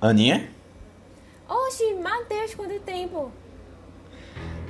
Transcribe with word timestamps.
Aninha? 0.00 0.48
Oxi, 1.48 1.94
Matheus, 1.94 2.54
quanto 2.54 2.78
tempo? 2.80 3.32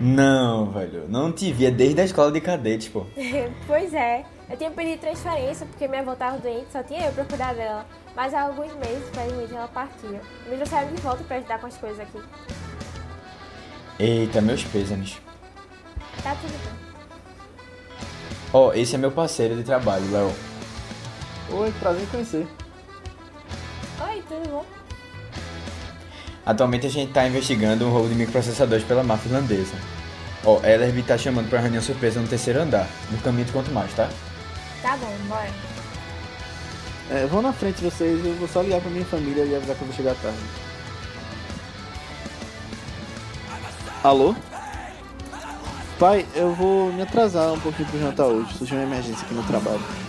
Não, 0.00 0.70
velho. 0.70 1.06
Não 1.08 1.32
te 1.32 1.52
via 1.52 1.70
desde 1.70 2.00
a 2.00 2.04
escola 2.04 2.32
de 2.32 2.40
cadetes, 2.40 2.88
pô. 2.88 3.04
pois 3.66 3.92
é. 3.92 4.24
Eu 4.48 4.56
tinha 4.56 4.70
pedido 4.70 5.00
transferência 5.00 5.66
porque 5.66 5.86
minha 5.86 6.00
avó 6.00 6.14
tava 6.14 6.38
doente, 6.38 6.72
só 6.72 6.82
tinha 6.82 7.06
eu 7.06 7.12
pra 7.12 7.24
cuidar 7.24 7.54
dela. 7.54 7.84
Mas 8.16 8.32
há 8.32 8.42
alguns 8.42 8.72
meses, 8.76 9.06
infelizmente, 9.10 9.54
ela 9.54 9.68
partiu. 9.68 10.18
Me 10.48 10.56
trouxeram 10.56 10.94
de 10.94 11.02
volta 11.02 11.22
pra 11.24 11.36
ajudar 11.36 11.60
com 11.60 11.66
as 11.66 11.76
coisas 11.76 12.00
aqui. 12.00 12.22
Eita, 13.98 14.40
meus 14.40 14.64
pêsames. 14.64 15.20
Tá 16.22 16.34
tudo 16.36 16.52
bem. 16.52 16.88
Ó, 18.52 18.72
esse 18.72 18.94
é 18.94 18.98
meu 18.98 19.10
parceiro 19.12 19.56
de 19.56 19.62
trabalho, 19.62 20.10
Léo. 20.10 20.32
Oi, 21.50 21.70
prazer 21.72 22.02
em 22.02 22.06
conhecer. 22.06 22.46
Oi, 24.00 24.22
tudo 24.26 24.48
bom? 24.48 24.77
Atualmente 26.48 26.86
a 26.86 26.90
gente 26.90 27.12
tá 27.12 27.28
investigando 27.28 27.86
um 27.86 27.90
roubo 27.90 28.08
de 28.08 28.14
microprocessadores 28.14 28.82
pela 28.82 29.02
máfia 29.02 29.28
irlandesa. 29.28 29.74
Ó, 30.42 30.58
Ellerby 30.64 31.02
tá 31.02 31.18
chamando 31.18 31.50
pra 31.50 31.60
reunião 31.60 31.82
surpresa 31.82 32.18
no 32.18 32.26
terceiro 32.26 32.62
andar. 32.62 32.88
No 33.10 33.18
caminho 33.18 33.44
te 33.44 33.52
conto 33.52 33.70
mais, 33.70 33.92
tá? 33.92 34.08
Tá 34.80 34.96
bom, 34.96 35.14
bora. 35.28 35.50
É, 37.10 37.26
vão 37.26 37.42
na 37.42 37.52
frente 37.52 37.84
vocês, 37.84 38.24
eu 38.24 38.34
vou 38.36 38.48
só 38.48 38.62
ligar 38.62 38.80
pra 38.80 38.90
minha 38.90 39.04
família 39.04 39.44
e 39.44 39.54
avisar 39.54 39.76
que 39.76 39.82
eu 39.82 39.88
vou 39.88 39.94
chegar 39.94 40.14
tarde. 40.14 40.38
Alô? 44.02 44.34
Pai, 45.98 46.24
eu 46.34 46.54
vou 46.54 46.90
me 46.94 47.02
atrasar 47.02 47.52
um 47.52 47.60
pouquinho 47.60 47.90
pro 47.90 48.00
jantar 48.00 48.24
hoje. 48.24 48.54
Surgiu 48.54 48.78
uma 48.78 48.86
emergência 48.86 49.22
aqui 49.22 49.34
no 49.34 49.42
trabalho. 49.42 50.07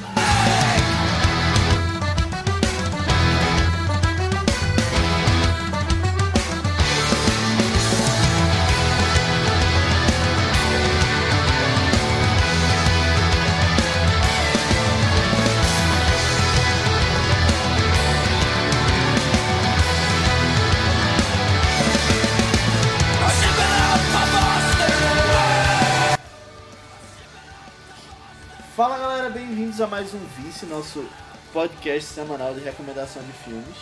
Mais 29.90 30.14
um 30.14 30.20
Vice, 30.38 30.66
nosso 30.66 31.06
podcast 31.52 32.04
semanal 32.14 32.54
de 32.54 32.60
recomendação 32.62 33.22
de 33.24 33.32
filmes. 33.32 33.76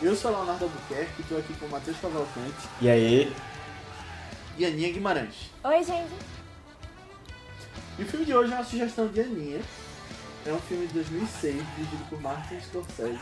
Eu 0.00 0.16
sou 0.16 0.30
Leonardo 0.30 0.64
Albuquerque, 0.64 1.20
estou 1.20 1.38
aqui 1.38 1.52
com 1.54 1.66
o 1.66 1.70
Matheus 1.70 1.96
Cavalcante 1.98 2.68
E 2.80 2.88
aí? 2.88 3.36
e 4.56 4.64
Aninha 4.64 4.92
Guimarães. 4.92 5.50
Oi, 5.64 5.84
gente. 5.84 6.12
E 7.98 8.02
o 8.02 8.06
filme 8.06 8.24
de 8.24 8.34
hoje 8.34 8.52
é 8.52 8.56
uma 8.56 8.64
sugestão 8.64 9.08
de 9.08 9.20
Aninha. 9.20 9.60
É 10.46 10.52
um 10.52 10.60
filme 10.60 10.86
de 10.86 10.94
2006, 10.94 11.54
dirigido 11.76 12.04
por 12.08 12.20
Martin 12.22 12.58
Scorsese, 12.60 13.18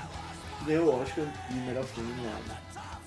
que 0.61 0.65
ganhou 0.67 0.87
o 0.95 1.03
Oscar 1.03 1.25
de 1.51 1.55
melhor 1.57 1.85
filme 1.85 2.13
no 2.13 2.29
ano. 2.29 2.57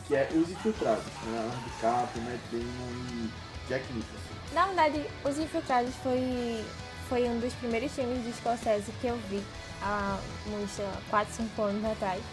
Que 0.07 0.15
é 0.15 0.27
Os 0.33 0.49
Infiltrados, 0.49 1.05
Leonardo 1.25 1.57
DiCaprio, 1.63 2.23
Matt 2.23 2.39
Damon 2.51 3.05
e 3.13 3.29
Jack 3.69 3.85
Nicholson. 3.93 4.53
Na 4.53 4.65
verdade, 4.67 5.05
Os 5.23 5.37
Infiltrados 5.37 5.93
foi, 6.03 6.65
foi 7.11 7.27
um 7.27 7.41
dos 7.41 7.53
primeiros 7.55 7.91
filmes 7.91 8.23
de 8.23 8.31
Scorsese 8.31 8.89
que 9.01 9.07
eu 9.07 9.17
vi 9.29 9.43
há 9.83 10.17
uns, 10.47 10.71
sei 10.71 10.85
lá, 10.85 10.93
4, 11.09 11.33
5 11.33 11.61
anos 11.61 11.91
atrás. 11.91 12.23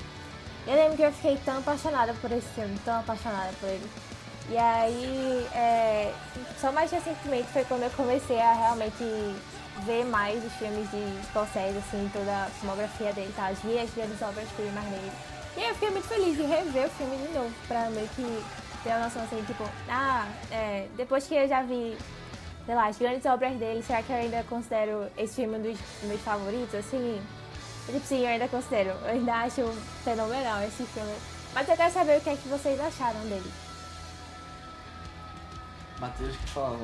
Eu 0.69 0.77
lembro 0.77 0.97
que 0.97 1.03
eu 1.03 1.13
fiquei 1.13 1.37
tão 1.45 1.59
apaixonada 1.59 2.15
por 2.21 2.31
esse 2.31 2.47
filme, 2.55 2.79
tão 2.85 3.01
apaixonada 3.01 3.53
por 3.59 3.69
ele. 3.69 3.91
E 4.49 4.57
aí, 4.57 5.49
é, 5.53 6.15
só 6.61 6.71
mais 6.71 6.93
recentemente 6.93 7.49
foi 7.49 7.65
quando 7.65 7.83
eu 7.83 7.91
comecei 7.91 8.39
a 8.39 8.53
realmente 8.53 9.03
ver 9.85 10.05
mais 10.05 10.45
os 10.45 10.53
filmes 10.53 10.89
de 10.93 11.27
Scorsese, 11.27 11.79
assim, 11.79 12.09
toda 12.13 12.31
a 12.31 12.47
filmografia 12.61 13.13
dele, 13.13 13.33
tá? 13.35 13.49
As 13.49 13.59
vi 13.59 13.81
as 13.81 13.91
grandes 13.91 14.23
obras-primas 14.23 14.85
nele. 14.85 15.11
E 15.57 15.61
aí 15.61 15.69
eu 15.71 15.75
fiquei 15.75 15.91
muito 15.91 16.07
feliz 16.07 16.37
de 16.37 16.45
rever 16.45 16.87
o 16.87 16.91
filme 16.91 17.17
de 17.17 17.33
novo, 17.35 17.53
pra 17.67 17.91
meio 17.91 18.09
que 18.11 18.45
ter 18.85 18.93
a 18.93 19.01
noção, 19.01 19.25
assim, 19.25 19.43
tipo, 19.43 19.65
ah, 19.89 20.29
é, 20.53 20.87
depois 20.97 21.27
que 21.27 21.35
eu 21.35 21.49
já 21.49 21.63
vi, 21.63 21.99
sei 22.69 22.75
lá, 22.75 22.89
as 22.89 22.99
grandes 22.99 23.25
obras 23.25 23.57
dele, 23.57 23.83
será 23.83 24.03
que 24.03 24.13
eu 24.13 24.17
ainda 24.17 24.45
considero 24.45 25.11
esse 25.17 25.37
filme 25.37 25.57
um 25.57 25.63
dos 25.63 25.79
meus 26.03 26.21
favoritos, 26.21 26.75
assim? 26.75 27.19
Tipo, 27.87 28.01
sim, 28.01 28.21
eu 28.21 28.29
ainda 28.29 28.47
considero. 28.47 28.91
Eu 28.91 29.07
ainda 29.07 29.35
acho 29.37 29.73
fenomenal 30.05 30.63
esse 30.63 30.85
filme. 30.85 31.15
Mas 31.55 31.67
eu 31.67 31.75
quero 31.75 31.91
saber 31.91 32.19
o 32.19 32.21
que 32.21 32.29
é 32.29 32.37
que 32.37 32.47
vocês 32.47 32.79
acharam 32.79 33.21
dele. 33.21 33.51
Matheus, 35.99 36.37
que 36.37 36.47
fala? 36.51 36.79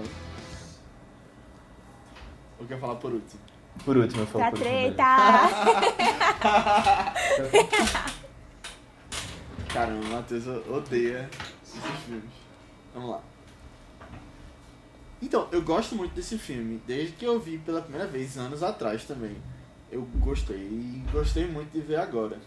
Ou 2.59 2.67
quer 2.67 2.81
falar 2.81 2.95
por 2.95 3.13
último? 3.13 3.43
Por 3.85 3.95
último, 3.99 4.23
eu 4.23 4.27
falo 4.27 4.39
Pra 4.45 4.53
por 4.53 4.61
último. 4.61 4.95
treta! 4.95 5.05
Caramba, 9.75 10.07
o 10.07 10.09
Matheus 10.09 10.47
odeia 10.47 11.29
esses 11.63 11.79
filmes. 12.07 12.25
Vamos 12.95 13.11
lá. 13.11 13.34
Então, 15.25 15.49
eu 15.51 15.63
gosto 15.63 15.95
muito 15.95 16.15
desse 16.15 16.37
filme. 16.37 16.83
Desde 16.87 17.15
que 17.15 17.25
eu 17.25 17.41
vi 17.41 17.57
pela 17.57 17.81
primeira 17.81 18.07
vez, 18.07 18.37
anos 18.37 18.63
atrás 18.63 19.05
também. 19.05 19.35
Eu 19.91 20.03
gostei. 20.19 20.55
E 20.55 21.03
gostei 21.11 21.47
muito 21.47 21.73
de 21.73 21.81
ver 21.81 21.97
agora. 21.97 22.39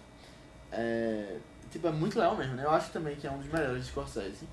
É, 0.71 1.38
tipo, 1.71 1.88
é 1.88 1.91
muito 1.91 2.19
legal 2.19 2.38
mesmo, 2.38 2.53
né? 2.53 2.63
Eu 2.63 2.69
acho 2.69 2.91
também 2.91 3.15
que 3.15 3.25
é 3.25 3.31
um 3.31 3.39
dos 3.39 3.51
melhores 3.51 3.83
de 3.83 3.89
Scorsese. 3.89 4.47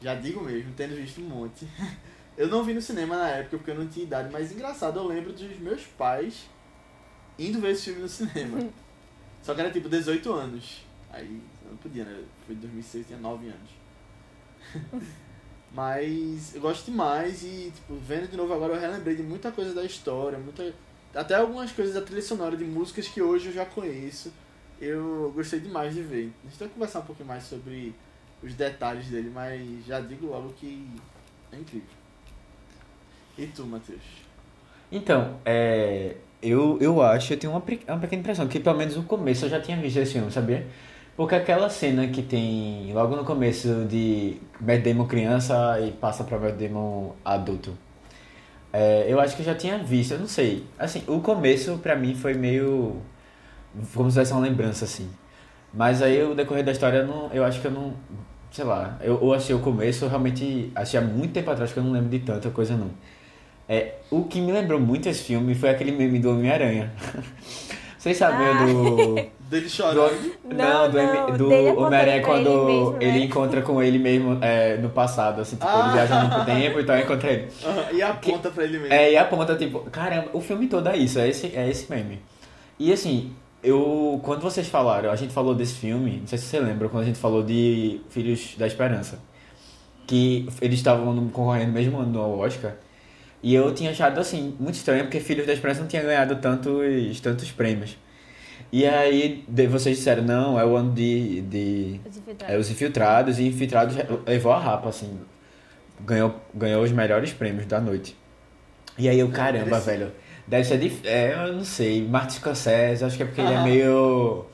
Já 0.00 0.14
digo 0.14 0.42
mesmo, 0.42 0.72
tendo 0.74 0.96
visto 0.96 1.20
um 1.20 1.24
monte. 1.24 1.68
Eu 2.38 2.48
não 2.48 2.64
vi 2.64 2.72
no 2.72 2.80
cinema 2.80 3.18
na 3.18 3.28
época 3.28 3.58
porque 3.58 3.70
eu 3.72 3.74
não 3.74 3.86
tinha 3.86 4.06
idade, 4.06 4.30
mas 4.32 4.50
engraçado, 4.50 4.98
eu 4.98 5.06
lembro 5.06 5.34
dos 5.34 5.58
meus 5.58 5.82
pais 5.82 6.48
indo 7.38 7.60
ver 7.60 7.72
esse 7.72 7.84
filme 7.84 8.00
no 8.00 8.08
cinema. 8.08 8.70
Só 9.42 9.54
que 9.54 9.60
era 9.60 9.70
tipo 9.70 9.86
18 9.86 10.32
anos. 10.32 10.82
Aí 11.10 11.42
eu 11.62 11.70
não 11.72 11.76
podia, 11.76 12.06
né? 12.06 12.24
Foi 12.46 12.54
em 12.54 12.58
2006, 12.58 12.94
eu 12.94 13.08
tinha 13.08 13.18
9 13.18 13.48
anos. 13.48 13.70
Mas 15.74 16.54
eu 16.54 16.60
gosto 16.60 16.84
demais 16.90 17.42
e, 17.42 17.72
tipo, 17.74 17.94
vendo 18.06 18.30
de 18.30 18.36
novo 18.36 18.52
agora 18.52 18.74
eu 18.74 18.80
relembrei 18.80 19.16
de 19.16 19.22
muita 19.22 19.50
coisa 19.50 19.72
da 19.74 19.82
história, 19.84 20.38
muita. 20.38 20.72
Até 21.14 21.34
algumas 21.34 21.72
coisas 21.72 21.94
da 21.94 22.00
trilha 22.02 22.22
sonora 22.22 22.56
de 22.56 22.64
músicas 22.64 23.08
que 23.08 23.22
hoje 23.22 23.46
eu 23.46 23.52
já 23.52 23.64
conheço. 23.64 24.32
Eu 24.80 25.32
gostei 25.34 25.60
demais 25.60 25.94
de 25.94 26.02
ver. 26.02 26.32
A 26.44 26.48
gente 26.48 26.58
vai 26.58 26.68
conversar 26.68 26.98
um 27.00 27.04
pouquinho 27.04 27.28
mais 27.28 27.44
sobre 27.44 27.94
os 28.42 28.52
detalhes 28.54 29.06
dele, 29.06 29.30
mas 29.32 29.62
já 29.86 30.00
digo 30.00 30.26
logo 30.26 30.52
que 30.54 30.86
é 31.52 31.56
incrível. 31.56 31.88
E 33.38 33.46
tu, 33.46 33.64
Matheus? 33.64 34.00
Então, 34.90 35.38
é, 35.44 36.16
eu, 36.42 36.76
eu 36.80 37.00
acho, 37.00 37.32
eu 37.32 37.38
tenho 37.38 37.52
uma, 37.52 37.60
pe- 37.60 37.80
uma 37.88 37.98
pequena 37.98 38.20
impressão, 38.20 38.46
que 38.48 38.60
pelo 38.60 38.76
menos 38.76 38.96
no 38.96 39.04
começo 39.04 39.44
eu 39.46 39.48
já 39.48 39.60
tinha 39.60 39.76
visto 39.80 39.96
esse 39.98 40.12
filme, 40.14 40.30
sabia? 40.30 40.66
Porque 41.16 41.34
aquela 41.34 41.68
cena 41.68 42.08
que 42.08 42.22
tem 42.22 42.90
logo 42.92 43.14
no 43.14 43.24
começo 43.24 43.84
de 43.84 44.38
Matt 44.60 44.82
Damon 44.82 45.06
criança 45.06 45.78
e 45.80 45.92
passa 45.92 46.24
pra 46.24 46.38
Matt 46.38 46.54
Damon 46.54 47.12
adulto. 47.24 47.76
É, 48.72 49.04
eu 49.06 49.20
acho 49.20 49.36
que 49.36 49.42
eu 49.42 49.46
já 49.46 49.54
tinha 49.54 49.78
visto, 49.78 50.12
eu 50.12 50.18
não 50.18 50.26
sei. 50.26 50.64
Assim, 50.78 51.02
o 51.06 51.20
começo 51.20 51.78
pra 51.78 51.94
mim 51.94 52.14
foi 52.14 52.34
meio. 52.34 52.96
como 53.94 54.10
se 54.10 54.18
fosse 54.18 54.32
uma 54.32 54.40
lembrança, 54.40 54.84
assim. 54.86 55.10
Mas 55.74 56.02
aí 56.02 56.22
o 56.22 56.34
decorrer 56.34 56.64
da 56.64 56.72
história 56.72 56.98
eu, 56.98 57.06
não, 57.06 57.30
eu 57.32 57.44
acho 57.44 57.60
que 57.60 57.66
eu 57.66 57.70
não. 57.70 57.94
Sei 58.50 58.64
lá, 58.64 58.98
eu, 59.02 59.18
eu 59.22 59.32
achei 59.34 59.54
o 59.54 59.60
começo, 59.60 60.04
eu 60.04 60.08
realmente 60.08 60.70
achei 60.74 60.98
há 61.00 61.02
muito 61.02 61.32
tempo 61.32 61.50
atrás 61.50 61.72
que 61.72 61.78
eu 61.78 61.84
não 61.84 61.92
lembro 61.92 62.10
de 62.10 62.20
tanta 62.20 62.50
coisa 62.50 62.76
não. 62.76 62.90
É, 63.68 63.94
o 64.10 64.24
que 64.24 64.40
me 64.40 64.52
lembrou 64.52 64.80
muito 64.80 65.08
esse 65.08 65.22
filme 65.22 65.54
foi 65.54 65.70
aquele 65.70 65.92
meme 65.92 66.18
do 66.18 66.30
Homem-Aranha. 66.30 66.92
Vocês 68.02 68.16
sabem 68.16 68.44
Ah. 68.46 68.64
do. 68.66 69.14
Dele 69.52 69.64
do 69.66 69.70
chorando. 69.70 70.32
Não, 70.50 70.90
do, 70.90 70.98
M- 70.98 71.12
não, 71.12 71.36
do 71.36 71.48
dele 71.50 71.68
apontando 71.68 71.86
Homem-Aranha 71.86 72.22
pra 72.22 72.32
ele 72.36 72.44
quando 72.48 72.64
mesmo, 72.66 72.90
né? 72.92 72.98
ele 73.04 73.24
encontra 73.24 73.60
com 73.62 73.82
ele 73.82 73.98
mesmo 73.98 74.38
é, 74.40 74.78
no 74.78 74.88
passado, 74.88 75.42
assim, 75.42 75.56
tipo, 75.56 75.68
Ah. 75.68 75.82
ele 75.84 75.92
viajando 75.92 76.38
no 76.38 76.44
tempo, 76.46 76.80
então 76.80 76.98
encontra 76.98 77.30
ele. 77.30 77.48
E 77.92 78.00
aponta 78.02 78.50
pra 78.50 78.64
ele 78.64 78.78
mesmo. 78.78 78.94
É, 78.94 79.12
e 79.12 79.16
aponta, 79.18 79.54
tipo, 79.54 79.80
caramba, 79.90 80.28
o 80.32 80.40
filme 80.40 80.66
todo 80.68 80.88
é 80.88 80.96
isso, 80.96 81.18
é 81.18 81.28
esse, 81.28 81.54
é 81.54 81.68
esse 81.68 81.88
meme. 81.92 82.18
E 82.78 82.90
assim, 82.92 83.30
eu. 83.62 84.18
Quando 84.24 84.40
vocês 84.40 84.66
falaram, 84.68 85.10
a 85.10 85.16
gente 85.16 85.34
falou 85.34 85.54
desse 85.54 85.74
filme, 85.74 86.16
não 86.22 86.26
sei 86.26 86.38
se 86.38 86.46
você 86.46 86.58
lembra, 86.58 86.88
quando 86.88 87.02
a 87.02 87.06
gente 87.06 87.18
falou 87.18 87.42
de 87.42 88.00
Filhos 88.08 88.54
da 88.56 88.66
Esperança. 88.66 89.20
Que 90.06 90.48
eles 90.62 90.78
estavam 90.78 91.12
no- 91.12 91.28
concorrendo 91.30 91.66
no 91.68 91.72
mesmo 91.74 91.98
ano 92.00 92.18
ao 92.20 92.38
Oscar. 92.38 92.72
E 93.42 93.54
eu 93.54 93.74
tinha 93.74 93.90
achado 93.90 94.20
assim, 94.20 94.54
muito 94.60 94.76
estranho, 94.76 95.02
porque 95.04 95.18
Filhos 95.20 95.46
da 95.46 95.52
Esperança 95.52 95.80
não 95.80 95.88
tinha 95.88 96.02
ganhado 96.02 96.36
tantos, 96.36 97.20
tantos 97.20 97.50
prêmios. 97.50 97.96
E 98.70 98.86
aí 98.86 99.44
de- 99.48 99.66
vocês 99.66 99.98
disseram, 99.98 100.22
não, 100.22 100.58
é 100.58 100.64
o 100.64 100.76
ano 100.76 100.92
de. 100.92 101.42
de 101.42 102.00
Os 102.08 102.16
é, 102.16 102.20
infiltrados. 102.20 102.56
os 102.66 102.70
infiltrados, 102.70 103.38
e 103.38 103.46
infiltrados 103.48 103.96
levou 104.26 104.52
a 104.52 104.58
rapa, 104.58 104.88
assim. 104.88 105.18
Ganhou, 106.00 106.34
ganhou 106.54 106.82
os 106.82 106.90
melhores 106.92 107.32
prêmios 107.32 107.66
da 107.66 107.80
noite. 107.80 108.16
E 108.96 109.08
aí 109.08 109.18
eu, 109.18 109.28
caramba, 109.30 109.64
merecido. 109.66 109.84
velho. 109.90 110.12
Deve 110.46 110.64
ser 110.64 110.78
difícil. 110.78 111.10
É, 111.10 111.34
eu 111.48 111.52
não 111.54 111.64
sei. 111.64 112.06
Martin 112.06 112.36
Scorsese, 112.38 113.04
acho 113.04 113.16
que 113.16 113.22
é 113.22 113.26
porque 113.26 113.40
ele 113.40 113.52
é 113.52 113.56
Ah. 113.56 113.62
meio. 113.62 114.46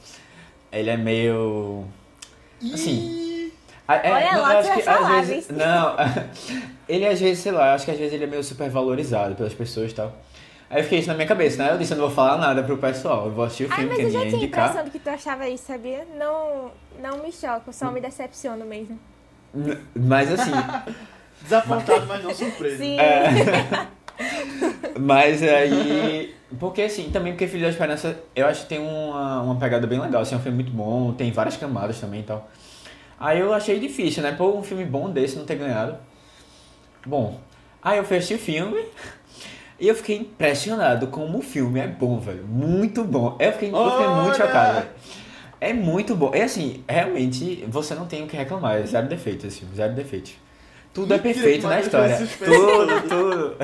Ele 0.73 0.91
é 0.91 0.97
meio. 0.97 1.85
Assim, 2.75 3.51
a- 3.87 3.97
é, 3.97 4.13
Olha 4.13 4.33
não, 4.33 4.43
lá, 4.43 4.59
acho 4.59 4.73
que 4.75 4.79
às 4.81 4.85
falar, 4.85 5.21
vezes. 5.23 5.49
Não, 5.49 5.97
ele 6.89 7.07
às 7.07 7.21
vezes, 7.21 7.43
sei 7.43 7.53
lá, 7.53 7.69
eu 7.69 7.75
acho 7.75 7.85
que 7.85 7.91
às 7.91 7.99
vezes 7.99 8.13
ele 8.15 8.25
é 8.25 8.27
meio 8.27 8.43
super 8.43 8.69
valorizado 8.71 9.35
pelas 9.35 9.55
pessoas 9.55 9.91
e 9.91 9.95
tal. 9.95 10.13
Aí 10.71 10.81
eu 10.81 10.85
fiquei 10.85 10.99
isso 10.99 11.09
na 11.09 11.15
minha 11.15 11.27
cabeça, 11.27 11.63
né? 11.63 11.73
Eu 11.73 11.79
disse, 11.79 11.93
eu 11.93 11.99
não 11.99 12.07
vou 12.07 12.15
falar 12.15 12.37
nada 12.39 12.63
pro 12.63 12.77
pessoal, 12.77 13.27
eu 13.27 13.33
vou 13.33 13.45
assistir 13.45 13.65
o 13.65 13.71
Ai, 13.71 13.77
filme 13.77 13.89
mas 13.91 13.99
que 13.99 14.05
eu 14.05 14.11
já 14.11 14.19
tinha 14.21 14.33
a 14.33 14.37
indicar. 14.37 14.65
impressão 14.69 14.85
de 14.85 14.91
que 14.91 14.99
tu 14.99 15.09
achava 15.09 15.49
isso, 15.49 15.65
sabia? 15.67 16.07
Não, 16.19 16.71
não 17.01 17.23
me 17.23 17.33
choca, 17.33 17.73
só 17.73 17.91
me 17.91 18.01
decepciono 18.01 18.65
mesmo. 18.67 18.99
N- 19.55 19.79
Mas 19.95 20.31
assim, 20.31 20.53
desapontado, 21.43 22.07
mas 22.07 22.23
não 22.23 22.35
surpreso. 22.35 22.77
Sim. 22.79 22.99
É. 23.01 23.89
Mas 24.99 25.43
aí. 25.43 26.35
Porque 26.59 26.83
assim, 26.83 27.11
também 27.11 27.33
porque 27.33 27.47
Filho 27.47 27.63
da 27.63 27.69
Esperança, 27.69 28.19
eu 28.35 28.47
acho 28.47 28.63
que 28.63 28.69
tem 28.69 28.79
uma, 28.81 29.43
uma 29.43 29.57
pegada 29.57 29.87
bem 29.87 30.01
legal. 30.01 30.23
Assim, 30.23 30.35
é 30.35 30.39
um 30.39 30.41
filme 30.41 30.57
muito 30.63 30.73
bom, 30.77 31.13
tem 31.13 31.31
várias 31.31 31.57
camadas 31.57 32.01
também 32.01 32.21
e 32.21 32.25
tal. 32.25 32.49
Aí 33.21 33.39
eu 33.39 33.53
achei 33.53 33.79
difícil, 33.79 34.23
né? 34.23 34.33
Pô, 34.33 34.57
um 34.57 34.63
filme 34.63 34.85
bom 34.85 35.11
desse 35.11 35.37
não 35.37 35.45
ter 35.45 35.57
ganhado. 35.57 35.97
Bom, 37.09 37.41
aí 37.83 37.97
eu 37.97 38.03
assistir 38.03 38.35
o 38.35 38.39
filme 38.39 38.85
e 39.81 39.89
eu 39.89 39.95
fiquei 39.95 40.19
impressionado 40.19 41.07
como 41.07 41.39
o 41.39 41.43
filme 41.43 41.81
é 41.81 41.87
bom, 41.87 42.21
velho. 42.21 42.45
Muito 42.47 43.03
bom. 43.03 43.35
Eu 43.41 43.51
fiquei, 43.53 43.71
eu 43.73 43.91
fiquei 43.93 44.09
muito 44.09 44.37
chocado, 44.37 44.75
velho. 44.75 44.89
É 45.59 45.73
muito 45.73 46.15
bom. 46.15 46.31
É 46.35 46.43
assim, 46.43 46.85
realmente, 46.87 47.65
você 47.67 47.95
não 47.95 48.05
tem 48.05 48.23
o 48.23 48.27
que 48.27 48.37
reclamar. 48.37 48.77
É 48.77 48.83
zero 48.85 49.09
defeitos 49.09 49.47
esse 49.47 49.61
filme, 49.61 49.75
zero 49.75 49.95
defeitos. 49.95 50.35
Tudo 50.93 51.15
é 51.15 51.19
perfeito 51.19 51.67
na 51.67 51.81
história. 51.81 52.19
Tudo, 52.45 53.01
tudo. 53.09 53.57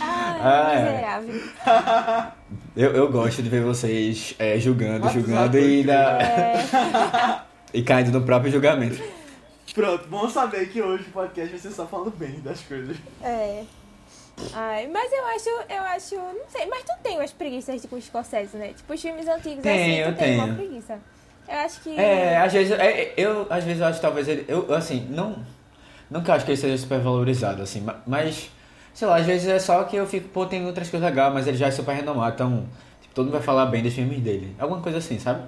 Ai, 0.00 0.40
Ah, 0.40 0.72
é. 0.74 1.20
miserável. 1.20 2.34
Eu, 2.76 2.90
eu 2.92 3.08
gosto 3.10 3.40
de 3.40 3.48
ver 3.48 3.62
vocês 3.62 4.34
é, 4.36 4.58
julgando, 4.58 5.08
julgando 5.10 5.56
e, 5.58 5.84
da, 5.84 6.18
É, 6.20 7.40
e 7.72 7.82
caindo 7.82 8.10
no 8.10 8.22
próprio 8.22 8.50
julgamento. 8.50 9.00
Pronto, 9.74 10.06
bom 10.08 10.28
saber 10.28 10.68
que 10.68 10.80
hoje 10.80 11.04
o 11.08 11.10
podcast 11.12 11.50
vai 11.50 11.58
ser 11.58 11.70
só 11.72 11.86
falando 11.86 12.10
bem 12.16 12.40
das 12.40 12.60
coisas. 12.62 12.96
é. 13.22 13.64
Ai, 14.52 14.88
mas 14.88 15.12
eu 15.12 15.24
acho, 15.26 15.48
eu 15.70 15.82
acho, 15.82 16.14
não 16.16 16.48
sei, 16.48 16.66
mas 16.66 16.82
tu 16.82 16.92
tem 17.04 17.16
umas 17.18 17.32
preguiças 17.32 17.80
tipo 17.80 18.00
Scorsese, 18.00 18.56
né? 18.56 18.72
Tipo 18.76 18.92
os 18.92 19.00
filmes 19.00 19.28
antigos 19.28 19.62
Tenho, 19.62 20.06
assim, 20.08 20.12
tu 20.14 20.18
tem 20.18 20.34
uma 20.34 20.44
tenho. 20.44 20.56
preguiça. 20.56 20.98
Eu 21.48 21.54
acho 21.58 21.80
que 21.82 21.96
É, 21.96 22.36
às 22.38 22.52
vezes, 22.52 22.72
é, 22.72 23.14
eu, 23.16 23.46
às 23.48 23.62
vezes 23.62 23.80
eu 23.80 23.86
acho 23.86 23.96
que 23.98 24.02
talvez 24.02 24.26
ele, 24.26 24.44
eu, 24.48 24.74
assim, 24.74 25.06
não, 25.08 25.36
não 26.10 26.20
que 26.20 26.30
eu 26.30 26.34
acho 26.34 26.44
que 26.44 26.50
ele 26.50 26.60
seja 26.60 26.76
super 26.78 26.98
valorizado, 26.98 27.62
assim, 27.62 27.80
ma- 27.80 28.00
mas, 28.04 28.50
sei 28.92 29.06
lá, 29.06 29.18
às 29.18 29.26
vezes 29.26 29.46
é 29.46 29.58
só 29.60 29.84
que 29.84 29.94
eu 29.94 30.06
fico, 30.06 30.28
pô, 30.30 30.46
tem 30.46 30.66
outras 30.66 30.90
coisas 30.90 31.08
legais, 31.08 31.32
mas 31.32 31.46
ele 31.46 31.56
já 31.56 31.68
é 31.68 31.70
super 31.70 31.94
renomado, 31.94 32.34
então, 32.34 32.66
tipo, 33.02 33.14
todo 33.14 33.26
mundo 33.26 33.34
vai 33.34 33.42
falar 33.42 33.66
bem 33.66 33.84
dos 33.84 33.94
filmes 33.94 34.18
dele. 34.20 34.56
Alguma 34.58 34.80
coisa 34.80 34.98
assim, 34.98 35.16
sabe? 35.20 35.44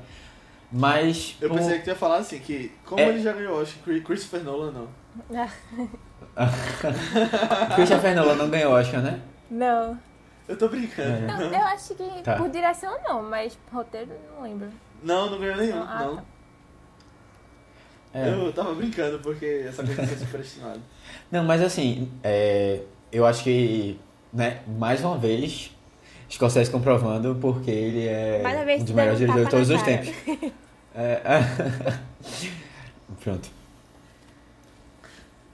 Mas, 0.72 1.36
Eu 1.40 1.48
pensei 1.50 1.78
que 1.78 1.84
tu 1.84 1.88
ia 1.88 1.94
falar 1.96 2.16
assim, 2.18 2.40
que 2.40 2.72
como 2.84 3.00
É. 3.00 3.08
ele 3.08 3.20
já 3.22 3.32
ganhou, 3.32 3.60
acho 3.62 3.76
que 3.78 4.00
Christopher 4.00 4.42
Nolan 4.42 4.72
não. 4.72 4.88
Christopher 7.74 8.14
Nolan 8.14 8.34
não 8.34 8.50
ganhou 8.50 8.72
Oscar, 8.72 9.00
né? 9.02 9.20
não. 9.50 9.98
Eu 10.48 10.56
tô 10.56 10.68
brincando. 10.68 11.08
É. 11.08 11.20
Não, 11.26 11.40
eu 11.42 11.62
acho 11.66 11.92
que 11.96 12.22
Tá. 12.22 12.36
por 12.36 12.48
direção 12.48 12.96
não, 13.02 13.20
mas 13.20 13.58
roteiro 13.72 14.12
não 14.36 14.44
lembro. 14.44 14.68
Não, 15.02 15.28
não 15.28 15.40
ganhou 15.40 15.56
nenhum, 15.56 15.82
Ah, 15.82 16.04
não. 16.04 16.16
tá. 16.16 16.22
É. 18.14 18.28
Eu 18.32 18.52
tava 18.52 18.72
brincando 18.74 19.18
porque 19.18 19.64
essa 19.68 19.82
coisa 19.84 20.06
foi 20.06 20.16
superestimada. 20.16 20.80
Não, 21.32 21.42
mas 21.44 21.60
assim, 21.60 22.08
é, 22.22 22.80
eu 23.10 23.26
acho 23.26 23.42
que, 23.42 23.98
né, 24.32 24.60
mais 24.78 25.02
uma 25.02 25.18
vez, 25.18 25.75
Scorsese 26.30 26.70
comprovando 26.70 27.36
porque 27.40 27.70
ele 27.70 28.06
é 28.06 28.42
um 28.78 28.84
dos 28.84 28.92
melhores 28.92 29.18
diretores 29.18 29.44
de 29.44 29.50
todos 29.50 29.70
os 29.70 29.82
tempos. 29.82 30.08
É, 30.94 31.20
Pronto. 33.22 33.56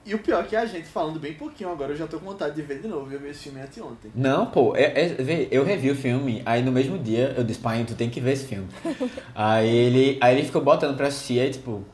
E 0.05 0.13
o 0.13 0.19
pior 0.19 0.43
é 0.43 0.47
que 0.47 0.55
a 0.55 0.65
gente 0.65 0.85
falando 0.87 1.17
bem 1.17 1.33
pouquinho 1.33 1.71
agora, 1.71 1.93
eu 1.93 1.95
já 1.95 2.05
tô 2.05 2.19
com 2.19 2.25
vontade 2.25 2.55
de 2.55 2.61
ver 2.61 2.81
de 2.81 2.87
novo. 2.87 3.11
Eu 3.11 3.19
vi 3.19 3.29
esse 3.29 3.43
filme 3.43 3.61
anteontem. 3.61 4.11
Não, 4.13 4.47
pô, 4.47 4.75
é, 4.75 4.83
é, 4.83 5.07
vê, 5.09 5.47
eu 5.49 5.63
revi 5.63 5.89
o 5.91 5.95
filme, 5.95 6.41
aí 6.45 6.61
no 6.61 6.73
mesmo 6.73 6.97
dia 6.97 7.33
eu 7.37 7.43
disse, 7.43 7.59
pai, 7.59 7.85
tu 7.87 7.95
tem 7.95 8.09
que 8.09 8.19
ver 8.19 8.33
esse 8.33 8.45
filme. 8.45 8.67
aí, 9.33 9.69
ele, 9.69 10.17
aí 10.19 10.35
ele 10.35 10.45
ficou 10.45 10.61
botando 10.61 10.97
pra 10.97 11.07
assistir, 11.07 11.39
aí 11.39 11.51
tipo, 11.51 11.85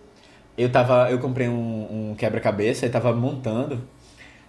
eu 0.57 0.71
tava, 0.71 1.09
eu 1.11 1.19
comprei 1.19 1.47
um, 1.47 2.09
um 2.11 2.15
quebra-cabeça 2.15 2.85
e 2.85 2.89
tava 2.89 3.13
montando. 3.13 3.79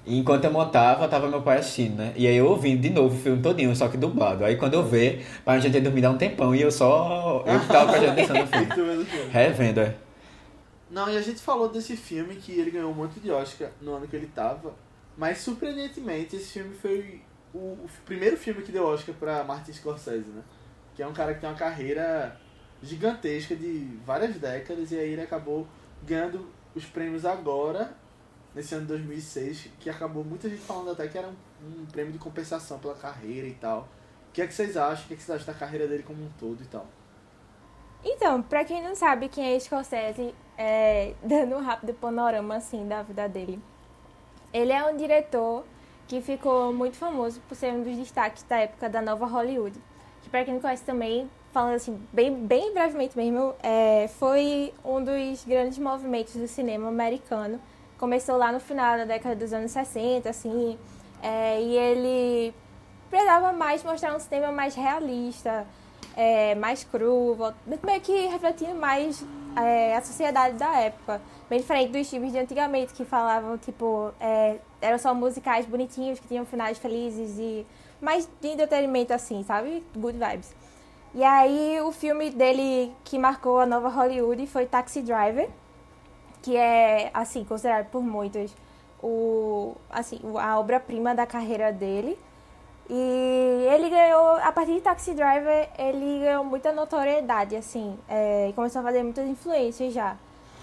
E 0.07 0.19
enquanto 0.19 0.45
eu 0.45 0.51
montava, 0.51 1.07
tava 1.09 1.29
meu 1.29 1.43
pai 1.43 1.59
assistindo, 1.59 1.97
né? 1.97 2.13
E 2.17 2.27
aí 2.27 2.37
eu 2.37 2.47
ouvindo 2.47 2.81
de 2.81 2.91
novo 2.91 3.15
o 3.15 3.19
filme 3.19 3.43
todinho, 3.43 3.75
só 3.77 3.89
que 3.89 3.97
dublado. 3.97 4.45
Aí 4.45 4.57
quando 4.57 4.75
eu 4.75 4.83
ver, 4.83 5.27
pai, 5.45 5.59
a 5.59 5.61
gente 5.61 5.75
ia 5.75 5.81
dormir 5.81 6.05
há 6.05 6.11
um 6.11 6.17
tempão 6.17 6.55
e 6.55 6.63
eu 6.63 6.71
só. 6.71 7.45
Eu 7.47 7.61
tava 7.69 7.93
prestando 7.93 8.13
atenção 8.13 8.37
no 8.37 9.05
filme. 9.05 9.07
Revendo, 9.31 9.81
é. 9.81 9.95
Não, 10.91 11.09
e 11.09 11.17
a 11.17 11.23
gente 11.23 11.41
falou 11.41 11.69
desse 11.69 11.97
filme 11.97 12.35
que 12.37 12.53
ele 12.53 12.71
ganhou 12.71 12.91
um 12.91 12.95
monte 12.95 13.21
de 13.21 13.31
Oscar 13.31 13.71
no 13.81 13.95
ano 13.95 14.09
que 14.09 14.17
ele 14.17 14.27
tava. 14.27 14.75
Mas 15.17 15.39
surpreendentemente, 15.39 16.35
esse 16.35 16.53
filme 16.55 16.75
foi 16.75 17.21
o, 17.53 17.59
o 17.59 17.89
primeiro 18.05 18.37
filme 18.37 18.63
que 18.63 18.73
deu 18.73 18.87
Oscar 18.87 19.15
pra 19.15 19.45
Martin 19.45 19.73
Scorsese, 19.73 20.29
né? 20.29 20.43
Que 20.95 21.03
é 21.03 21.07
um 21.07 21.13
cara 21.13 21.35
que 21.35 21.41
tem 21.41 21.49
uma 21.49 21.57
carreira 21.57 22.37
gigantesca 22.83 23.55
de 23.55 23.99
várias 24.05 24.37
décadas 24.37 24.91
e 24.91 24.99
aí 24.99 25.13
ele 25.13 25.23
acabou 25.23 25.67
ganhando 26.05 26.49
os 26.75 26.85
prêmios 26.85 27.25
agora, 27.25 27.93
nesse 28.55 28.75
ano 28.75 28.83
de 28.83 28.89
2006, 28.89 29.69
que 29.79 29.89
acabou 29.89 30.25
muita 30.25 30.49
gente 30.49 30.63
falando 30.63 30.91
até 30.91 31.07
que 31.09 31.17
era 31.17 31.29
um, 31.29 31.83
um 31.83 31.87
prêmio 31.87 32.13
de 32.13 32.19
compensação 32.19 32.79
pela 32.79 32.95
carreira 32.95 33.47
e 33.47 33.55
tal. 33.55 33.89
O 34.29 34.33
que 34.33 34.43
é 34.43 34.47
que 34.47 34.55
vocês 34.55 34.77
acham? 34.77 35.05
O 35.05 35.09
que, 35.09 35.15
é 35.15 35.17
que 35.17 35.23
vocês 35.23 35.41
acham 35.41 35.53
da 35.53 35.59
carreira 35.59 35.87
dele 35.87 36.03
como 36.03 36.23
um 36.23 36.31
todo 36.39 36.63
e 36.63 36.67
tal? 36.67 36.87
Então, 38.05 38.41
pra 38.41 38.65
quem 38.65 38.83
não 38.83 38.95
sabe 38.95 39.29
quem 39.29 39.55
é 39.55 39.59
Scorsese, 39.59 40.35
é, 40.57 41.15
dando 41.23 41.57
um 41.57 41.61
rápido 41.61 41.95
panorama 41.95 42.57
assim 42.57 42.87
da 42.87 43.03
vida 43.03 43.29
dele. 43.29 43.61
Ele 44.53 44.73
é 44.73 44.85
um 44.85 44.97
diretor 44.97 45.65
que 46.09 46.21
ficou 46.21 46.73
muito 46.73 46.97
famoso 46.97 47.41
por 47.49 47.55
ser 47.55 47.73
um 47.73 47.83
dos 47.83 47.97
destaques 47.97 48.43
da 48.43 48.59
época 48.59 48.89
da 48.89 49.01
nova 49.01 49.27
Hollywood. 49.27 49.79
Que 50.23 50.29
pra 50.29 50.45
quem 50.45 50.55
não 50.55 50.61
conhece 50.61 50.85
também, 50.85 51.31
falando 51.53 51.75
assim, 51.75 52.01
bem, 52.13 52.35
bem 52.35 52.75
brevemente 52.75 53.17
mesmo, 53.17 53.55
é, 53.63 54.09
foi 54.09 54.75
um 54.85 55.03
dos 55.03 55.45
grandes 55.45 55.79
movimentos 55.79 56.35
do 56.35 56.49
cinema 56.49 56.89
americano. 56.89 57.61
Começou 58.01 58.39
lá 58.39 58.51
no 58.51 58.59
final 58.59 58.97
da 58.97 59.05
década 59.05 59.37
dos 59.37 59.53
anos 59.53 59.73
60, 59.73 60.31
assim, 60.31 60.79
é, 61.23 61.61
e 61.61 61.77
ele 61.77 62.55
precisava 63.11 63.53
mais 63.53 63.85
mostrar 63.85 64.17
um 64.17 64.19
cinema 64.19 64.51
mais 64.51 64.75
realista, 64.75 65.67
é, 66.17 66.55
mais 66.55 66.83
cru, 66.83 67.37
meio 67.85 68.01
que 68.01 68.27
refletindo 68.29 68.75
mais 68.75 69.23
é, 69.55 69.95
a 69.95 70.01
sociedade 70.01 70.57
da 70.57 70.79
época. 70.79 71.21
Bem 71.51 71.61
diferente 71.61 71.93
dos 71.93 72.09
filmes 72.09 72.33
de 72.33 72.39
antigamente 72.39 72.95
que 72.95 73.05
falavam, 73.05 73.59
tipo, 73.59 74.15
é, 74.19 74.57
eram 74.81 74.99
só 74.99 75.13
musicais 75.13 75.67
bonitinhos 75.67 76.19
que 76.19 76.27
tinham 76.27 76.47
finais 76.47 76.79
felizes 76.79 77.39
e 77.39 77.67
mais 78.01 78.27
de 78.41 78.49
entretenimento 78.49 79.13
assim, 79.13 79.43
sabe? 79.43 79.85
Good 79.95 80.19
vibes. 80.19 80.55
E 81.15 81.23
aí 81.23 81.79
o 81.83 81.93
filme 81.93 82.31
dele 82.31 82.95
que 83.05 83.19
marcou 83.19 83.61
a 83.61 83.67
nova 83.67 83.91
Hollywood 83.91 84.47
foi 84.47 84.65
Taxi 84.65 85.03
Driver, 85.03 85.51
que 86.43 86.57
é 86.57 87.11
assim 87.13 87.45
considerado 87.45 87.87
por 87.91 88.03
muitos 88.03 88.55
o 89.03 89.75
assim 89.91 90.21
a 90.39 90.59
obra-prima 90.59 91.15
da 91.15 91.27
carreira 91.27 91.73
dele. 91.73 92.19
E 92.93 93.67
ele 93.73 93.89
ganhou, 93.89 94.35
a 94.43 94.51
partir 94.51 94.75
de 94.75 94.81
Taxi 94.81 95.15
Driver, 95.15 95.69
ele 95.79 96.25
ganhou 96.25 96.43
muita 96.43 96.73
notoriedade, 96.73 97.55
assim, 97.55 97.97
é, 98.09 98.53
começou 98.57 98.81
a 98.81 98.83
fazer 98.83 99.05
muitas 99.05 99.29
influências 99.29 99.95
já. 99.95 100.17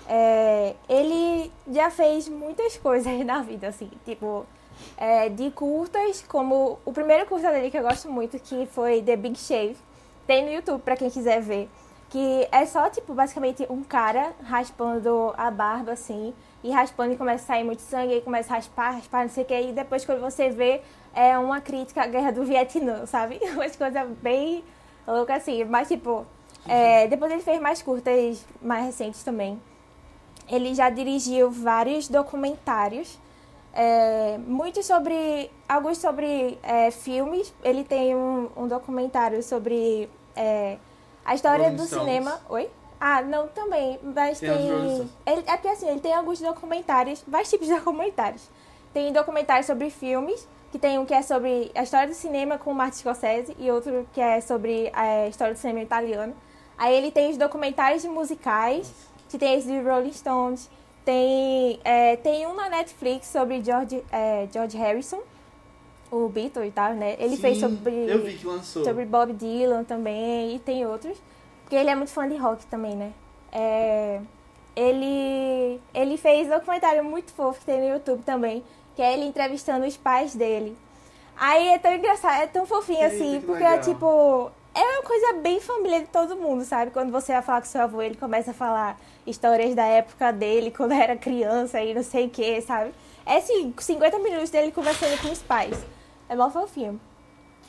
É, 0.09 0.75
ele 0.89 1.49
já 1.71 1.89
fez 1.89 2.27
muitas 2.27 2.75
coisas 2.79 3.25
na 3.25 3.41
vida, 3.41 3.69
assim, 3.69 3.89
tipo, 4.03 4.45
é, 4.97 5.29
de 5.29 5.49
curtas, 5.51 6.21
como 6.27 6.77
o 6.83 6.91
primeiro 6.91 7.25
curta 7.27 7.49
dele 7.49 7.71
que 7.71 7.77
eu 7.77 7.83
gosto 7.83 8.11
muito, 8.11 8.37
que 8.39 8.65
foi 8.67 9.01
The 9.01 9.15
Big 9.15 9.39
Shave, 9.39 9.77
tem 10.25 10.43
no 10.43 10.51
YouTube 10.51 10.81
pra 10.81 10.97
quem 10.97 11.09
quiser 11.09 11.41
ver, 11.41 11.69
que 12.09 12.47
é 12.51 12.65
só, 12.65 12.89
tipo, 12.89 13.13
basicamente 13.13 13.65
um 13.69 13.83
cara 13.83 14.33
raspando 14.43 15.33
a 15.37 15.51
barba, 15.51 15.91
assim, 15.91 16.33
e 16.63 16.71
raspando 16.71 17.13
e 17.13 17.17
começa 17.17 17.43
a 17.43 17.47
sair 17.47 17.63
muito 17.63 17.81
sangue, 17.81 18.15
e 18.15 18.21
começa 18.21 18.53
a 18.53 18.55
raspar, 18.57 18.91
raspar, 18.91 19.23
não 19.23 19.29
sei 19.29 19.43
o 19.43 19.45
que, 19.45 19.61
e 19.61 19.73
depois 19.73 20.05
quando 20.05 20.21
você 20.21 20.49
vê, 20.49 20.81
é 21.13 21.37
uma 21.37 21.59
crítica 21.59 22.03
à 22.03 22.07
guerra 22.07 22.31
do 22.31 22.43
Vietnã, 22.43 23.05
sabe? 23.07 23.39
Umas 23.53 23.75
coisas 23.75 24.07
bem 24.21 24.63
loucas 25.05 25.37
assim, 25.37 25.63
mas 25.65 25.87
tipo, 25.87 26.25
é, 26.67 27.07
depois 27.07 27.31
ele 27.31 27.41
fez 27.41 27.61
mais 27.61 27.81
curtas, 27.81 28.45
mais 28.61 28.85
recentes 28.85 29.23
também. 29.23 29.61
Ele 30.49 30.73
já 30.73 30.89
dirigiu 30.89 31.51
vários 31.51 32.07
documentários, 32.07 33.19
é, 33.73 34.37
muitos 34.39 34.85
sobre, 34.85 35.51
alguns 35.67 35.97
sobre 35.97 36.57
é, 36.63 36.89
filmes. 36.89 37.53
Ele 37.63 37.83
tem 37.83 38.15
um, 38.15 38.49
um 38.55 38.67
documentário 38.67 39.43
sobre 39.43 40.09
é, 40.35 40.77
a 41.27 41.35
história 41.35 41.65
Rolling 41.65 41.75
do 41.75 41.85
cinema. 41.85 42.39
Oi? 42.47 42.69
Ah, 42.99 43.21
não, 43.21 43.49
também. 43.49 43.99
Mas 44.01 44.39
Tem 44.39 44.49
tem. 44.49 45.11
Ele, 45.25 45.43
é 45.45 45.57
porque 45.57 45.67
assim, 45.67 45.89
ele 45.89 45.99
tem 45.99 46.13
alguns 46.13 46.39
documentários, 46.39 47.21
vários 47.27 47.49
tipos 47.49 47.67
de 47.67 47.75
documentários. 47.75 48.49
Tem 48.93 49.11
documentários 49.11 49.65
sobre 49.65 49.89
filmes, 49.89 50.47
que 50.71 50.79
tem 50.79 50.97
um 50.97 51.05
que 51.05 51.13
é 51.13 51.21
sobre 51.21 51.69
a 51.75 51.83
história 51.83 52.07
do 52.07 52.13
cinema 52.13 52.57
com 52.57 52.71
o 52.71 52.73
Martin 52.73 52.99
Scorsese 52.99 53.55
e 53.59 53.69
outro 53.69 54.07
que 54.13 54.21
é 54.21 54.39
sobre 54.39 54.89
a 54.93 55.27
história 55.27 55.53
do 55.53 55.57
cinema 55.57 55.81
italiano. 55.81 56.33
Aí 56.77 56.95
ele 56.95 57.11
tem 57.11 57.29
os 57.29 57.37
documentários 57.37 58.05
musicais 58.05 58.89
que 59.27 59.37
tem 59.37 59.55
esse 59.55 59.67
de 59.67 59.79
Rolling 59.81 60.13
Stones. 60.13 60.69
Tem, 61.03 61.79
é, 61.83 62.15
tem 62.15 62.47
um 62.47 62.55
na 62.55 62.69
Netflix 62.69 63.27
sobre 63.27 63.61
George, 63.61 64.03
é, 64.11 64.47
George 64.51 64.77
Harrison, 64.77 65.19
o 66.11 66.27
Beatle 66.29 66.65
e 66.65 66.71
tal, 66.71 66.93
né? 66.93 67.15
Ele 67.19 67.35
Sim, 67.35 67.41
fez 67.41 67.59
sobre, 67.59 68.09
Eu 68.09 68.23
vi 68.23 68.33
que 68.33 68.45
lançou. 68.45 68.83
sobre 68.83 69.05
Bob 69.05 69.33
Dylan 69.33 69.83
também 69.83 70.55
e 70.55 70.59
tem 70.59 70.85
outros. 70.85 71.17
Porque 71.63 71.75
ele 71.75 71.89
é 71.89 71.95
muito 71.95 72.11
fã 72.11 72.27
de 72.27 72.37
rock 72.37 72.65
também, 72.67 72.95
né? 72.95 73.11
É, 73.51 74.21
ele, 74.75 75.81
ele 75.93 76.17
fez 76.17 76.47
um 76.47 76.51
documentário 76.51 77.03
muito 77.03 77.31
fofo 77.33 77.59
que 77.59 77.65
tem 77.65 77.79
no 77.81 77.89
YouTube 77.95 78.23
também, 78.23 78.63
que 78.95 79.01
é 79.01 79.13
ele 79.13 79.25
entrevistando 79.25 79.85
os 79.85 79.97
pais 79.97 80.33
dele. 80.35 80.77
Aí 81.35 81.67
é 81.69 81.77
tão 81.77 81.93
engraçado, 81.93 82.41
é 82.41 82.47
tão 82.47 82.65
fofinho 82.65 83.03
Eita, 83.03 83.15
assim, 83.15 83.39
que 83.39 83.45
porque 83.45 83.63
é 83.63 83.69
legal. 83.71 83.83
tipo. 83.83 84.51
É 84.73 84.81
uma 84.81 85.01
coisa 85.03 85.33
bem 85.41 85.59
família 85.59 86.01
de 86.01 86.07
todo 86.07 86.35
mundo, 86.35 86.63
sabe? 86.63 86.91
Quando 86.91 87.11
você 87.11 87.33
vai 87.33 87.41
falar 87.41 87.61
com 87.61 87.67
seu 87.67 87.81
avô, 87.81 87.99
ele 87.99 88.15
começa 88.15 88.51
a 88.51 88.53
falar 88.53 88.99
histórias 89.25 89.73
da 89.73 89.83
época 89.83 90.31
dele, 90.31 90.69
quando 90.71 90.91
era 90.93 91.17
criança 91.17 91.81
e 91.81 91.93
não 91.95 92.03
sei 92.03 92.27
o 92.27 92.29
que, 92.29 92.61
sabe? 92.61 92.91
É 93.25 93.37
assim, 93.37 93.73
50 93.77 94.19
minutos 94.19 94.51
dele 94.51 94.71
conversando 94.71 95.19
com 95.21 95.29
os 95.29 95.41
pais. 95.41 95.75
É 96.29 96.35
mó 96.35 96.49
fofinho. 96.49 96.99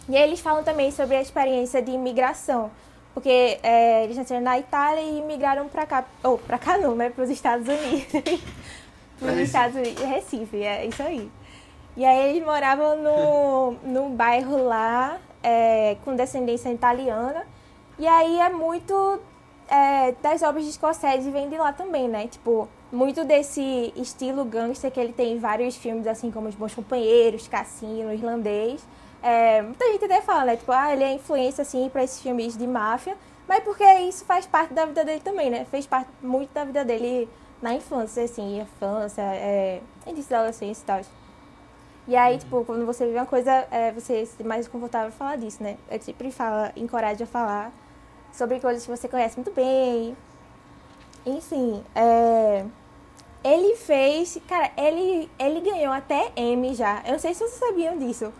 E 0.08 0.16
aí 0.16 0.22
eles 0.22 0.40
falam 0.40 0.64
também 0.64 0.90
sobre 0.90 1.16
a 1.16 1.20
experiência 1.20 1.82
de 1.82 1.90
imigração. 1.90 2.70
Porque 3.14 3.58
é, 3.62 4.04
eles 4.04 4.16
nasceram 4.16 4.42
na 4.42 4.58
Itália 4.58 5.02
e 5.02 5.20
migraram 5.22 5.68
pra 5.68 5.86
cá. 5.86 6.04
Ou, 6.22 6.38
pra 6.38 6.58
cá 6.58 6.78
não, 6.78 6.94
né? 6.94 7.10
Pros 7.10 7.30
Estados 7.30 7.66
Unidos. 7.66 8.06
Pros 9.18 9.30
Recife. 9.30 9.42
Estados 9.42 9.76
Unidos. 9.76 10.04
Recife, 10.04 10.62
é 10.62 10.86
isso 10.86 11.02
aí. 11.02 11.30
E 11.96 12.04
aí 12.04 12.30
eles 12.30 12.44
moravam 12.44 12.96
no, 12.96 13.72
num 13.82 14.14
bairro 14.14 14.64
lá, 14.64 15.18
é, 15.42 15.96
com 16.04 16.14
descendência 16.14 16.70
italiana. 16.70 17.44
E 17.98 18.06
aí 18.06 18.38
é 18.38 18.48
muito 18.48 19.20
é, 19.68 20.12
das 20.22 20.42
obras 20.42 20.64
de 20.64 20.72
Scorsese 20.72 21.30
vem 21.30 21.48
de 21.48 21.58
lá 21.58 21.72
também, 21.72 22.08
né? 22.08 22.28
Tipo, 22.28 22.68
muito 22.90 23.24
desse 23.24 23.92
estilo 23.96 24.44
gangster 24.44 24.90
que 24.90 24.98
ele 24.98 25.12
tem 25.12 25.34
em 25.34 25.38
vários 25.38 25.76
filmes, 25.76 26.06
assim 26.06 26.30
como 26.30 26.48
Os 26.48 26.54
Bons 26.54 26.74
Companheiros, 26.74 27.46
Cassino, 27.46 28.12
Irlandês. 28.12 28.82
É, 29.22 29.62
muita 29.62 29.86
gente 29.92 30.04
até 30.04 30.20
fala, 30.22 30.44
né? 30.46 30.56
Tipo, 30.56 30.72
ah, 30.72 30.92
ele 30.92 31.04
é 31.04 31.12
influência, 31.12 31.62
assim, 31.62 31.88
pra 31.88 32.02
esses 32.02 32.20
filmes 32.20 32.56
de 32.56 32.66
máfia. 32.66 33.16
Mas 33.46 33.62
porque 33.64 33.84
isso 34.00 34.24
faz 34.24 34.46
parte 34.46 34.74
da 34.74 34.84
vida 34.86 35.04
dele 35.04 35.20
também, 35.20 35.50
né? 35.50 35.64
Fez 35.64 35.86
parte 35.86 36.10
muito 36.22 36.52
da 36.52 36.64
vida 36.64 36.84
dele 36.84 37.28
na 37.60 37.74
infância, 37.74 38.22
assim, 38.22 38.60
infância, 38.60 39.22
é, 39.22 39.80
início 40.06 40.30
da 40.30 40.38
adolescência 40.38 40.82
e 40.82 40.86
tal. 40.86 41.00
E 42.06 42.16
aí, 42.16 42.38
tipo, 42.38 42.64
quando 42.64 42.86
você 42.86 43.04
vive 43.04 43.18
uma 43.18 43.26
coisa, 43.26 43.66
é, 43.70 43.92
você 43.92 44.24
se 44.24 44.32
sente 44.32 44.44
mais 44.44 44.66
confortável 44.66 45.12
falar 45.12 45.36
disso, 45.36 45.62
né? 45.62 45.76
Eu 45.90 46.00
sempre 46.00 46.30
fala, 46.30 46.72
encorajo 46.76 47.22
a 47.24 47.26
falar 47.26 47.72
sobre 48.32 48.60
coisas 48.60 48.84
que 48.84 48.90
você 48.90 49.08
conhece 49.08 49.36
muito 49.36 49.50
bem. 49.52 50.16
Enfim, 51.26 51.84
é, 51.94 52.64
ele 53.54 53.76
fez. 53.76 54.38
Cara, 54.46 54.70
ele, 54.76 55.30
ele 55.38 55.60
ganhou 55.60 55.92
até 55.92 56.32
M 56.36 56.74
já. 56.74 57.02
Eu 57.06 57.12
não 57.12 57.18
sei 57.18 57.34
se 57.34 57.40
vocês 57.40 57.52
sabiam 57.58 57.96
disso. 57.98 58.32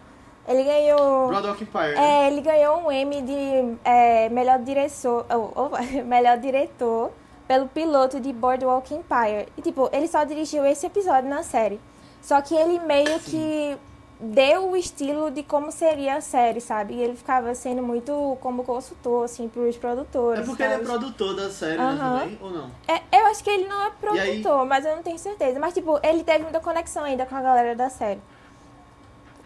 Ele 0.47 0.65
ganhou. 0.65 1.29
Broadwalk 1.29 1.63
Empire. 1.63 1.95
né? 1.95 2.25
É, 2.25 2.27
ele 2.29 2.41
ganhou 2.41 2.87
um 2.87 2.93
M 2.93 3.23
de 3.23 3.79
é, 3.85 4.29
melhor 4.31 4.59
diretor, 4.61 5.27
ou, 5.31 5.53
ou, 5.55 5.71
melhor 6.05 6.39
diretor 6.39 7.11
pelo 7.47 7.67
piloto 7.69 8.21
de 8.21 8.33
Boardwalk 8.33 8.95
Empire. 8.95 9.49
E 9.57 9.63
tipo, 9.63 9.89
ele 9.93 10.09
só 10.09 10.25
dirigiu 10.25 10.65
esse 10.65 10.87
episódio 10.87 11.29
na 11.29 11.43
série. 11.43 11.81
Só 12.21 12.41
que 12.41 12.55
ele 12.55 12.79
meio 12.81 13.19
Sim. 13.21 13.31
que 13.31 13.79
deu 14.21 14.71
o 14.71 14.77
estilo 14.77 15.31
de 15.31 15.43
como 15.43 15.71
seria 15.71 16.17
a 16.17 16.21
série, 16.21 16.61
sabe? 16.61 16.95
E 16.95 17.01
ele 17.03 17.15
ficava 17.15 17.55
sendo 17.55 17.83
muito 17.83 18.37
como 18.41 18.65
consultor, 18.65 19.25
assim, 19.25 19.49
pros 19.49 19.77
produtores. 19.77 20.43
É 20.43 20.45
porque 20.45 20.63
e 20.63 20.67
ele 20.67 20.75
é 20.75 20.79
produtor 20.79 21.35
da 21.37 21.51
série, 21.51 21.81
Aham. 21.81 21.95
né, 22.15 22.21
também? 22.21 22.39
Ou 22.43 22.51
não? 22.51 22.71
É, 22.89 23.01
eu 23.21 23.27
acho 23.27 23.45
que 23.45 23.51
ele 23.51 23.69
não 23.69 23.85
é 23.87 23.91
produtor, 23.91 24.67
mas 24.67 24.85
eu 24.85 24.97
não 24.97 25.03
tenho 25.03 25.19
certeza. 25.19 25.61
Mas, 25.61 25.73
tipo, 25.75 25.99
ele 26.03 26.25
teve 26.25 26.43
muita 26.43 26.61
conexão 26.61 27.05
ainda 27.05 27.25
com 27.27 27.37
a 27.37 27.41
galera 27.43 27.77
da 27.77 27.89
série. 27.89 28.21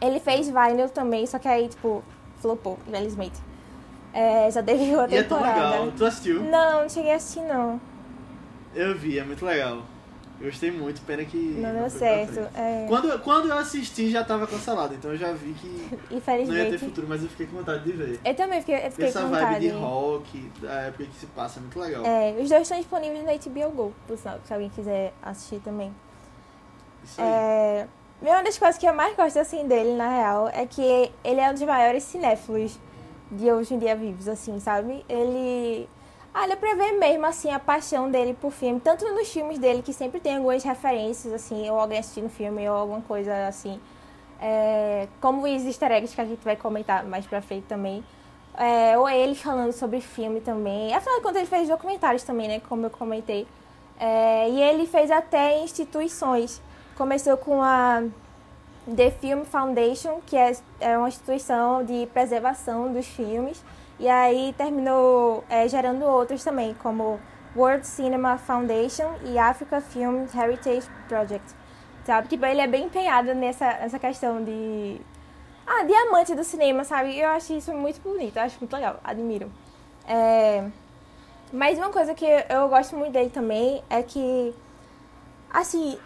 Ele 0.00 0.18
fez 0.18 0.48
Vinyl 0.48 0.88
também, 0.88 1.26
só 1.26 1.38
que 1.38 1.46
aí, 1.46 1.68
tipo, 1.68 2.02
flopou, 2.40 2.78
infelizmente. 2.88 3.38
É, 4.12 4.50
já 4.50 4.62
teve 4.62 4.94
uma 4.94 5.06
E 5.08 5.16
é 5.16 5.22
tão 5.22 5.38
temporada. 5.38 5.70
legal. 5.70 5.92
Tu 5.96 6.04
assistiu? 6.04 6.42
Não, 6.42 6.82
não 6.82 6.88
cheguei 6.88 7.12
a 7.12 7.16
assistir, 7.16 7.42
não. 7.42 7.80
Eu 8.74 8.96
vi, 8.96 9.18
é 9.18 9.22
muito 9.22 9.44
legal. 9.44 9.82
Gostei 10.42 10.72
muito, 10.72 11.00
pena 11.02 11.24
que. 11.24 11.36
Não 11.36 11.72
deu 11.72 11.88
certo. 11.88 12.40
É, 12.56 12.84
Quando, 12.88 13.18
quando 13.20 13.48
eu 13.48 13.56
assisti 13.56 14.10
já 14.10 14.24
tava 14.24 14.46
cancelado, 14.46 14.94
então 14.94 15.12
eu 15.12 15.16
já 15.16 15.32
vi 15.32 15.52
que 15.54 15.98
não 16.46 16.54
ia 16.56 16.68
ter 16.68 16.78
futuro, 16.78 17.06
mas 17.08 17.22
eu 17.22 17.28
fiquei 17.28 17.46
com 17.46 17.56
vontade 17.58 17.84
de 17.84 17.92
ver. 17.92 18.20
Eu 18.24 18.34
também 18.34 18.60
fiquei, 18.60 18.86
eu 18.86 18.90
fiquei 18.90 19.08
essa 19.08 19.22
com 19.22 19.28
vibe 19.28 19.44
vontade. 19.44 19.60
de 19.60 19.70
rock, 19.70 20.50
da 20.60 20.72
época 20.82 21.04
que 21.04 21.14
se 21.14 21.26
passa, 21.26 21.60
é 21.60 21.62
muito 21.62 21.78
legal. 21.78 22.04
É, 22.04 22.32
os 22.40 22.48
dois 22.48 22.62
estão 22.62 22.76
disponíveis 22.78 23.24
na 23.24 23.32
HBO 23.32 23.70
Go, 23.70 23.94
por 24.06 24.18
sinal, 24.18 24.40
se 24.44 24.52
alguém 24.52 24.68
quiser 24.70 25.12
assistir 25.22 25.60
também. 25.60 25.94
Isso 27.04 27.20
aí. 27.20 27.28
É, 27.28 27.86
uma 28.20 28.42
das 28.42 28.58
coisas 28.58 28.78
que 28.78 28.86
eu 28.86 28.94
mais 28.94 29.16
gosto 29.16 29.38
assim 29.38 29.66
dele, 29.66 29.94
na 29.94 30.08
real, 30.08 30.48
é 30.48 30.66
que 30.66 31.10
ele 31.24 31.40
é 31.40 31.50
um 31.50 31.52
dos 31.52 31.62
maiores 31.62 32.02
cinéfilos 32.02 32.78
de 33.30 33.50
hoje 33.50 33.74
em 33.74 33.78
dia 33.78 33.94
vivos, 33.96 34.28
assim, 34.28 34.58
sabe? 34.60 35.04
Ele. 35.08 35.88
Ah, 36.34 36.46
pra 36.56 36.74
ver 36.74 36.92
mesmo, 36.92 37.26
assim, 37.26 37.50
a 37.50 37.58
paixão 37.58 38.10
dele 38.10 38.34
por 38.40 38.50
filme, 38.50 38.80
tanto 38.80 39.04
nos 39.12 39.28
filmes 39.28 39.58
dele, 39.58 39.82
que 39.82 39.92
sempre 39.92 40.18
tem 40.18 40.36
algumas 40.36 40.64
referências, 40.64 41.32
assim, 41.32 41.68
ou 41.68 41.78
alguém 41.78 41.98
assistindo 41.98 42.30
filme, 42.30 42.66
ou 42.68 42.74
alguma 42.74 43.02
coisa 43.02 43.46
assim. 43.46 43.78
É, 44.40 45.08
como 45.20 45.42
os 45.42 45.64
easter 45.64 45.92
eggs 45.92 46.14
que 46.14 46.20
a 46.20 46.24
gente 46.24 46.42
vai 46.42 46.56
comentar 46.56 47.04
mais 47.04 47.26
pra 47.26 47.42
frente 47.42 47.66
também. 47.66 48.02
É, 48.56 48.96
ou 48.98 49.08
ele 49.08 49.34
falando 49.34 49.72
sobre 49.72 50.00
filme 50.00 50.40
também. 50.40 50.94
Afinal 50.94 51.16
de 51.18 51.22
contas, 51.22 51.36
ele 51.38 51.46
fez 51.46 51.68
documentários 51.68 52.22
também, 52.22 52.48
né? 52.48 52.60
Como 52.68 52.86
eu 52.86 52.90
comentei. 52.90 53.46
É, 54.00 54.48
e 54.48 54.60
ele 54.60 54.86
fez 54.86 55.10
até 55.10 55.58
instituições. 55.60 56.60
Começou 56.96 57.36
com 57.36 57.62
a 57.62 58.02
The 58.96 59.10
Film 59.12 59.42
Foundation, 59.44 60.20
que 60.26 60.36
é, 60.36 60.56
é 60.80 60.98
uma 60.98 61.08
instituição 61.08 61.84
de 61.84 62.06
preservação 62.06 62.92
dos 62.92 63.06
filmes. 63.06 63.62
E 64.02 64.08
aí 64.08 64.52
terminou 64.58 65.44
é, 65.48 65.68
gerando 65.68 66.04
outros 66.04 66.42
também, 66.42 66.74
como 66.74 67.20
World 67.54 67.86
Cinema 67.86 68.36
Foundation 68.36 69.14
e 69.24 69.38
Africa 69.38 69.80
Film 69.80 70.26
Heritage 70.34 70.88
Project. 71.06 71.54
Sabe? 72.04 72.26
Tipo, 72.26 72.44
ele 72.46 72.60
é 72.60 72.66
bem 72.66 72.86
empenhado 72.86 73.32
nessa, 73.32 73.64
nessa 73.74 74.00
questão 74.00 74.42
de. 74.42 75.00
Ah, 75.64 75.84
diamante 75.84 76.34
do 76.34 76.42
cinema, 76.42 76.82
sabe? 76.82 77.16
Eu 77.16 77.28
acho 77.28 77.52
isso 77.52 77.72
muito 77.72 78.00
bonito, 78.00 78.38
acho 78.38 78.58
muito 78.58 78.74
legal, 78.74 78.98
admiro. 79.04 79.48
É... 80.04 80.68
Mas 81.52 81.78
uma 81.78 81.90
coisa 81.90 82.12
que 82.12 82.26
eu 82.26 82.68
gosto 82.68 82.96
muito 82.96 83.12
dele 83.12 83.30
também 83.30 83.84
é 83.88 84.02
que, 84.02 84.52
assim, 85.48 85.96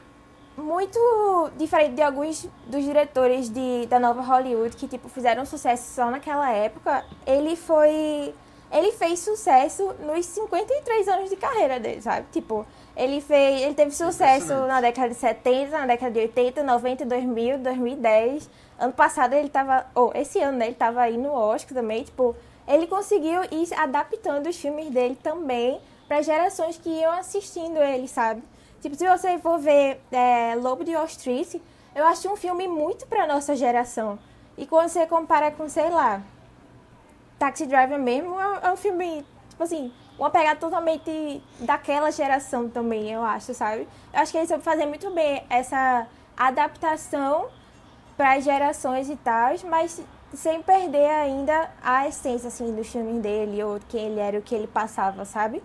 muito 0.57 1.51
diferente 1.57 1.95
de 1.95 2.03
alguns 2.03 2.49
dos 2.67 2.85
diretores 2.85 3.49
de, 3.49 3.87
da 3.87 3.99
nova 3.99 4.23
Hollywood 4.23 4.77
que, 4.77 4.89
tipo, 4.89 5.09
fizeram 5.09 5.45
sucesso 5.45 5.95
só 5.95 6.11
naquela 6.11 6.51
época, 6.51 7.05
ele 7.27 7.57
foi... 7.57 8.35
Ele 8.73 8.91
fez 8.91 9.21
sucesso 9.21 9.95
nos 10.01 10.27
53 10.27 11.09
anos 11.09 11.31
de 11.31 11.37
carreira 11.37 11.79
dele, 11.79 12.03
sabe? 12.03 12.27
Tipo, 12.33 12.67
ele 12.97 13.21
fez... 13.21 13.63
Ele 13.63 13.75
teve 13.75 13.93
sucesso 13.93 14.53
na 14.67 14.81
década 14.81 15.11
de 15.11 15.15
70, 15.15 15.71
na 15.71 15.87
década 15.87 16.11
de 16.11 16.21
80, 16.21 16.63
90, 16.65 17.05
2000, 17.05 17.59
2010. 17.59 18.51
Ano 18.79 18.93
passado 18.93 19.35
ele 19.35 19.49
tava... 19.49 19.87
Ou, 19.95 20.11
esse 20.15 20.41
ano, 20.41 20.59
né? 20.59 20.67
Ele 20.67 20.75
tava 20.75 21.01
aí 21.03 21.17
no 21.17 21.33
Oscar 21.33 21.75
também, 21.75 22.03
tipo... 22.03 22.35
Ele 22.67 22.89
conseguiu 22.89 23.43
ir 23.45 23.73
adaptando 23.77 24.49
os 24.49 24.57
filmes 24.57 24.91
dele 24.91 25.17
também 25.23 25.81
para 26.09 26.21
gerações 26.23 26.77
que 26.77 26.89
iam 26.89 27.13
assistindo 27.13 27.79
ele, 27.79 28.09
sabe? 28.09 28.43
Tipo, 28.87 28.95
se 28.95 29.09
você 29.09 29.37
for 29.41 29.59
ver 29.59 30.01
é, 30.13 30.55
Lobo 30.55 30.85
de 30.85 30.95
Wall 30.95 31.07
Street, 31.07 31.57
eu 31.93 32.07
acho 32.07 32.33
um 32.33 32.37
filme 32.37 32.69
muito 32.69 33.05
pra 33.09 33.27
nossa 33.27 33.57
geração. 33.57 34.17
E 34.57 34.65
quando 34.65 34.89
você 34.89 35.05
compara 35.09 35.51
com, 35.51 35.69
sei 35.69 35.91
lá, 35.91 36.23
Taxi 37.37 37.67
Driver 37.67 37.99
mesmo, 37.99 38.41
é, 38.41 38.69
é 38.69 38.71
um 38.73 38.77
filme, 38.77 39.27
tipo 39.49 39.61
assim, 39.65 39.93
uma 40.17 40.31
pegada 40.31 40.61
totalmente 40.61 41.43
daquela 41.59 42.13
geração 42.13 42.69
também, 42.69 43.11
eu 43.11 43.25
acho, 43.25 43.53
sabe? 43.55 43.89
Eu 44.15 44.21
acho 44.21 44.31
que 44.31 44.39
ele 44.39 44.47
soube 44.47 44.63
fazer 44.63 44.87
muito 44.87 45.11
bem 45.11 45.43
essa 45.51 46.07
adaptação 46.37 47.49
para 48.17 48.39
gerações 48.39 49.11
e 49.11 49.17
tal, 49.17 49.53
mas 49.69 50.01
sem 50.33 50.63
perder 50.63 51.11
ainda 51.11 51.73
a 51.83 52.07
essência, 52.07 52.47
assim, 52.47 52.73
dos 52.73 52.87
filmes 52.87 53.21
dele, 53.21 53.65
ou 53.65 53.81
quem 53.89 54.07
ele 54.07 54.21
era, 54.21 54.39
o 54.39 54.43
que 54.43 54.55
ele 54.55 54.69
passava, 54.69 55.25
sabe? 55.25 55.61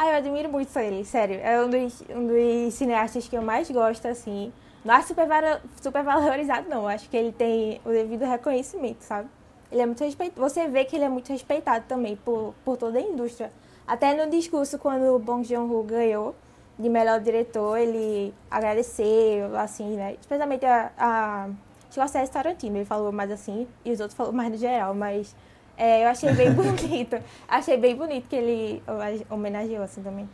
Ah, 0.00 0.10
eu 0.10 0.14
admiro 0.14 0.48
muito 0.48 0.78
ele, 0.78 1.04
sério. 1.04 1.40
É 1.42 1.60
um 1.60 1.68
dos, 1.68 2.02
um 2.08 2.24
dos 2.28 2.74
cineastas 2.74 3.26
que 3.26 3.36
eu 3.36 3.42
mais 3.42 3.68
gosto, 3.68 4.06
assim. 4.06 4.52
Não 4.84 4.94
valo- 5.26 5.60
super 5.82 6.04
valorizado, 6.04 6.68
não. 6.68 6.86
Acho 6.86 7.10
que 7.10 7.16
ele 7.16 7.32
tem 7.32 7.80
o 7.84 7.88
devido 7.90 8.24
reconhecimento, 8.24 9.02
sabe? 9.02 9.28
Ele 9.72 9.82
é 9.82 9.86
muito 9.86 10.02
respeitado. 10.04 10.40
Você 10.40 10.68
vê 10.68 10.84
que 10.84 10.94
ele 10.94 11.04
é 11.04 11.08
muito 11.08 11.30
respeitado 11.32 11.84
também 11.88 12.14
por, 12.14 12.54
por 12.64 12.76
toda 12.76 12.96
a 12.98 13.02
indústria. 13.02 13.50
Até 13.86 14.14
no 14.14 14.30
discurso, 14.30 14.78
quando 14.78 15.02
o 15.16 15.18
Bong 15.18 15.42
Joon-ho 15.42 15.82
ganhou 15.82 16.34
de 16.78 16.88
melhor 16.88 17.18
diretor, 17.20 17.76
ele 17.76 18.32
agradeceu, 18.48 19.56
assim, 19.56 19.96
né? 19.96 20.16
Especialmente 20.20 20.64
a, 20.64 20.92
a 20.96 21.48
Scorsese 21.90 22.30
Tarantino, 22.30 22.76
ele 22.76 22.84
falou 22.84 23.10
mais 23.10 23.32
assim, 23.32 23.66
e 23.84 23.90
os 23.90 23.98
outros 23.98 24.16
falaram 24.16 24.36
mais 24.36 24.52
no 24.52 24.58
geral, 24.58 24.94
mas 24.94 25.34
é, 25.78 26.04
eu 26.04 26.08
achei 26.08 26.32
bem 26.34 26.52
bonito. 26.54 27.16
achei 27.48 27.76
bem 27.76 27.94
bonito 27.96 28.26
que 28.28 28.36
ele 28.36 28.82
homenageou 29.30 29.82
assim 29.84 30.02
também. 30.02 30.28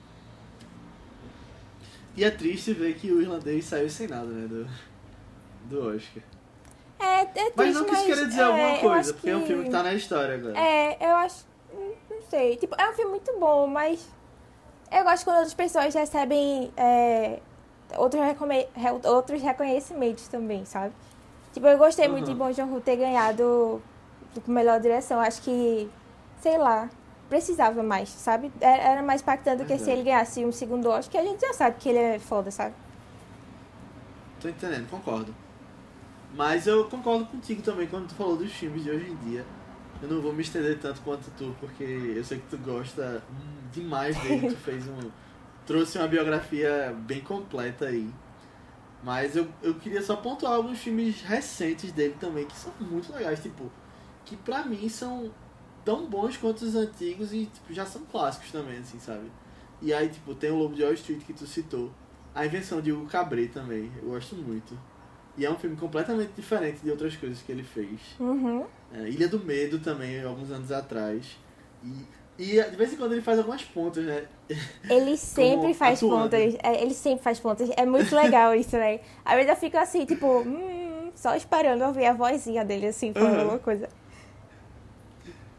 E 2.17 2.25
é 2.25 2.31
triste 2.31 2.73
ver 2.73 2.95
que 2.95 3.11
o 3.13 3.21
irlandês 3.21 3.65
saiu 3.65 3.91
sem 3.91 4.07
nada, 4.07 4.25
né? 4.27 4.47
Do, 4.47 4.67
do 5.69 5.89
Oscar. 5.95 6.23
É, 6.99 7.21
é 7.23 7.25
triste, 7.27 7.53
Mas 7.57 7.75
não 7.75 7.85
quis 7.85 8.03
querer 8.03 8.27
dizer 8.29 8.41
é, 8.41 8.45
alguma 8.45 8.79
coisa, 8.79 9.13
porque 9.13 9.31
é 9.31 9.37
um 9.37 9.45
filme 9.47 9.65
que 9.65 9.71
tá 9.71 9.83
na 9.83 9.95
história 9.95 10.35
agora. 10.37 10.59
É, 10.59 10.97
eu 11.01 11.17
acho. 11.17 11.45
Não 12.09 12.23
sei. 12.31 12.57
Tipo, 12.57 12.77
é 12.81 12.89
um 12.89 12.93
filme 12.95 13.11
muito 13.11 13.37
bom, 13.39 13.67
mas. 13.67 14.09
Eu 14.93 15.03
gosto 15.03 15.25
quando 15.25 15.37
outras 15.39 15.55
pessoas 15.55 15.93
recebem 15.93 16.73
é, 16.77 17.41
outros, 17.97 18.23
recome- 18.23 18.69
re- 18.77 19.09
outros 19.09 19.43
reconhecimentos 19.43 20.29
também, 20.29 20.65
sabe? 20.65 20.93
Tipo, 21.53 21.67
eu 21.67 21.77
gostei 21.79 22.07
muito 22.07 22.27
de 22.27 22.31
Uhum. 22.33 22.39
Bom 22.39 22.53
Joon-ho 22.53 22.81
ter 22.81 22.95
ganhado 22.97 23.83
tipo, 24.35 24.51
melhor 24.51 24.81
direção. 24.81 25.21
Acho 25.21 25.43
que, 25.43 25.91
sei 26.41 26.59
lá, 26.59 26.91
precisava 27.29 27.83
mais, 27.83 28.09
sabe? 28.09 28.53
Era 28.61 28.83
era 28.83 29.03
mais 29.03 29.23
impactante 29.23 29.59
do 29.59 29.67
que 29.67 29.79
se 29.79 29.85
Verdade. 29.85 30.01
ele 30.01 30.03
ganhasse 30.05 30.45
um 30.45 30.53
segundo 30.53 30.89
Oscar, 30.89 31.11
que 31.13 31.19
a 31.19 31.31
gente 31.31 31.41
já 31.41 31.53
sabe 31.55 31.77
que 31.79 31.89
ele 31.89 31.99
é 31.99 32.19
foda, 32.19 32.51
sabe? 32.51 32.75
Tô 34.41 34.49
entendendo, 34.49 34.89
concordo. 34.91 35.35
Mas 36.35 36.67
eu 36.67 36.85
concordo 36.89 37.27
contigo 37.27 37.63
também 37.63 37.87
quando 37.87 38.09
tu 38.09 38.15
falou 38.15 38.37
dos 38.37 38.53
filmes 38.53 38.83
de 38.83 38.91
hoje 38.91 39.11
em 39.11 39.17
dia. 39.17 39.45
Eu 40.03 40.09
não 40.09 40.21
vou 40.21 40.33
me 40.33 40.43
estender 40.43 40.79
tanto 40.79 41.01
quanto 41.03 41.31
tu, 41.33 41.55
porque 41.61 41.85
eu 41.85 42.25
sei 42.25 42.39
que 42.39 42.49
tu 42.49 42.59
gosta 42.59 43.23
demais 43.73 44.17
dele. 44.21 44.49
Tu 44.49 44.57
fez 44.63 44.87
um. 44.89 45.11
trouxe 45.67 45.99
uma 45.99 46.09
biografia 46.09 46.95
bem 47.07 47.21
completa 47.21 47.87
aí. 47.87 48.13
Mas 49.03 49.37
eu, 49.37 49.47
eu 49.63 49.75
queria 49.75 50.03
só 50.03 50.17
pontuar 50.17 50.55
alguns 50.55 50.79
filmes 50.79 51.21
recentes 51.23 51.93
dele 51.93 52.17
também, 52.19 52.47
que 52.47 52.57
são 52.57 52.73
muito 52.81 53.13
legais, 53.13 53.41
tipo, 53.43 53.71
que 54.25 54.37
pra 54.37 54.65
mim 54.65 54.89
são 54.89 55.31
tão 55.85 56.07
bons 56.07 56.37
quanto 56.37 56.63
os 56.63 56.75
antigos 56.75 57.33
e 57.33 57.47
tipo, 57.47 57.73
já 57.73 57.85
são 57.85 58.03
clássicos 58.11 58.51
também, 58.51 58.79
assim, 58.79 58.99
sabe? 58.99 59.31
E 59.83 59.93
aí, 59.93 60.09
tipo, 60.09 60.35
tem 60.35 60.51
o 60.51 60.57
Lobo 60.57 60.75
de 60.75 60.83
Wall 60.83 60.95
Street 60.95 61.21
que 61.25 61.33
tu 61.33 61.47
citou. 61.47 61.91
A 62.35 62.47
invenção 62.47 62.81
de 62.81 62.91
Hugo 62.91 63.07
Cabret 63.07 63.49
também, 63.49 63.93
eu 64.03 64.09
gosto 64.11 64.35
muito. 64.35 64.77
E 65.37 65.45
é 65.45 65.51
um 65.51 65.57
filme 65.57 65.77
completamente 65.77 66.31
diferente 66.35 66.79
de 66.83 66.91
outras 66.91 67.15
coisas 67.17 67.41
que 67.43 67.51
ele 67.53 67.63
fez. 67.65 68.01
Uhum. 68.19 68.65
É, 68.93 69.09
Ilha 69.09 69.29
do 69.29 69.39
Medo 69.41 69.79
também, 69.81 70.23
alguns 70.25 70.51
anos 70.51 70.73
atrás. 70.73 71.37
E, 71.83 71.93
e 72.39 72.63
de 72.63 72.77
vez 72.77 72.93
em 72.93 72.97
quando 72.97 73.13
ele 73.13 73.21
faz 73.21 73.39
algumas 73.39 73.63
pontas, 73.63 74.05
né? 74.05 74.25
Ele 74.89 75.17
sempre 75.19 75.75
faz 75.75 75.99
atuando. 76.03 76.23
pontas. 76.31 76.57
é, 76.63 76.83
ele 76.83 76.95
sempre 76.95 77.23
faz 77.23 77.39
pontas. 77.41 77.69
É 77.77 77.85
muito 77.85 78.15
legal 78.15 78.55
isso, 78.55 78.77
né? 78.77 79.01
Às 79.25 79.35
vezes 79.35 79.51
eu 79.51 79.57
fico 79.57 79.77
assim, 79.77 80.07
tipo, 80.07 80.41
hum, 80.41 81.11
só 81.15 81.35
esperando 81.37 81.83
ouvir 81.85 82.07
a 82.07 82.13
vozinha 82.15 82.65
dele, 82.65 82.87
assim, 82.87 83.13
falando 83.13 83.35
Uhum. 83.35 83.41
alguma 83.41 83.59
coisa. 83.59 83.89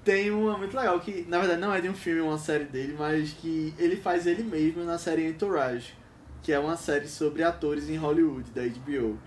Tem 0.05 0.29
uma 0.29 0.55
muito 0.55 0.77
legal 0.77 0.99
que, 0.99 1.25
na 1.27 1.39
verdade, 1.39 1.59
não 1.59 1.73
é 1.73 1.81
de 1.81 1.89
um 1.89 1.93
filme, 1.95 2.21
é 2.21 2.23
uma 2.23 2.37
série 2.37 2.65
dele, 2.65 2.95
mas 2.97 3.31
que 3.31 3.73
ele 3.79 3.95
faz 3.95 4.27
ele 4.27 4.43
mesmo 4.43 4.83
na 4.83 4.99
série 4.99 5.27
Entourage, 5.27 5.95
que 6.43 6.53
é 6.53 6.59
uma 6.59 6.77
série 6.77 7.07
sobre 7.07 7.41
atores 7.41 7.89
em 7.89 7.95
Hollywood, 7.95 8.51
da 8.51 8.61
HBO. 8.61 9.17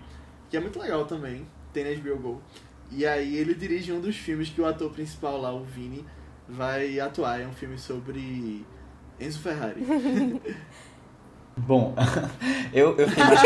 Que 0.49 0.55
é 0.55 0.59
muito 0.61 0.79
legal 0.79 1.05
também, 1.05 1.45
tem 1.73 1.83
na 1.83 2.01
HBO 2.01 2.17
Go. 2.17 2.41
E 2.89 3.05
aí 3.05 3.35
ele 3.35 3.53
dirige 3.53 3.91
um 3.91 3.99
dos 3.99 4.15
filmes 4.15 4.49
que 4.49 4.61
o 4.61 4.65
ator 4.65 4.89
principal 4.89 5.39
lá, 5.41 5.53
o 5.53 5.65
Vini, 5.65 6.05
vai 6.47 6.97
atuar. 6.97 7.41
É 7.41 7.45
um 7.45 7.53
filme 7.53 7.77
sobre 7.77 8.65
Enzo 9.19 9.39
Ferrari. 9.39 9.81
Bom, 11.67 11.93
eu, 12.73 12.97
eu, 12.97 13.07
fiquei 13.07 13.23
mais, 13.23 13.41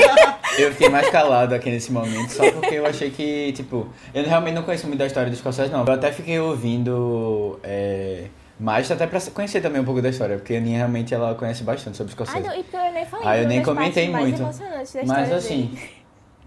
eu 0.60 0.72
fiquei 0.72 0.90
mais 0.90 1.10
calado 1.10 1.56
aqui 1.56 1.70
nesse 1.70 1.92
momento, 1.92 2.30
só 2.32 2.50
porque 2.52 2.76
eu 2.76 2.86
achei 2.86 3.10
que, 3.10 3.52
tipo, 3.54 3.88
eu 4.14 4.24
realmente 4.24 4.56
não 4.56 4.64
conheço 4.64 4.88
muito 4.88 5.00
da 5.00 5.08
história 5.08 5.30
dos 5.30 5.40
Scorsese, 5.40 5.72
não. 5.72 5.84
Eu 5.86 5.94
até 5.94 6.12
fiquei 6.12 6.40
ouvindo 6.40 7.60
é, 7.64 8.26
mais, 8.60 8.90
até 8.92 9.08
pra 9.08 9.20
conhecer 9.34 9.62
também 9.62 9.82
um 9.82 9.86
pouco 9.86 10.02
da 10.02 10.10
história, 10.10 10.38
porque 10.38 10.54
a 10.54 10.58
Aninha 10.58 10.78
realmente 10.78 11.14
ela 11.14 11.34
conhece 11.36 11.64
bastante 11.64 11.98
sobre 11.98 12.14
os 12.14 12.20
Ah, 12.20 12.26
Scorsese. 12.26 12.48
não, 12.48 12.56
e 12.56 12.88
eu 12.88 12.94
nem 12.94 13.06
falei. 13.06 13.28
Ah, 13.28 13.38
eu 13.38 13.48
nem 13.48 13.64
comentei 13.64 14.10
muito. 14.10 14.42
Mas 15.06 15.32
assim, 15.32 15.78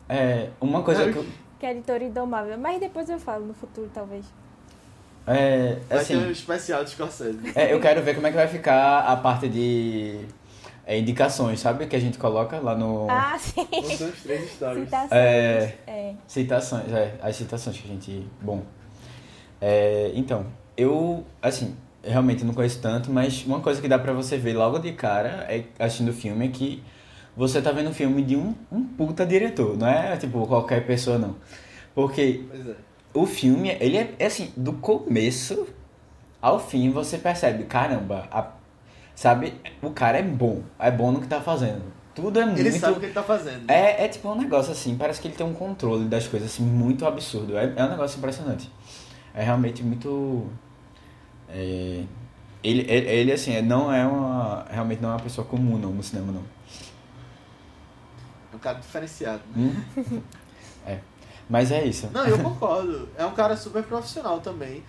é, 0.09 0.49
uma 0.61 0.83
coisa 0.83 1.11
que 1.11 1.19
eu, 1.19 1.27
que 1.59 1.67
é 1.67 1.73
editor 1.73 2.03
indomável. 2.03 2.57
Mas 2.59 2.81
depois 2.81 3.09
eu 3.09 3.19
falo, 3.19 3.47
no 3.47 3.55
futuro, 3.55 3.90
talvez. 3.93 4.25
é, 5.27 5.79
Vai 5.88 5.99
assim, 5.99 6.19
ter 6.19 6.27
um 6.27 6.31
especial 6.31 6.85
de 6.85 6.90
Scorsese. 6.90 7.38
É, 7.55 7.73
eu 7.73 7.81
quero 7.81 8.03
ver 8.03 8.14
como 8.14 8.27
é 8.27 8.31
que 8.31 8.37
vai 8.37 8.49
ficar 8.49 9.01
a 9.01 9.17
parte 9.17 9.49
de 9.49 10.21
é, 10.87 10.99
indicações, 10.99 11.59
sabe? 11.59 11.87
Que 11.87 11.96
a 11.96 12.01
gente 12.01 12.16
coloca 12.16 12.61
lá 12.61 12.77
no. 12.77 13.09
Ah, 13.11 13.37
sim. 13.38 13.66
Três 14.22 14.53
stories. 14.53 14.85
Citações. 14.85 15.12
É. 15.12 15.75
É. 15.87 16.14
Citações, 16.27 16.92
é, 16.92 17.14
as 17.20 17.35
citações 17.37 17.77
que 17.77 17.85
a 17.88 17.92
gente. 17.92 18.27
Bom. 18.40 18.62
É, 19.61 20.12
então, 20.14 20.46
eu, 20.77 21.25
assim, 21.42 21.75
realmente 22.05 22.44
não 22.44 22.55
conheço 22.55 22.81
tanto, 22.81 23.11
mas 23.11 23.44
uma 23.44 23.61
coisa 23.61 23.83
que 23.83 23.88
dá 23.88 23.99
pra 23.99 24.12
você 24.12 24.38
ver 24.38 24.55
logo 24.55 24.79
de 24.79 24.92
cara, 24.92 25.46
é, 25.49 25.64
assistindo 25.79 26.11
o 26.11 26.12
filme, 26.12 26.46
é 26.46 26.49
que 26.49 26.83
você 27.37 27.61
tá 27.61 27.72
vendo 27.72 27.90
um 27.90 27.94
filme 27.94 28.22
de 28.22 28.37
um, 28.37 28.55
um 28.70 28.85
puta 28.85 29.27
diretor, 29.27 29.77
não 29.77 29.87
é 29.88 30.16
tipo 30.16 30.46
qualquer 30.46 30.87
pessoa, 30.87 31.18
não. 31.18 31.37
Porque 31.94 32.44
é. 32.53 32.75
o 33.12 33.27
filme, 33.27 33.77
ele 33.81 33.96
é, 33.96 34.14
é 34.18 34.27
assim, 34.27 34.53
do 34.57 34.75
começo 34.75 35.66
ao 36.40 36.61
fim 36.61 36.90
você 36.90 37.18
percebe, 37.18 37.64
caramba, 37.64 38.29
a- 38.31 38.53
sabe, 39.16 39.61
o 39.83 39.90
cara 39.90 40.18
é 40.18 40.22
bom, 40.22 40.62
é 40.79 40.90
bom 40.92 41.11
no 41.11 41.20
que 41.20 41.26
tá 41.26 41.40
fazendo. 41.40 41.83
Tudo 42.14 42.38
é 42.38 42.46
muito. 42.46 42.61
Ele 42.61 42.72
sabe 42.72 42.96
o 42.96 43.00
que 43.00 43.07
ele 43.07 43.12
tá 43.12 43.22
fazendo. 43.22 43.68
É, 43.68 44.05
é 44.05 44.09
tipo 44.09 44.29
um 44.31 44.37
negócio 44.37 44.70
assim, 44.72 44.96
parece 44.96 45.20
que 45.20 45.26
ele 45.29 45.35
tem 45.35 45.44
um 45.44 45.52
controle 45.52 46.05
das 46.07 46.29
coisas 46.29 46.50
assim, 46.52 46.62
muito 46.62 47.05
absurdo. 47.05 47.59
É, 47.59 47.72
é 47.76 47.85
um 47.85 47.90
negócio 47.90 48.18
impressionante. 48.18 48.70
É 49.35 49.42
realmente 49.42 49.83
muito. 49.83 50.46
é, 51.48 52.05
ele, 52.64 52.81
ele, 52.88 53.07
ele, 53.09 53.33
assim, 53.33 53.55
é- 53.55 53.62
não 53.62 53.92
é 53.92 54.07
uma. 54.07 54.66
Realmente 54.70 55.02
não 55.02 55.11
é 55.11 55.12
uma 55.12 55.20
pessoa 55.20 55.46
comum 55.46 55.76
não, 55.76 55.92
no 55.92 56.02
cinema, 56.02 56.33
não. 56.33 56.42
É 58.52 58.57
um 58.57 58.59
cara 58.59 58.79
diferenciado. 58.79 59.42
né? 59.55 59.74
Hum? 59.96 60.22
é. 60.87 61.00
Mas 61.48 61.70
é 61.70 61.85
isso. 61.85 62.09
Não, 62.12 62.26
eu 62.26 62.38
concordo. 62.38 63.09
É 63.16 63.24
um 63.24 63.33
cara 63.35 63.57
super 63.57 63.83
profissional 63.85 64.40
também. 64.40 64.83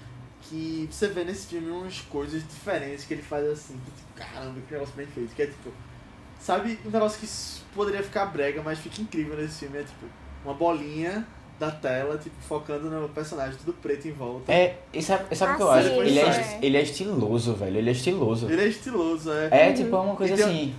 Que 0.49 0.88
você 0.89 1.07
vê 1.07 1.23
nesse 1.23 1.47
filme 1.47 1.69
umas 1.69 1.99
coisas 2.01 2.41
diferentes 2.47 3.03
que 3.05 3.13
ele 3.13 3.21
faz 3.23 3.45
assim. 3.47 3.73
Que, 3.83 3.91
tipo, 3.91 4.07
caramba, 4.15 4.55
que 4.67 4.73
negócio 4.73 4.93
bem 4.95 5.05
feito. 5.07 5.36
Que 5.36 5.41
é 5.43 5.45
tipo. 5.47 5.71
Sabe, 6.39 6.77
um 6.86 6.89
negócio 6.91 7.19
que 7.19 7.27
poderia 7.75 8.01
ficar 8.03 8.27
brega, 8.27 8.62
mas 8.63 8.79
fica 8.79 9.01
incrível 9.01 9.36
nesse 9.36 9.60
filme. 9.60 9.79
É 9.79 9.83
tipo, 9.83 10.05
uma 10.45 10.53
bolinha 10.53 11.25
da 11.60 11.71
tela, 11.71 12.17
tipo, 12.17 12.36
focando 12.47 12.89
no 12.89 13.10
personagem, 13.10 13.57
tudo 13.57 13.73
preto 13.73 14.07
em 14.07 14.12
volta. 14.12 14.51
É, 14.53 14.77
e 14.93 15.01
sabe, 15.01 15.36
sabe 15.36 15.53
o 15.53 15.55
que 15.57 15.62
eu 15.63 15.71
Ah, 15.71 15.75
acho? 15.79 15.88
Ele 15.89 16.19
é, 16.19 16.29
est- 16.29 16.57
ele 16.63 16.77
é 16.77 16.81
estiloso, 16.83 17.53
velho. 17.55 17.77
Ele 17.77 17.89
é 17.89 17.91
estiloso. 17.91 18.49
Ele 18.49 18.62
é 18.62 18.67
estiloso, 18.67 19.31
é. 19.31 19.49
É, 19.69 19.73
tipo, 19.73 19.95
é 19.95 19.99
uma 19.99 20.15
coisa 20.15 20.33
E 20.33 20.38
tem- 20.38 20.45
assim. 20.45 20.75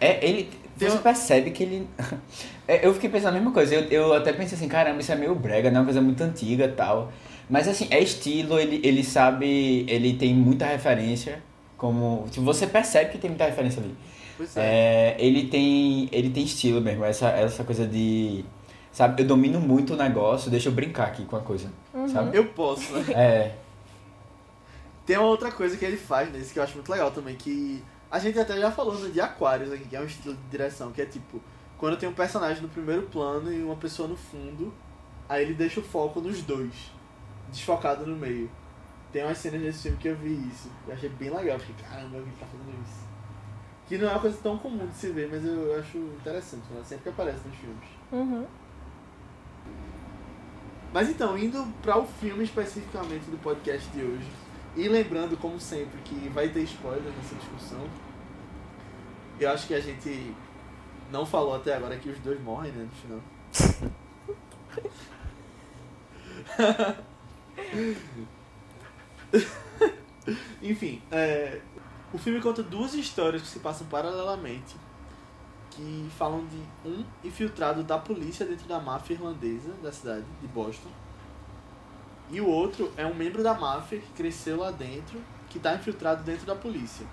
É, 0.00 0.26
ele. 0.26 0.50
Tem 0.78 0.88
Você 0.88 0.96
um- 0.96 1.02
percebe 1.02 1.50
que 1.50 1.62
ele. 1.62 1.88
É, 2.66 2.86
eu 2.86 2.94
fiquei 2.94 3.10
pensando 3.10 3.30
a 3.30 3.32
mesma 3.32 3.50
coisa. 3.52 3.74
Eu, 3.74 3.82
eu 3.90 4.14
até 4.14 4.32
pensei 4.32 4.56
assim, 4.56 4.68
caramba, 4.68 5.00
isso 5.00 5.10
é 5.12 5.16
meio 5.16 5.34
brega, 5.34 5.68
né? 5.70 5.78
Uma 5.80 5.84
coisa 5.84 6.00
muito 6.00 6.22
antiga 6.22 6.64
e 6.64 6.72
tal. 6.72 7.12
Mas 7.52 7.68
assim, 7.68 7.86
é 7.90 8.00
estilo, 8.00 8.58
ele, 8.58 8.80
ele 8.82 9.04
sabe. 9.04 9.84
Ele 9.86 10.14
tem 10.14 10.34
muita 10.34 10.64
referência. 10.64 11.42
Como. 11.76 12.26
Tipo, 12.30 12.46
você 12.46 12.66
percebe 12.66 13.10
que 13.10 13.18
tem 13.18 13.28
muita 13.28 13.44
referência 13.44 13.82
ali. 13.82 13.94
Pois 14.38 14.56
é. 14.56 14.60
É, 14.62 15.16
ele 15.18 15.48
tem. 15.48 16.08
Ele 16.10 16.30
tem 16.30 16.44
estilo 16.44 16.80
mesmo, 16.80 17.04
essa, 17.04 17.28
essa 17.28 17.62
coisa 17.62 17.86
de. 17.86 18.42
Sabe, 18.90 19.22
eu 19.22 19.26
domino 19.26 19.60
muito 19.60 19.92
o 19.92 19.96
negócio, 19.96 20.50
deixa 20.50 20.70
eu 20.70 20.72
brincar 20.72 21.08
aqui 21.08 21.26
com 21.26 21.36
a 21.36 21.40
coisa. 21.40 21.70
Sabe? 22.10 22.34
Eu 22.34 22.46
posso, 22.46 22.90
né? 22.94 23.04
É. 23.12 23.54
Tem 25.04 25.18
uma 25.18 25.28
outra 25.28 25.52
coisa 25.52 25.76
que 25.76 25.84
ele 25.84 25.98
faz 25.98 26.32
nesse 26.32 26.54
que 26.54 26.58
eu 26.58 26.62
acho 26.62 26.74
muito 26.74 26.90
legal 26.90 27.10
também, 27.10 27.36
que 27.36 27.84
a 28.10 28.18
gente 28.18 28.38
até 28.38 28.58
já 28.58 28.70
falou 28.70 28.98
no 28.98 29.10
de 29.10 29.20
Aquários 29.20 29.70
aqui, 29.70 29.84
que 29.84 29.96
é 29.96 30.00
um 30.00 30.06
estilo 30.06 30.34
de 30.34 30.50
direção, 30.50 30.90
que 30.90 31.02
é 31.02 31.06
tipo, 31.06 31.38
quando 31.76 31.98
tem 31.98 32.08
um 32.08 32.14
personagem 32.14 32.62
no 32.62 32.68
primeiro 32.68 33.02
plano 33.02 33.52
e 33.52 33.62
uma 33.62 33.76
pessoa 33.76 34.08
no 34.08 34.16
fundo, 34.16 34.72
aí 35.28 35.42
ele 35.42 35.54
deixa 35.54 35.80
o 35.80 35.82
foco 35.82 36.20
nos 36.20 36.40
dois, 36.42 36.92
desfocado 37.52 38.04
no 38.06 38.16
meio. 38.16 38.50
Tem 39.12 39.22
umas 39.22 39.38
cenas 39.38 39.60
nesse 39.60 39.82
filme 39.82 39.98
que 39.98 40.08
eu 40.08 40.16
vi 40.16 40.48
isso, 40.48 40.70
eu 40.88 40.94
achei 40.94 41.08
bem 41.10 41.30
legal, 41.30 41.58
fiquei, 41.58 41.84
caramba, 41.84 42.16
ele 42.16 42.32
tá 42.40 42.46
fazendo 42.46 42.82
isso. 42.82 43.06
Que 43.86 43.98
não 43.98 44.08
é 44.08 44.12
uma 44.12 44.20
coisa 44.20 44.38
tão 44.42 44.56
comum 44.56 44.86
de 44.86 44.94
se 44.94 45.10
ver, 45.10 45.28
mas 45.30 45.44
eu 45.44 45.78
acho 45.78 45.98
interessante, 45.98 46.64
né? 46.72 46.80
sempre 46.82 47.04
que 47.04 47.08
aparece 47.10 47.46
nos 47.46 47.56
filmes. 47.58 47.88
Uhum. 48.10 48.46
Mas 50.94 51.10
então, 51.10 51.36
indo 51.36 51.62
para 51.82 51.98
o 51.98 52.06
filme 52.06 52.44
especificamente 52.44 53.30
do 53.30 53.36
podcast 53.42 53.88
de 53.90 54.02
hoje, 54.02 54.30
e 54.74 54.88
lembrando, 54.88 55.36
como 55.36 55.60
sempre, 55.60 56.00
que 56.02 56.30
vai 56.30 56.48
ter 56.48 56.62
spoiler 56.62 57.12
nessa 57.12 57.34
discussão, 57.34 57.86
eu 59.38 59.50
acho 59.50 59.66
que 59.66 59.74
a 59.74 59.80
gente 59.80 60.34
não 61.10 61.26
falou 61.26 61.54
até 61.54 61.74
agora 61.76 61.96
que 61.98 62.08
os 62.08 62.18
dois 62.20 62.40
morrem, 62.40 62.72
né, 62.72 62.88
no 62.88 62.90
final. 62.90 63.20
Enfim, 70.62 71.02
é, 71.10 71.60
o 72.12 72.18
filme 72.18 72.40
conta 72.40 72.62
duas 72.62 72.94
histórias 72.94 73.42
que 73.42 73.48
se 73.48 73.58
passam 73.58 73.86
paralelamente, 73.86 74.76
que 75.70 76.08
falam 76.16 76.46
de 76.46 76.88
um 76.88 77.04
infiltrado 77.24 77.82
da 77.82 77.98
polícia 77.98 78.44
dentro 78.44 78.68
da 78.68 78.78
máfia 78.78 79.14
irlandesa 79.14 79.72
da 79.82 79.90
cidade 79.90 80.24
de 80.40 80.46
Boston. 80.48 80.90
E 82.30 82.40
o 82.40 82.46
outro 82.46 82.92
é 82.96 83.06
um 83.06 83.14
membro 83.14 83.42
da 83.42 83.54
máfia 83.54 83.98
que 83.98 84.12
cresceu 84.12 84.58
lá 84.58 84.70
dentro, 84.70 85.20
que 85.48 85.58
está 85.58 85.74
infiltrado 85.74 86.22
dentro 86.22 86.46
da 86.46 86.54
polícia. 86.54 87.06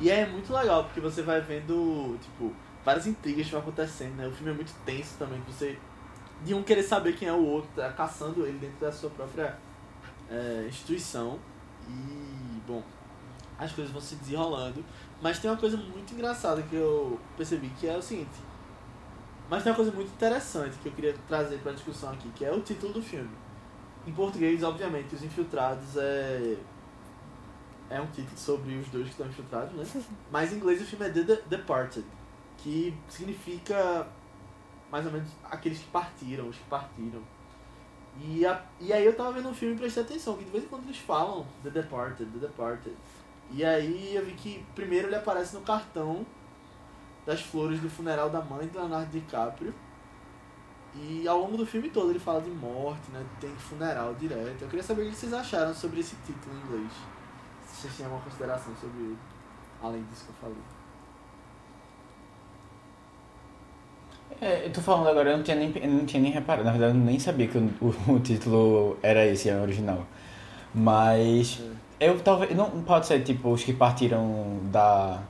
E 0.00 0.10
é 0.10 0.26
muito 0.26 0.52
legal, 0.52 0.84
porque 0.84 1.00
você 1.00 1.22
vai 1.22 1.40
vendo, 1.40 2.18
tipo, 2.20 2.52
várias 2.84 3.06
intrigas 3.06 3.46
que 3.46 3.52
vão 3.52 3.60
acontecendo, 3.60 4.16
né? 4.16 4.26
O 4.26 4.32
filme 4.32 4.50
é 4.50 4.54
muito 4.54 4.74
tenso 4.84 5.14
também, 5.18 5.40
você 5.46 5.78
de 6.44 6.54
um 6.54 6.62
querer 6.62 6.82
saber 6.82 7.16
quem 7.16 7.28
é 7.28 7.32
o 7.32 7.44
outro, 7.44 7.70
tá 7.74 7.92
caçando 7.92 8.46
ele 8.46 8.58
dentro 8.58 8.80
da 8.80 8.92
sua 8.92 9.10
própria 9.10 9.58
é, 10.30 10.66
instituição. 10.68 11.38
E, 11.88 12.60
bom, 12.66 12.82
as 13.58 13.72
coisas 13.72 13.92
vão 13.92 14.00
se 14.00 14.16
desenrolando. 14.16 14.84
Mas 15.20 15.38
tem 15.38 15.50
uma 15.50 15.56
coisa 15.56 15.76
muito 15.76 16.12
engraçada 16.14 16.62
que 16.62 16.74
eu 16.74 17.18
percebi, 17.36 17.68
que 17.78 17.88
é 17.88 17.96
o 17.96 18.02
seguinte. 18.02 18.40
Mas 19.48 19.62
tem 19.62 19.70
uma 19.70 19.76
coisa 19.76 19.92
muito 19.92 20.10
interessante 20.10 20.76
que 20.78 20.88
eu 20.88 20.92
queria 20.92 21.14
trazer 21.28 21.58
para 21.58 21.72
discussão 21.72 22.10
aqui, 22.12 22.28
que 22.30 22.44
é 22.44 22.52
o 22.52 22.60
título 22.60 22.94
do 22.94 23.02
filme. 23.02 23.30
Em 24.06 24.12
português, 24.12 24.62
obviamente, 24.62 25.14
Os 25.14 25.22
Infiltrados 25.22 25.96
é 25.96 26.56
é 27.92 28.00
um 28.00 28.06
título 28.06 28.38
sobre 28.38 28.74
os 28.76 28.88
dois 28.88 29.04
que 29.04 29.10
estão 29.10 29.26
infiltrados, 29.26 29.74
né? 29.74 29.84
Mas 30.32 30.52
em 30.52 30.56
inglês 30.56 30.80
o 30.80 30.84
filme 30.84 31.06
é 31.06 31.10
The 31.10 31.42
Departed, 31.46 32.06
que 32.56 32.96
significa 33.06 34.08
mais 34.92 35.06
ou 35.06 35.10
menos 35.10 35.30
aqueles 35.50 35.78
que 35.78 35.86
partiram, 35.86 36.50
os 36.50 36.56
que 36.56 36.64
partiram. 36.64 37.22
E, 38.20 38.44
a, 38.44 38.62
e 38.78 38.92
aí 38.92 39.06
eu 39.06 39.16
tava 39.16 39.32
vendo 39.32 39.48
um 39.48 39.54
filme 39.54 39.74
e 39.74 39.78
prestei 39.78 40.02
atenção, 40.02 40.36
que 40.36 40.44
de 40.44 40.50
vez 40.50 40.64
em 40.64 40.66
quando 40.66 40.84
eles 40.84 40.98
falam 40.98 41.46
The 41.62 41.70
Departed, 41.70 42.30
The 42.30 42.38
Departed. 42.46 42.94
E 43.50 43.64
aí 43.64 44.14
eu 44.14 44.22
vi 44.22 44.32
que 44.32 44.66
primeiro 44.74 45.08
ele 45.08 45.16
aparece 45.16 45.54
no 45.54 45.62
cartão 45.62 46.26
das 47.24 47.40
flores 47.40 47.80
do 47.80 47.88
funeral 47.88 48.28
da 48.28 48.42
mãe 48.42 48.68
de 48.68 48.76
Leonardo 48.76 49.10
DiCaprio. 49.10 49.74
E 50.94 51.26
ao 51.26 51.38
longo 51.38 51.56
do 51.56 51.64
filme 51.64 51.88
todo 51.88 52.10
ele 52.10 52.18
fala 52.18 52.42
de 52.42 52.50
morte, 52.50 53.10
né? 53.12 53.24
Tem 53.40 53.50
funeral 53.56 54.14
direto. 54.14 54.60
Eu 54.60 54.68
queria 54.68 54.82
saber 54.82 55.06
o 55.06 55.10
que 55.10 55.16
vocês 55.16 55.32
acharam 55.32 55.74
sobre 55.74 56.00
esse 56.00 56.14
título 56.16 56.54
em 56.54 56.60
inglês. 56.66 56.92
Se 57.66 57.80
vocês 57.80 57.96
tinham 57.96 58.10
alguma 58.10 58.24
consideração 58.26 58.74
sobre 58.76 58.98
ele, 58.98 59.18
além 59.82 60.04
disso 60.04 60.26
que 60.26 60.30
eu 60.32 60.34
falei. 60.34 60.81
É, 64.40 64.66
eu 64.66 64.72
tô 64.72 64.80
falando 64.80 65.08
agora, 65.08 65.30
eu 65.30 65.36
não 65.36 65.44
tinha 65.44 65.56
nem, 65.56 65.72
eu 65.76 65.88
não 65.90 66.04
tinha 66.06 66.22
nem 66.22 66.32
reparado. 66.32 66.64
Na 66.64 66.72
verdade, 66.72 66.96
eu 66.96 67.04
nem 67.04 67.18
sabia 67.18 67.46
que 67.48 67.58
o, 67.58 67.70
o, 67.80 67.94
o 68.14 68.20
título 68.20 68.98
era 69.02 69.24
esse, 69.26 69.50
a 69.50 69.60
original. 69.60 70.04
Mas 70.74 71.60
É. 72.00 72.08
eu 72.08 72.18
talvez. 72.20 72.54
Não 72.56 72.70
pode 72.82 73.06
ser 73.06 73.22
tipo 73.22 73.50
os 73.50 73.62
que 73.62 73.72
partiram 73.72 74.58
da. 74.70 75.20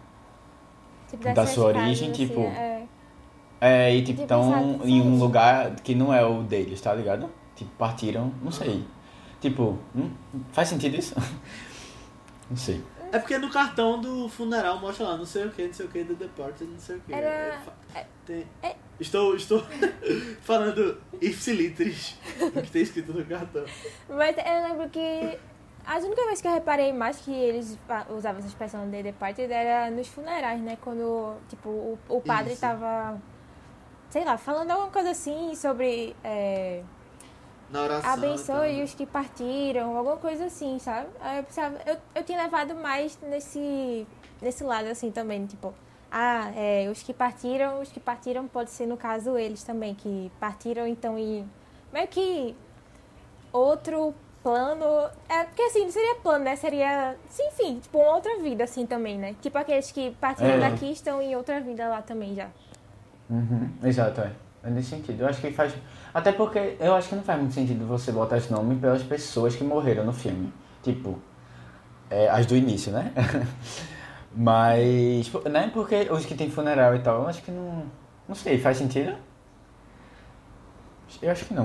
Tipo, 1.10 1.24
Da 1.34 1.46
sua 1.46 1.72
casas, 1.72 1.82
origem, 1.84 2.10
assim, 2.10 2.26
tipo, 2.26 2.40
é. 2.40 2.82
É, 3.60 3.94
e 3.94 4.02
tipo, 4.02 4.22
estão 4.22 4.50
pensado 4.50 4.88
em 4.88 5.00
um 5.00 5.18
lugar 5.18 5.76
que 5.76 5.94
não 5.94 6.12
é 6.12 6.24
o 6.24 6.42
deles, 6.42 6.80
tá 6.80 6.92
ligado? 6.94 7.30
Tipo, 7.54 7.70
partiram, 7.78 8.32
não 8.42 8.50
sei. 8.50 8.84
Tipo, 9.40 9.78
hum, 9.94 10.10
faz 10.52 10.68
sentido 10.68 10.96
isso? 10.96 11.14
Não 12.50 12.56
sei. 12.56 12.82
É 13.10 13.18
porque 13.18 13.38
no 13.38 13.50
cartão 13.50 14.00
do 14.00 14.28
funeral 14.28 14.78
mostra 14.78 15.06
lá, 15.06 15.16
não 15.16 15.24
sei 15.24 15.46
o 15.46 15.50
que, 15.50 15.66
não 15.66 15.72
sei 15.72 15.86
o 15.86 15.88
que, 15.88 16.04
The 16.04 16.14
Departed, 16.14 16.70
não 16.70 16.78
sei 16.78 16.96
o 16.96 17.00
que. 17.00 17.12
Era- 17.14 17.58
Tem... 18.26 18.44
é- 18.62 18.76
Estou, 19.02 19.34
estou 19.34 19.62
falando 20.42 21.00
ipsilitris 21.20 22.16
do 22.38 22.62
que 22.62 22.70
tem 22.70 22.82
escrito 22.82 23.12
no 23.12 23.24
cartão. 23.24 23.64
Mas 24.08 24.36
eu 24.38 24.68
lembro 24.68 24.88
que 24.88 25.38
a 25.84 25.96
única 25.96 26.24
vez 26.26 26.40
que 26.40 26.46
eu 26.46 26.52
reparei 26.52 26.92
mais 26.92 27.18
que 27.18 27.32
eles 27.32 27.76
usavam 28.10 28.38
essa 28.38 28.48
expressão 28.48 28.88
de 28.88 29.02
departed 29.02 29.50
era 29.52 29.90
nos 29.90 30.06
funerais, 30.06 30.60
né? 30.60 30.78
Quando, 30.80 31.36
tipo, 31.48 31.68
o, 31.68 31.98
o 32.08 32.20
padre 32.20 32.52
Isso. 32.52 32.60
tava, 32.60 33.20
sei 34.08 34.24
lá, 34.24 34.38
falando 34.38 34.70
alguma 34.70 34.90
coisa 34.90 35.10
assim 35.10 35.54
sobre 35.56 36.14
é, 36.22 36.82
Na 37.70 37.82
oração. 37.82 38.10
abençoe 38.12 38.72
então. 38.72 38.84
os 38.84 38.94
que 38.94 39.04
partiram, 39.04 39.96
alguma 39.96 40.16
coisa 40.16 40.44
assim, 40.44 40.78
sabe? 40.78 41.08
Aí 41.20 41.38
eu 41.38 41.44
pensava, 41.44 41.78
eu, 41.84 41.96
eu 42.14 42.22
tinha 42.22 42.40
levado 42.40 42.76
mais 42.76 43.18
nesse, 43.22 44.06
nesse 44.40 44.62
lado, 44.62 44.86
assim, 44.88 45.10
também, 45.10 45.44
tipo... 45.46 45.74
Ah, 46.14 46.52
é, 46.54 46.90
os 46.90 47.02
que 47.02 47.14
partiram, 47.14 47.80
os 47.80 47.90
que 47.90 47.98
partiram 47.98 48.46
pode 48.46 48.70
ser, 48.70 48.84
no 48.86 48.98
caso, 48.98 49.38
eles 49.38 49.64
também, 49.64 49.94
que 49.94 50.30
partiram, 50.38 50.86
então, 50.86 51.18
em 51.18 51.48
meio 51.90 52.06
que 52.08 52.54
outro 53.50 54.14
plano. 54.42 54.84
É, 55.26 55.44
porque 55.44 55.62
assim, 55.62 55.84
não 55.84 55.90
seria 55.90 56.16
plano, 56.16 56.44
né? 56.44 56.54
Seria, 56.56 57.16
sim, 57.30 57.44
enfim, 57.48 57.78
tipo, 57.80 57.96
uma 57.98 58.14
outra 58.16 58.38
vida, 58.42 58.64
assim, 58.64 58.84
também, 58.84 59.16
né? 59.16 59.34
Tipo 59.40 59.56
aqueles 59.56 59.90
que 59.90 60.10
partiram 60.20 60.50
É. 60.54 60.58
daqui 60.60 60.84
e 60.86 60.92
estão 60.92 61.22
em 61.22 61.34
outra 61.34 61.60
vida 61.60 61.88
lá 61.88 62.02
também 62.02 62.34
já. 62.34 62.48
Uhum, 63.30 63.70
exato, 63.82 64.20
é. 64.20 64.32
É 64.64 64.70
nesse 64.70 64.90
sentido. 64.90 65.22
Eu 65.22 65.28
acho 65.28 65.40
que 65.40 65.50
faz. 65.50 65.74
Até 66.12 66.30
porque 66.30 66.76
eu 66.78 66.94
acho 66.94 67.08
que 67.08 67.14
não 67.16 67.22
faz 67.22 67.40
muito 67.40 67.54
sentido 67.54 67.84
você 67.86 68.12
botar 68.12 68.36
esse 68.36 68.52
nome 68.52 68.76
pelas 68.76 69.02
pessoas 69.02 69.56
que 69.56 69.64
morreram 69.64 70.04
no 70.04 70.12
filme. 70.12 70.52
Tipo, 70.82 71.18
é, 72.10 72.28
as 72.28 72.46
do 72.46 72.54
início, 72.54 72.92
né? 72.92 73.12
Mas, 74.34 75.30
né? 75.50 75.70
Porque 75.72 76.08
os 76.10 76.24
que 76.24 76.34
tem 76.34 76.50
funeral 76.50 76.94
e 76.96 77.00
tal, 77.00 77.22
eu 77.22 77.28
acho 77.28 77.42
que 77.42 77.50
não. 77.50 77.84
Não 78.28 78.34
sei, 78.34 78.58
faz 78.58 78.78
sentido? 78.78 79.14
Eu 81.20 81.30
acho 81.30 81.44
que 81.44 81.54
não. 81.54 81.64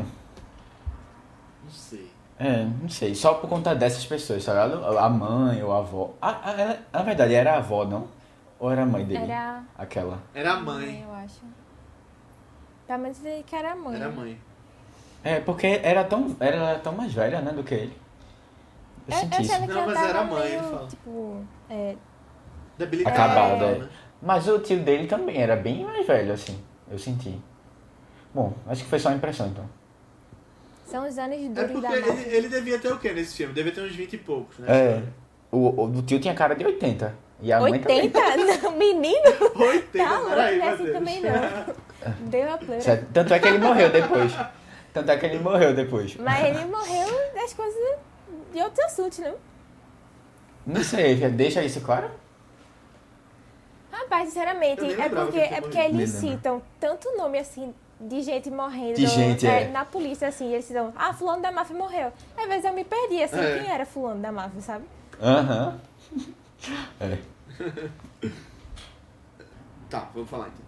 Não 1.64 1.72
sei. 1.72 2.12
É, 2.40 2.66
não 2.82 2.90
sei. 2.90 3.16
Só 3.16 3.36
por 3.36 3.50
conta 3.50 3.74
dessas 3.74 4.06
pessoas, 4.06 4.44
tá 4.46 4.54
ligado? 4.54 4.98
A 4.98 5.10
mãe 5.10 5.64
ou 5.64 5.72
a 5.74 5.80
avó. 5.80 6.12
Ah, 6.22 6.40
ah, 6.44 6.52
ela, 6.52 6.80
na 6.92 7.02
verdade, 7.04 7.34
era 7.34 7.54
a 7.54 7.58
avó, 7.58 7.86
não? 7.86 8.08
Ou 8.60 8.72
era 8.72 8.84
a 8.84 8.86
mãe 8.86 9.06
dele? 9.06 9.24
Era 9.24 9.64
Aquela. 9.78 10.20
Era 10.34 10.54
a 10.54 10.60
mãe. 10.60 11.04
eu 11.08 11.14
acho. 11.14 11.42
Pelo 12.86 13.00
menos 13.00 13.24
ele 13.24 13.44
que 13.44 13.56
era 13.56 13.72
a 13.72 13.76
mãe. 13.76 13.96
Era 13.96 14.08
a 14.08 14.12
mãe. 14.12 14.42
É, 15.24 15.40
porque 15.40 15.80
era 15.84 16.04
tão, 16.04 16.36
era 16.40 16.80
tão 16.80 16.94
mais 16.94 17.14
velha, 17.14 17.42
né, 17.42 17.52
do 17.52 17.64
que 17.64 17.74
ele. 17.74 17.98
Eu 19.08 19.14
Eu, 19.14 19.20
senti 19.20 19.36
eu 19.36 19.42
isso. 19.42 19.62
que 19.62 19.68
Não, 19.68 19.86
mas 19.88 19.98
era 20.04 20.20
a 20.20 20.24
mãe, 20.24 20.42
ele 20.48 20.58
meio, 20.62 20.72
fala. 20.72 20.88
tipo, 20.88 21.46
é, 21.70 21.96
Debilitada. 22.78 23.16
Acabada, 23.16 23.66
é. 23.66 23.78
né? 23.80 23.90
Mas 24.22 24.48
o 24.48 24.60
tio 24.60 24.80
dele 24.80 25.08
também 25.08 25.42
era 25.42 25.56
bem 25.56 25.84
mais 25.84 26.06
velho, 26.06 26.34
assim. 26.34 26.60
Eu 26.90 26.98
senti. 26.98 27.40
Bom, 28.34 28.54
acho 28.68 28.84
que 28.84 28.90
foi 28.90 29.00
só 29.00 29.10
a 29.10 29.14
impressão, 29.14 29.48
então. 29.48 29.66
são 30.86 31.08
os 31.08 31.18
anos 31.18 31.38
É 31.38 31.48
duros 31.50 31.72
porque 31.72 31.88
da 31.88 31.96
ele, 31.98 32.36
ele 32.36 32.50
devia 32.50 32.80
ter 32.80 32.92
o 32.92 32.98
quê 33.00 33.14
nesse 33.14 33.36
filme? 33.36 33.54
Devia 33.54 33.72
ter 33.72 33.82
uns 33.82 33.96
20 33.96 34.14
e 34.14 34.18
poucos, 34.18 34.58
né? 34.60 34.68
É. 34.70 35.04
O, 35.52 35.58
o, 35.58 35.84
o 35.86 36.02
tio 36.02 36.20
tinha 36.20 36.34
cara 36.34 36.56
de 36.56 36.66
80. 36.66 37.14
E 37.42 37.52
a 37.54 37.60
mãe 37.60 37.80
também. 37.80 38.02
80? 38.02 38.20
Não, 38.64 38.72
menino? 38.78 39.24
80, 39.56 39.98
Tá 39.98 40.20
louco, 40.20 40.34
é 40.34 40.52
meu 40.56 40.70
assim 40.70 40.84
Deus. 40.84 40.98
também 40.98 41.22
não. 41.22 41.32
Deu 42.30 42.54
a 42.54 42.58
pleura. 42.58 42.82
Certo? 42.82 43.08
Tanto 43.14 43.34
é 43.34 43.40
que 43.40 43.48
ele 43.48 43.58
morreu 43.60 43.90
depois. 43.92 44.34
Tanto 44.94 45.12
é 45.12 45.18
que 45.18 45.26
ele 45.28 45.40
morreu 45.40 45.74
depois. 45.76 46.16
Mas 46.16 46.46
ele 46.46 46.66
morreu 46.66 47.08
das 47.36 47.54
coisas 47.54 47.80
de 48.54 48.60
outros 48.60 48.86
assuntos, 48.86 49.20
não? 49.20 49.36
Não 50.66 50.84
sei, 50.84 51.16
deixa 51.30 51.64
isso 51.64 51.82
claro? 51.82 52.10
Rapaz, 54.10 54.30
sinceramente, 54.30 54.86
é 54.86 55.10
porque, 55.10 55.40
é 55.40 55.62
porque 55.62 55.78
eles 55.78 56.10
citam 56.12 56.62
tanto 56.80 57.10
nome 57.18 57.38
assim 57.40 57.74
de 58.00 58.22
gente 58.22 58.50
morrendo 58.50 58.94
De 58.96 59.08
gente, 59.08 59.46
é. 59.46 59.68
na 59.70 59.84
polícia, 59.84 60.28
assim, 60.28 60.54
eles 60.54 60.66
citam, 60.66 60.94
ah, 60.96 61.14
fulano 61.14 61.42
da 61.42 61.52
máfia 61.52 61.76
morreu. 61.76 62.14
Às 62.38 62.48
vezes 62.48 62.64
eu 62.64 62.74
me 62.74 62.84
perdi, 62.86 63.22
assim, 63.24 63.40
É. 63.40 63.60
quem 63.60 63.70
era 63.72 63.86
fulano 63.86 64.22
da 64.22 64.32
máfia, 64.32 64.62
sabe? 64.62 64.86
Aham. 65.22 65.80
É. 67.00 67.18
Tá, 69.90 70.10
vamos 70.14 70.30
falar 70.30 70.48
então. 70.48 70.66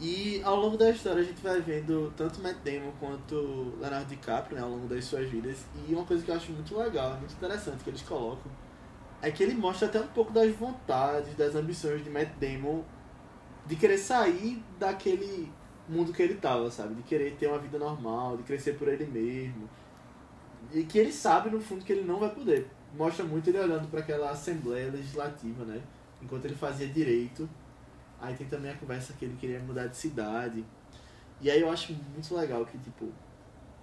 E 0.00 0.40
ao 0.44 0.56
longo 0.56 0.76
da 0.76 0.90
história 0.90 1.20
a 1.22 1.24
gente 1.24 1.40
vai 1.40 1.60
vendo 1.60 2.12
tanto 2.16 2.40
Matt 2.40 2.56
Damon 2.64 2.90
quanto 2.98 3.74
Leonardo 3.80 4.06
DiCaprio, 4.06 4.56
né, 4.56 4.62
ao 4.62 4.70
longo 4.70 4.86
das 4.88 5.04
suas 5.04 5.28
vidas. 5.28 5.58
E 5.88 5.94
uma 5.94 6.04
coisa 6.04 6.24
que 6.24 6.30
eu 6.30 6.34
acho 6.34 6.50
muito 6.52 6.76
legal, 6.76 7.10
muito 7.18 7.32
interessante 7.34 7.84
que 7.84 7.90
eles 7.90 8.02
colocam, 8.02 8.50
é 9.20 9.30
que 9.30 9.42
ele 9.42 9.54
mostra 9.54 9.88
até 9.88 10.00
um 10.00 10.06
pouco 10.08 10.32
das 10.32 10.54
vontades, 10.54 11.34
das 11.34 11.54
ambições 11.54 12.04
de 12.04 12.10
Matt 12.10 12.30
Damon 12.40 12.84
de 13.66 13.76
querer 13.76 13.98
sair 13.98 14.62
daquele 14.78 15.52
mundo 15.88 16.12
que 16.12 16.22
ele 16.22 16.34
tava, 16.34 16.70
sabe? 16.70 16.94
De 16.94 17.02
querer 17.02 17.36
ter 17.36 17.48
uma 17.48 17.58
vida 17.58 17.78
normal, 17.78 18.36
de 18.36 18.42
crescer 18.42 18.72
por 18.78 18.88
ele 18.88 19.04
mesmo. 19.06 19.68
E 20.72 20.84
que 20.84 20.98
ele 20.98 21.12
sabe 21.12 21.50
no 21.50 21.60
fundo 21.60 21.84
que 21.84 21.92
ele 21.92 22.04
não 22.04 22.18
vai 22.18 22.30
poder. 22.30 22.66
Mostra 22.96 23.24
muito 23.24 23.50
ele 23.50 23.58
olhando 23.58 23.88
para 23.90 24.00
aquela 24.00 24.30
assembleia 24.30 24.90
legislativa, 24.90 25.64
né? 25.64 25.82
Enquanto 26.22 26.46
ele 26.46 26.54
fazia 26.54 26.86
direito. 26.86 27.48
Aí 28.20 28.34
tem 28.34 28.46
também 28.46 28.70
a 28.70 28.74
conversa 28.74 29.12
que 29.12 29.26
ele 29.26 29.36
queria 29.36 29.60
mudar 29.60 29.86
de 29.86 29.96
cidade. 29.96 30.64
E 31.40 31.50
aí 31.50 31.60
eu 31.60 31.70
acho 31.70 31.92
muito 31.92 32.34
legal 32.34 32.64
que, 32.64 32.78
tipo, 32.78 33.12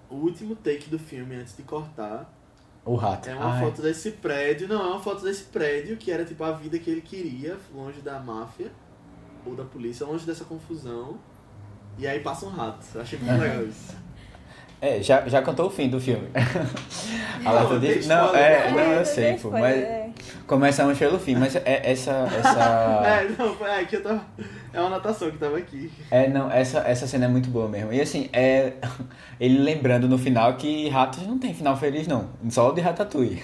o 0.09 0.15
último 0.15 0.55
take 0.55 0.89
do 0.89 0.99
filme 0.99 1.35
antes 1.35 1.55
de 1.55 1.63
cortar 1.63 2.31
O 2.85 2.95
rato. 2.95 3.27
é 3.27 3.35
uma 3.35 3.55
Ai. 3.55 3.61
foto 3.61 3.81
desse 3.81 4.11
prédio. 4.11 4.67
Não, 4.67 4.79
é 4.79 4.87
uma 4.91 4.99
foto 4.99 5.23
desse 5.23 5.45
prédio 5.45 5.97
que 5.97 6.11
era 6.11 6.23
tipo 6.23 6.43
a 6.43 6.51
vida 6.51 6.77
que 6.77 6.89
ele 6.89 7.01
queria, 7.01 7.57
longe 7.73 7.99
da 7.99 8.19
máfia 8.19 8.71
ou 9.43 9.55
da 9.55 9.63
polícia, 9.63 10.05
longe 10.05 10.25
dessa 10.25 10.45
confusão. 10.45 11.17
E 11.97 12.05
aí 12.05 12.19
passa 12.19 12.45
um 12.45 12.49
rato. 12.49 12.85
Eu 12.93 13.01
achei 13.01 13.17
muito 13.17 13.41
legal 13.41 13.63
isso. 13.65 14.04
É, 14.85 15.01
já, 15.01 15.27
já 15.27 15.41
cantou 15.41 15.65
o 15.65 15.69
fim 15.71 15.89
do 15.89 15.99
filme. 15.99 16.27
A 17.43 17.51
lata 17.51 17.79
de... 17.79 18.07
Não, 18.07 18.35
é, 18.35 18.71
né? 18.71 18.71
não, 18.71 18.93
eu 18.93 19.05
sei, 19.05 19.33
pô, 19.33 19.49
mas 19.49 19.77
é. 19.77 20.05
Começamos 20.45 20.95
pelo 20.99 21.17
fim, 21.17 21.35
mas 21.35 21.55
é, 21.55 21.91
essa. 21.91 22.11
essa... 22.11 23.01
É, 23.03 23.27
não, 23.37 23.67
é 23.67 23.83
que 23.83 23.95
eu 23.95 24.03
tava. 24.03 24.23
É 24.71 24.79
uma 24.79 24.87
anotação 24.87 25.31
que 25.31 25.37
tava 25.37 25.57
aqui. 25.57 25.91
É, 26.11 26.29
não, 26.29 26.51
essa, 26.51 26.79
essa 26.79 27.07
cena 27.07 27.25
é 27.25 27.27
muito 27.27 27.49
boa 27.49 27.67
mesmo. 27.67 27.91
E 27.91 27.99
assim, 27.99 28.29
é. 28.31 28.73
Ele 29.39 29.57
lembrando 29.57 30.07
no 30.07 30.19
final 30.19 30.53
que 30.53 30.87
Ratos 30.87 31.25
não 31.25 31.39
tem 31.39 31.51
final 31.53 31.75
feliz, 31.75 32.07
não. 32.07 32.29
Só 32.49 32.69
o 32.69 32.73
de 32.73 32.81
Ratatouille. 32.81 33.41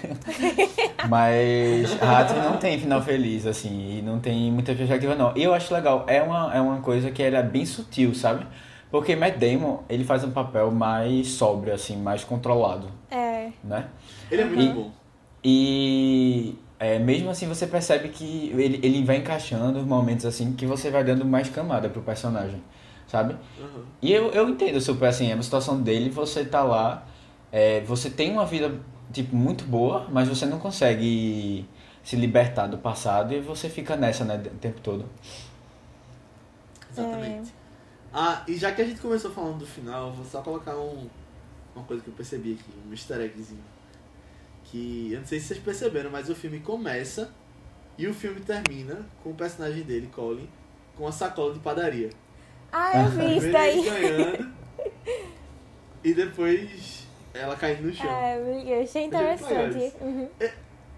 Mas 1.08 1.92
Ratos 1.94 2.36
não 2.36 2.56
tem 2.56 2.78
final 2.78 3.02
feliz, 3.02 3.46
assim, 3.46 3.98
e 3.98 4.02
não 4.02 4.20
tem 4.20 4.52
muita 4.52 4.72
perspectiva, 4.72 5.16
não. 5.16 5.36
E 5.36 5.42
eu 5.42 5.52
acho 5.52 5.74
legal, 5.74 6.04
é 6.06 6.22
uma, 6.22 6.54
é 6.54 6.60
uma 6.60 6.78
coisa 6.78 7.10
que 7.10 7.22
era 7.22 7.42
bem 7.42 7.66
sutil, 7.66 8.14
sabe? 8.14 8.46
Porque 8.92 9.16
Matt 9.16 9.38
Damon, 9.38 9.78
ele 9.88 10.04
faz 10.04 10.22
um 10.22 10.30
papel 10.30 10.70
mais 10.70 11.26
sóbrio, 11.28 11.72
assim, 11.74 11.96
mais 11.96 12.22
controlado, 12.22 12.88
É. 13.10 13.50
né? 13.64 13.88
Ele 14.30 14.42
é 14.42 14.44
muito 14.44 14.60
E- 14.62 14.72
bom. 14.74 14.90
E 15.42 16.58
é, 16.78 16.98
mesmo 16.98 17.30
assim 17.30 17.48
você 17.48 17.66
percebe 17.66 18.10
que 18.10 18.50
ele, 18.56 18.78
ele 18.86 19.02
vai 19.04 19.16
encaixando 19.16 19.78
os 19.80 19.84
momentos 19.86 20.24
assim 20.26 20.52
que 20.52 20.66
você 20.66 20.90
vai 20.90 21.02
dando 21.02 21.24
mais 21.24 21.48
camada 21.48 21.88
pro 21.88 22.02
personagem, 22.02 22.62
sabe? 23.08 23.34
Aham. 23.58 23.82
E 24.00 24.12
eu, 24.12 24.30
eu 24.30 24.48
entendo 24.48 24.80
super 24.80 25.06
assim, 25.08 25.32
a 25.32 25.42
situação 25.42 25.80
dele, 25.80 26.10
você 26.10 26.44
tá 26.44 26.62
lá, 26.62 27.04
é, 27.50 27.80
você 27.80 28.10
tem 28.10 28.30
uma 28.30 28.44
vida 28.44 28.72
tipo 29.12 29.34
muito 29.34 29.64
boa, 29.64 30.06
mas 30.10 30.28
você 30.28 30.44
não 30.46 30.58
consegue 30.58 31.66
se 32.04 32.14
libertar 32.14 32.66
do 32.66 32.76
passado 32.78 33.32
e 33.34 33.40
você 33.40 33.68
fica 33.68 33.96
nessa, 33.96 34.24
né, 34.24 34.36
o 34.36 34.58
tempo 34.58 34.80
todo. 34.80 35.06
Exatamente. 36.90 37.52
Ah, 38.12 38.44
e 38.46 38.56
já 38.56 38.72
que 38.72 38.82
a 38.82 38.84
gente 38.84 39.00
começou 39.00 39.30
falando 39.30 39.58
do 39.58 39.66
final, 39.66 40.08
eu 40.08 40.12
vou 40.12 40.24
só 40.24 40.42
colocar 40.42 40.76
um, 40.76 41.08
uma 41.74 41.84
coisa 41.84 42.02
que 42.02 42.08
eu 42.08 42.14
percebi 42.14 42.52
aqui, 42.52 42.70
um 42.86 42.92
easter 42.92 43.20
eggzinho. 43.20 43.64
Que 44.64 45.12
eu 45.12 45.20
não 45.20 45.26
sei 45.26 45.40
se 45.40 45.48
vocês 45.48 45.60
perceberam, 45.60 46.10
mas 46.10 46.28
o 46.28 46.34
filme 46.34 46.60
começa 46.60 47.32
e 47.96 48.06
o 48.06 48.14
filme 48.14 48.40
termina 48.40 49.06
com 49.22 49.30
o 49.30 49.34
personagem 49.34 49.82
dele, 49.82 50.08
Colin, 50.12 50.48
com 50.96 51.04
uma 51.04 51.12
sacola 51.12 51.54
de 51.54 51.60
padaria. 51.60 52.10
Ah, 52.70 53.02
eu 53.02 53.10
vi 53.10 53.36
isso 53.36 53.52
daí. 53.52 53.82
ganhando 53.82 54.52
e 56.04 56.14
depois 56.14 57.06
ela 57.32 57.56
caindo 57.56 57.86
no 57.86 57.94
chão. 57.94 58.10
É, 58.10 58.38
eu 58.66 58.82
achei 58.82 59.04
interessante. 59.04 59.86
isso. 59.86 59.96
Uhum. 60.00 60.28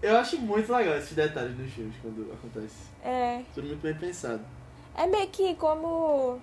Eu 0.01 0.17
acho 0.17 0.37
muito 0.39 0.71
legal 0.73 0.97
esses 0.97 1.13
detalhes 1.13 1.57
nos 1.57 1.71
filmes 1.71 1.95
quando 2.01 2.31
acontece. 2.31 2.75
É. 3.03 3.41
Tudo 3.53 3.67
muito 3.67 3.81
bem 3.81 3.93
pensado. 3.93 4.41
É 4.95 5.07
meio 5.07 5.27
que 5.29 5.55
como. 5.55 6.39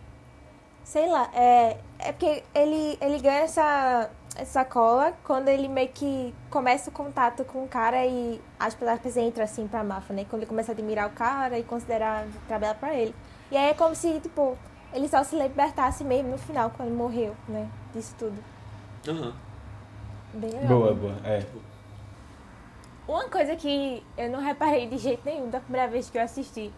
Sei 0.85 1.09
lá, 1.09 1.31
é. 1.35 1.79
É 1.99 2.13
porque 2.13 2.43
ele, 2.55 2.99
ele 3.01 3.19
ganha 3.21 3.43
essa, 3.43 4.11
essa 4.37 4.65
cola 4.65 5.13
quando 5.23 5.49
ele 5.49 5.69
meio 5.69 5.89
que 5.89 6.35
começa 6.51 6.91
o 6.91 6.93
contato 6.93 7.45
com 7.45 7.65
o 7.65 7.69
cara 7.69 8.05
e 8.05 8.41
as 8.59 8.77
aspas 8.83 9.17
entra 9.17 9.45
assim 9.45 9.69
pra 9.69 9.85
máfia, 9.85 10.17
né? 10.17 10.27
Quando 10.29 10.43
ele 10.43 10.49
começa 10.49 10.73
a 10.73 10.75
admirar 10.75 11.09
o 11.09 11.13
cara 11.13 11.59
e 11.59 11.63
considerar 11.63 12.27
trabalhar 12.49 12.75
pra 12.75 12.95
ele. 12.95 13.15
E 13.51 13.57
aí 13.57 13.71
é 13.71 13.75
como 13.75 13.95
se, 13.95 14.19
tipo, 14.19 14.59
ele 14.93 15.07
só 15.09 15.23
se 15.23 15.37
libertasse 15.37 16.03
mesmo 16.03 16.31
no 16.33 16.39
final, 16.39 16.71
quando 16.71 16.89
ele 16.89 16.97
morreu, 16.97 17.37
né? 17.49 17.69
Disso 17.95 18.15
tudo. 18.19 18.43
Aham. 19.09 19.33
Bem 20.35 20.51
legal. 20.51 20.69
Boa, 20.69 20.95
boa, 20.95 21.17
é. 21.25 21.45
Uma 23.07 23.29
coisa 23.29 23.55
que 23.57 24.03
eu 24.17 24.31
não 24.31 24.41
reparei 24.41 24.87
de 24.89 24.97
jeito 24.97 25.23
nenhum 25.25 25.51
da 25.51 25.61
primeira 25.61 25.89
vez 25.89 26.09
que 26.09 26.17
eu 26.17 26.23
assisti. 26.23 26.73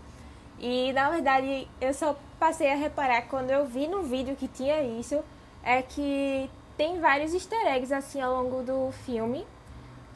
E 0.58 0.92
na 0.92 1.10
verdade 1.10 1.68
eu 1.80 1.92
só 1.92 2.16
passei 2.44 2.70
a 2.70 2.74
reparar 2.74 3.22
quando 3.22 3.50
eu 3.50 3.64
vi 3.64 3.88
no 3.88 4.02
vídeo 4.02 4.36
que 4.36 4.46
tinha 4.46 4.82
isso. 4.82 5.24
É 5.62 5.80
que 5.80 6.50
tem 6.76 7.00
vários 7.00 7.32
easter 7.32 7.66
eggs 7.68 7.90
assim 7.90 8.20
ao 8.20 8.42
longo 8.42 8.62
do 8.62 8.92
filme. 9.06 9.46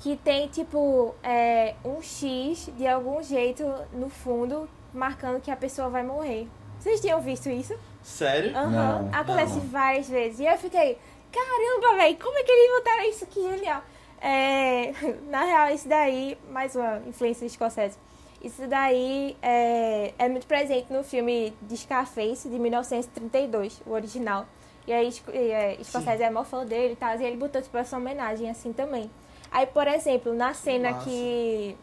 Que 0.01 0.14
tem 0.14 0.47
tipo 0.47 1.14
é, 1.23 1.75
um 1.83 2.03
X 2.03 2.71
de 2.77 2.87
algum 2.87 3.23
jeito 3.23 3.64
no 3.95 4.11
fundo, 4.11 4.69
marcando 4.93 5.41
que 5.41 5.51
a 5.51 5.57
pessoa 5.57 5.88
vai 5.88 6.03
morrer. 6.03 6.47
Vocês 6.79 7.01
tinham 7.01 7.19
visto 7.21 7.49
isso? 7.49 7.75
Sério? 8.03 8.55
Aham. 8.55 8.71
Não, 8.71 9.21
Acontece 9.21 9.55
não. 9.55 9.67
várias 9.67 10.09
vezes. 10.09 10.38
E 10.38 10.45
eu 10.45 10.59
fiquei, 10.59 10.99
caramba, 11.33 11.97
velho, 11.97 12.19
como 12.19 12.38
é 12.38 12.43
que 12.43 12.53
eles 12.53 12.77
botaram 12.79 13.05
isso? 13.09 13.27
Que 13.27 13.41
genial. 13.43 13.83
É, 14.21 14.93
na 15.31 15.45
real, 15.45 15.71
isso 15.71 15.88
daí, 15.88 16.38
mais 16.51 16.77
uma 16.77 16.99
influência 17.07 17.47
escocesa. 17.47 17.99
Isso 18.42 18.66
daí 18.68 19.37
é, 19.42 20.14
é 20.18 20.29
muito 20.29 20.46
presente 20.46 20.92
no 20.92 21.03
filme 21.03 21.53
de 21.62 21.77
Scarface, 21.77 22.48
de 22.48 22.59
1932, 22.59 23.83
o 23.85 23.92
original. 23.92 24.46
E 24.87 24.92
aí, 24.92 25.12
é, 25.33 25.77
Scorsese 25.83 26.22
é 26.22 26.31
mó 26.31 26.44
fã 26.44 26.64
dele 26.64 26.94
e 26.94 26.96
tal, 26.96 27.18
e 27.18 27.24
ele 27.24 27.37
botou 27.37 27.61
tipo 27.61 27.77
essa 27.77 27.96
homenagem 27.96 28.48
assim 28.48 28.72
também. 28.72 29.11
Aí, 29.51 29.66
por 29.66 29.87
exemplo, 29.87 30.33
na 30.33 30.55
cena 30.55 30.94
que, 31.01 31.77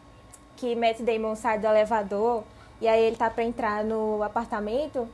que 0.56 0.74
Matt 0.74 1.00
Damon 1.00 1.36
sai 1.36 1.58
do 1.58 1.66
elevador, 1.66 2.42
e 2.80 2.88
aí 2.88 3.02
ele 3.04 3.16
tá 3.16 3.28
pra 3.28 3.44
entrar 3.44 3.84
no 3.84 4.22
apartamento, 4.22 5.08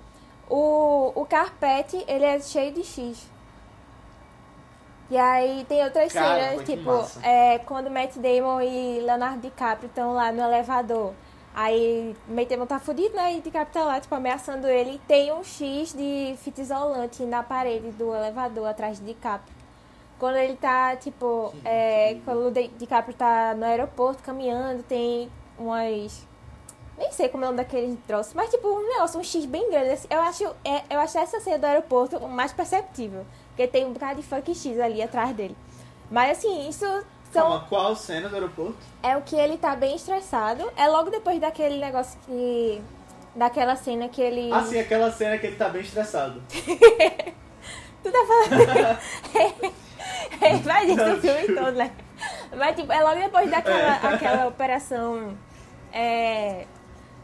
o, 0.48 1.12
o 1.14 1.26
carpete, 1.26 2.04
ele 2.06 2.24
é 2.24 2.40
cheio 2.40 2.72
de 2.72 2.84
X. 2.84 3.30
E 5.10 5.16
aí 5.18 5.64
tem 5.68 5.84
outras 5.84 6.12
Caramba, 6.12 6.64
cenas, 6.64 6.66
tipo, 6.66 7.26
é, 7.26 7.58
quando 7.58 7.90
Matt 7.90 8.16
Damon 8.16 8.62
e 8.62 9.00
Leonardo 9.00 9.40
DiCaprio 9.40 9.88
estão 9.88 10.14
lá 10.14 10.32
no 10.32 10.42
elevador. 10.42 11.12
Aí 11.54 12.16
Matt 12.28 12.48
Damon 12.48 12.66
tá 12.66 12.78
fudido, 12.78 13.14
né? 13.14 13.34
E 13.34 13.40
DiCaprio 13.40 13.72
tá 13.74 13.84
lá, 13.84 14.00
tipo, 14.00 14.14
ameaçando 14.14 14.66
ele. 14.68 15.00
Tem 15.06 15.30
um 15.32 15.44
X 15.44 15.92
de 15.94 16.34
fita 16.38 16.60
isolante 16.62 17.22
na 17.24 17.42
parede 17.42 17.90
do 17.92 18.14
elevador 18.14 18.66
atrás 18.68 18.98
de 18.98 19.04
DiCaprio. 19.06 19.54
Quando 20.18 20.36
ele 20.36 20.56
tá, 20.56 20.96
tipo, 20.96 21.52
é, 21.64 22.16
quando 22.24 22.46
o 22.46 22.50
Di- 22.50 22.68
DiCaprio 22.78 23.14
tá 23.14 23.54
no 23.54 23.64
aeroporto 23.64 24.22
caminhando, 24.22 24.82
tem 24.84 25.30
umas. 25.58 26.26
Nem 26.96 27.10
sei 27.10 27.28
como 27.28 27.44
é 27.44 27.48
o 27.48 27.50
nome 27.50 27.56
daqueles 27.62 27.98
troços, 28.06 28.32
mas 28.34 28.50
tipo, 28.50 28.68
um 28.68 28.86
negócio, 28.88 29.18
um 29.18 29.24
X 29.24 29.44
bem 29.44 29.68
grande. 29.70 29.90
assim. 29.90 30.06
Eu 30.08 30.20
acho, 30.20 30.44
é, 30.64 30.82
eu 30.88 31.00
acho 31.00 31.18
essa 31.18 31.40
cena 31.40 31.58
do 31.58 31.64
aeroporto 31.66 32.20
mais 32.28 32.52
perceptível. 32.52 33.26
Porque 33.48 33.66
tem 33.66 33.84
um 33.84 33.92
bocado 33.92 34.20
de 34.20 34.26
funk 34.26 34.54
X 34.54 34.78
ali 34.78 35.02
atrás 35.02 35.34
dele. 35.34 35.56
Mas 36.10 36.38
assim, 36.38 36.68
isso 36.68 36.86
são, 37.32 37.42
Calma, 37.42 37.66
qual 37.68 37.96
cena 37.96 38.28
do 38.28 38.34
aeroporto? 38.34 38.76
é 39.02 39.16
o 39.16 39.22
que 39.22 39.34
ele 39.36 39.56
tá 39.56 39.74
bem 39.74 39.96
estressado. 39.96 40.70
É 40.76 40.86
logo 40.88 41.10
depois 41.10 41.40
daquele 41.40 41.78
negócio 41.78 42.18
que. 42.26 42.80
Daquela 43.34 43.74
cena 43.76 44.08
que 44.08 44.20
ele. 44.20 44.50
Ah, 44.52 44.62
sim, 44.62 44.78
aquela 44.78 45.10
cena 45.10 45.38
que 45.38 45.46
ele 45.46 45.56
tá 45.56 45.68
bem 45.68 45.80
estressado. 45.82 46.42
Tu 48.02 48.10
tá 48.10 48.18
falando. 48.26 49.72
Ele 50.42 50.58
faz 50.64 50.88
isso 50.88 50.96
Não, 50.98 51.14
o 51.16 51.20
filme 51.20 51.54
todo, 51.54 51.72
né? 51.72 51.92
Mas, 52.56 52.74
tipo, 52.76 52.92
é 52.92 53.00
logo 53.00 53.20
depois 53.20 53.48
daquela 53.48 53.78
É. 53.78 54.14
aquela 54.14 54.46
operação. 54.48 55.36
É... 55.92 56.66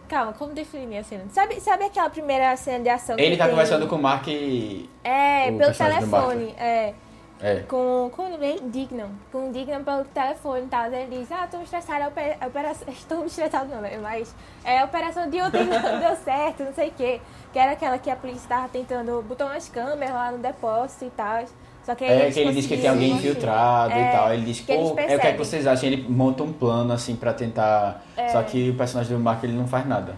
Calma, 0.08 0.32
como 0.32 0.54
definir 0.54 0.98
a 0.98 1.04
cena? 1.04 1.24
Sabe, 1.32 1.60
sabe 1.60 1.84
aquela 1.84 2.08
primeira 2.08 2.56
cena 2.56 2.82
de 2.84 2.88
ação 2.88 3.16
que 3.16 3.22
Ele 3.22 3.36
tá 3.36 3.44
tem- 3.44 3.50
conversando 3.52 3.86
com 3.88 3.96
o 3.96 4.02
Mark 4.02 4.26
e... 4.28 4.88
É, 5.04 5.50
o 5.50 5.58
pelo 5.58 5.74
telefone. 5.74 6.54
É. 6.56 6.94
É. 7.40 7.60
Com, 7.68 8.10
com? 8.14 8.28
Dignam. 8.70 9.10
Com 9.30 9.48
o 9.48 9.52
Dignam 9.52 9.84
pelo 9.84 10.04
telefone 10.06 10.62
e 10.64 10.68
tal. 10.68 10.86
Ele 10.92 11.18
diz, 11.18 11.30
ah, 11.30 11.46
tô 11.48 11.60
estressado, 11.62 12.04
a 12.04 12.08
opera- 12.08 12.36
a 12.40 12.46
operação. 12.46 12.88
Estou 12.92 13.24
estressado 13.24 13.68
não, 13.68 13.80
né? 13.80 13.98
Mas 14.02 14.34
é, 14.64 14.80
a 14.80 14.84
operação 14.84 15.30
de 15.30 15.40
ontem 15.40 15.64
não 15.64 15.80
deu 16.00 16.16
certo, 16.16 16.64
não 16.64 16.72
sei 16.74 16.88
o 16.88 16.92
quê. 16.92 17.20
Que 17.52 17.58
era 17.58 17.72
aquela 17.72 17.98
que 17.98 18.10
a 18.10 18.16
polícia 18.16 18.48
tava 18.48 18.68
tentando. 18.68 19.22
botou 19.22 19.46
umas 19.46 19.68
câmeras 19.68 20.14
lá 20.14 20.32
no 20.32 20.38
depósito 20.38 21.04
e 21.04 21.10
tal. 21.10 21.44
Só 21.84 21.94
que 21.94 22.04
aí 22.04 22.22
É 22.22 22.30
que 22.30 22.40
ele 22.40 22.52
diz 22.52 22.66
que 22.66 22.76
tem 22.76 22.90
alguém 22.90 23.12
infiltrado 23.12 23.94
É, 23.94 24.08
e 24.08 24.12
tal. 24.12 24.34
Ele 24.34 24.44
diz, 24.44 24.60
que 24.60 24.66
pô, 24.66 24.94
é 24.98 25.16
o 25.16 25.20
que, 25.20 25.26
é 25.26 25.32
que 25.32 25.38
vocês 25.38 25.66
acham? 25.66 25.88
Ele 25.88 26.04
monta 26.08 26.42
um 26.42 26.52
plano, 26.52 26.92
assim, 26.92 27.16
pra 27.16 27.32
tentar... 27.32 28.02
É. 28.16 28.28
Só 28.28 28.42
que 28.42 28.70
o 28.70 28.74
personagem 28.74 29.16
do 29.16 29.22
Mark, 29.22 29.42
ele 29.44 29.54
não 29.54 29.66
faz 29.66 29.86
nada. 29.86 30.16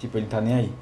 Tipo, 0.00 0.18
ele 0.18 0.26
tá 0.26 0.40
nem 0.40 0.54
aí. 0.54 0.72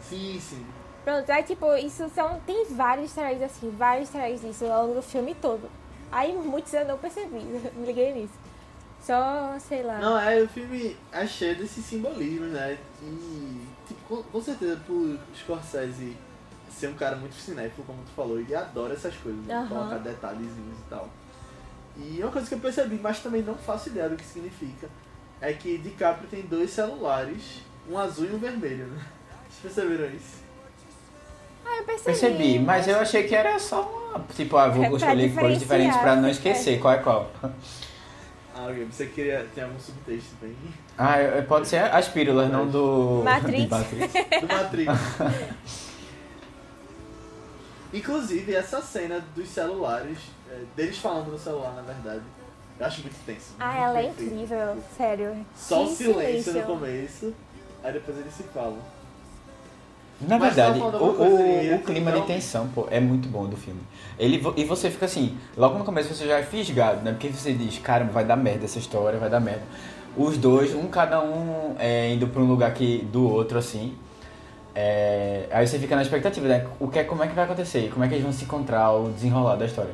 Sim, 0.00 0.38
sim. 0.40 0.64
Pronto, 1.04 1.30
aí 1.30 1.42
tipo, 1.42 1.74
isso 1.76 2.08
são. 2.14 2.40
Tem 2.46 2.64
vários 2.70 3.06
easter 3.06 3.24
eggs 3.24 3.44
assim, 3.44 3.70
vários 3.70 4.08
easter 4.08 4.22
eggs 4.22 4.46
disso 4.46 4.64
ao 4.66 4.82
longo 4.82 4.94
do 4.94 5.02
filme 5.02 5.34
todo. 5.34 5.68
Aí 6.10 6.32
muitos 6.34 6.72
eu 6.74 6.86
não 6.86 6.98
percebi, 6.98 7.40
me 7.74 7.86
liguei 7.86 8.12
nisso. 8.12 8.34
Só, 9.00 9.58
sei 9.58 9.82
lá. 9.82 9.98
Não, 9.98 10.18
é, 10.18 10.40
o 10.40 10.48
filme 10.48 10.96
é 11.10 11.26
cheio 11.26 11.56
desse 11.56 11.82
simbolismo, 11.82 12.46
né? 12.46 12.78
E, 13.02 13.66
tipo, 13.88 14.22
com, 14.22 14.40
certeza, 14.40 14.80
por 14.86 15.18
Scorsese 15.34 16.16
ser 16.70 16.86
um 16.86 16.94
cara 16.94 17.16
muito 17.16 17.34
cinéfilo, 17.34 17.84
como 17.84 18.02
tu 18.04 18.12
falou, 18.12 18.38
ele 18.38 18.54
adora 18.54 18.94
essas 18.94 19.16
coisas, 19.16 19.44
né? 19.44 19.54
Aham. 19.54 19.68
colocar 19.68 19.98
detalhezinhos 19.98 20.78
e 20.78 20.88
tal. 20.88 21.08
E 21.96 22.22
uma 22.22 22.30
coisa 22.30 22.48
que 22.48 22.54
eu 22.54 22.60
percebi, 22.60 22.96
mas 22.96 23.20
também 23.20 23.42
não 23.42 23.56
faço 23.56 23.88
ideia 23.88 24.08
do 24.08 24.16
que 24.16 24.24
significa, 24.24 24.88
é 25.40 25.52
que 25.52 25.78
DiCaprio 25.78 26.28
tem 26.28 26.42
dois 26.42 26.70
celulares, 26.70 27.60
um 27.90 27.98
azul 27.98 28.26
e 28.26 28.32
um 28.32 28.38
vermelho, 28.38 28.86
né? 28.86 29.04
Vocês 29.50 29.74
perceberam 29.74 30.14
isso? 30.14 30.42
Eu 31.82 31.86
percebi. 31.86 32.04
Percebi, 32.04 32.58
mas 32.58 32.86
eu 32.88 32.98
achei 32.98 33.24
que 33.24 33.34
era 33.34 33.58
só 33.58 33.82
uma... 33.82 34.24
Tipo, 34.34 34.56
ah, 34.56 34.68
vou 34.68 34.84
É 34.84 34.88
escolher 34.92 35.34
cores 35.34 35.58
diferentes 35.58 35.96
pra 35.96 36.14
não 36.16 36.28
diferenciar. 36.30 36.54
esquecer 36.56 36.80
qual 36.80 36.94
é 36.94 36.98
qual. 36.98 37.30
Ah, 38.54 38.66
ok, 38.70 38.84
você 38.90 39.06
queria 39.06 39.46
ter 39.54 39.62
algum 39.62 39.80
subtexto 39.80 40.36
bem 40.40 40.54
Ah, 40.98 41.16
pode 41.48 41.66
ser 41.66 41.78
as 41.78 42.08
pílulas, 42.08 42.50
não 42.50 42.66
do... 42.68 43.22
Matrix. 43.24 43.68
Matrix. 43.70 44.12
do 44.40 44.46
Matrix. 44.46 44.92
Inclusive, 47.92 48.54
essa 48.54 48.80
cena 48.80 49.22
dos 49.34 49.48
celulares, 49.48 50.18
é, 50.50 50.60
deles 50.76 50.98
falando 50.98 51.30
no 51.32 51.38
celular, 51.38 51.72
na 51.74 51.82
verdade, 51.82 52.22
Eu 52.80 52.86
acho 52.86 53.02
muito 53.02 53.16
tenso. 53.26 53.54
Ah, 53.60 53.66
muito 53.66 53.82
ela 53.82 54.00
é 54.00 54.04
incrível, 54.06 54.76
sério. 54.96 55.46
Só 55.54 55.84
o 55.84 55.88
Que 55.88 55.94
silêncio 55.96 56.52
no 56.54 56.62
começo, 56.62 57.34
aí 57.84 57.92
depois 57.92 58.18
eles 58.18 58.32
se 58.32 58.42
falam. 58.44 58.78
Na 60.26 60.38
Mas 60.38 60.54
verdade, 60.54 60.78
o, 60.78 60.84
o, 60.84 61.74
o 61.76 61.78
clima 61.80 62.12
de 62.12 62.18
então- 62.18 62.26
tensão, 62.26 62.68
pô, 62.68 62.86
é 62.90 63.00
muito 63.00 63.28
bom 63.28 63.46
do 63.46 63.56
filme. 63.56 63.80
Ele, 64.18 64.40
e 64.56 64.64
você 64.64 64.88
fica 64.90 65.06
assim, 65.06 65.36
logo 65.56 65.76
no 65.78 65.84
começo 65.84 66.14
você 66.14 66.26
já 66.26 66.38
é 66.38 66.42
fisgado, 66.42 67.02
né? 67.02 67.10
Porque 67.12 67.28
você 67.28 67.52
diz, 67.52 67.78
caramba, 67.78 68.12
vai 68.12 68.24
dar 68.24 68.36
merda 68.36 68.64
essa 68.64 68.78
história, 68.78 69.18
vai 69.18 69.28
dar 69.28 69.40
merda. 69.40 69.62
Os 70.16 70.36
dois, 70.36 70.74
um 70.74 70.86
cada 70.86 71.20
um 71.20 71.74
é, 71.78 72.12
indo 72.12 72.26
pra 72.28 72.40
um 72.40 72.46
lugar 72.46 72.72
que, 72.74 72.98
do 73.10 73.28
outro, 73.28 73.58
assim. 73.58 73.94
É, 74.74 75.46
aí 75.50 75.66
você 75.66 75.78
fica 75.78 75.96
na 75.96 76.02
expectativa, 76.02 76.46
né? 76.46 76.66
O 76.78 76.88
que 76.88 76.98
é, 76.98 77.04
como 77.04 77.22
é 77.22 77.26
que 77.26 77.34
vai 77.34 77.44
acontecer? 77.44 77.90
Como 77.92 78.04
é 78.04 78.08
que 78.08 78.14
eles 78.14 78.22
vão 78.24 78.32
se 78.32 78.44
encontrar, 78.44 78.92
o 78.92 79.10
desenrolar 79.10 79.56
da 79.56 79.66
história. 79.66 79.92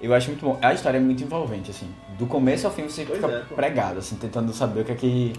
Eu 0.00 0.14
acho 0.14 0.28
muito 0.28 0.44
bom. 0.44 0.58
A 0.62 0.72
história 0.72 0.98
é 0.98 1.00
muito 1.00 1.22
envolvente, 1.22 1.70
assim. 1.70 1.88
Do 2.18 2.26
começo 2.26 2.66
ao 2.66 2.72
fim 2.72 2.82
você 2.82 3.04
Pois 3.04 3.20
fica 3.20 3.32
é, 3.32 3.54
pregado, 3.54 3.98
assim, 3.98 4.16
tentando 4.16 4.52
saber 4.52 4.80
o 4.80 4.84
que 4.84 4.92
é 4.92 4.94
que, 4.94 5.32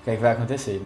o 0.00 0.04
que, 0.04 0.10
é 0.10 0.16
que 0.16 0.22
vai 0.22 0.32
acontecer. 0.32 0.82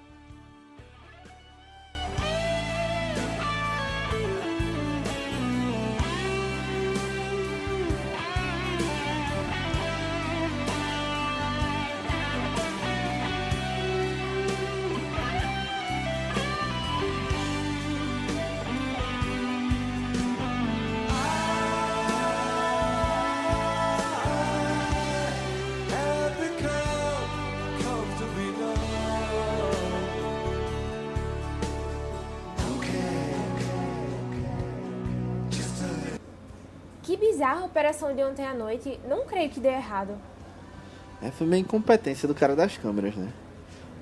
Operação 37.84 38.14
de 38.14 38.24
ontem 38.24 38.46
à 38.46 38.54
noite. 38.54 38.98
Não 39.06 39.26
creio 39.26 39.50
que 39.50 39.60
deu 39.60 39.72
errado. 39.72 40.16
É, 41.20 41.30
foi 41.30 41.46
meio 41.46 41.60
incompetência 41.60 42.26
do 42.26 42.34
cara 42.34 42.56
das 42.56 42.78
câmeras, 42.78 43.14
né? 43.14 43.30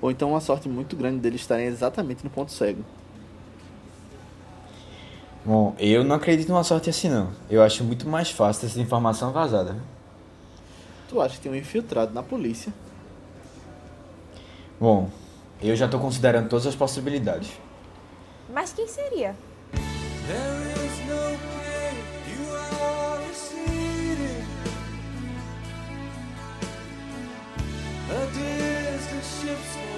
Ou 0.01 0.09
então 0.09 0.29
uma 0.29 0.39
sorte 0.39 0.69
muito 0.69 0.95
grande 0.95 1.19
deles 1.19 1.41
estarem 1.41 1.65
exatamente 1.65 2.23
no 2.23 2.29
ponto 2.29 2.51
cego. 2.51 2.83
Bom, 5.45 5.75
eu 5.77 6.03
não 6.05 6.15
acredito 6.15 6.47
numa 6.47 6.63
sorte 6.63 6.89
assim 6.89 7.09
não. 7.09 7.31
Eu 7.49 7.61
acho 7.61 7.83
muito 7.83 8.07
mais 8.07 8.31
fácil 8.31 8.65
essa 8.65 8.79
informação 8.79 9.33
vazada. 9.33 9.75
Tu 11.09 11.21
acha 11.21 11.35
que 11.35 11.41
tem 11.41 11.51
um 11.51 11.55
infiltrado 11.55 12.13
na 12.13 12.23
polícia? 12.23 12.73
Bom, 14.79 15.09
eu 15.61 15.75
já 15.75 15.89
tô 15.89 15.99
considerando 15.99 16.47
todas 16.47 16.65
as 16.65 16.75
possibilidades. 16.75 17.51
Mas 18.49 18.71
quem 18.71 18.87
seria? 18.87 19.35
There 20.25 20.85
is 20.85 20.99
no 21.05 21.62
distant 28.31 29.23
ships 29.23 29.92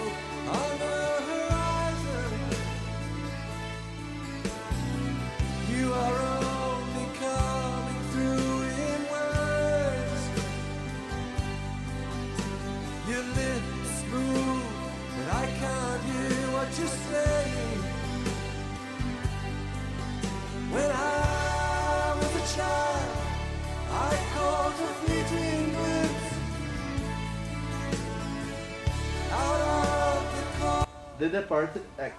The 31.18 31.28
Departed 31.28 31.84
X. 31.98 32.16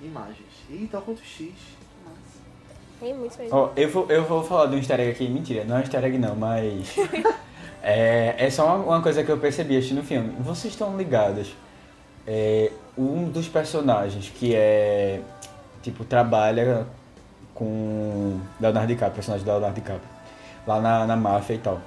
Imagens. 0.00 0.38
Ih, 0.70 0.88
tá 0.90 1.00
quanto 1.00 1.22
X. 1.22 1.52
Massa. 2.04 2.38
Tem 3.00 3.14
muitos 3.14 3.36
mesmo. 3.36 3.56
Ó, 3.56 3.70
eu, 3.76 3.90
vou, 3.90 4.06
eu 4.08 4.24
vou 4.24 4.42
falar 4.42 4.66
de 4.66 4.74
um 4.74 4.78
easter 4.78 5.00
egg 5.00 5.10
aqui. 5.10 5.28
Mentira, 5.28 5.64
não 5.64 5.76
é 5.76 5.78
um 5.78 5.82
easter 5.82 6.04
egg 6.04 6.18
não, 6.18 6.34
mas... 6.34 6.96
é, 7.82 8.34
é 8.38 8.50
só 8.50 8.66
uma, 8.66 8.84
uma 8.84 9.02
coisa 9.02 9.22
que 9.22 9.30
eu 9.30 9.38
percebi 9.38 9.76
assistindo 9.76 10.00
o 10.00 10.04
filme. 10.04 10.34
Vocês 10.40 10.72
estão 10.72 10.96
ligados? 10.96 11.54
É, 12.26 12.72
um 12.96 13.28
dos 13.28 13.48
personagens 13.48 14.30
que 14.30 14.54
é... 14.54 15.20
Tipo, 15.82 16.04
trabalha 16.04 16.86
com 17.54 18.40
Leonardo 18.60 18.88
DiCaprio, 18.88 19.14
personagem 19.14 19.44
do 19.44 19.50
Leonardo 19.50 19.74
DiCaprio. 19.74 20.08
Lá 20.66 20.80
na, 20.80 21.06
na 21.06 21.16
máfia 21.16 21.54
e 21.54 21.58
tal. 21.58 21.80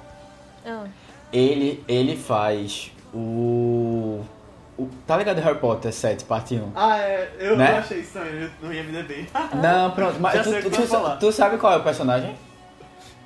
Ah, 0.64 0.84
Ele, 1.32 1.84
ele 1.86 2.16
faz 2.16 2.90
o, 3.14 4.20
o... 4.78 4.88
Tá 5.06 5.16
ligado 5.16 5.38
Harry 5.40 5.58
Potter 5.58 5.92
7, 5.92 6.24
parte 6.24 6.54
1? 6.56 6.72
Ah, 6.74 6.98
é. 6.98 7.30
Eu 7.38 7.56
Né? 7.56 7.78
achei 7.78 8.00
isso 8.00 8.12
também 8.14 8.50
no 8.62 8.72
IMDB. 8.72 9.26
Não, 9.62 9.90
pronto, 9.90 10.18
mas 10.20 10.42
tu, 10.42 10.50
tu, 10.62 10.70
tu, 10.70 11.16
tu 11.20 11.32
sabe 11.32 11.58
qual 11.58 11.72
é 11.74 11.76
o 11.76 11.82
personagem? 11.82 12.34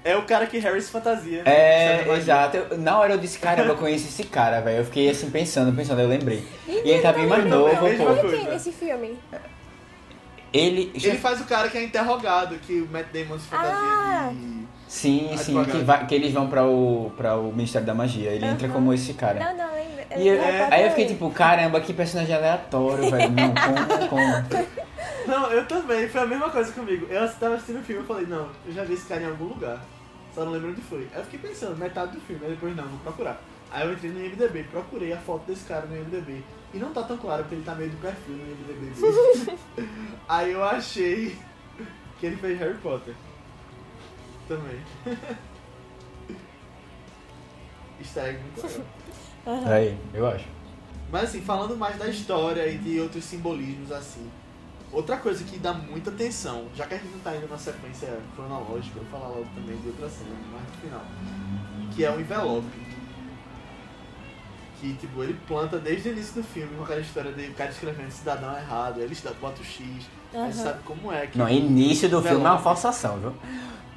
É 0.04 0.16
o 0.16 0.22
cara 0.22 0.46
que 0.46 0.58
Harry 0.58 0.80
se 0.80 0.90
fantasia. 0.90 1.42
né? 1.42 1.50
É, 1.52 1.98
Sabe, 1.98 2.10
exato. 2.18 2.56
Eu- 2.56 2.78
na 2.78 2.96
hora 2.98 3.14
eu 3.14 3.18
disse, 3.18 3.38
caramba, 3.40 3.70
eu 3.70 3.76
conheço 3.76 4.06
esse 4.06 4.22
cara, 4.24 4.60
velho. 4.60 4.78
Eu 4.78 4.84
fiquei 4.84 5.10
assim 5.10 5.28
pensando, 5.30 5.74
pensando, 5.74 6.00
eu 6.00 6.06
lembrei. 6.08 6.46
E 6.68 6.90
ele 6.90 7.02
tá 7.02 7.12
bem 7.12 7.26
mais 7.26 7.44
novo, 7.44 7.68
é 7.86 7.94
pô. 7.96 8.28
Quem 8.28 8.44
nesse 8.48 8.70
filme? 8.70 9.18
Ele. 10.52 10.92
Ele 10.94 11.18
faz 11.18 11.40
o 11.40 11.44
cara 11.44 11.68
que 11.68 11.76
é 11.76 11.82
interrogado, 11.82 12.56
que 12.58 12.80
o 12.80 12.86
Matt 12.86 13.06
Damon 13.12 13.38
se 13.38 13.46
fantasia 13.48 13.72
Ah. 13.74 14.30
de... 14.32 14.65
Sim, 14.88 15.36
sim, 15.36 15.64
que, 15.64 15.78
vai- 15.78 16.06
que 16.06 16.14
eles 16.14 16.32
vão 16.32 16.48
pra 16.48 16.64
o, 16.64 17.10
pra 17.16 17.36
o 17.36 17.52
Ministério 17.52 17.86
da 17.86 17.94
Magia. 17.94 18.30
Ele 18.30 18.46
entra 18.46 18.68
como 18.68 18.92
esse 18.92 19.14
cara. 19.14 19.38
Não, 19.52 19.66
não, 19.66 19.74
lembra. 19.74 20.06
E 20.16 20.28
eu- 20.28 20.34
lembro 20.40 20.74
aí 20.74 20.82
eu 20.84 20.90
fiquei 20.90 21.06
tipo, 21.06 21.30
caramba, 21.30 21.80
que 21.80 21.92
personagem 21.92 22.34
aleatório, 22.34 23.10
velho. 23.10 23.30
Não, 23.32 23.54
como, 23.54 24.08
como? 24.08 24.66
Não, 25.26 25.50
eu 25.50 25.66
também, 25.66 26.08
foi 26.08 26.20
a 26.20 26.26
mesma 26.26 26.48
coisa 26.50 26.72
comigo. 26.72 27.06
Eu 27.10 27.28
tava 27.34 27.54
assistindo 27.56 27.80
o 27.80 27.82
filme 27.82 28.02
e 28.02 28.06
falei, 28.06 28.26
não, 28.26 28.48
eu 28.64 28.72
já 28.72 28.84
vi 28.84 28.94
esse 28.94 29.06
cara 29.06 29.22
em 29.22 29.26
algum 29.26 29.46
lugar. 29.46 29.80
Só 30.32 30.44
não 30.44 30.52
lembro 30.52 30.70
onde 30.70 30.80
foi. 30.82 31.08
Aí 31.12 31.18
eu 31.20 31.24
fiquei 31.24 31.40
pensando, 31.50 31.76
metade 31.76 32.12
do 32.12 32.20
filme, 32.20 32.44
aí 32.44 32.52
depois 32.52 32.76
não, 32.76 32.84
vou 32.84 32.98
procurar. 33.00 33.40
Aí 33.72 33.84
eu 33.86 33.92
entrei 33.92 34.12
no 34.12 34.24
IMDB, 34.24 34.62
procurei 34.70 35.12
a 35.12 35.16
foto 35.16 35.42
desse 35.48 35.64
cara 35.64 35.84
no 35.86 35.96
IMDB. 35.96 36.44
E 36.72 36.78
não 36.78 36.92
tá 36.92 37.02
tão 37.02 37.16
claro, 37.16 37.42
porque 37.42 37.56
ele 37.56 37.64
tá 37.64 37.74
meio 37.74 37.90
do 37.90 37.96
perfil 37.96 38.36
no 38.36 38.72
IMDB 38.72 39.56
aí 40.28 40.52
eu 40.52 40.62
achei 40.62 41.36
que 42.20 42.26
ele 42.26 42.36
fez 42.36 42.58
Harry 42.60 42.74
Potter. 42.74 43.14
Também. 44.48 44.80
Easter 48.00 48.24
egg 48.24 48.38
muito 48.38 48.62
legal. 48.66 48.86
Aí, 49.66 49.98
eu 50.12 50.26
acho. 50.26 50.44
Mas 51.10 51.24
assim, 51.24 51.40
falando 51.40 51.76
mais 51.76 51.96
da 51.96 52.08
história 52.08 52.66
e 52.66 52.78
de 52.78 53.00
outros 53.00 53.24
simbolismos 53.24 53.92
assim. 53.92 54.28
Outra 54.92 55.16
coisa 55.16 55.42
que 55.44 55.58
dá 55.58 55.72
muita 55.72 56.10
atenção, 56.10 56.66
já 56.74 56.86
que 56.86 56.94
a 56.94 56.98
gente 56.98 57.10
não 57.10 57.18
tá 57.20 57.36
indo 57.36 57.48
na 57.48 57.58
sequência 57.58 58.18
cronológica, 58.34 58.98
eu 58.98 59.04
vou 59.04 59.20
falar 59.20 59.28
logo 59.28 59.46
também 59.54 59.76
de 59.76 59.88
outra 59.88 60.08
cena, 60.08 60.30
mais 60.52 60.64
no 60.64 60.76
final. 60.80 61.02
Que 61.94 62.04
é 62.04 62.10
o 62.10 62.20
envelope. 62.20 62.86
Que 64.80 64.94
tipo, 64.94 65.22
ele 65.22 65.38
planta 65.46 65.78
desde 65.78 66.10
o 66.10 66.12
início 66.12 66.34
do 66.34 66.42
filme 66.42 66.76
com 66.76 66.84
aquela 66.84 67.00
história 67.00 67.32
de 67.32 67.46
o 67.46 67.54
cara 67.54 67.70
escrevendo 67.70 68.10
cidadão 68.10 68.56
errado, 68.56 69.00
ele 69.00 69.16
bota 69.40 69.60
o 69.60 69.64
X, 69.64 70.06
gente 70.44 70.56
sabe 70.56 70.82
como 70.84 71.12
é 71.12 71.26
que. 71.26 71.38
Não, 71.38 71.48
início 71.48 72.08
do 72.08 72.20
filme 72.22 72.44
é 72.44 72.48
uma 72.48 72.58
falsação, 72.58 73.18
viu? 73.18 73.34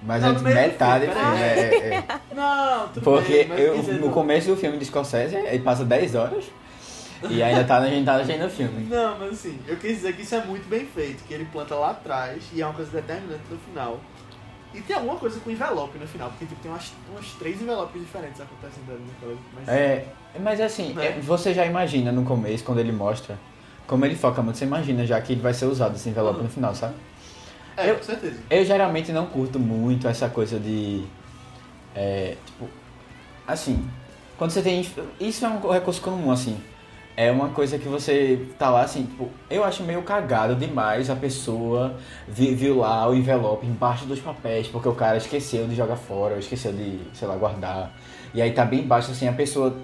Mas 0.01 0.21
Não, 0.21 0.29
é 0.29 0.31
no 0.33 0.39
do 0.39 0.45
metade 0.45 1.05
do 1.07 1.11
filme, 1.11 1.37
peraí. 1.37 1.59
É, 1.59 1.93
é. 1.95 2.03
Não, 2.35 2.87
tudo 2.89 3.03
Porque 3.03 3.43
bem, 3.43 3.59
eu, 3.59 3.83
no 3.83 3.99
não- 4.07 4.11
começo 4.11 4.47
do 4.47 4.55
filme 4.57 4.77
de 4.77 4.85
Scorsese, 4.85 5.35
ele 5.35 5.59
passa 5.59 5.83
10 5.83 6.15
horas 6.15 6.45
e 7.29 7.43
ainda 7.43 7.65
tá, 7.65 7.79
a 7.79 7.85
gente 7.87 8.05
tá 8.05 8.15
assistindo 8.15 8.45
o 8.45 8.49
filme. 8.49 8.87
Não, 8.89 9.19
mas 9.19 9.33
assim, 9.33 9.59
eu 9.67 9.75
quis 9.75 9.97
dizer 9.97 10.15
que 10.15 10.21
isso 10.21 10.35
é 10.35 10.45
muito 10.45 10.67
bem 10.69 10.85
feito, 10.85 11.23
que 11.25 11.33
ele 11.33 11.45
planta 11.51 11.75
lá 11.75 11.91
atrás 11.91 12.41
e 12.53 12.61
é 12.61 12.65
uma 12.65 12.73
coisa 12.73 12.89
determinante 12.91 13.43
no 13.51 13.57
final. 13.57 13.99
E 14.73 14.81
tem 14.81 14.95
alguma 14.95 15.15
coisa 15.17 15.39
com 15.39 15.49
envelope 15.49 15.97
no 15.97 16.07
final, 16.07 16.29
porque 16.29 16.45
tipo, 16.45 16.61
tem 16.61 16.71
umas, 16.71 16.93
umas 17.11 17.25
três 17.33 17.59
envelopes 17.61 17.99
diferentes 18.01 18.39
acontecendo 18.39 18.91
ali 18.91 19.03
naquela. 19.13 19.35
Mas, 19.55 19.67
É, 19.67 20.05
mas 20.39 20.61
assim, 20.61 20.93
Né? 20.93 21.07
é, 21.07 21.19
você 21.19 21.53
já 21.53 21.65
imagina 21.65 22.11
no 22.11 22.23
começo, 22.23 22.63
quando 22.63 22.77
ele 22.79 22.91
mostra, 22.91 23.37
como 23.87 24.05
ele 24.05 24.15
foca 24.15 24.41
muito, 24.43 24.57
você 24.59 24.65
imagina 24.65 25.05
já 25.05 25.19
que 25.19 25.33
ele 25.33 25.41
vai 25.41 25.53
ser 25.55 25.65
usado 25.65 25.95
esse 25.95 26.07
envelope 26.07 26.37
Uhum. 26.37 26.43
no 26.43 26.49
final, 26.49 26.73
sabe? 26.75 26.93
É, 27.85 27.91
eu- 27.91 27.95
com 27.97 28.03
certeza. 28.03 28.39
Eu 28.49 28.65
geralmente 28.65 29.11
não 29.11 29.25
curto 29.27 29.59
muito 29.59 30.07
essa 30.07 30.29
coisa 30.29 30.59
de. 30.59 31.05
É, 31.95 32.35
tipo. 32.45 32.67
Assim. 33.47 33.87
Quando 34.37 34.51
você 34.51 34.61
tem. 34.61 34.85
Isso 35.19 35.45
é 35.45 35.49
um 35.49 35.71
recurso 35.71 36.01
comum, 36.01 36.31
assim. 36.31 36.57
É 37.17 37.29
uma 37.31 37.49
coisa 37.49 37.77
que 37.77 37.87
você 37.87 38.47
tá 38.57 38.69
lá, 38.69 38.81
assim, 38.83 39.03
tipo. 39.03 39.29
Eu 39.49 39.63
acho 39.63 39.83
meio 39.83 40.01
cagado 40.03 40.55
demais 40.55 41.09
a 41.09 41.15
pessoa 41.15 41.97
vi- 42.27 42.55
viu 42.55 42.77
lá 42.77 43.07
o 43.09 43.13
envelope 43.15 43.65
embaixo 43.67 44.05
dos 44.05 44.19
papéis 44.19 44.67
porque 44.67 44.87
o 44.87 44.95
cara 44.95 45.17
esqueceu 45.17 45.67
de 45.67 45.75
jogar 45.75 45.97
fora, 45.97 46.33
ou 46.35 46.39
esqueceu 46.39 46.71
de, 46.71 46.99
sei 47.13 47.27
lá, 47.27 47.35
guardar. 47.35 47.91
E 48.33 48.41
aí 48.41 48.51
tá 48.53 48.63
bem 48.65 48.83
baixo, 48.83 49.11
assim, 49.11 49.27
a 49.27 49.33
pessoa. 49.33 49.75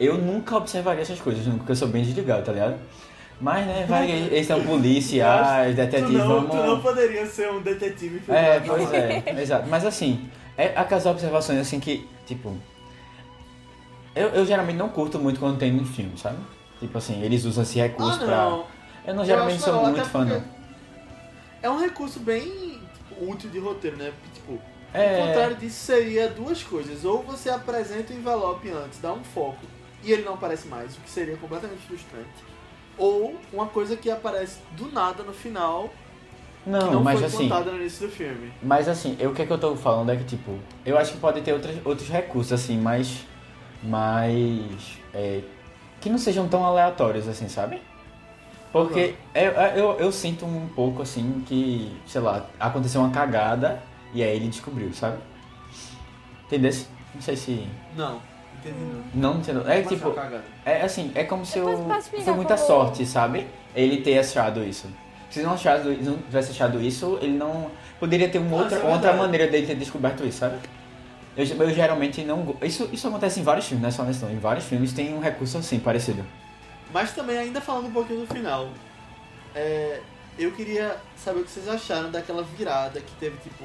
Eu 0.00 0.18
nunca 0.18 0.56
observaria 0.56 1.02
essas 1.02 1.20
coisas, 1.20 1.46
nunca, 1.46 1.58
porque 1.58 1.72
eu 1.72 1.76
sou 1.76 1.88
bem 1.88 2.02
desligado, 2.02 2.44
tá 2.44 2.52
ligado? 2.52 2.76
Mas, 3.42 3.66
né, 3.66 3.84
vai, 3.88 4.08
eles 4.08 4.46
são 4.46 4.62
policiais, 4.62 5.74
detetives, 5.74 6.12
tu, 6.12 6.18
não, 6.18 6.28
vamos. 6.28 6.50
tu 6.50 6.56
não 6.62 6.80
poderia 6.80 7.26
ser 7.26 7.50
um 7.50 7.60
detetive 7.60 8.22
É, 8.28 8.60
pois 8.60 8.92
é, 8.92 9.24
exato. 9.42 9.68
Mas 9.68 9.84
assim, 9.84 10.30
é 10.56 10.66
aquelas 10.76 11.04
observações 11.06 11.58
assim 11.58 11.80
que, 11.80 12.08
tipo. 12.24 12.56
Eu, 14.14 14.28
eu 14.28 14.46
geralmente 14.46 14.76
não 14.76 14.88
curto 14.88 15.18
muito 15.18 15.40
quando 15.40 15.58
tem 15.58 15.72
no 15.72 15.84
filme, 15.84 16.16
sabe? 16.16 16.36
Tipo 16.78 16.96
assim, 16.98 17.20
eles 17.20 17.44
usam 17.44 17.64
esse 17.64 17.80
recurso 17.80 18.20
Ah, 18.22 18.24
pra. 18.26 18.36
não. 18.36 18.64
Eu 19.04 19.14
não 19.14 19.22
Eu 19.22 19.26
geralmente 19.26 19.60
sou 19.60 19.74
legal, 19.74 19.90
muito 19.90 20.04
fã, 20.08 20.24
não. 20.24 20.44
É 21.60 21.68
um 21.68 21.80
recurso 21.80 22.20
bem 22.20 22.44
tipo, 23.08 23.28
útil 23.28 23.50
de 23.50 23.58
roteiro, 23.58 23.96
né? 23.96 24.12
Porque, 24.20 24.38
tipo, 24.38 24.52
o 24.52 24.60
É. 24.94 25.26
contrário 25.26 25.56
disso 25.56 25.84
seria 25.84 26.28
duas 26.28 26.62
coisas. 26.62 27.04
Ou 27.04 27.24
você 27.24 27.50
apresenta 27.50 28.12
o 28.12 28.16
envelope 28.16 28.70
antes, 28.70 29.00
dá 29.00 29.12
um 29.12 29.24
foco, 29.24 29.64
e 30.04 30.12
ele 30.12 30.22
não 30.22 30.34
aparece 30.34 30.68
mais, 30.68 30.94
o 30.96 31.00
que 31.00 31.10
seria 31.10 31.36
completamente 31.36 31.80
frustrante. 31.88 32.52
Ou 32.98 33.36
uma 33.52 33.66
coisa 33.66 33.96
que 33.96 34.10
aparece 34.10 34.58
do 34.72 34.90
nada 34.92 35.22
no 35.22 35.32
final, 35.32 35.88
que 36.64 36.70
Não, 36.70 36.92
não 36.92 37.02
mas 37.02 37.18
foi 37.18 37.26
assim. 37.28 37.48
contada 37.48 37.70
no 37.70 37.78
início 37.78 38.06
do 38.06 38.12
filme. 38.12 38.52
Mas 38.62 38.88
assim, 38.88 39.16
eu, 39.18 39.30
o 39.30 39.34
que 39.34 39.42
é 39.42 39.46
que 39.46 39.52
eu 39.52 39.58
tô 39.58 39.74
falando 39.76 40.10
é 40.10 40.16
que, 40.16 40.24
tipo, 40.24 40.56
eu 40.84 40.96
acho 40.98 41.12
que 41.12 41.18
pode 41.18 41.40
ter 41.40 41.52
outros, 41.52 41.74
outros 41.84 42.08
recursos, 42.08 42.52
assim, 42.52 42.78
mais. 42.78 43.26
mais. 43.82 44.98
é, 45.14 45.40
que 46.00 46.10
não 46.10 46.18
sejam 46.18 46.48
tão 46.48 46.64
aleatórios, 46.64 47.28
assim, 47.28 47.48
sabe? 47.48 47.80
Porque 48.72 49.14
eu, 49.34 49.52
eu, 49.52 49.98
eu 49.98 50.12
sinto 50.12 50.46
um 50.46 50.66
pouco, 50.68 51.02
assim, 51.02 51.42
que, 51.46 51.94
sei 52.06 52.20
lá, 52.20 52.46
aconteceu 52.58 53.00
uma 53.00 53.10
cagada 53.10 53.82
e 54.14 54.22
aí 54.22 54.34
ele 54.36 54.48
descobriu, 54.48 54.92
sabe? 54.94 55.18
Entendeu? 56.46 56.72
Não 57.14 57.20
sei 57.22 57.36
se. 57.36 57.66
Não, 57.96 58.20
entendi 58.70 59.02
Não 59.14 59.38
entendeu. 59.38 59.68
É 59.68 59.82
tipo. 59.82 60.14
É 60.64 60.82
assim, 60.82 61.12
é 61.14 61.24
como 61.24 61.44
se 61.44 61.58
eu. 61.58 61.70
Explicar 61.98 62.24
Foi 62.24 62.34
muita 62.34 62.54
como- 62.56 62.66
sorte, 62.66 63.04
sabe? 63.06 63.46
Ele 63.74 64.00
ter 64.02 64.18
achado 64.18 64.62
isso. 64.64 64.86
Se 65.30 65.40
não, 65.42 65.54
achado, 65.54 65.90
não 66.02 66.18
tivesse 66.18 66.50
achado 66.50 66.80
isso, 66.80 67.18
ele 67.22 67.32
não. 67.36 67.70
Poderia 67.98 68.28
ter 68.28 68.38
uma 68.38 68.58
Ah, 68.58 68.62
outra, 68.62 68.78
é 68.78 68.84
outra 68.84 69.12
maneira 69.14 69.46
dele 69.48 69.66
ter 69.66 69.76
descoberto 69.76 70.24
isso, 70.26 70.38
sabe? 70.38 70.56
Eu, 71.36 71.44
eu 71.46 71.70
geralmente 71.70 72.22
não. 72.22 72.54
Isso, 72.60 72.88
isso 72.92 73.08
acontece 73.08 73.40
em 73.40 73.42
vários 73.42 73.66
filmes, 73.66 73.82
não 73.82 73.88
é 73.88 73.92
só 73.92 74.02
nesse 74.04 74.22
não. 74.22 74.30
Em 74.30 74.38
vários 74.38 74.66
filmes 74.66 74.92
tem 74.92 75.14
um 75.14 75.20
recurso 75.20 75.56
assim, 75.58 75.78
parecido. 75.78 76.22
Mas 76.92 77.12
também, 77.12 77.38
ainda 77.38 77.60
falando 77.60 77.86
um 77.86 77.90
pouquinho 77.92 78.20
do 78.20 78.26
final, 78.34 78.68
é, 79.54 80.00
eu 80.38 80.52
queria 80.52 80.96
saber 81.16 81.40
o 81.40 81.44
que 81.44 81.50
vocês 81.50 81.66
acharam 81.68 82.10
daquela 82.10 82.42
virada 82.42 83.00
que 83.00 83.12
teve, 83.18 83.36
tipo, 83.38 83.64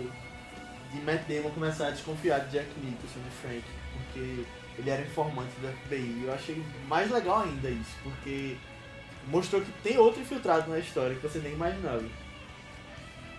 de 0.93 1.01
Matt 1.01 1.23
Damon 1.27 1.49
começar 1.49 1.87
a 1.87 1.91
desconfiar 1.91 2.39
de 2.45 2.51
Jack 2.51 2.67
Nicholson, 2.81 3.19
de 3.19 3.35
Frank, 3.41 3.63
porque 3.93 4.43
ele 4.77 4.89
era 4.89 5.01
informante 5.01 5.51
do 5.59 5.67
FBI. 5.67 6.23
Eu 6.25 6.33
achei 6.33 6.61
mais 6.87 7.09
legal 7.11 7.39
ainda 7.43 7.69
isso, 7.69 7.95
porque 8.03 8.55
mostrou 9.27 9.61
que 9.61 9.71
tem 9.83 9.97
outro 9.97 10.21
infiltrado 10.21 10.69
na 10.69 10.79
história 10.79 11.15
que 11.15 11.21
você 11.27 11.39
nem 11.39 11.53
imaginava. 11.53 12.03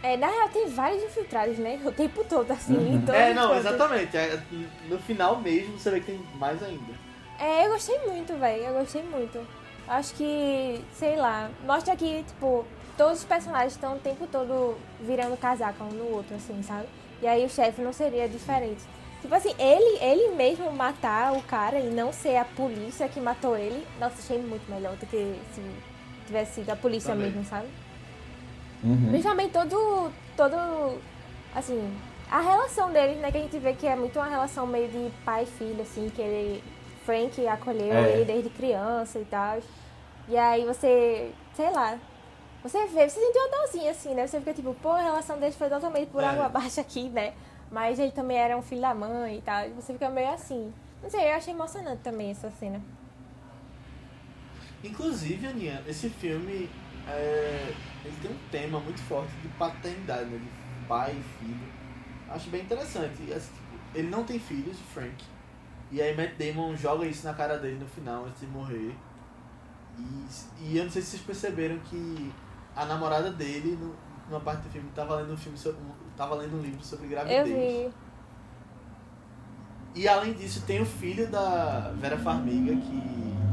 É, 0.03 0.17
na 0.17 0.29
real, 0.29 0.49
tem 0.51 0.69
vários 0.69 1.03
infiltrados, 1.03 1.59
né? 1.59 1.81
O 1.85 1.91
tempo 1.91 2.23
todo, 2.25 2.51
assim, 2.53 2.77
Uhum. 2.77 2.95
em 2.95 3.01
todos 3.01 3.15
É, 3.21 3.35
não, 3.35 3.57
exatamente. 3.57 4.17
É, 4.17 4.41
No 4.89 4.99
final 4.99 5.41
mesmo 5.41 5.77
você 5.79 5.91
vê 5.91 6.01
que 6.01 6.07
tem 6.07 6.21
mais 6.37 6.63
ainda. 6.63 6.93
É, 7.39 7.67
eu 7.67 7.71
gostei 7.73 7.99
muito, 8.07 8.37
velho. 8.37 8.63
Eu 8.63 8.75
gostei 8.75 9.03
muito. 9.03 9.45
Acho 9.89 10.15
que, 10.15 10.81
sei 10.93 11.17
lá, 11.17 11.51
mostra 11.65 11.97
que, 11.97 12.23
tipo, 12.23 12.65
todos 12.97 13.19
os 13.21 13.25
personagens 13.25 13.73
estão 13.73 13.97
o 13.97 13.99
tempo 13.99 14.27
todo 14.27 14.77
virando 15.01 15.37
casaca 15.37 15.83
um 15.83 15.89
no 15.89 16.11
outro, 16.15 16.37
assim, 16.37 16.63
sabe? 16.63 16.87
E 17.21 17.27
aí 17.27 17.45
o 17.45 17.49
chefe 17.49 17.81
não 17.81 17.93
seria 17.93 18.29
diferente. 18.29 18.83
Tipo 19.21 19.35
assim, 19.35 19.53
ele, 19.59 19.99
ele 20.01 20.35
mesmo 20.37 20.71
matar 20.73 21.33
o 21.33 21.43
cara 21.43 21.79
e 21.79 21.91
não 21.91 22.13
ser 22.13 22.37
a 22.37 22.45
polícia 22.45 23.09
que 23.09 23.21
matou 23.21 23.57
ele, 23.57 23.85
nossa, 23.99 24.15
achei 24.21 24.39
muito 24.39 24.71
melhor 24.71 24.95
do 24.97 25.07
que 25.07 25.35
se 25.55 25.61
tivesse 26.27 26.55
sido 26.57 26.71
a 26.71 26.77
polícia 26.77 27.13
Também. 27.15 27.31
mesmo, 27.31 27.45
sabe? 27.45 27.67
Uhum. 28.85 29.09
Principalmente 29.11 29.51
todo, 29.53 30.13
todo, 30.37 31.01
assim, 31.55 31.93
a 32.31 32.41
relação 32.41 32.93
deles, 32.93 33.17
né, 33.19 33.33
que 33.33 33.39
a 33.39 33.41
gente 33.41 33.59
vê 33.59 33.73
que 33.73 33.87
é 33.89 33.97
muito 33.97 34.19
uma 34.19 34.29
relação 34.29 34.67
meio 34.67 34.89
de 34.89 35.11
pai 35.25 35.43
e 35.43 35.47
filho, 35.47 35.83
assim, 35.83 36.09
que 36.15 36.23
ele, 36.23 36.63
Frank 37.05 37.45
acolheu 37.49 37.93
É. 37.95 38.13
ele 38.13 38.25
desde 38.25 38.51
criança 38.51 39.19
e 39.19 39.25
tal. 39.25 39.59
E 40.29 40.37
aí 40.37 40.65
você, 40.65 41.33
sei 41.55 41.71
lá, 41.73 41.99
você 42.63 42.87
vê, 42.87 43.09
você 43.09 43.19
sentiu 43.21 43.41
uma 43.43 43.59
dorzinha, 43.59 43.91
assim, 43.91 44.15
né, 44.15 44.27
você 44.29 44.39
fica 44.39 44.55
tipo, 44.55 44.73
pô, 44.75 44.91
a 44.91 45.01
relação 45.03 45.39
deles 45.41 45.57
foi 45.57 45.69
totalmente 45.69 46.09
por 46.11 46.23
É. 46.23 46.27
água 46.27 46.47
abaixo 46.47 46.81
aqui, 46.81 47.09
né, 47.09 47.33
mas 47.71 47.99
ele 47.99 48.13
também 48.13 48.37
era 48.37 48.57
um 48.57 48.63
filho 48.63 48.81
da 48.81 48.95
mãe 48.95 49.39
e 49.39 49.43
tal, 49.43 49.67
e 49.67 49.71
você 49.71 49.93
fica 49.93 50.09
meio 50.09 50.31
assim. 50.31 50.73
Não 51.03 51.11
sei, 51.11 51.31
eu 51.31 51.35
achei 51.35 51.53
emocionante 51.53 52.03
também 52.03 52.31
essa 52.31 52.51
cena. 52.51 52.81
Inclusive, 54.83 55.47
Aninha, 55.47 55.83
esse 55.87 56.09
filme 56.09 56.69
é, 57.09 57.75
ele 58.05 58.17
tem 58.21 58.31
um 58.31 58.39
tema 58.51 58.81
muito 58.81 59.01
forte 59.03 59.33
de 59.43 59.49
paternidade, 59.49 60.27
né? 60.27 60.39
De 60.39 60.87
pai 60.87 61.13
e 61.13 61.39
filho. 61.39 61.73
Acho 62.29 62.51
bem 62.51 62.63
interessante. 62.63 63.33
Assim, 63.33 63.53
tipo, 63.53 63.99
ele 63.99 64.09
não 64.09 64.25
tem 64.25 64.39
filhos, 64.39 64.79
Frank. 64.93 65.25
E 65.91 66.03
aí 66.03 66.15
Matt 66.17 66.35
Damon 66.37 66.77
joga 66.77 67.07
isso 67.07 67.27
na 67.27 67.33
cara 67.33 67.59
dele 67.59 67.79
no 67.79 67.87
final, 67.87 68.27
antes 68.27 68.41
de 68.41 68.47
morrer. 68.47 68.95
E, 69.99 70.29
e 70.61 70.77
eu 70.79 70.85
não 70.85 70.91
sei 70.91 71.03
se 71.03 71.11
vocês 71.11 71.23
perceberam 71.23 71.79
que 71.79 72.33
a 72.77 72.85
namorada 72.85 73.33
dele, 73.33 73.77
numa 74.29 74.41
parte 74.41 74.63
do 74.63 74.71
filme, 74.71 74.91
tava 74.95 75.17
lendo 75.17 75.33
um 75.33 75.37
filme 75.37 75.57
sobre, 75.57 75.81
tava 76.19 76.35
lendo 76.35 76.59
um 76.59 76.61
livro 76.61 76.85
sobre 76.85 77.07
Eu 77.07 77.11
gravidez. 77.11 77.47
vi. 77.47 77.91
E 79.95 80.07
além 80.07 80.33
disso, 80.35 80.63
tem 80.67 80.81
o 80.81 80.87
filho 80.87 81.27
da 81.29 81.93
Vera 81.97 82.19
Farmiga, 82.19 82.75
que 82.77 83.03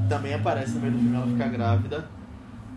também 0.10 0.34
aparece 0.34 0.72
no 0.74 0.82
meio 0.82 0.94
do 0.94 1.00
filme, 1.00 1.16
ela 1.16 1.28
fica 1.28 1.48
grávida. 1.48 2.06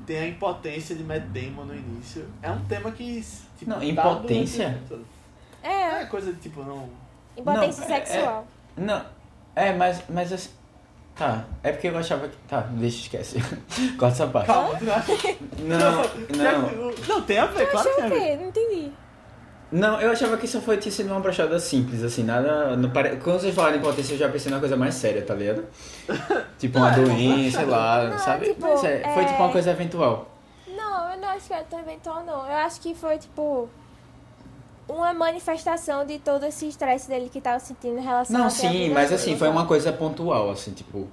Tem 0.06 0.18
a 0.20 0.28
impotência 0.28 0.94
de 0.96 1.04
Matt 1.04 1.24
Damon 1.24 1.64
no 1.64 1.74
início. 1.74 2.26
É 2.40 2.50
um 2.50 2.64
tema 2.64 2.90
que. 2.92 3.22
Tipo, 3.58 3.70
Não, 3.72 3.78
tá 3.78 3.84
impotência? 3.84 4.78
É, 5.62 6.02
É 6.02 6.06
coisa 6.06 6.32
de 6.32 6.38
tipo, 6.40 6.62
não. 6.62 6.88
impotência 7.36 7.86
Não, 7.86 7.94
é- 7.94 8.04
sexual. 8.06 8.46
Não, 8.76 9.04
é, 9.54 9.72
mas, 9.74 10.02
mas 10.08 10.32
assim. 10.32 10.50
Tá, 11.14 11.44
é 11.64 11.72
porque 11.72 11.88
eu 11.88 11.98
achava 11.98 12.28
que. 12.28 12.36
Tá, 12.46 12.60
deixa, 12.60 12.98
esquece. 13.02 13.38
Corta 13.98 14.14
essa 14.14 14.26
parte. 14.28 14.46
Calma, 14.46 14.78
tu 14.78 14.84
não 14.84 14.94
acha? 14.94 15.12
Não, 15.58 16.02
não. 16.38 16.92
Não, 17.08 17.22
tem 17.22 17.38
a 17.38 17.46
ver, 17.46 17.68
claro 17.70 17.88
que 17.90 17.96
tem 17.96 18.04
a 18.04 18.08
ver. 18.08 18.36
Não. 18.38 18.52
Não, 19.70 20.00
eu 20.00 20.10
achava 20.10 20.36
que 20.38 20.46
isso 20.46 20.60
foi 20.62 20.78
tinha 20.78 20.90
sido 20.90 21.10
uma 21.10 21.20
brochada 21.20 21.58
simples, 21.60 22.02
assim, 22.02 22.22
nada. 22.24 22.74
Não 22.74 22.90
pare... 22.90 23.16
Quando 23.16 23.40
vocês 23.40 23.54
falaram 23.54 23.74
de 23.74 23.80
impotência, 23.80 24.14
eu 24.14 24.18
já 24.18 24.28
pensei 24.28 24.50
numa 24.50 24.60
coisa 24.60 24.76
mais 24.76 24.94
séria, 24.94 25.22
tá 25.22 25.34
ligado? 25.34 25.64
Tipo 26.58 26.78
uma 26.78 26.90
é 26.90 26.94
doença, 26.94 27.58
sei 27.58 27.66
lá, 27.66 28.08
Não, 28.08 28.18
sabe? 28.18 28.46
tipo, 28.46 28.62
Mas 28.66 28.82
é, 28.82 29.02
foi 29.12 29.22
é- 29.22 29.26
tipo 29.26 29.42
uma 29.42 29.52
coisa 29.52 29.70
eventual. 29.70 30.30
Não, 30.66 31.12
eu 31.12 31.18
não 31.18 31.28
acho 31.28 31.46
que 31.46 31.52
era 31.52 31.64
tão 31.64 31.78
eventual, 31.80 32.24
não. 32.24 32.46
Eu 32.46 32.56
acho 32.56 32.80
que 32.80 32.94
foi, 32.94 33.18
tipo, 33.18 33.68
uma 34.88 35.12
manifestação 35.12 36.04
de 36.06 36.18
todo 36.18 36.44
esse 36.46 36.66
estresse 36.66 37.06
dele 37.08 37.28
que 37.30 37.40
tava 37.40 37.58
sentindo 37.60 37.98
em 37.98 38.02
relação 38.02 38.38
Não, 38.38 38.48
sim, 38.48 38.90
mas 38.90 39.12
assim, 39.12 39.36
foi 39.36 39.48
uma 39.48 39.66
coisa 39.66 39.92
pontual, 39.92 40.50
assim, 40.50 40.72
tipo. 40.72 41.06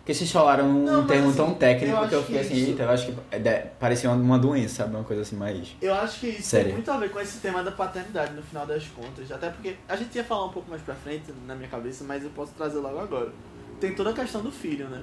Porque 0.00 0.14
vocês 0.14 0.32
falaram 0.32 0.64
um 0.66 0.82
Não, 0.84 0.98
mas 1.02 1.10
termo 1.10 1.28
assim, 1.28 1.36
tão 1.36 1.54
técnico 1.54 2.08
que 2.08 2.14
eu 2.14 2.22
fiquei 2.22 2.40
que 2.40 2.46
assim, 2.46 2.54
isso- 2.56 2.70
eita, 2.70 2.82
eu 2.84 2.90
acho 2.90 3.06
que 3.06 3.14
é 3.30 3.70
parecia 3.78 4.10
uma, 4.10 4.38
doença, 4.38 4.76
sabe? 4.76 4.96
Uma 4.96 5.04
coisa 5.04 5.22
assim 5.22 5.36
mais. 5.36 5.76
Eu 5.80 5.94
acho 5.94 6.20
que 6.20 6.26
isso 6.28 6.42
Sério. 6.42 6.66
tem 6.68 6.74
muito 6.74 6.90
a 6.90 6.96
ver 6.96 7.10
com 7.10 7.20
esse 7.20 7.38
tema 7.38 7.62
da 7.62 7.70
paternidade 7.70 8.32
no 8.32 8.42
final 8.42 8.66
das 8.66 8.84
contas. 8.88 9.30
Até 9.30 9.50
porque 9.50 9.76
a 9.88 9.94
gente 9.96 10.14
ia 10.16 10.24
falar 10.24 10.46
um 10.46 10.50
pouco 10.50 10.70
mais 10.70 10.82
pra 10.82 10.94
frente 10.94 11.24
na 11.46 11.54
minha 11.54 11.68
cabeça, 11.68 12.02
mas 12.04 12.24
eu 12.24 12.30
posso 12.30 12.52
trazer 12.54 12.78
logo 12.78 12.98
agora. 12.98 13.30
Tem 13.78 13.94
toda 13.94 14.10
a 14.10 14.12
questão 14.14 14.40
do 14.42 14.50
filho, 14.50 14.88
né? 14.88 15.02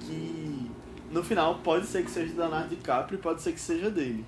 Que 0.00 0.70
no 1.10 1.22
final 1.22 1.56
pode 1.56 1.86
ser 1.86 2.04
que 2.04 2.10
seja 2.10 2.32
do 2.32 2.38
Leonardo 2.40 2.68
DiCaprio 2.68 3.18
pode 3.18 3.42
ser 3.42 3.52
que 3.52 3.60
seja 3.60 3.90
dele. 3.90 4.24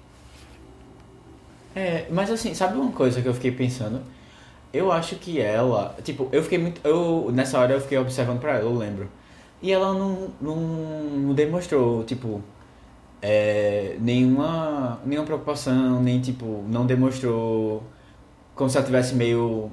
É, 1.74 2.06
mas 2.10 2.30
assim, 2.30 2.52
sabe 2.54 2.76
uma 2.76 2.90
coisa 2.92 3.22
que 3.22 3.28
eu 3.28 3.34
fiquei 3.34 3.52
pensando? 3.52 4.02
Eu 4.72 4.90
acho 4.92 5.16
que 5.16 5.40
ela, 5.40 5.94
tipo, 6.02 6.28
eu 6.32 6.42
fiquei 6.42 6.58
muito. 6.58 6.80
Eu, 6.84 7.30
nessa 7.32 7.58
hora 7.58 7.72
eu 7.74 7.80
fiquei 7.80 7.96
observando 7.96 8.40
pra 8.40 8.54
ela, 8.54 8.64
eu 8.64 8.74
lembro. 8.76 9.08
E 9.60 9.72
ela 9.72 9.92
não, 9.92 10.28
não, 10.40 10.56
não 10.56 11.34
demonstrou, 11.34 12.04
tipo, 12.04 12.42
é, 13.22 13.96
nenhuma, 14.00 15.00
nenhuma 15.04 15.26
preocupação, 15.26 16.02
nem 16.02 16.20
tipo, 16.20 16.64
não 16.68 16.86
demonstrou 16.86 17.82
como 18.54 18.70
se 18.70 18.76
ela 18.78 18.86
tivesse 18.86 19.14
meio. 19.14 19.70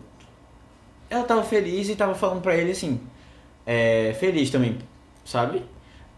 Ela 1.10 1.24
tava 1.24 1.44
feliz 1.44 1.90
e 1.90 1.96
tava 1.96 2.16
falando 2.16 2.42
pra 2.42 2.56
ele 2.56 2.72
assim, 2.72 3.00
é, 3.66 4.16
feliz 4.20 4.50
também, 4.52 4.78
sabe? 5.26 5.64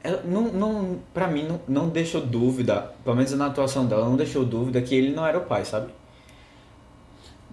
Ela 0.03 0.23
não, 0.23 0.43
não, 0.53 0.99
pra 1.13 1.27
mim, 1.27 1.43
não, 1.47 1.61
não 1.67 1.89
deixou 1.89 2.21
dúvida, 2.21 2.93
pelo 3.03 3.15
menos 3.15 3.31
na 3.33 3.47
atuação 3.47 3.85
dela, 3.85 4.05
não 4.07 4.15
deixou 4.17 4.45
dúvida 4.45 4.81
que 4.81 4.95
ele 4.95 5.13
não 5.13 5.25
era 5.25 5.37
o 5.39 5.45
pai, 5.45 5.65
sabe? 5.65 5.91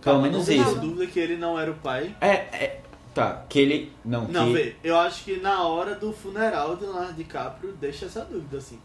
Pelo 0.02 0.20
Calma, 0.20 0.28
menos 0.28 0.48
não 0.48 0.54
isso. 0.54 0.80
dúvida 0.80 1.06
que 1.06 1.18
ele 1.18 1.36
não 1.36 1.58
era 1.58 1.70
o 1.70 1.74
pai. 1.74 2.14
É, 2.20 2.28
é, 2.28 2.80
tá, 3.14 3.44
que 3.48 3.58
ele. 3.58 3.92
Não, 4.04 4.24
Não, 4.28 4.46
que. 4.46 4.52
vê, 4.52 4.76
eu 4.82 4.96
acho 4.98 5.24
que 5.24 5.40
na 5.40 5.66
hora 5.66 5.94
do 5.94 6.12
funeral 6.12 6.76
de 6.76 6.84
Leonardo 6.84 7.12
DiCaprio 7.14 7.72
deixa 7.80 8.06
essa 8.06 8.24
dúvida, 8.24 8.58
assim. 8.58 8.78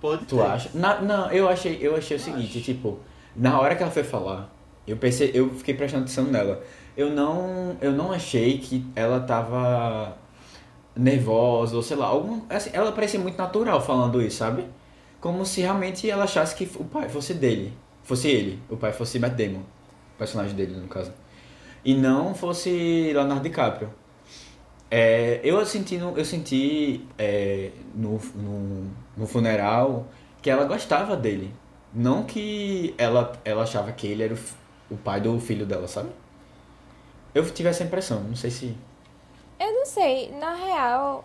Pode 0.00 0.26
Tu 0.26 0.36
ter. 0.36 0.42
acha? 0.42 0.70
Na- 0.74 1.00
não, 1.00 1.30
eu 1.32 1.48
achei, 1.48 1.78
eu 1.80 1.96
achei 1.96 2.16
o 2.16 2.20
seguinte, 2.20 2.58
Acho. 2.58 2.60
tipo, 2.60 2.98
na 3.34 3.58
hora 3.60 3.74
que 3.74 3.82
ela 3.82 3.92
foi 3.92 4.04
falar, 4.04 4.52
Eu 4.88 4.96
pensei, 4.96 5.32
eu 5.34 5.50
fiquei 5.50 5.74
prestando 5.74 6.04
atenção 6.04 6.24
nela. 6.24 6.62
Eu 6.96 7.10
não, 7.10 7.76
eu 7.80 7.90
não 7.90 8.12
achei 8.12 8.58
que 8.58 8.86
ela 8.94 9.18
tava 9.18 10.16
nervosa 10.94 11.74
ou 11.76 11.82
sei 11.82 11.96
lá, 11.96 12.06
algum, 12.06 12.42
assim, 12.48 12.70
ela 12.72 12.92
parecia 12.92 13.18
muito 13.18 13.36
natural 13.36 13.80
falando 13.80 14.22
isso, 14.22 14.36
sabe? 14.38 14.64
Como 15.20 15.44
se 15.44 15.60
realmente 15.60 16.08
ela 16.08 16.22
achasse 16.22 16.54
que 16.54 16.70
o 16.78 16.84
pai 16.84 17.08
fosse 17.08 17.34
dele, 17.34 17.72
fosse 18.04 18.28
ele, 18.28 18.62
o 18.70 18.76
pai 18.76 18.92
fosse 18.92 19.18
Matt 19.18 19.32
Damon, 19.34 19.58
o 19.58 20.18
personagem 20.18 20.54
dele 20.54 20.76
no 20.76 20.86
caso. 20.86 21.12
E 21.86 21.94
não 21.94 22.34
fosse 22.34 23.12
Leonardo 23.12 23.44
DiCaprio. 23.44 23.94
É, 24.90 25.40
eu 25.44 25.64
senti, 25.64 25.96
no, 25.96 26.18
eu 26.18 26.24
senti 26.24 27.06
é, 27.16 27.70
no, 27.94 28.18
no, 28.34 28.90
no 29.16 29.26
funeral 29.28 30.04
que 30.42 30.50
ela 30.50 30.64
gostava 30.64 31.16
dele. 31.16 31.54
Não 31.94 32.24
que 32.24 32.92
ela, 32.98 33.40
ela 33.44 33.62
achava 33.62 33.92
que 33.92 34.08
ele 34.08 34.24
era 34.24 34.34
o, 34.34 34.38
o 34.90 34.96
pai 34.96 35.20
do 35.20 35.38
filho 35.38 35.64
dela, 35.64 35.86
sabe? 35.86 36.08
Eu 37.32 37.48
tive 37.52 37.68
essa 37.68 37.84
impressão, 37.84 38.20
não 38.20 38.34
sei 38.34 38.50
se. 38.50 38.76
Eu 39.60 39.72
não 39.72 39.86
sei, 39.86 40.32
na 40.32 40.56
real, 40.56 41.24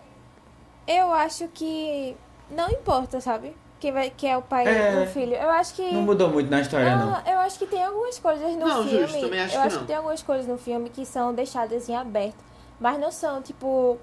eu 0.86 1.12
acho 1.12 1.48
que 1.48 2.16
não 2.48 2.70
importa, 2.70 3.20
sabe? 3.20 3.52
Quem, 3.82 3.90
vai, 3.90 4.10
quem 4.16 4.30
é 4.30 4.36
o 4.36 4.42
pai 4.42 4.64
É. 4.64 5.00
do 5.04 5.10
filho. 5.10 5.34
Eu 5.34 5.50
acho 5.50 5.74
que. 5.74 5.82
Não 5.92 6.02
mudou 6.02 6.28
muito 6.30 6.48
na 6.48 6.60
história, 6.60 6.94
não. 6.94 7.14
Ah, 7.16 7.22
eu 7.26 7.38
acho 7.40 7.58
que 7.58 7.66
tem 7.66 7.82
algumas 7.84 8.16
coisas 8.16 8.52
no 8.54 8.60
Não, 8.64 8.84
filme. 8.84 9.06
justo, 9.08 9.20
também 9.22 9.40
acho 9.40 9.56
eu 9.56 9.60
que 9.60 9.66
acho 9.66 9.74
não. 9.74 9.80
que 9.82 9.86
tem 9.88 9.96
algumas 9.96 10.22
coisas 10.22 10.46
no 10.46 10.56
filme 10.56 10.88
que 10.88 11.04
são 11.04 11.34
deixadas 11.34 11.88
em 11.88 11.96
aberto. 11.96 12.36
Mas 12.78 12.96
não 13.00 13.10
são, 13.10 13.42
tipo, 13.42 13.98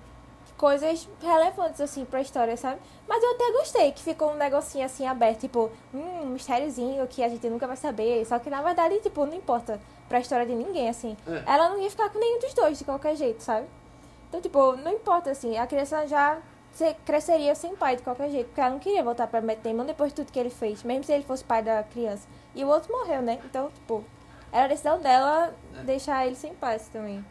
coisas 0.57 1.07
relevantes, 1.23 1.79
assim, 1.79 2.03
pra 2.03 2.19
história, 2.19 2.57
sabe? 2.57 2.81
Mas 3.07 3.23
eu 3.23 3.31
até 3.31 3.51
gostei 3.53 3.91
que 3.93 4.03
ficou 4.03 4.31
um 4.31 4.35
negocinho 4.35 4.85
assim 4.85 5.07
aberto, 5.07 5.39
tipo, 5.39 5.71
hum, 5.93 6.23
um 6.23 6.25
mistériozinho 6.25 7.07
que 7.07 7.23
a 7.23 7.29
gente 7.29 7.49
nunca 7.49 7.65
vai 7.65 7.77
saber. 7.77 8.25
Só 8.25 8.37
que 8.37 8.49
na 8.49 8.61
verdade, 8.61 8.99
tipo, 8.99 9.25
não 9.25 9.33
importa 9.33 9.79
pra 10.09 10.19
história 10.19 10.45
de 10.45 10.53
ninguém, 10.55 10.89
assim. 10.89 11.15
É. 11.25 11.41
Ela 11.53 11.69
não 11.69 11.79
ia 11.79 11.89
ficar 11.89 12.09
com 12.09 12.19
nenhum 12.19 12.39
dos 12.39 12.53
dois, 12.53 12.77
de 12.77 12.83
qualquer 12.83 13.15
jeito, 13.15 13.41
sabe? 13.41 13.65
Então, 14.27 14.41
tipo, 14.41 14.75
não 14.75 14.91
importa, 14.91 15.31
assim, 15.31 15.57
a 15.57 15.65
criança 15.65 16.05
já 16.05 16.37
cresceria 17.05 17.53
sem 17.55 17.75
pai 17.75 17.95
de 17.97 18.03
qualquer 18.03 18.29
jeito, 18.29 18.47
porque 18.47 18.61
ela 18.61 18.69
não 18.71 18.79
queria 18.79 19.03
voltar 19.03 19.27
pra 19.27 19.41
Matt 19.41 19.59
Damon 19.59 19.85
depois 19.85 20.11
de 20.11 20.15
tudo 20.17 20.31
que 20.31 20.39
ele 20.39 20.49
fez, 20.49 20.83
mesmo 20.83 21.03
se 21.03 21.11
ele 21.11 21.23
fosse 21.23 21.43
pai 21.43 21.61
da 21.61 21.83
criança. 21.83 22.27
E 22.55 22.63
o 22.63 22.67
outro 22.67 22.91
morreu, 22.91 23.21
né? 23.21 23.39
Então, 23.45 23.69
tipo, 23.71 24.03
era 24.51 24.65
a 24.65 24.67
decisão 24.67 24.99
dela 24.99 25.53
É. 25.77 25.83
deixar 25.83 26.25
ele 26.25 26.35
sem 26.35 26.53
paz 26.53 26.87
também. 26.87 27.23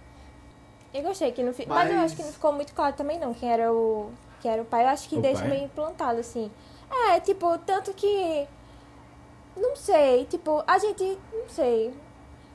Eu 0.93 1.03
gostei 1.03 1.33
que 1.33 1.43
no 1.43 1.53
fi... 1.53 1.67
mas... 1.67 1.91
eu 1.91 1.97
Mas- 1.97 2.05
acho 2.07 2.17
que 2.17 2.23
não 2.23 2.33
ficou 2.33 2.53
muito 2.53 2.73
claro 2.75 2.95
também 2.95 3.19
não 3.19 3.33
quem 3.35 3.51
era 3.53 3.73
o 3.73 4.11
quem 4.41 4.51
era 4.53 4.63
o 4.63 4.65
pai. 4.65 4.85
Eu 4.85 4.89
acho 4.89 5.09
que 5.09 5.17
O 5.17 5.21
deixa 5.21 5.41
pai? 5.41 5.51
meio 5.51 5.65
implantado 5.65 6.21
assim. 6.21 6.51
É, 7.11 7.19
tipo, 7.21 7.59
tanto 7.59 7.93
que 7.93 8.47
não 9.57 9.75
sei, 9.77 10.25
tipo, 10.27 10.63
a 10.67 10.79
gente 10.79 11.19
não 11.33 11.49
sei. 11.49 11.93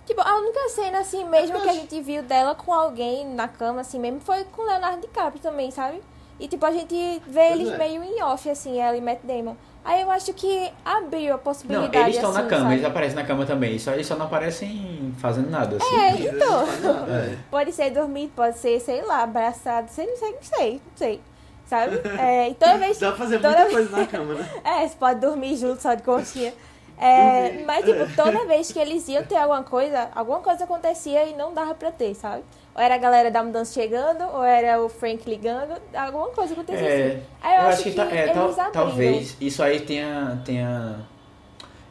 Tipo, 0.05 0.21
a 0.21 0.35
única 0.37 0.69
cena 0.69 0.99
assim 0.99 1.23
mesmo 1.25 1.57
Eu 1.57 1.61
que 1.61 1.69
a 1.69 1.73
gente 1.73 2.01
viu 2.01 2.23
dela 2.23 2.55
com 2.55 2.73
alguém 2.73 3.25
na 3.27 3.47
cama 3.47 3.81
assim 3.81 3.99
mesmo 3.99 4.19
foi 4.21 4.43
com 4.45 4.61
o 4.61 4.65
Leonardo 4.65 5.01
DiCaprio 5.01 5.41
também, 5.41 5.71
sabe? 5.71 6.01
E 6.39 6.47
tipo, 6.47 6.65
a 6.65 6.71
gente 6.71 6.95
vê 7.27 7.47
Pois 7.47 7.51
eles 7.59 7.69
é. 7.73 7.77
meio 7.77 8.03
em 8.03 8.21
off 8.23 8.49
assim, 8.49 8.79
ela 8.79 8.97
e 8.97 9.01
Matt 9.01 9.19
Damon. 9.23 9.55
Aí 9.85 10.01
eu 10.01 10.09
acho 10.09 10.33
que 10.33 10.71
abriu 10.85 11.33
a 11.33 11.37
Não, 11.37 11.43
possibilidade 11.43 11.97
eles 11.97 12.15
estão 12.15 12.31
na 12.31 12.39
assim, 12.39 12.49
cama, 12.49 12.61
sabe? 12.63 12.73
eles 12.75 12.85
aparecem 12.85 13.15
na 13.15 13.23
cama 13.25 13.45
também. 13.45 13.77
Só, 13.77 13.91
eles 13.91 14.07
só 14.07 14.15
não 14.15 14.25
aparecem 14.27 15.13
fazendo 15.19 15.49
nada, 15.49 15.75
assim. 15.75 15.95
É, 15.99 16.09
Eles 16.13 16.33
então. 16.33 16.65
não 16.81 17.15
é. 17.15 17.37
Pode 17.51 17.71
ser 17.73 17.89
dormido, 17.91 18.31
pode 18.35 18.57
ser, 18.57 18.79
sei 18.79 19.01
lá, 19.01 19.23
abraçado, 19.23 19.89
sei, 19.89 20.07
não 20.07 20.15
sei, 20.17 20.31
não 20.31 20.41
sei, 20.41 20.73
não 20.73 20.97
sei. 20.97 21.21
Sabe? 21.65 21.97
É, 22.17 22.49
e 22.49 22.53
toda 22.55 22.77
vez. 22.77 22.97
Dá 22.97 23.09
pra 23.09 23.17
fazer 23.17 23.39
toda 23.39 23.49
muita 23.49 23.63
vez- 23.65 23.73
coisa 23.89 23.97
na 23.97 24.07
cama, 24.07 24.33
né? 24.35 24.49
É, 24.63 24.87
você 24.87 24.95
pode 24.95 25.19
dormir 25.19 25.55
junto 25.57 25.81
só 25.81 25.93
de 25.93 26.03
conchinha. 26.03 26.53
É, 26.97 27.49
Dormir, 27.49 27.65
mas, 27.65 27.85
tipo, 27.85 28.15
toda 28.15 28.45
vez 28.45 28.71
que 28.71 28.79
eles 28.79 29.07
iam 29.09 29.23
ter 29.23 29.35
alguma 29.35 29.63
coisa, 29.63 30.09
alguma 30.15 30.39
coisa 30.39 30.63
acontecia 30.63 31.25
e 31.25 31.35
não 31.35 31.53
dava 31.53 31.73
pra 31.75 31.91
ter, 31.91 32.13
sabe? 32.15 32.43
Ou 32.75 32.81
era 32.81 32.95
a 32.95 32.97
galera 32.97 33.29
da 33.29 33.43
mudança 33.43 33.73
chegando, 33.73 34.23
ou 34.33 34.43
era 34.43 34.81
o 34.83 34.89
Frank 34.89 35.29
ligando, 35.29 35.79
alguma 35.93 36.29
coisa 36.29 36.53
acontecia 36.53 36.81
É, 36.87 37.07
assim. 37.07 37.23
Aí 37.41 37.55
eu, 37.55 37.61
acho 37.67 37.83
que, 37.83 37.91
tá- 37.91 38.05
é, 38.11 38.27
tal- 38.29 38.71
talvez 38.71 39.37
isso 39.39 39.61
aí 39.61 39.79
tenha, 39.81 40.41
tenha. 40.43 41.05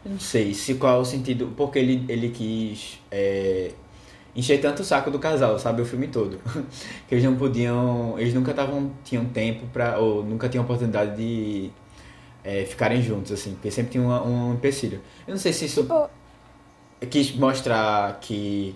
Eu 0.05 0.11
não 0.13 0.19
sei 0.21 0.53
se 0.55 0.75
qual 0.75 0.97
é 0.99 1.01
o 1.01 1.05
sentido. 1.05 1.53
Porque 1.57 1.79
ele, 1.79 2.05
ele 2.09 2.31
quis 2.31 2.99
é, 3.13 3.71
encher 4.35 4.61
tanto 4.61 4.83
o 4.83 4.85
saco 4.85 5.11
do 5.11 5.19
casal, 5.21 5.57
sabe? 5.59 5.83
O 5.83 5.87
filme 5.87 6.09
todo. 6.09 6.41
que 7.09 7.15
eles 7.15 7.23
não 7.25 7.37
podiam. 7.37 8.17
Eles 8.19 8.35
nunca 8.35 8.53
tavam, 8.53 8.91
tinham 9.05 9.25
tempo 9.27 9.67
pra. 9.73 9.99
Ou 9.99 10.25
nunca 10.25 10.49
tinham 10.49 10.65
oportunidade 10.65 11.17
de 11.17 11.71
é, 12.43 12.65
ficarem 12.65 13.01
juntos, 13.01 13.31
assim. 13.31 13.53
Porque 13.55 13.71
sempre 13.71 13.93
tinha 13.93 14.03
uma- 14.03 14.25
um 14.27 14.55
empecilho. 14.55 15.01
Eu 15.29 15.35
não 15.35 15.39
sei 15.41 15.53
se 15.53 15.67
isso 15.67 15.83
Tipo, 15.83 16.11
quis 17.09 17.35
mostrar 17.37 18.19
que 18.21 18.75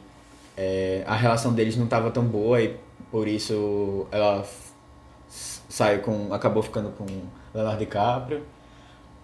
é, 0.56 1.02
a 1.06 1.14
relação 1.14 1.52
deles 1.52 1.76
não 1.76 1.84
estava 1.84 2.10
tão 2.10 2.24
boa 2.24 2.60
e 2.60 2.76
por 3.10 3.28
isso 3.28 4.06
ela 4.10 4.44
saiu 5.28 6.00
com 6.00 6.32
acabou 6.32 6.62
ficando 6.62 6.90
com 6.90 7.06
Leonardo 7.54 7.78
DiCaprio 7.78 8.42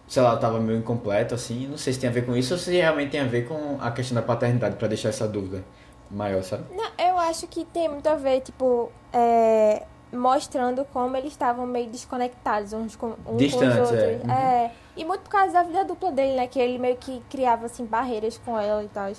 sei 0.06 0.22
lá 0.22 0.30
ela 0.30 0.38
tava 0.38 0.60
meio 0.60 0.78
incompleta 0.78 1.34
assim 1.34 1.66
não 1.66 1.78
sei 1.78 1.92
se 1.92 2.00
tem 2.00 2.10
a 2.10 2.12
ver 2.12 2.26
com 2.26 2.36
isso 2.36 2.54
ou 2.54 2.58
se 2.58 2.72
realmente 2.72 3.10
tem 3.10 3.20
a 3.20 3.24
ver 3.24 3.46
com 3.46 3.78
a 3.80 3.90
questão 3.90 4.14
da 4.14 4.22
paternidade 4.22 4.76
para 4.76 4.88
deixar 4.88 5.08
essa 5.08 5.26
dúvida 5.26 5.64
maior 6.10 6.42
sabe 6.42 6.64
Não, 6.74 6.90
eu 6.98 7.18
acho 7.18 7.46
que 7.46 7.64
tem 7.64 7.88
muito 7.88 8.06
a 8.06 8.14
ver, 8.14 8.40
tipo, 8.40 8.92
é, 9.12 9.82
mostrando 10.12 10.84
como 10.92 11.16
eles 11.16 11.32
estavam 11.32 11.66
meio 11.66 11.88
desconectados 11.88 12.72
uns 12.72 12.94
com, 12.94 13.14
uns 13.26 13.38
Distantes, 13.38 13.76
com 13.76 13.82
os 13.82 13.92
é. 13.92 14.12
outros. 14.12 14.30
É. 14.30 14.70
E 14.96 15.04
muito 15.04 15.22
por 15.22 15.30
causa 15.30 15.52
da 15.52 15.62
vida 15.62 15.84
dupla 15.84 16.12
dele, 16.12 16.36
né? 16.36 16.46
Que 16.46 16.60
ele 16.60 16.78
meio 16.78 16.96
que 16.96 17.22
criava, 17.30 17.66
assim, 17.66 17.84
barreiras 17.86 18.38
com 18.38 18.58
ela 18.58 18.84
e 18.84 18.88
tal. 18.88 19.10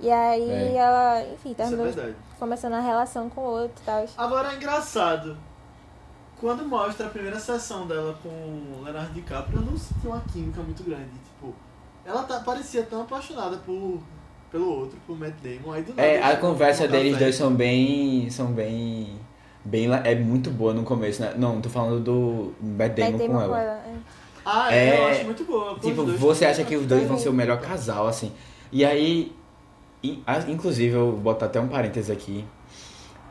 E 0.00 0.10
aí 0.10 0.50
É. 0.50 0.74
ela, 0.76 1.22
enfim, 1.34 1.52
é 1.52 1.54
terminou 1.54 1.84
verdade. 1.86 2.14
começando 2.38 2.74
a 2.74 2.80
relação 2.80 3.30
com 3.30 3.40
o 3.40 3.44
outro 3.44 3.82
e 3.82 3.86
tal. 3.86 4.04
Agora 4.16 4.52
é 4.52 4.56
engraçado. 4.56 5.36
Quando 6.40 6.64
mostra 6.66 7.06
a 7.06 7.10
primeira 7.10 7.38
sessão 7.38 7.86
dela 7.86 8.14
com 8.22 8.28
o 8.28 8.82
Leonardo 8.84 9.12
DiCaprio, 9.14 9.58
eu 9.60 9.62
não 9.64 9.78
senti 9.78 10.06
uma 10.06 10.20
química 10.32 10.60
muito 10.62 10.82
grande. 10.82 11.10
Tipo, 11.24 11.54
ela 12.04 12.22
tá, 12.24 12.40
parecia 12.40 12.82
tão 12.82 13.02
apaixonada 13.02 13.56
por, 13.58 14.00
pelo 14.50 14.68
outro, 14.80 14.98
por 15.06 15.18
Matt 15.18 15.34
Damon. 15.42 15.72
Aí 15.72 15.82
do 15.82 15.90
nada 15.94 16.02
é 16.02 16.22
a 16.22 16.36
conversa 16.36 16.86
deles 16.88 17.16
dois 17.16 17.34
são 17.36 17.54
bem 17.54 18.28
são 18.30 18.48
bem 18.48 19.18
bem 19.64 19.88
é 20.04 20.14
muito 20.16 20.50
boa 20.50 20.74
no 20.74 20.82
começo 20.82 21.22
né 21.22 21.32
não 21.38 21.58
tô 21.62 21.70
falando 21.70 22.00
do 22.00 22.52
Matt 22.60 22.92
Damon, 22.94 23.12
Matt 23.12 23.26
com 23.26 23.40
ela 23.40 23.58
é. 23.60 23.94
Ah, 24.44 24.74
é, 24.74 24.90
eu 24.90 25.04
É, 25.08 25.10
acho 25.12 25.24
muito 25.24 25.44
boa. 25.44 25.74
com 25.74 25.80
Tipo, 25.80 26.04
você 26.04 26.44
acha 26.44 26.62
que 26.64 26.76
os 26.76 26.84
dois 26.86 27.08
vão 27.08 27.16
ser 27.16 27.30
o 27.30 27.32
melhor 27.32 27.58
casal, 27.60 28.06
assim. 28.06 28.30
E 28.70 28.84
aí, 28.84 29.34
inclusive, 30.48 30.94
eu 30.94 31.12
vou 31.12 31.20
botar 31.20 31.46
até 31.46 31.60
um 31.60 31.68
parênteses 31.68 32.10
aqui. 32.10 32.44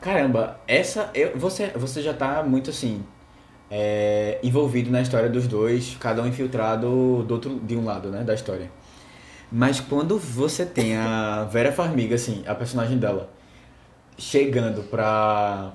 Caramba, 0.02 0.60
essa. 0.68 1.10
Eu, 1.14 1.38
você, 1.38 1.68
você 1.76 2.02
já 2.02 2.14
tá 2.14 2.44
muito 2.44 2.70
assim. 2.70 3.04
é, 3.72 4.40
envolvido 4.44 4.92
na 4.92 5.02
história 5.02 5.30
dos 5.30 5.48
dois, 5.48 5.98
cada 6.00 6.22
um 6.22 6.28
infiltrado 6.28 7.24
do 7.24 7.34
outro, 7.34 7.60
de 7.60 7.76
um 7.76 7.84
lado, 7.86 8.10
né, 8.10 8.24
da 8.24 8.34
história. 8.34 8.70
Mas 9.52 9.80
quando 9.80 10.18
você 10.20 10.66
tem 10.66 10.96
a 10.98 11.46
Vera 11.46 11.72
Farmiga, 11.72 12.16
assim, 12.16 12.44
a 12.48 12.56
personagem 12.56 12.98
dela, 12.98 13.30
chegando 14.18 14.84
pra. 14.84 15.74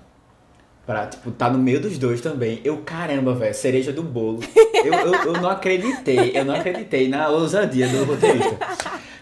Pra, 0.86 1.06
tipo, 1.06 1.30
tá 1.30 1.50
no 1.50 1.58
meio 1.58 1.80
dos 1.80 1.98
dois 1.98 2.20
também. 2.20 2.60
Eu, 2.64 2.78
caramba, 2.78 3.34
velho, 3.34 3.54
cereja 3.54 3.92
do 3.92 4.02
bolo. 4.02 4.40
Eu, 4.84 4.94
eu, 4.94 5.14
eu 5.14 5.32
não 5.34 5.50
acreditei, 5.50 6.32
eu 6.34 6.44
não 6.44 6.54
acreditei 6.54 7.08
na 7.08 7.28
ousadia 7.28 7.88
do 7.88 8.04
roteirista. 8.04 8.58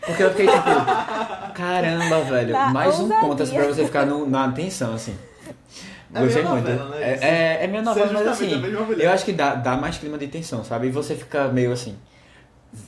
Porque 0.06 0.22
eu 0.22 0.30
fiquei 0.30 0.46
tipo, 0.46 1.52
caramba, 1.54 2.20
velho, 2.22 2.52
Na 2.52 2.66
mais 2.72 2.98
um 2.98 3.02
ousadia. 3.02 3.20
ponto 3.20 3.42
assim, 3.42 3.54
pra 3.54 3.66
você 3.66 3.84
ficar 3.84 4.06
no- 4.06 4.26
na 4.28 4.44
atenção, 4.44 4.94
assim. 4.94 5.16
É 6.14 6.20
Gostei 6.20 6.42
muito. 6.44 6.68
novela, 6.70 6.88
né, 6.90 7.02
É, 7.02 7.18
é, 7.60 7.64
é 7.64 7.66
meio 7.66 7.82
novela, 7.82 8.06
mas 8.12 8.26
justamente 8.28 8.54
assim, 8.54 9.02
eu 9.02 9.10
acho 9.10 9.24
que 9.24 9.32
dá, 9.32 9.54
dá 9.56 9.76
mais 9.76 9.98
clima 9.98 10.16
de 10.16 10.28
tensão, 10.28 10.62
sabe? 10.64 10.86
E 10.86 10.90
você 10.90 11.14
fica 11.16 11.48
meio 11.48 11.72
assim, 11.72 11.96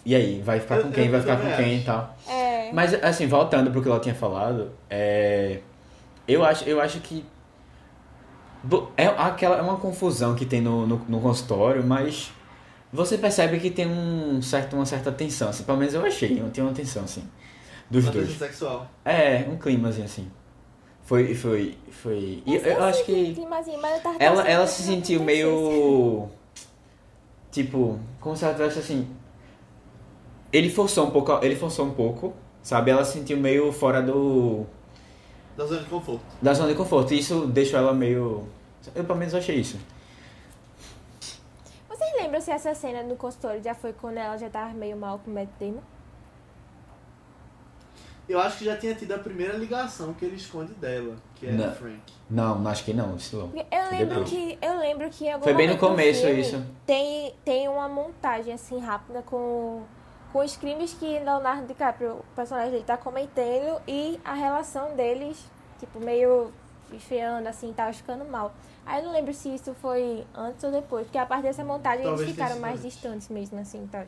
e 0.05 0.15
aí, 0.15 0.41
vai 0.45 0.61
ficar 0.61 0.79
com 0.81 0.91
quem, 0.91 1.07
eu 1.07 1.11
vai 1.13 1.21
ficar 1.21 1.37
com 1.37 1.51
quem 1.57 1.79
e 1.81 1.83
tal. 1.85 2.17
É. 2.29 2.71
Mas 2.73 2.95
assim, 3.03 3.27
voltando 3.27 3.71
pro 3.71 3.83
que 3.83 3.89
ela 3.89 3.99
tinha 4.01 4.15
falado, 4.15 4.71
é, 4.89 5.59
eu 6.27 6.45
acho, 6.45 6.65
eu 6.69 6.81
acho 6.81 7.01
que 7.01 7.25
é 8.97 9.07
aquela 9.07 9.57
é 9.57 9.63
uma 9.63 9.77
confusão 9.77 10.35
que 10.35 10.45
tem 10.47 10.61
no, 10.61 10.87
no, 10.87 11.01
no 11.09 11.21
consultório, 11.21 11.83
mas 11.85 12.33
você 12.93 13.19
percebe 13.19 13.59
que 13.61 13.71
tem 13.71 13.87
um 13.87 14.41
certo, 14.43 14.75
uma 14.77 14.87
certa 14.87 15.11
tensão, 15.13 15.49
assim, 15.51 15.65
pelo 15.65 15.79
menos 15.79 15.95
eu 15.95 16.05
achei, 16.05 16.41
eu 16.41 16.51
tinha 16.51 16.65
uma 16.65 16.73
tensão 16.75 17.05
assim 17.05 17.23
dos 17.91 18.05
Uma 18.05 18.13
dois. 18.13 18.29
tensão 18.29 18.47
sexual. 18.49 18.91
É, 19.05 19.47
um 19.49 19.57
climazinho 19.59 20.05
assim. 20.07 20.31
Foi 21.03 21.35
foi 21.35 21.77
foi. 21.91 22.43
E 22.45 22.55
eu, 22.57 22.61
eu 22.63 22.85
acho 22.85 23.01
um 23.03 23.05
que 23.05 23.35
climazinho, 23.35 23.81
mas 23.81 23.97
eu 23.97 24.03
tava 24.03 24.17
ela 24.19 24.43
ela 24.49 24.67
se 24.67 24.83
sentiu 24.83 25.23
meio 25.23 26.29
tipo, 27.51 27.99
como 28.21 28.37
se 28.37 28.45
ela 28.45 28.55
tivesse 28.55 28.79
assim 28.79 29.09
ele 30.53 30.71
forçou 30.71 31.07
um 31.07 31.11
pouco, 31.11 31.33
ele 31.43 31.57
forçou 31.57 31.87
um 31.87 31.91
pouco, 31.91 32.35
sabe? 32.63 32.91
Ela 32.91 33.05
se 33.05 33.19
sentiu 33.19 33.37
meio 33.37 33.71
fora 33.73 34.01
do 34.03 34.65
Da 35.57 35.67
zona 35.67 35.83
de 35.83 35.89
conforto. 35.89 36.21
da 36.41 36.55
zona 36.55 36.69
de 36.71 36.75
conforto. 36.75 37.13
E 37.15 37.19
isso 37.19 37.47
deixou 37.47 37.79
ela 37.79 37.93
meio. 37.93 38.47
Eu 38.95 39.05
pelo 39.05 39.19
menos 39.19 39.35
achei 39.35 39.57
isso. 39.57 39.77
Vocês 42.29 42.33
lembram 42.33 42.41
se 42.41 42.51
essa 42.51 42.75
cena 42.75 43.03
no 43.03 43.17
consultório 43.17 43.63
já 43.63 43.75
foi 43.75 43.93
quando 43.95 44.19
ela 44.19 44.37
já 44.37 44.51
tava 44.51 44.75
meio 44.75 44.97
mal 44.97 45.19
com 45.19 45.31
o 45.31 45.35
Matt 45.35 45.49
Damon? 45.59 45.81
Eu 48.29 48.39
acho 48.39 48.59
que 48.59 48.67
já 48.67 48.77
tinha 48.77 48.95
tido 48.95 49.13
a 49.13 49.19
primeira 49.19 49.57
ligação 49.57 50.13
que 50.13 50.27
ele 50.27 50.37
esconde 50.37 50.75
dela, 50.75 51.17
que 51.35 51.47
é 51.47 51.53
Não. 51.53 51.71
o 51.71 51.75
Frank. 51.75 52.03
Não, 52.29 52.69
acho 52.69 52.85
que 52.85 52.93
não, 52.93 53.17
isso 53.17 53.39
não. 53.39 53.47
Eu 53.71 53.85
Foi 53.87 53.97
lembro 53.97 54.25
que 54.25 54.59
eu 54.61 54.79
lembro 54.79 55.09
que 55.09 55.25
Foi 55.41 55.55
bem 55.55 55.69
no 55.69 55.75
do 55.75 55.81
começo 55.81 56.21
filme 56.21 56.41
isso. 56.43 56.63
Tem 56.85 57.35
tem 57.43 57.67
uma 57.67 57.89
montagem 57.89 58.53
assim 58.53 58.79
rápida 58.79 59.23
com 59.23 59.83
com 60.31 60.41
os 60.41 60.55
crimes 60.55 60.93
que 60.93 61.07
Leonardo 61.07 61.67
DiCaprio, 61.67 62.17
o 62.17 62.25
personagem 62.37 62.73
dele, 62.73 62.85
tá 62.85 62.99
cometendo 62.99 63.81
e 63.89 64.21
a 64.23 64.35
relação 64.35 64.95
deles, 64.95 65.43
tipo, 65.81 65.99
meio 65.99 66.53
esfriando, 66.93 67.49
assim, 67.49 67.73
tava 67.73 67.95
ficando 67.95 68.27
mal. 68.27 68.53
Aí 68.89 69.01
eu 69.01 69.05
não 69.05 69.13
lembro 69.13 69.35
se 69.35 69.55
isso 69.55 69.75
foi 69.75 70.27
antes 70.35 70.65
ou 70.65 70.73
depois, 70.73 71.05
porque 71.07 71.19
a 71.19 71.27
partir 71.27 71.43
dessa 71.43 71.63
montagem 71.63 72.05
Talvez 72.05 72.23
eles 72.23 72.35
ficaram 72.35 72.59
mais 72.59 72.81
antes. 72.81 72.95
distantes 72.95 73.29
mesmo, 73.29 73.59
assim, 73.61 73.87
tal. 73.93 74.07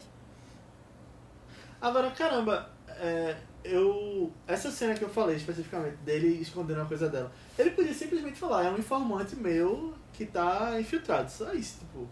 Agora, 1.82 2.10
caramba, 2.12 2.70
é, 2.88 3.36
eu. 3.62 4.32
Essa 4.46 4.70
cena 4.70 4.94
que 4.94 5.02
eu 5.02 5.10
falei 5.10 5.36
especificamente, 5.36 5.96
dele 5.96 6.28
escondendo 6.40 6.80
uma 6.80 6.86
coisa 6.86 7.10
dela, 7.10 7.30
ele 7.58 7.72
podia 7.72 7.92
simplesmente 7.92 8.38
falar, 8.38 8.64
é 8.64 8.70
um 8.70 8.78
informante 8.78 9.36
meu 9.36 9.92
que 10.14 10.24
tá 10.24 10.80
infiltrado. 10.80 11.30
Só 11.30 11.52
isso, 11.52 11.80
tipo. 11.80 12.08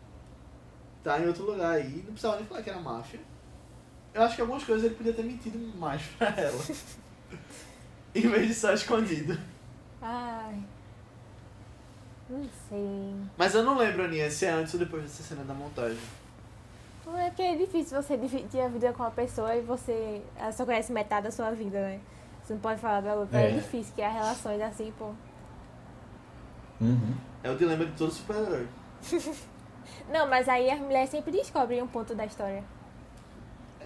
Tá 1.03 1.19
em 1.19 1.27
outro 1.27 1.45
lugar 1.45 1.73
aí, 1.77 2.03
não 2.05 2.13
precisava 2.13 2.37
nem 2.37 2.45
falar 2.45 2.63
que 2.63 2.69
era 2.69 2.81
máfia. 2.81 3.21
Eu 4.13 4.23
acho 4.25 4.35
que 4.35 4.43
algumas 4.43 4.65
coisas 4.65 4.85
ele 4.85 4.95
podia 4.95 5.15
ter 5.15 5.23
mentido 5.23 5.59
mais 5.79 6.03
pra 6.19 6.29
ela. 6.29 6.61
em 8.15 8.29
vez 8.29 8.47
de 8.49 8.55
só 8.55 8.75
escondido. 8.75 9.39
Ai. 10.03 10.63
Não 12.29 12.45
sei. 12.69 13.15
Mas 13.37 13.55
eu 13.55 13.63
não 13.63 13.77
lembro, 13.79 14.05
Aninha, 14.05 14.31
se 14.31 14.45
é 14.45 14.51
antes 14.51 14.75
ou 14.75 14.81
depois 14.81 15.03
dessa 15.03 15.23
cena 15.23 15.45
da 15.45 15.55
montagem. 15.55 15.99
Não 17.07 17.19
é 17.19 17.29
porque 17.31 17.43
é 17.43 17.57
difícil 17.57 18.03
você 18.03 18.17
dividir 18.19 18.61
a 18.61 18.69
vida 18.69 18.93
com 18.93 19.03
uma 19.03 19.11
pessoa 19.11 19.55
e 19.57 19.63
você 19.63 20.21
ela 20.37 20.53
só 20.53 20.67
conhece 20.67 20.93
metade 20.93 21.25
da 21.25 21.31
sua 21.31 21.51
vida, 21.53 21.81
né? 21.81 22.01
Você 22.45 22.53
não 22.53 22.61
pode 22.61 22.81
falar 22.81 23.01
da 23.01 23.15
outra. 23.15 23.41
É, 23.41 23.49
É. 23.49 23.53
difícil 23.53 23.95
criar 23.95 24.11
relações 24.11 24.61
assim, 24.61 24.93
pô. 24.99 25.11
Uhum. 26.81 27.15
É 27.43 27.51
o 27.51 27.57
dilema 27.57 27.85
de 27.87 27.93
todo 27.93 28.13
super-herói. 28.13 28.67
Não, 30.13 30.29
mas 30.29 30.49
aí 30.49 30.71
as 30.71 30.79
mulheres 30.81 31.11
sempre 31.11 31.31
descobrem 31.33 31.83
um 31.83 31.87
ponto 31.87 32.15
da 32.15 32.27
história. 32.27 32.63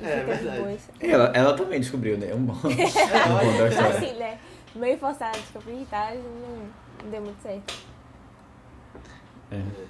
E 0.00 0.04
É, 0.04 0.20
de 0.20 0.24
verdade. 0.24 0.78
Ela, 1.00 1.24
ela 1.34 1.56
também 1.56 1.80
descobriu, 1.80 2.18
né? 2.18 2.34
Um 2.34 2.44
bom. 2.44 2.54
um 2.64 2.70
É, 2.70 3.28
bom 3.28 3.58
da 3.58 3.68
história. 3.68 3.96
Assim, 3.96 4.12
né? 4.14 4.38
Meio 4.74 4.98
forçado 4.98 5.36
de 5.36 5.42
descobrir 5.42 5.82
e 5.82 5.86
tal, 5.86 6.14
não, 6.14 6.68
não 7.04 7.10
deu 7.10 7.20
muito 7.22 7.40
certo. 7.42 7.74
É. 9.52 9.86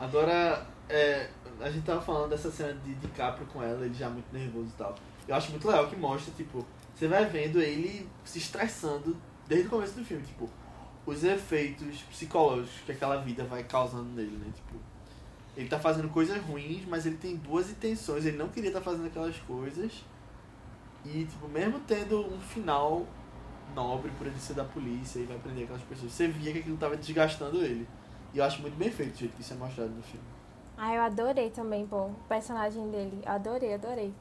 Agora, 0.00 0.66
é, 0.88 1.28
a 1.60 1.70
gente 1.70 1.84
tava 1.84 2.00
falando 2.00 2.30
dessa 2.30 2.50
cena 2.50 2.74
de 2.74 2.94
DiCaprio 2.94 3.46
com 3.46 3.62
ela, 3.62 3.84
ele 3.84 3.94
já 3.94 4.08
muito 4.08 4.32
nervoso 4.32 4.68
e 4.68 4.78
tal. 4.78 4.94
Eu 5.26 5.34
acho 5.34 5.50
muito 5.50 5.66
legal 5.66 5.88
que 5.88 5.96
mostra, 5.96 6.32
tipo, 6.34 6.64
você 6.94 7.06
vai 7.06 7.24
vendo 7.26 7.60
ele 7.60 8.08
se 8.24 8.38
estressando 8.38 9.16
desde 9.46 9.66
o 9.66 9.70
começo 9.70 9.94
do 9.94 10.04
filme, 10.04 10.24
tipo, 10.24 10.48
os 11.04 11.24
efeitos 11.24 12.02
psicológicos 12.02 12.80
que 12.84 12.92
aquela 12.92 13.16
vida 13.16 13.44
vai 13.44 13.64
causando 13.64 14.10
nele, 14.10 14.36
né? 14.36 14.52
Tipo, 14.54 14.78
ele 15.56 15.68
tá 15.68 15.78
fazendo 15.78 16.08
coisas 16.08 16.40
ruins, 16.42 16.84
mas 16.86 17.06
ele 17.06 17.16
tem 17.16 17.36
boas 17.36 17.70
intenções, 17.70 18.24
ele 18.24 18.36
não 18.36 18.48
queria 18.48 18.68
estar 18.70 18.80
fazendo 18.80 19.06
aquelas 19.06 19.36
coisas. 19.38 20.04
E, 21.04 21.24
tipo, 21.24 21.48
mesmo 21.48 21.80
tendo 21.80 22.20
um 22.20 22.38
final 22.40 23.06
nobre 23.78 24.10
por 24.18 24.26
ele 24.26 24.38
ser 24.38 24.54
da 24.54 24.64
polícia 24.64 25.20
e 25.20 25.24
vai 25.24 25.38
prender 25.38 25.64
aquelas 25.64 25.82
pessoas, 25.82 26.12
você 26.12 26.26
via 26.26 26.52
que 26.52 26.58
aquilo 26.58 26.76
tava 26.76 26.96
desgastando 26.96 27.58
ele. 27.64 27.86
E 28.34 28.38
eu 28.38 28.44
acho 28.44 28.60
muito 28.60 28.76
bem 28.76 28.90
feito 28.90 29.14
o 29.14 29.18
jeito 29.18 29.34
que 29.36 29.40
isso 29.42 29.52
é 29.54 29.56
mostrado 29.56 29.90
no 29.90 30.02
filme. 30.02 30.26
Ah, 30.76 30.94
eu 30.94 31.02
adorei 31.02 31.50
também, 31.50 31.86
pô, 31.86 31.96
o 32.06 32.14
personagem 32.28 32.88
dele. 32.90 33.22
Adorei, 33.24 33.74
adorei. 33.74 34.12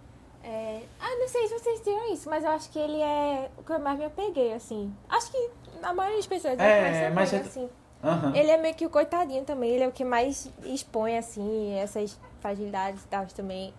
É... 0.43 0.81
Ah, 0.99 1.15
não 1.19 1.27
sei 1.27 1.47
se 1.47 1.59
vocês 1.59 1.81
viram 1.83 2.13
isso, 2.13 2.29
mas 2.29 2.43
eu 2.43 2.51
acho 2.51 2.69
que 2.69 2.79
ele 2.79 2.99
é 3.01 3.49
o 3.57 3.63
que 3.63 3.71
eu 3.73 3.79
mais 3.79 3.97
me 3.99 4.05
apeguei, 4.05 4.53
assim. 4.53 4.93
Acho 5.09 5.29
que 5.31 5.49
a 5.83 5.93
maioria 5.93 6.17
das 6.17 6.27
pessoas 6.27 6.57
É, 6.59 6.81
mais 6.81 6.97
se 6.97 7.03
apega, 7.03 7.15
mas 7.15 7.33
é- 7.33 7.37
assim. 7.37 7.69
Aham. 8.03 8.35
Ele 8.35 8.51
é 8.51 8.57
meio 8.57 8.75
que 8.75 8.85
o 8.85 8.89
coitadinho 8.89 9.43
também, 9.43 9.71
ele 9.71 9.83
é 9.83 9.87
o 9.87 9.91
que 9.91 10.05
mais 10.05 10.49
expõe, 10.63 11.17
assim, 11.17 11.73
essas 11.73 12.17
fragilidades 12.39 13.03
e 13.03 13.07
tal 13.07 13.25
também. 13.27 13.73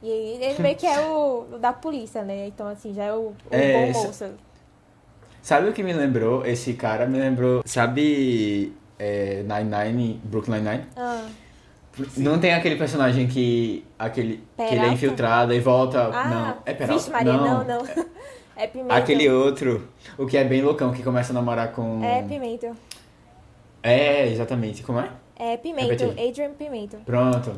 E 0.00 0.08
ele 0.08 0.58
meio 0.62 0.76
que 0.76 0.86
é 0.86 1.00
o, 1.00 1.54
o 1.54 1.58
da 1.58 1.72
polícia, 1.72 2.22
né? 2.22 2.46
Então, 2.46 2.68
assim, 2.68 2.94
já 2.94 3.04
é 3.04 3.12
o, 3.12 3.28
o 3.30 3.34
É, 3.50 3.72
bom 3.72 3.92
moço. 3.92 4.34
Sabe 5.48 5.70
o 5.70 5.72
que 5.72 5.82
me 5.82 5.94
lembrou? 5.94 6.44
Esse 6.44 6.74
cara 6.74 7.06
me 7.06 7.18
lembrou. 7.18 7.62
Sabe. 7.64 8.70
É, 8.98 9.42
Nine-Nine, 9.44 10.20
Brooklyn 10.22 10.60
Nine? 10.60 10.84
Ah, 10.94 11.24
Não 12.18 12.38
tem 12.38 12.52
aquele 12.52 12.76
personagem 12.76 13.26
que. 13.26 13.82
aquele 13.98 14.44
que 14.54 14.62
ele 14.62 14.66
é 14.66 14.70
Peralta? 14.70 14.92
infiltrado 14.92 15.54
e 15.54 15.60
volta. 15.60 16.10
ah 16.12 16.28
não, 16.28 16.56
é 16.66 16.74
Peralta? 16.74 16.98
Vixe, 16.98 17.10
Maria, 17.10 17.32
não, 17.32 17.64
não. 17.64 17.82
É 18.56 18.66
Pimenta. 18.66 18.94
Aquele 18.94 19.30
outro, 19.30 19.88
o 20.18 20.26
que 20.26 20.36
é 20.36 20.44
bem 20.44 20.60
loucão, 20.60 20.92
que 20.92 21.02
começa 21.02 21.32
a 21.32 21.34
namorar 21.34 21.72
com. 21.72 22.04
É 22.04 22.22
Pimenta. 22.24 22.72
É, 23.82 24.26
exatamente. 24.28 24.82
Como 24.82 25.00
é? 25.00 25.08
É 25.34 25.56
Pimento, 25.56 25.88
Repete 25.88 26.20
aí. 26.20 26.28
Adrian 26.28 26.50
Pimento. 26.50 26.98
Pronto. 27.06 27.52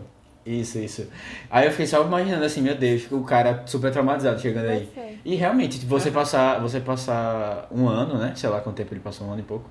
Isso, 0.51 0.79
isso. 0.79 1.07
Aí 1.51 1.67
eu 1.67 1.71
fiquei 1.71 1.87
só 1.87 2.03
imaginando 2.05 2.45
assim, 2.45 2.61
meu 2.61 2.75
Deus, 2.77 3.03
o 3.11 3.23
cara 3.23 3.63
super 3.67 3.93
traumatizado 3.93 4.41
chegando 4.41 4.69
aí. 4.69 4.89
E 5.25 5.35
realmente, 5.37 5.79
tipo, 5.79 5.89
você 5.91 6.11
passar, 6.11 6.59
você 6.61 6.81
passar 6.81 7.69
um 7.71 7.89
ano, 7.89 8.19
né? 8.19 8.33
Sei 8.35 8.49
lá 8.49 8.61
quanto 8.61 8.77
tempo 8.77 8.93
ele 8.93 9.01
passou, 9.01 9.27
um 9.29 9.31
ano 9.33 9.41
e 9.41 9.45
pouco. 9.45 9.69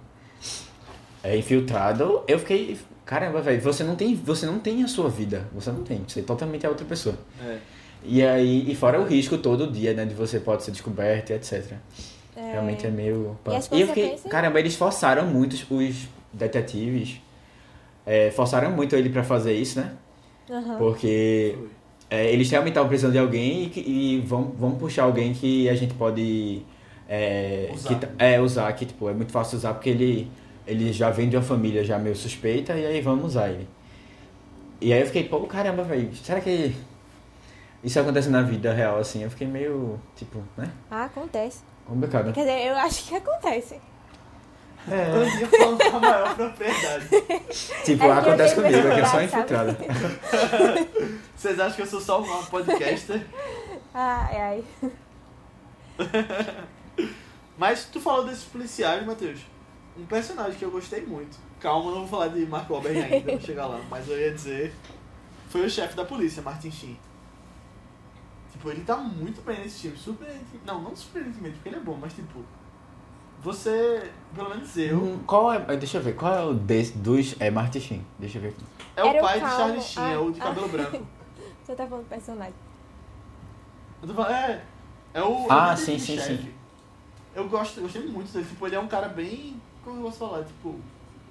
É 1.24 1.36
infiltrado, 1.38 2.24
eu 2.28 2.40
fiquei. 2.40 2.78
Caramba, 3.06 3.42
velho, 3.42 3.60
você 3.62 3.84
não 3.84 3.96
tem. 3.96 4.16
Você 4.16 4.46
não 4.46 4.60
tem 4.60 4.84
a 4.84 4.88
sua 4.88 5.10
vida. 5.10 5.48
Você 5.54 5.72
não 5.72 5.84
tem. 5.84 6.02
Você 6.08 6.22
totalmente 6.22 6.66
é 6.66 6.70
outra 6.70 6.86
pessoa. 6.86 7.16
É. 7.46 7.58
E 8.04 8.24
aí, 8.24 8.72
e 8.72 8.76
fora 8.76 9.02
o 9.02 9.04
risco 9.06 9.38
todo 9.38 9.70
dia, 9.70 9.94
né? 9.94 10.06
De 10.06 10.14
você 10.14 10.40
pode 10.40 10.64
ser 10.64 10.72
descoberto 10.72 11.32
e 11.32 11.34
etc. 11.34 11.74
É, 12.38 12.52
Realmente 12.54 12.88
é 12.88 12.90
meio. 12.90 13.38
E 13.48 13.56
as 13.56 13.68
E 13.72 13.82
eu 13.82 13.88
fiquei. 13.88 14.16
Caramba, 14.30 14.60
eles 14.60 14.76
forçaram 14.76 15.26
muito 15.26 15.54
os- 15.54 15.66
os 15.70 16.08
detetives. 16.32 17.20
é, 18.06 18.32
forçaram 18.32 18.72
muito 18.72 18.96
ele 18.96 19.10
pra 19.10 19.24
fazer 19.24 19.54
isso, 19.54 19.80
né? 19.80 19.92
Porque 20.78 21.58
é, 22.10 22.32
eles 22.32 22.50
realmente 22.50 22.72
estavam 22.72 22.90
precisando 22.90 23.14
de 23.14 23.20
alguém 23.20 23.72
e, 23.76 24.16
e 24.18 24.22
vão, 24.22 24.52
vão 24.58 24.72
puxar 24.72 25.04
alguém 25.04 25.34
que 25.34 25.70
a 25.70 25.76
gente 25.76 25.94
pode 25.94 26.64
é, 27.08 27.70
Usar. 27.74 27.96
que 27.96 28.08
é, 28.18 28.40
usar, 28.42 28.74
que 28.74 28.86
tipo, 28.86 29.10
é 29.10 29.14
muito 29.14 29.32
fácil 29.32 29.58
usar 29.58 29.74
porque 29.74 29.90
ele, 29.90 30.32
ele 30.66 30.92
já 30.92 31.10
vem 31.10 31.30
de 31.30 31.36
uma 31.36 31.44
família 31.44 31.84
já 31.84 31.98
meio 31.98 32.16
suspeita 32.16 32.74
e 32.74 32.86
aí 32.86 33.02
vamos 33.02 33.26
usar 33.26 33.50
ele. 33.50 33.68
E 34.82 34.94
aí 34.94 35.02
eu 35.02 35.06
fiquei, 35.06 35.26
pô, 35.26 35.42
caramba, 35.42 35.84
velho, 35.84 36.16
será 36.16 36.40
que 36.40 36.74
isso 37.84 38.00
acontece 38.00 38.30
na 38.30 38.42
vida 38.42 38.74
real 38.74 38.98
assim? 38.98 39.24
Eu 39.24 39.30
fiquei 39.30 39.48
meio, 39.48 40.00
tipo, 40.16 40.42
né? 40.58 40.72
Ah, 40.90 41.06
acontece. 41.06 41.62
Complicado. 41.86 42.32
Quer 42.34 42.42
dizer, 42.42 42.68
eu 42.68 42.78
acho 42.78 43.08
que 43.08 43.16
acontece. 43.16 43.80
É, 44.88 45.12
Eu 45.12 45.40
ia 45.40 45.48
falando 45.48 45.92
com 45.92 45.98
a 45.98 46.00
maior 46.00 46.36
propriedade. 46.36 47.10
tipo, 47.84 48.04
É 48.04 48.08
que 48.08 48.20
acontece 48.30 48.56
comigo, 48.56 48.88
aqui 48.88 49.00
eu 49.00 49.06
sou 49.06 49.22
infiltrada. 49.22 49.78
Vocês 51.36 51.60
acham 51.60 51.76
que 51.76 51.82
eu 51.82 51.88
sou 51.88 52.02
só 52.02 52.22
uma 52.22 52.44
podcaster? 52.44 53.26
Ai, 53.94 54.38
ai. 54.38 54.64
Mas 57.58 57.86
tu 57.86 58.00
falou 58.00 58.26
desses 58.26 58.46
policiais, 58.46 59.06
Matheus. 59.06 59.40
Um 59.98 60.06
personagem 60.06 60.58
que 60.58 60.64
eu 60.64 60.72
gostei 60.72 61.06
muito. 61.06 61.38
Calma, 61.60 61.92
não 61.92 62.00
vou 62.00 62.08
falar 62.08 62.30
de 62.30 62.46
Mark 62.46 62.70
Wahlberg 62.70 63.00
ainda, 63.00 63.32
vou 63.32 63.42
chegar 63.42 63.68
lá. 63.68 63.82
Mas 63.90 64.08
eu 64.08 64.18
ia 64.18 64.34
dizer... 64.34 64.74
Foi 65.50 65.66
o 65.66 65.70
chefe 65.70 65.96
da 65.96 66.06
polícia, 66.06 66.42
Martin 66.42 66.72
Sheen. 66.72 66.98
Tipo, 68.52 68.70
ele 68.70 68.84
tá 68.84 68.96
muito 68.98 69.42
bem 69.42 69.60
nesse 69.60 69.82
filme. 69.82 69.98
Surpreendentemente... 69.98 70.66
Não, 70.66 70.82
não 70.82 70.96
surpreendentemente, 70.96 71.56
porque 71.56 71.70
ele 71.70 71.78
é 71.78 71.82
bom, 71.82 71.98
mas 72.00 72.14
tipo... 72.14 72.46
Você... 73.42 74.12
Pelo 74.36 74.50
menos 74.50 74.78
eu... 74.78 74.98
Hum, 74.98 75.20
Qual 75.26 75.52
é, 75.52 75.60
deixa 75.78 75.98
eu 75.98 76.02
ver, 76.02 76.16
qual 76.16 76.34
é 76.34 76.44
o 76.44 76.54
desse, 76.54 76.98
dos, 76.98 77.36
é 77.40 77.50
Martin 77.50 77.80
Sheen, 77.80 78.06
deixa 78.18 78.38
eu 78.38 78.42
ver 78.44 78.50
aqui. 78.50 78.64
É 78.96 79.04
o 79.04 79.08
Era 79.08 79.20
o 79.20 79.22
pai 79.22 79.40
de. 79.40 79.48
Charlie 79.48 79.82
Sheen, 79.82 80.06
é 80.06 80.14
Ah, 80.14 80.22
o 80.22 80.32
de 80.32 80.42
ah. 80.42 80.44
cabelo 80.44 80.68
branco. 80.68 81.08
Você 81.64 81.76
tá 81.76 81.88
falando 81.88 82.04
do 82.04 82.10
personagem. 82.10 82.54
Eu 84.02 84.08
tô 84.08 84.14
falando, 84.14 84.34
é... 84.34 84.64
É 85.14 85.24
o... 85.24 85.48
Ah, 85.50 85.74
o 85.74 85.78
sim, 85.78 85.98
sim, 85.98 86.16
chefe. 86.18 86.38
sim. 86.38 86.54
Eu 87.34 87.48
gosto, 87.48 87.82
gostei 87.82 88.02
muito 88.04 88.32
dele. 88.32 88.46
Tipo, 88.46 88.68
ele 88.68 88.76
é 88.76 88.80
um 88.80 88.88
cara 88.88 89.08
bem... 89.08 89.60
Como 89.84 90.00
eu 90.00 90.04
posso 90.04 90.20
falar? 90.20 90.44
Tipo... 90.44 90.76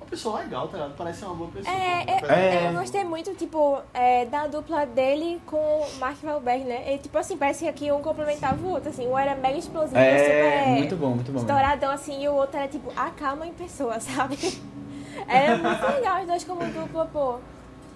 Uma 0.09 0.11
pessoa 0.11 0.41
legal, 0.41 0.67
tá 0.69 0.79
ligado? 0.79 0.97
Parece 0.97 1.19
ser 1.19 1.25
uma 1.27 1.35
boa 1.35 1.51
pessoa. 1.51 1.77
É, 1.77 1.97
Uma 1.97 2.05
pessoa- 2.21 2.33
É. 2.39 2.69
Eu 2.69 2.73
gostei 2.73 3.05
muito, 3.05 3.35
tipo, 3.35 3.79
é, 3.93 4.25
da 4.25 4.47
dupla 4.47 4.87
dele 4.87 5.39
com 5.45 5.57
o 5.59 5.87
Mark 5.99 6.17
Wahlberg, 6.25 6.65
né? 6.65 6.95
E, 6.95 6.99
tipo 6.99 7.19
assim, 7.19 7.37
parece 7.37 7.65
que 7.65 7.69
aqui 7.69 7.93
um 7.93 8.01
complementava 8.01 8.57
o 8.67 8.71
outro, 8.71 8.89
assim. 8.89 9.07
Um 9.07 9.19
era 9.19 9.35
mega 9.35 9.59
explosivo, 9.59 9.99
É, 9.99 10.19
super 10.65 10.69
muito 10.79 10.97
bom, 10.97 11.11
muito 11.11 11.31
bom. 11.31 11.39
estouradão, 11.41 11.91
assim, 11.91 12.23
e 12.23 12.29
o 12.29 12.35
outro 12.35 12.57
era, 12.59 12.69
tipo, 12.69 12.91
a 12.97 13.11
calma 13.11 13.47
em 13.47 13.53
pessoa, 13.53 14.01
sabe? 14.01 14.39
Era 15.29 15.57
muito 15.59 15.87
legal 15.87 16.21
os 16.23 16.27
dois 16.27 16.45
como 16.45 16.65
dupla, 16.73 17.05
pô. 17.13 17.39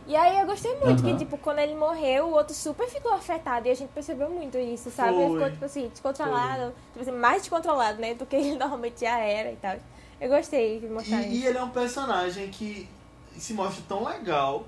E 0.07 0.15
aí 0.15 0.39
eu 0.41 0.45
gostei 0.47 0.73
muito 0.81 1.03
Aham. 1.03 1.13
que, 1.13 1.19
tipo, 1.25 1.39
quando 1.39 1.61
ele 1.61 1.75
morreu, 1.77 2.27
o 2.27 2.33
outro 2.33 2.53
super 2.55 2.87
ficou 2.89 3.15
afetado. 3.15 3.69
E 3.69 3.71
a 3.71 3.75
gente 3.75 3.89
percebeu 3.89 4.29
muito 4.29 4.59
isso, 4.59 4.91
sabe? 4.91 5.15
Ele 5.15 5.29
Foi. 5.29 5.33
ficou, 5.39 5.51
tipo 5.53 5.65
assim, 5.65 5.89
descontrolado. 5.89 6.75
Tipo 6.93 7.01
assim, 7.01 7.13
mais 7.13 7.41
descontrolado, 7.41 7.99
né? 8.01 8.13
Do 8.13 8.27
que 8.27 8.37
ele 8.37 8.57
normalmente 8.59 9.01
já 9.01 9.17
era 9.19 9.51
e 9.53 9.57
tal. 9.57 9.77
Eu 10.23 10.29
gostei 10.29 10.79
de 10.81 10.87
mostrar 10.87 11.21
E, 11.23 11.29
e 11.33 11.39
isso. 11.39 11.49
ele 11.49 11.59
é 11.59 11.63
um 11.65 11.71
personagem 11.71 12.49
que 12.49 12.89
se 13.37 13.55
mostra 13.55 13.83
tão 13.89 14.05
legal 14.05 14.65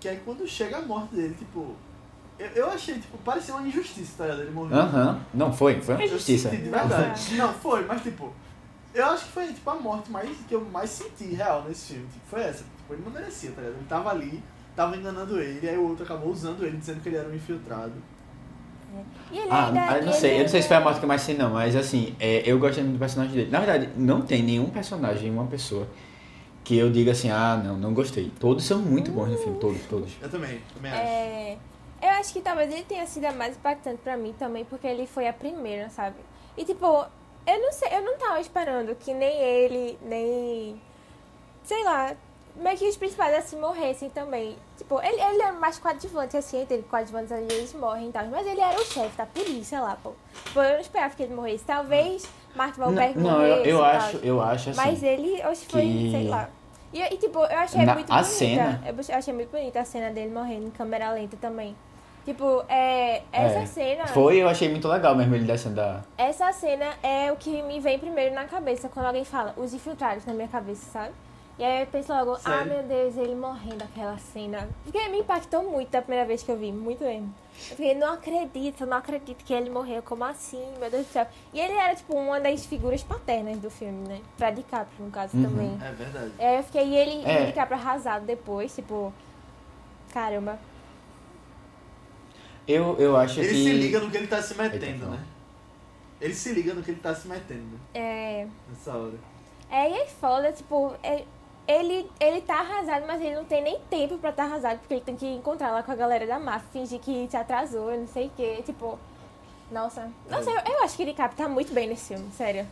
que 0.00 0.08
aí 0.08 0.20
quando 0.24 0.46
chega 0.48 0.78
a 0.78 0.82
morte 0.82 1.14
dele, 1.14 1.34
tipo, 1.38 1.74
Eu, 2.38 2.46
eu 2.48 2.70
achei, 2.70 2.94
tipo, 2.98 3.16
parecia 3.18 3.54
uma 3.54 3.66
injustiça, 3.68 4.12
tá 4.18 4.24
ligado? 4.24 4.42
Ele 4.42 4.50
morreu. 4.50 4.76
Aham. 4.78 5.20
Não, 5.32 5.52
foi. 5.52 5.80
Foi 5.80 5.94
uma 5.94 6.02
Eu 6.02 6.06
injustiça. 6.08 6.48
senti 6.50 6.62
de 6.62 6.70
verdade. 6.70 7.34
Não, 7.36 7.52
foi, 7.52 7.84
mas 7.84 8.02
tipo, 8.02 8.32
eu 8.94 9.04
acho 9.06 9.26
que 9.26 9.32
foi 9.32 9.46
tipo 9.52 9.70
a 9.70 9.74
morte 9.76 10.10
mais, 10.10 10.30
que 10.48 10.54
eu 10.54 10.60
mais 10.64 10.90
senti 10.90 11.24
real 11.34 11.62
nesse 11.68 11.92
filme. 11.94 12.08
Tipo, 12.12 12.26
foi 12.26 12.40
essa. 12.42 12.64
Tipo, 12.78 12.94
ele 12.94 13.02
não 13.04 13.12
merecia, 13.12 13.50
tá 13.52 13.60
ligado? 13.60 13.76
Ele 13.78 13.86
tava 13.88 14.10
ali, 14.10 14.42
tava 14.74 14.96
enganando 14.96 15.38
ele, 15.40 15.68
aí 15.68 15.76
o 15.78 15.88
outro 15.88 16.04
acabou 16.04 16.32
usando 16.32 16.64
ele, 16.64 16.76
dizendo 16.76 17.00
que 17.02 17.08
ele 17.08 17.16
era 17.18 17.28
um 17.28 17.34
infiltrado. 17.34 17.92
E 19.30 19.38
ele 19.38 19.48
Ah, 19.50 19.66
ainda, 19.66 19.98
eu 19.98 20.06
não 20.06 20.12
sei, 20.12 20.36
eu 20.36 20.40
não 20.42 20.48
sei 20.48 20.62
se 20.62 20.68
foi 20.68 20.76
a 20.76 20.80
morte 20.80 20.98
que 20.98 21.04
eu 21.04 21.08
mais 21.08 21.22
sei 21.22 21.36
não, 21.36 21.50
mas 21.50 21.74
assim, 21.74 22.14
é, 22.20 22.42
eu 22.44 22.58
gostei 22.58 22.82
muito 22.82 22.96
do 22.96 23.00
personagem 23.00 23.34
dele. 23.34 23.50
Na 23.50 23.60
verdade, 23.60 23.88
não 23.96 24.22
tem 24.22 24.42
nenhum 24.42 24.70
personagem, 24.70 25.30
uma 25.30 25.46
pessoa, 25.46 25.88
que 26.62 26.76
eu 26.78 26.90
diga 26.90 27.12
assim, 27.12 27.30
ah, 27.30 27.60
não, 27.62 27.76
não 27.76 27.92
gostei. 27.92 28.30
Todos 28.38 28.64
são 28.64 28.78
muito 28.78 29.10
bons 29.10 29.28
no 29.28 29.36
filme, 29.38 29.58
todos, 29.58 29.82
todos. 29.86 30.12
Eu 30.22 30.30
também, 30.30 30.60
também 30.74 30.92
acho. 30.92 31.02
É, 31.02 31.58
eu 32.02 32.08
acho 32.10 32.32
que 32.32 32.40
talvez 32.40 32.72
ele 32.72 32.84
tenha 32.84 33.06
sido 33.06 33.24
a 33.24 33.32
mais 33.32 33.56
impactante 33.56 33.98
pra 34.02 34.16
mim 34.16 34.34
também, 34.38 34.64
porque 34.64 34.86
ele 34.86 35.06
foi 35.06 35.26
a 35.26 35.32
primeira, 35.32 35.88
sabe? 35.90 36.16
E 36.56 36.64
tipo, 36.64 36.86
eu 37.46 37.60
não 37.60 37.72
sei, 37.72 37.88
eu 37.92 38.02
não 38.02 38.16
tava 38.16 38.40
esperando 38.40 38.94
que 38.94 39.12
nem 39.12 39.36
ele, 39.40 39.98
nem. 40.02 40.80
Sei 41.62 41.82
lá, 41.84 42.14
meio 42.56 42.76
que 42.76 42.88
os 42.88 42.96
principais 42.96 43.34
assim 43.34 43.58
morressem 43.58 44.08
também. 44.10 44.56
Tipo, 44.76 45.00
ele, 45.00 45.20
ele 45.20 45.40
era 45.42 45.52
mais 45.52 45.78
coadjuvante, 45.78 46.36
assim, 46.36 46.62
entre 46.62 46.78
coadjuvantes 46.82 47.30
ali 47.30 47.46
eles 47.50 47.72
morrem 47.74 48.08
e 48.08 48.12
tal. 48.12 48.26
Mas 48.26 48.46
ele 48.46 48.60
era 48.60 48.76
o 48.78 48.84
chefe 48.84 49.16
da 49.16 49.24
polícia 49.26 49.80
lá, 49.80 49.96
pô. 50.02 50.12
Tipo, 50.46 50.60
eu 50.60 50.72
não 50.74 50.80
esperava 50.80 51.14
que 51.14 51.22
ele 51.22 51.34
morresse. 51.34 51.64
Talvez 51.64 52.28
Mark 52.56 52.76
Wahlberg 52.76 53.16
Não, 53.18 53.30
não, 53.30 53.42
eu, 53.42 53.48
morresse. 53.56 53.68
eu 53.70 53.84
acho, 53.84 54.16
eu 54.18 54.40
acho 54.42 54.70
assim. 54.70 54.80
Mas 54.80 55.02
ele, 55.02 55.42
hoje 55.46 55.66
foi, 55.66 55.82
que- 55.82 56.10
sei 56.10 56.28
lá. 56.28 56.48
E, 56.92 57.00
e, 57.02 57.16
tipo, 57.18 57.38
eu 57.38 57.58
achei 57.58 57.84
Na- 57.84 57.94
muito 57.94 58.10
a 58.12 58.16
bonita. 58.16 58.28
cena- 58.34 58.82
Eu 58.86 59.16
achei 59.16 59.34
muito 59.34 59.50
bonita 59.50 59.80
a 59.80 59.84
cena 59.84 60.10
dele 60.10 60.32
morrendo 60.32 60.66
em 60.66 60.70
câmera 60.70 61.10
lenta 61.12 61.36
também. 61.40 61.76
Tipo, 62.24 62.64
é, 62.68 63.22
essa 63.32 63.58
É, 63.60 63.66
cena. 63.66 64.06
Foi, 64.06 64.36
eu 64.38 64.48
achei 64.48 64.68
muito 64.68 64.88
legal 64.88 65.14
mesmo 65.14 65.34
ele 65.34 65.44
descendo 65.44 65.74
da. 65.76 66.00
Essa 66.16 66.50
cena 66.52 66.86
é 67.02 67.30
o 67.30 67.36
que 67.36 67.62
me 67.62 67.78
vem 67.80 67.98
primeiro 67.98 68.34
na 68.34 68.44
cabeça 68.46 68.88
quando 68.88 69.06
alguém 69.06 69.24
fala, 69.24 69.52
os 69.56 69.74
infiltrados 69.74 70.24
na 70.24 70.32
minha 70.32 70.48
cabeça, 70.48 70.90
sabe? 70.90 71.12
E 71.56 71.62
aí 71.62 71.82
eu 71.82 71.86
penso 71.86 72.12
logo, 72.12 72.32
ah 72.32 72.38
Sério? 72.38 72.66
meu 72.72 72.82
Deus, 72.82 73.16
ele 73.16 73.34
morrendo 73.36 73.84
aquela 73.84 74.18
cena. 74.18 74.68
Porque 74.82 75.08
me 75.08 75.20
impactou 75.20 75.62
muito 75.62 75.88
da 75.88 76.02
primeira 76.02 76.26
vez 76.26 76.42
que 76.42 76.50
eu 76.50 76.56
vi, 76.58 76.72
muito 76.72 77.04
mesmo. 77.04 77.32
Eu 77.70 77.76
fiquei, 77.76 77.94
não 77.94 78.12
acredito, 78.14 78.84
não 78.84 78.96
acredito 78.96 79.44
que 79.44 79.54
ele 79.54 79.70
morreu, 79.70 80.02
como 80.02 80.24
assim, 80.24 80.64
meu 80.80 80.90
Deus 80.90 81.06
do 81.06 81.12
céu. 81.12 81.28
E 81.52 81.60
ele 81.60 81.72
era, 81.74 81.94
tipo, 81.94 82.12
uma 82.16 82.40
das 82.40 82.66
figuras 82.66 83.04
paternas 83.04 83.56
do 83.58 83.70
filme, 83.70 84.08
né? 84.08 84.20
Pra 84.36 84.50
DiCaprio, 84.50 85.04
no 85.04 85.12
caso, 85.12 85.36
Uhum. 85.36 85.44
também. 85.44 85.78
É 85.80 85.92
verdade. 85.92 86.32
É, 86.40 86.58
eu 86.58 86.62
fiquei, 86.64 86.88
e 86.88 86.96
ele, 86.96 87.24
É. 87.24 87.42
e 87.44 87.46
DiCaprio 87.46 87.78
arrasado 87.78 88.26
depois, 88.26 88.74
tipo, 88.74 89.12
caramba. 90.12 90.58
Eu, 92.66 92.98
eu 92.98 93.16
acho 93.16 93.38
Ele 93.40 93.48
que. 93.50 93.54
se 93.54 93.72
liga 93.74 94.00
no 94.00 94.10
que 94.10 94.16
ele 94.16 94.26
tá 94.26 94.42
se 94.42 94.54
metendo, 94.56 95.06
né? 95.06 95.24
Ele 96.20 96.34
se 96.34 96.52
liga 96.52 96.74
no 96.74 96.82
que 96.82 96.90
ele 96.90 97.00
tá 97.00 97.14
se 97.14 97.28
metendo 97.28 97.78
É, 97.92 98.46
nessa 98.68 98.96
hora. 98.96 99.14
É, 99.70 99.90
e 99.90 99.94
é 99.94 100.06
foda, 100.06 100.50
tipo, 100.50 100.94
é- 101.02 101.24
ele, 101.66 102.10
ele 102.20 102.40
tá 102.42 102.60
arrasado, 102.60 103.04
mas 103.06 103.20
ele 103.20 103.34
não 103.34 103.44
tem 103.44 103.62
nem 103.62 103.78
tempo 103.90 104.18
pra 104.18 104.32
tá 104.32 104.44
arrasado, 104.44 104.78
porque 104.80 104.94
ele 104.94 105.00
tem 105.00 105.16
que 105.16 105.26
encontrar 105.26 105.70
lá 105.70 105.82
com 105.82 105.92
a 105.92 105.94
galera 105.94 106.26
da 106.26 106.38
máfia, 106.38 106.68
fingir 106.72 107.00
que 107.00 107.26
se 107.30 107.36
atrasou, 107.36 107.90
eu 107.90 108.00
não 108.00 108.06
sei 108.06 108.26
o 108.26 108.30
quê, 108.36 108.62
tipo... 108.64 108.98
Nossa, 109.70 110.10
nossa, 110.30 110.50
eu, 110.50 110.74
eu 110.74 110.84
acho 110.84 110.96
que 110.96 111.02
ele 111.02 111.14
capta 111.14 111.48
muito 111.48 111.72
bem 111.72 111.88
nesse 111.88 112.14
filme, 112.14 112.30
sério. 112.32 112.66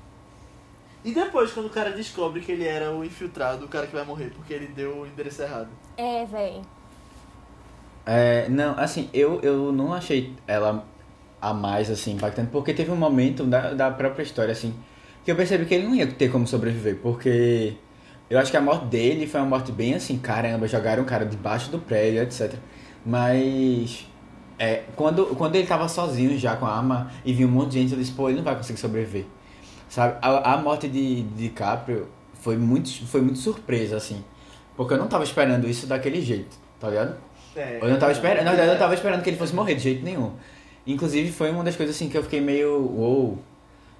E 1.04 1.12
depois, 1.12 1.50
quando 1.52 1.66
o 1.66 1.70
cara 1.70 1.90
descobre 1.90 2.40
que 2.40 2.52
ele 2.52 2.66
era 2.66 2.92
o 2.92 3.04
infiltrado, 3.04 3.64
o 3.64 3.68
cara 3.68 3.86
que 3.86 3.94
vai 3.94 4.04
morrer, 4.04 4.30
porque 4.30 4.52
ele 4.52 4.68
deu 4.68 4.98
o 4.98 5.06
endereço 5.06 5.42
errado. 5.42 5.68
É, 5.96 6.24
véi. 6.26 6.60
É, 8.06 8.48
não, 8.48 8.78
assim, 8.78 9.08
eu, 9.12 9.40
eu 9.40 9.72
não 9.72 9.92
achei 9.92 10.34
ela 10.46 10.86
a 11.40 11.52
mais, 11.52 11.90
assim, 11.90 12.12
impactante, 12.12 12.50
porque 12.52 12.72
teve 12.72 12.90
um 12.92 12.96
momento 12.96 13.44
da, 13.44 13.72
da 13.72 13.90
própria 13.90 14.22
história, 14.22 14.52
assim, 14.52 14.74
que 15.24 15.30
eu 15.30 15.34
percebi 15.34 15.66
que 15.66 15.74
ele 15.74 15.86
não 15.88 15.94
ia 15.94 16.06
ter 16.06 16.30
como 16.30 16.46
sobreviver, 16.46 16.98
porque 17.02 17.74
eu 18.32 18.38
acho 18.38 18.50
que 18.50 18.56
a 18.56 18.62
morte 18.62 18.86
dele 18.86 19.26
foi 19.26 19.38
uma 19.40 19.46
morte 19.46 19.70
bem 19.70 19.92
assim, 19.92 20.16
caramba, 20.16 20.66
jogaram 20.66 21.02
o 21.02 21.06
cara 21.06 21.26
debaixo 21.26 21.70
do 21.70 21.78
prédio, 21.78 22.22
etc. 22.22 22.54
Mas, 23.04 24.06
é, 24.58 24.84
quando, 24.96 25.26
quando 25.36 25.54
ele 25.56 25.66
tava 25.66 25.86
sozinho 25.86 26.38
já 26.38 26.56
com 26.56 26.64
a 26.64 26.74
arma 26.74 27.12
e 27.26 27.32
viu 27.34 27.46
um 27.46 27.50
monte 27.50 27.72
de 27.72 27.80
gente, 27.80 27.92
eu 27.92 27.98
disse, 27.98 28.12
pô, 28.12 28.30
ele 28.30 28.38
não 28.38 28.44
vai 28.44 28.56
conseguir 28.56 28.80
sobreviver, 28.80 29.26
sabe? 29.86 30.16
A, 30.22 30.54
a 30.54 30.56
morte 30.56 30.88
de, 30.88 31.22
de 31.22 31.48
DiCaprio 31.48 32.08
foi 32.32 32.56
muito, 32.56 33.06
foi 33.06 33.20
muito 33.20 33.38
surpresa, 33.38 33.98
assim, 33.98 34.24
porque 34.76 34.94
eu 34.94 34.98
não 34.98 35.08
tava 35.08 35.24
esperando 35.24 35.68
isso 35.68 35.86
daquele 35.86 36.22
jeito, 36.22 36.56
tá 36.80 36.88
ligado? 36.88 37.16
É, 37.54 37.80
Eu 37.82 37.88
não 37.90 37.98
tava 37.98 38.12
esperando, 38.12 38.44
na 38.44 38.50
verdade 38.52 38.68
eu 38.68 38.72
não 38.72 38.80
tava 38.80 38.94
esperando 38.94 39.22
que 39.22 39.28
ele 39.28 39.36
fosse 39.36 39.54
morrer 39.54 39.74
de 39.74 39.82
jeito 39.82 40.02
nenhum. 40.02 40.32
Inclusive 40.86 41.30
foi 41.30 41.50
uma 41.50 41.62
das 41.62 41.76
coisas 41.76 41.94
assim 41.94 42.08
que 42.08 42.16
eu 42.16 42.22
fiquei 42.22 42.40
meio, 42.40 42.72
uou, 42.80 43.38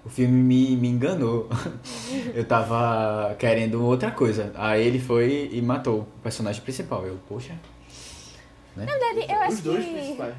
o 0.05 0.09
filme 0.09 0.43
me, 0.43 0.77
me 0.77 0.89
enganou. 0.89 1.49
eu 2.35 2.45
tava 2.45 3.35
querendo 3.39 3.85
outra 3.85 4.11
coisa. 4.11 4.53
Aí 4.55 4.87
ele 4.87 4.99
foi 4.99 5.49
e 5.53 5.63
matou 5.63 6.01
o 6.01 6.07
personagem 6.23 6.61
principal. 6.63 7.05
Eu, 7.07 7.19
poxa. 7.29 7.53
Né? 8.77 8.87
Na 8.87 8.93
verdade, 8.93 9.33
eu 9.33 9.39
acho 9.41 9.53
Os 9.55 9.61
dois 9.61 9.85
que... 9.85 9.93
principais. 9.93 10.35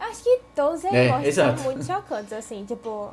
Eu 0.00 0.06
acho 0.06 0.22
que 0.22 0.40
todas 0.54 0.84
as 0.84 0.92
É, 0.92 1.08
mortes 1.08 1.34
são 1.34 1.54
muito 1.56 1.84
chocantes, 1.84 2.32
assim, 2.32 2.64
tipo... 2.64 3.10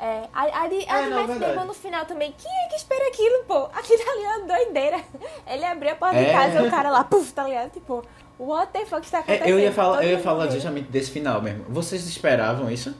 É, 0.00 0.28
a, 0.32 0.62
a 0.62 0.68
de, 0.68 0.88
a 0.88 0.98
É, 1.00 1.04
de 1.04 1.10
não, 1.10 1.26
Matt. 1.26 1.38
Damon 1.40 1.64
no 1.64 1.74
final 1.74 2.04
também. 2.04 2.32
Quem 2.38 2.52
é 2.64 2.68
que 2.68 2.76
espera 2.76 3.08
aquilo, 3.08 3.42
pô? 3.48 3.64
Aquilo 3.74 4.00
ali 4.08 4.22
é 4.22 4.36
uma 4.36 4.46
doideira. 4.46 5.00
Ele 5.44 5.64
abriu 5.64 5.90
a 5.90 5.94
porta 5.96 6.18
de 6.18 6.24
É. 6.26 6.32
casa 6.32 6.62
e 6.62 6.68
o 6.68 6.70
cara 6.70 6.88
lá, 6.90 7.02
puf, 7.02 7.32
tá 7.32 7.42
ligado? 7.42 7.70
Tipo, 7.72 8.04
what 8.38 8.70
the 8.72 8.86
fuck 8.86 9.04
está 9.04 9.18
acontecendo? 9.20 9.48
É, 9.48 9.50
eu 9.50 9.58
ia 9.58 9.72
falar, 9.72 10.04
eu 10.04 10.10
ia 10.10 10.20
falar 10.20 10.46
justamente 10.50 10.88
desse 10.88 11.10
final 11.10 11.42
mesmo. 11.42 11.64
Vocês 11.68 12.06
esperavam 12.06 12.70
isso? 12.70 12.94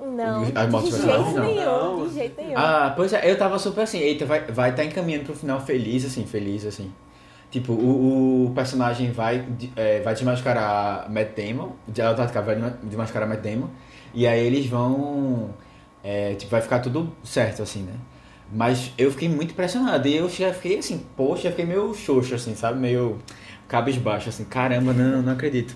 Não, 0.00 0.40
de 0.40 0.46
jeito 0.46 1.06
Não. 1.06 1.44
nenhum, 1.44 1.64
Não. 1.64 2.08
de 2.08 2.14
jeito 2.14 2.40
nenhum. 2.40 2.56
Ah, 2.56 2.92
pois 2.94 3.12
é, 3.12 3.30
eu 3.30 3.36
tava 3.36 3.58
super 3.58 3.82
assim, 3.82 3.98
eita, 3.98 4.24
vai 4.24 4.40
estar 4.40 4.52
vai 4.52 4.74
tá 4.74 4.84
encaminhando 4.84 5.24
pro 5.24 5.34
final 5.34 5.60
feliz, 5.60 6.04
assim, 6.04 6.24
feliz, 6.24 6.64
assim. 6.64 6.92
Tipo, 7.50 7.72
o, 7.72 8.46
o 8.46 8.50
personagem 8.54 9.10
vai, 9.10 9.44
é, 9.74 10.00
vai 10.00 10.14
desmascarar 10.14 11.10
Matt 11.10 11.30
Damon, 11.36 11.72
ela 11.98 12.14
tá 12.14 12.40
vai 12.40 12.56
desmascarar 12.84 13.28
Matt 13.28 13.40
Damon, 13.40 13.68
e 14.14 14.26
aí 14.26 14.46
eles 14.46 14.66
vão, 14.66 15.50
é, 16.02 16.34
tipo, 16.34 16.50
vai 16.50 16.60
ficar 16.60 16.78
tudo 16.78 17.12
certo, 17.24 17.62
assim, 17.62 17.82
né? 17.82 17.94
Mas 18.52 18.92
eu 18.96 19.10
fiquei 19.10 19.28
muito 19.28 19.50
impressionado, 19.50 20.06
e 20.06 20.16
eu 20.16 20.28
já 20.28 20.52
fiquei 20.54 20.78
assim, 20.78 21.04
poxa, 21.16 21.48
eu 21.48 21.50
fiquei 21.50 21.66
meio 21.66 21.92
xoxo, 21.92 22.34
assim, 22.34 22.54
sabe? 22.54 22.78
Meio 22.78 23.18
cabisbaixo, 23.70 24.28
assim, 24.28 24.44
caramba, 24.44 24.92
não, 24.92 25.22
não 25.22 25.32
acredito. 25.32 25.74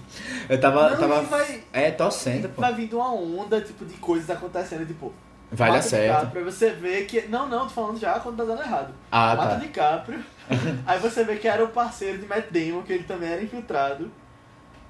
Eu 0.49 0.61
tava, 0.61 0.91
Não, 0.91 0.97
tava, 0.99 1.23
vai- 1.23 1.63
é, 1.73 1.93
torcendo, 1.93 2.49
pô. 2.49 2.61
Vai 2.61 2.75
vindo 2.75 2.97
uma 2.97 3.13
onda, 3.15 3.61
tipo, 3.61 3.85
de 3.87 3.95
coisas 3.95 4.29
acontecendo, 4.29 4.85
tipo... 4.85 5.13
Vai 5.53 5.71
dar 5.71 5.81
certo. 5.83 6.37
Aí 6.37 6.43
você 6.43 6.71
vê 6.71 7.05
que... 7.05 7.29
Não, 7.29 7.49
não, 7.49 7.61
tô 7.61 7.71
falando 7.71 7.97
já 8.01 8.19
quando 8.19 8.39
tá 8.39 8.45
dando 8.45 8.63
errado. 8.63 8.93
Ah, 9.13 9.37
Mata 9.37 9.49
tá. 9.51 9.55
DiCaprio. 9.57 10.25
aí 10.85 10.99
você 10.99 11.23
vê 11.23 11.37
que 11.37 11.47
era 11.47 11.63
o 11.65 11.69
parceiro 11.69 12.19
de 12.19 12.27
Matt 12.27 12.47
Damon, 12.51 12.83
que 12.83 12.93
ele 12.93 13.05
também 13.05 13.31
era 13.31 13.41
infiltrado. 13.43 14.11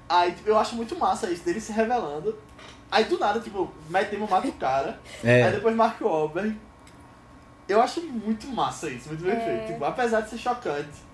Aí, 0.09 0.31
tipo, 0.31 0.49
eu 0.49 0.57
acho 0.57 0.75
muito 0.75 0.97
massa 0.97 1.29
isso, 1.29 1.45
dele 1.45 1.61
se 1.61 1.71
revelando. 1.71 2.35
Aí, 2.89 3.03
do 3.03 3.19
nada, 3.19 3.39
tipo, 3.39 3.71
Matt 3.89 4.09
Damon 4.11 4.27
mata 4.27 4.47
o 4.47 4.53
cara. 4.53 4.99
Aí 5.23 5.29
É, 5.29 5.51
depois 5.51 5.75
Mark 5.75 6.01
Wahlberg. 6.01 6.57
Eu 7.69 7.79
acho 7.81 8.01
muito 8.01 8.47
massa 8.47 8.89
isso, 8.89 9.09
muito 9.09 9.23
bem 9.23 9.33
É. 9.33 9.39
feito. 9.39 9.73
Tipo, 9.73 9.85
apesar 9.85 10.21
de 10.21 10.31
ser 10.31 10.37
chocante. 10.39 11.05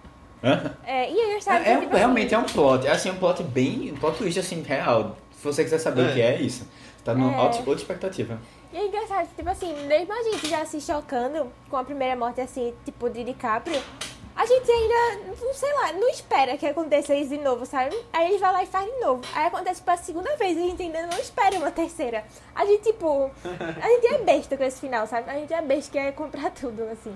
É, 0.86 1.10
e 1.12 1.20
eu 1.20 1.36
gostava 1.36 1.64
É, 1.66 1.74
é 1.74 1.78
um- 1.78 1.82
tipo 1.82 1.96
realmente 1.96 2.34
é 2.34 2.38
assim, 2.38 2.46
um 2.46 2.54
plot. 2.54 2.88
É 2.88 2.92
assim, 2.92 3.10
um 3.12 3.18
plot 3.18 3.44
bem. 3.44 3.92
Um 3.92 3.98
plot 3.98 4.18
twist 4.18 4.40
assim, 4.40 4.62
real. 4.62 5.18
Se 5.38 5.44
você 5.44 5.64
quiser 5.64 5.80
saber 5.80 6.08
É. 6.08 6.10
o 6.10 6.14
que 6.14 6.22
é 6.22 6.42
isso, 6.42 6.68
tá 7.04 7.14
numa 7.14 7.32
É. 7.34 7.36
alta, 7.36 7.58
outra 7.60 7.76
expectativa. 7.76 8.40
E 8.74 8.78
é 8.78 8.86
engraçado, 8.88 9.28
tipo 9.36 9.50
assim, 9.50 9.74
mesmo 9.86 10.14
a 10.14 10.24
gente 10.24 10.48
já 10.48 10.64
se 10.66 10.80
chocando 10.80 11.52
com 11.70 11.78
a 11.78 11.84
primeira 11.84 12.16
morte, 12.16 12.40
assim, 12.42 12.74
tipo, 12.86 13.10
de 13.10 13.24
DiCaprio, 13.26 13.82
a 14.34 14.46
gente 14.46 14.72
ainda, 14.72 15.36
não 15.44 15.54
sei 15.54 15.74
lá, 15.74 15.92
não 15.94 16.08
espera 16.10 16.56
que 16.58 16.66
aconteça 16.66 17.14
isso 17.14 17.32
de 17.32 17.38
novo, 17.38 17.66
sabe? 17.66 17.94
Aí 18.14 18.30
ele 18.30 18.38
vai 18.38 18.54
lá 18.54 18.64
e 18.64 18.66
faz 18.68 18.86
de 18.86 18.98
novo. 19.02 19.22
Aí 19.36 19.48
acontece 19.48 19.82
pela 19.82 19.98
segunda 19.98 20.36
vez 20.38 20.58
e 20.58 20.62
a 20.62 20.64
gente 20.68 20.82
ainda 20.84 21.02
não 21.06 21.18
espera 21.20 21.58
uma 21.58 21.70
terceira. 21.72 22.24
A 22.56 22.66
gente, 22.66 22.84
tipo, 22.84 23.30
a 23.44 23.88
gente 23.90 24.08
é 24.08 24.18
besta 24.20 24.56
com 24.56 24.64
esse 24.64 24.80
final, 24.80 25.06
sabe? 25.06 25.30
A 25.30 25.34
gente 25.34 25.54
é 25.54 25.62
besta 25.62 25.92
que 25.92 25.98
é 25.98 26.12
comprar 26.14 26.50
tudo, 26.56 26.84
assim. 26.84 27.14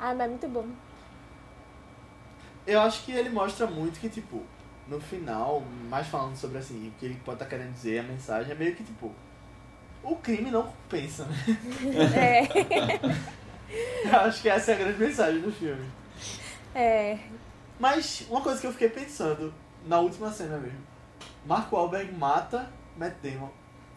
Ah, 0.00 0.14
mas 0.14 0.26
é 0.26 0.28
muito 0.28 0.48
bom. 0.48 0.64
Eu 2.70 2.80
acho 2.80 3.04
que 3.04 3.12
ele 3.12 3.30
mostra 3.30 3.66
muito 3.66 3.98
que, 3.98 4.08
tipo, 4.08 4.42
no 4.86 5.00
final, 5.00 5.62
mais 5.88 6.06
falando 6.06 6.36
sobre 6.36 6.58
assim, 6.58 6.88
o 6.88 6.90
que 6.98 7.06
ele 7.06 7.20
pode 7.24 7.36
estar 7.36 7.46
querendo 7.46 7.72
dizer, 7.72 8.00
a 8.00 8.02
mensagem 8.02 8.52
é 8.52 8.54
meio 8.54 8.74
que 8.76 8.84
tipo. 8.84 9.12
O 10.02 10.14
crime 10.16 10.50
não 10.50 10.62
compensa, 10.62 11.24
né? 11.24 11.36
É, 12.14 14.08
Eu 14.08 14.20
acho 14.20 14.40
que 14.40 14.48
essa 14.48 14.70
é 14.72 14.74
a 14.74 14.78
grande 14.78 14.98
mensagem 14.98 15.40
do 15.40 15.52
filme. 15.52 15.84
é. 16.74 17.18
Mas 17.80 18.26
uma 18.28 18.40
coisa 18.40 18.60
que 18.60 18.66
eu 18.66 18.72
fiquei 18.72 18.88
pensando 18.88 19.54
na 19.86 20.00
última 20.00 20.32
cena 20.32 20.58
mesmo. 20.58 20.80
Mark 21.46 21.72
Wahlberg 21.72 22.12
mata 22.12 22.70
Matt 22.96 23.14
Damon. 23.22 23.48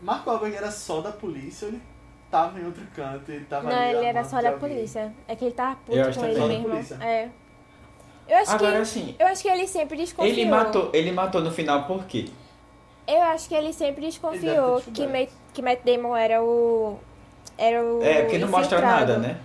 Mark 0.02 0.26
Wahlberg 0.28 0.56
era 0.56 0.70
só 0.72 1.02
da 1.02 1.12
polícia 1.12 1.68
ou 1.68 1.74
ele 1.74 1.82
tava 2.30 2.60
em 2.60 2.66
outro 2.66 2.86
canto? 2.96 3.32
Ele 3.32 3.46
tava 3.46 3.70
Não, 3.70 3.76
ali 3.78 3.96
ele 3.96 4.06
era 4.06 4.24
só 4.24 4.42
da 4.42 4.52
alguém? 4.52 4.70
polícia. 4.70 5.12
É 5.28 5.36
que 5.36 5.46
ele 5.46 5.54
tava 5.56 5.76
puto 5.78 5.98
Eu 5.98 6.08
acho 6.08 6.20
com 6.20 6.26
ele 6.26 6.40
mesmo. 6.48 6.70
Polícia. 6.70 6.96
É. 7.02 7.30
Eu 8.32 8.38
acho 8.38 8.52
Agora 8.52 8.72
que. 8.78 8.82
assim, 8.82 9.16
Eu 9.20 9.28
acho 9.28 9.42
que 9.42 9.50
ele 9.50 9.68
sempre 9.68 9.98
desconfiou. 9.98 10.34
ele 10.34 10.46
matou, 10.46 10.90
ele 10.94 11.12
matou 11.12 11.42
no 11.42 11.52
final 11.52 11.84
por 11.84 12.06
quê? 12.06 12.30
Eu 13.08 13.22
acho 13.24 13.50
que 13.50 13.56
ele 13.56 13.74
sempre 13.74 14.06
desconfiou 14.06 14.82
que, 14.94 15.06
Matt, 15.06 15.30
que 15.54 15.62
Matt 15.62 15.80
Damon 15.84 16.16
era 16.16 16.42
o. 16.42 16.98
Era 17.58 17.84
o. 17.84 18.02
É, 18.02 18.22
porque 18.22 18.38
não 18.38 18.48
mostra 18.48 18.80
nada, 18.80 19.18
né? 19.18 19.38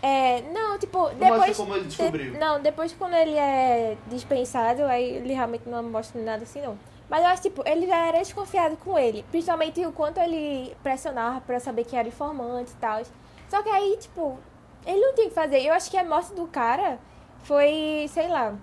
É, 0.00 0.42
não, 0.52 0.78
tipo, 0.78 0.98
Não 0.98 1.14
depois. 1.14 1.38
mostra 1.38 1.54
como 1.56 1.74
ele 1.76 1.84
descobriu. 1.86 2.30
de- 2.32 2.38
não, 2.38 2.60
depois 2.60 2.92
quando 2.92 3.14
ele 3.14 3.34
é 3.36 3.96
dispensado, 4.06 4.84
aí 4.84 5.16
ele 5.16 5.34
realmente 5.34 5.68
não 5.68 5.82
mostra 5.82 6.22
nada 6.22 6.44
assim, 6.44 6.60
não. 6.60 6.78
Mas 7.10 7.20
eu 7.22 7.26
acho, 7.26 7.42
tipo, 7.42 7.62
ele 7.66 7.86
já 7.88 8.06
era 8.06 8.18
desconfiado 8.18 8.76
com 8.76 8.96
ele. 8.96 9.24
Principalmente 9.32 9.84
o 9.84 9.90
quanto 9.90 10.20
ele 10.20 10.76
pressionava 10.82 11.40
pra 11.40 11.58
saber 11.58 11.82
que 11.84 11.96
era 11.96 12.06
informante 12.06 12.70
e 12.70 12.76
tal. 12.76 13.02
Só 13.48 13.62
que 13.62 13.68
aí, 13.70 13.96
tipo, 13.98 14.38
ele 14.86 15.00
não 15.00 15.14
tinha 15.14 15.26
o 15.26 15.30
que 15.30 15.34
fazer. 15.34 15.60
Eu 15.62 15.72
acho 15.72 15.90
que 15.90 15.96
a 15.96 16.04
morte 16.04 16.32
do 16.34 16.46
cara 16.46 16.98
foi, 17.42 18.08
sei 18.12 18.28
lá, 18.28 18.54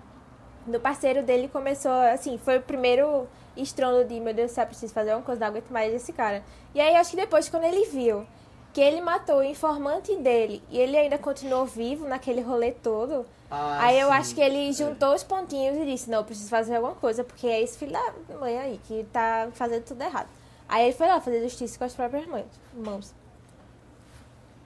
do 0.66 0.80
parceiro 0.80 1.22
dele 1.22 1.48
começou, 1.48 1.92
assim, 2.12 2.38
foi 2.38 2.58
o 2.58 2.62
primeiro 2.62 3.26
estrondo 3.56 4.04
de, 4.04 4.20
meu 4.20 4.34
Deus 4.34 4.50
do 4.50 4.54
céu, 4.54 4.66
preciso 4.66 4.92
fazer 4.92 5.14
uma 5.14 5.22
coisa, 5.22 5.40
não 5.40 5.48
aguento 5.48 5.70
mais 5.70 5.92
esse 5.94 6.12
cara. 6.12 6.42
E 6.74 6.80
aí, 6.80 6.94
eu 6.94 7.00
acho 7.00 7.10
que 7.10 7.16
depois, 7.16 7.48
quando 7.48 7.64
ele 7.64 7.86
viu 7.86 8.26
que 8.72 8.80
ele 8.82 9.00
matou 9.00 9.38
o 9.38 9.42
informante 9.42 10.14
dele 10.16 10.62
e 10.68 10.78
ele 10.78 10.96
ainda 10.98 11.16
continuou 11.16 11.64
vivo 11.64 12.06
naquele 12.06 12.42
rolê 12.42 12.72
todo, 12.72 13.24
Ah, 13.50 13.78
aí 13.80 13.98
eu 13.98 14.08
sim. 14.08 14.12
acho 14.14 14.34
que 14.34 14.40
ele 14.42 14.70
juntou 14.74 15.14
os 15.14 15.22
pontinhos 15.24 15.78
e 15.78 15.86
disse, 15.86 16.10
não, 16.10 16.18
eu 16.18 16.24
preciso 16.24 16.50
fazer 16.50 16.76
alguma 16.76 16.94
coisa, 16.94 17.24
porque 17.24 17.46
é 17.46 17.62
esse 17.62 17.78
filho 17.78 17.92
da 17.92 18.12
mãe 18.38 18.58
aí 18.58 18.80
que 18.86 19.06
tá 19.10 19.48
fazendo 19.54 19.84
tudo 19.84 20.02
errado. 20.02 20.28
Aí 20.68 20.84
ele 20.84 20.92
foi 20.92 21.06
lá 21.08 21.18
fazer 21.20 21.40
justiça 21.42 21.78
com 21.78 21.84
as 21.84 21.94
próprias 21.94 22.26
mãos. 22.26 22.44
mãos. 22.74 23.14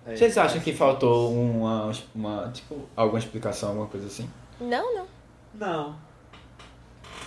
É, 0.07 0.16
Vocês 0.16 0.36
acham 0.38 0.61
que 0.61 0.72
faltou 0.72 1.32
uma, 1.32 1.92
uma, 2.14 2.51
tipo, 2.53 2.88
alguma 2.96 3.18
explicação, 3.18 3.70
alguma 3.70 3.86
coisa 3.86 4.07
assim? 4.07 4.28
Não, 4.61 4.94
não. 4.96 5.07
Não. 5.55 5.96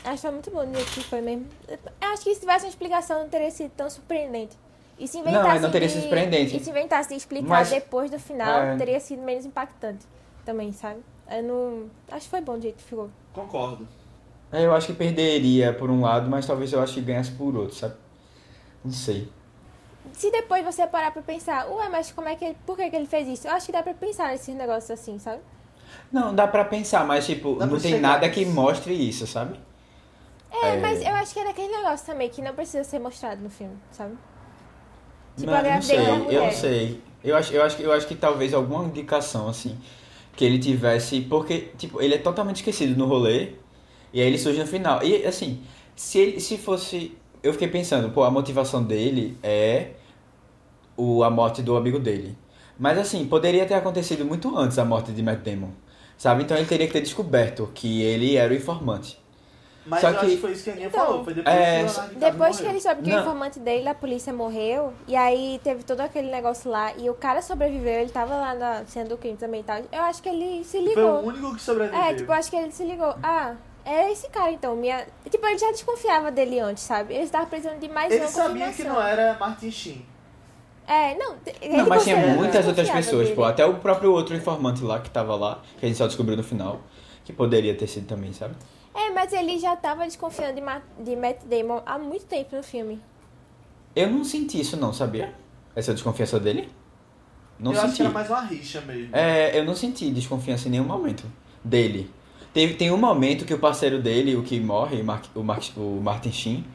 Acho 0.03 0.15
que 0.15 0.21
foi 0.21 0.31
muito 0.31 0.51
bom 0.51 0.65
do 0.65 0.73
jeito 0.75 0.91
que 0.91 1.03
foi 1.03 1.21
mesmo. 1.21 1.45
Eu 1.67 1.77
acho 2.09 2.23
que 2.23 2.33
se 2.33 2.41
tivesse 2.41 2.65
uma 2.65 2.69
explicação 2.69 3.19
não 3.21 3.29
teria 3.29 3.51
sido 3.51 3.71
tão 3.71 3.89
surpreendente. 3.89 4.57
E 4.99 5.07
se 5.07 5.17
inventasse 5.17 5.55
Não, 5.55 5.61
não 5.61 5.71
teria 5.71 5.87
de- 5.87 5.93
sido 5.93 6.01
surpreendente. 6.03 6.57
E 6.57 6.59
se 6.59 6.69
inventasse 6.69 7.09
de 7.09 7.15
explicar 7.15 7.47
Mas- 7.47 7.69
depois 7.69 8.11
do 8.11 8.19
final, 8.19 8.61
É. 8.61 8.75
teria 8.77 8.99
sido 8.99 9.21
menos 9.21 9.45
impactante 9.45 10.05
também, 10.45 10.71
sabe? 10.73 10.99
Eu 11.31 11.43
não. 11.43 11.85
Acho 12.11 12.25
que 12.25 12.29
foi 12.29 12.41
bom 12.41 12.57
do 12.57 12.61
jeito 12.61 12.75
que 12.77 12.83
ficou. 12.83 13.09
Concordo. 13.33 13.87
É, 14.51 14.65
Eu 14.65 14.73
acho 14.75 14.87
que 14.87 14.93
perderia 14.93 15.73
por 15.73 15.89
um 15.89 16.01
lado, 16.01 16.29
mas 16.29 16.45
talvez 16.45 16.71
eu 16.73 16.81
acho 16.81 16.93
que 16.95 17.01
ganhasse 17.01 17.31
por 17.31 17.55
outro, 17.55 17.75
sabe? 17.75 17.95
Não 18.85 18.91
sei. 18.91 19.27
Se 20.11 20.29
depois 20.31 20.63
você 20.65 20.85
parar 20.87 21.11
pra 21.11 21.21
pensar, 21.21 21.67
ué, 21.69 21.89
mas 21.89 22.11
como 22.11 22.27
é 22.27 22.35
que 22.35 22.45
ele. 22.45 22.57
Por 22.65 22.75
que, 22.77 22.89
que 22.89 22.95
ele 22.95 23.05
fez 23.07 23.27
isso? 23.27 23.47
Eu 23.47 23.53
acho 23.53 23.65
que 23.65 23.71
dá 23.71 23.81
pra 23.83 23.93
pensar 23.93 24.29
nesses 24.29 24.55
negócios 24.55 24.91
assim, 24.91 25.17
sabe? 25.19 25.41
Não, 26.11 26.33
dá 26.33 26.47
pra 26.47 26.63
pensar, 26.65 27.05
mas 27.05 27.25
tipo, 27.25 27.55
Dá 27.55 27.65
não 27.65 27.79
tem 27.79 27.99
nada 27.99 28.29
que 28.29 28.45
mostre 28.45 28.93
isso, 28.93 29.25
sabe? 29.27 29.59
É, 30.51 30.75
É. 30.75 30.77
mas 30.77 31.01
eu 31.01 31.13
acho 31.15 31.33
que 31.33 31.39
é 31.39 31.43
daquele 31.45 31.69
negócio 31.75 32.05
também 32.05 32.29
que 32.29 32.41
não 32.41 32.53
precisa 32.55 32.83
ser 32.83 32.99
mostrado 32.99 33.41
no 33.41 33.49
filme, 33.49 33.77
sabe? 33.91 34.17
Tipo, 35.37 35.51
Não, 35.51 35.63
não 35.63 35.81
sei, 35.81 35.97
eu 36.29 36.43
não 36.43 36.51
sei. 36.51 37.01
Eu 37.23 37.35
acho, 37.37 37.53
eu, 37.53 37.63
acho, 37.63 37.77
que- 37.77 37.83
eu 37.83 37.91
acho 37.93 38.07
que 38.07 38.15
talvez 38.15 38.53
alguma 38.53 38.83
indicação, 38.85 39.47
assim, 39.47 39.77
que 40.35 40.43
ele 40.45 40.59
tivesse. 40.59 41.21
Porque, 41.21 41.71
tipo, 41.77 42.01
ele 42.01 42.15
é 42.15 42.17
totalmente 42.17 42.57
esquecido 42.57 42.95
no 42.97 43.05
rolê. 43.05 43.53
E 44.13 44.21
aí 44.21 44.27
ele 44.27 44.37
surge 44.37 44.59
no 44.59 44.67
final. 44.67 45.03
E 45.03 45.25
assim, 45.25 45.63
se 45.95 46.19
ele 46.19 46.39
se 46.39 46.57
fosse. 46.57 47.17
Eu 47.43 47.51
fiquei 47.53 47.67
pensando, 47.67 48.09
pô, 48.11 48.23
a 48.23 48.31
motivação 48.31 48.81
dele 48.81 49.37
é 49.43 49.91
o, 50.95 51.23
a 51.23 51.29
morte 51.29 51.61
do 51.61 51.75
amigo 51.75 51.99
dele. 51.99 52.37
Mas 52.79 52.97
assim, 52.97 53.25
poderia 53.27 53.65
ter 53.65 53.73
acontecido 53.75 54.25
muito 54.25 54.57
antes 54.57 54.79
a 54.79 54.85
morte 54.85 55.11
de 55.11 55.21
Matt 55.21 55.39
Damon. 55.39 55.69
Sabe? 56.17 56.43
Então 56.43 56.55
ele 56.55 56.65
teria 56.65 56.87
que 56.87 56.93
ter 56.93 57.01
descoberto 57.01 57.69
que 57.73 58.01
ele 58.01 58.37
era 58.37 58.51
o 58.53 58.55
informante. 58.55 59.21
Mas 59.85 59.99
Só 59.99 60.07
eu 60.11 60.15
acho 60.15 60.25
que- 60.27 60.35
que 60.35 60.41
foi 60.41 60.51
isso 60.53 60.63
que 60.63 60.69
a 60.69 60.73
Aninha 60.73 60.87
Então, 60.87 61.05
falou. 61.05 61.23
Foi 61.25 61.33
depois 61.33 61.53
é, 61.57 61.83
que 61.83 62.15
Depois 62.15 62.59
que 62.61 62.65
ele 62.67 62.79
soube 62.79 63.01
que 63.01 63.09
Não. 63.09 63.17
o 63.17 63.21
informante 63.21 63.59
dele, 63.59 63.89
a 63.89 63.93
polícia 63.93 64.31
morreu, 64.31 64.93
e 65.05 65.13
aí 65.13 65.59
teve 65.61 65.83
todo 65.83 65.99
aquele 65.99 66.31
negócio 66.31 66.71
lá, 66.71 66.93
e 66.95 67.09
o 67.09 67.13
cara 67.13 67.41
sobreviveu, 67.41 67.99
ele 67.99 68.09
tava 68.09 68.33
lá 68.37 68.55
na 68.55 68.85
cena 68.85 69.09
do 69.09 69.17
crime 69.17 69.35
também 69.35 69.59
e 69.59 69.63
tal. 69.65 69.81
Eu 69.91 70.01
acho 70.03 70.23
que 70.23 70.29
ele 70.29 70.63
se 70.63 70.77
Foi 70.77 71.03
o 71.03 71.17
ligou. 71.17 71.25
único 71.27 71.55
que 71.55 71.61
sobreviveu. 71.61 71.99
É, 72.01 72.13
tipo, 72.13 72.31
eu 72.31 72.35
acho 72.35 72.49
que 72.49 72.55
ele 72.55 72.71
se 72.71 72.85
ligou. 72.85 73.13
Ah, 73.21 73.55
é 73.85 74.11
esse 74.11 74.29
cara 74.29 74.51
então. 74.51 74.75
Minha... 74.75 75.05
Tipo, 75.29 75.45
ele 75.45 75.57
já 75.57 75.71
desconfiava 75.71 76.31
dele 76.31 76.59
antes, 76.59 76.83
sabe? 76.83 77.13
Ele 77.13 77.23
estava 77.23 77.45
precisando 77.45 77.79
de 77.79 77.87
mais 77.89 78.11
ele 78.11 78.21
uma 78.21 78.29
sabia 78.29 78.71
que 78.71 78.83
não 78.83 79.01
era 79.01 79.37
Martin 79.39 79.71
Sheen. 79.71 80.05
É, 80.85 81.15
não. 81.15 81.35
ele 81.61 81.77
Não, 81.77 81.87
mas 81.87 82.03
tinha 82.03 82.17
muitas 82.35 82.67
outras 82.67 82.89
pessoas, 82.89 83.23
dele. 83.23 83.35
pô. 83.35 83.43
Até 83.45 83.65
o 83.65 83.75
próprio 83.75 84.11
outro 84.11 84.35
informante 84.35 84.83
lá 84.83 84.99
que 84.99 85.09
tava 85.09 85.35
lá, 85.35 85.61
que 85.79 85.85
a 85.85 85.87
gente 85.87 85.97
só 85.97 86.07
descobriu 86.07 86.35
no 86.35 86.43
final, 86.43 86.81
que 87.23 87.31
poderia 87.31 87.73
ter 87.75 87.87
sido 87.87 88.05
também, 88.05 88.33
sabe? 88.33 88.55
É, 88.93 89.09
mas 89.11 89.31
ele 89.33 89.57
já 89.57 89.75
tava 89.75 90.03
desconfiando 90.03 90.55
de, 90.55 90.61
Ma- 90.61 90.81
de 90.99 91.15
Matt 91.15 91.37
Damon 91.45 91.81
há 91.85 91.97
muito 91.97 92.25
tempo 92.25 92.55
no 92.55 92.61
filme. 92.61 93.01
Eu 93.95 94.09
não 94.09 94.23
senti 94.23 94.59
isso 94.59 94.75
não, 94.75 94.91
sabia? 94.91 95.33
Essa 95.75 95.93
desconfiança 95.93 96.39
dele. 96.39 96.69
Não 97.57 97.71
eu 97.71 97.77
acho 97.77 97.85
que 97.87 97.91
senti. 97.91 98.01
era 98.03 98.11
mais 98.11 98.29
uma 98.29 98.41
rixa 98.41 98.81
mesmo. 98.81 99.15
É, 99.15 99.57
eu 99.57 99.63
não 99.63 99.75
senti 99.75 100.11
desconfiança 100.11 100.67
em 100.67 100.71
nenhum 100.71 100.83
momento 100.83 101.23
dele. 101.63 102.11
Teve, 102.53 102.75
tem 102.75 102.91
um 102.91 102.97
momento 102.97 103.45
que 103.45 103.53
o 103.53 103.57
parceiro 103.57 103.99
dele, 103.99 104.35
o 104.35 104.43
que 104.43 104.59
morre, 104.59 105.01
o, 105.01 105.03
Mark, 105.03 105.25
o, 105.75 105.99
Martin 106.01 106.31
Sheen, 106.31 106.65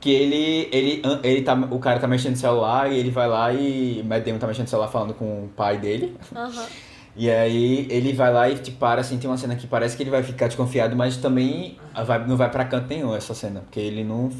que 0.00 0.10
ele, 0.10 0.68
ele, 0.70 1.02
ele 1.22 1.42
tá, 1.42 1.54
o 1.54 1.78
cara 1.80 1.98
tá 1.98 2.06
mexendo 2.06 2.32
no 2.32 2.38
celular 2.38 2.92
e 2.92 2.98
ele 2.98 3.10
vai 3.10 3.26
lá 3.26 3.52
e 3.52 4.00
o 4.02 4.04
Matt 4.04 4.24
Damon 4.24 4.38
tá 4.38 4.46
mexendo 4.46 4.64
no 4.64 4.70
celular 4.70 4.88
falando 4.88 5.14
com 5.14 5.44
o 5.44 5.48
pai 5.48 5.78
dele. 5.78 6.16
Aham. 6.34 6.66
E 7.18 7.30
aí 7.30 7.86
ele 7.88 8.12
vai 8.12 8.30
lá 8.30 8.50
e 8.50 8.58
te 8.58 8.70
para, 8.70 9.00
assim, 9.00 9.16
tem 9.16 9.28
uma 9.28 9.38
cena 9.38 9.56
que 9.56 9.66
parece 9.66 9.96
que 9.96 10.02
ele 10.02 10.10
vai 10.10 10.22
ficar 10.22 10.48
desconfiado, 10.48 10.94
mas 10.94 11.16
também 11.16 11.78
vai, 12.04 12.26
não 12.26 12.36
vai 12.36 12.50
pra 12.50 12.62
canto 12.66 12.88
nenhum 12.88 13.16
essa 13.16 13.32
cena, 13.32 13.60
porque 13.60 13.80
ele 13.80 14.04
não, 14.04 14.30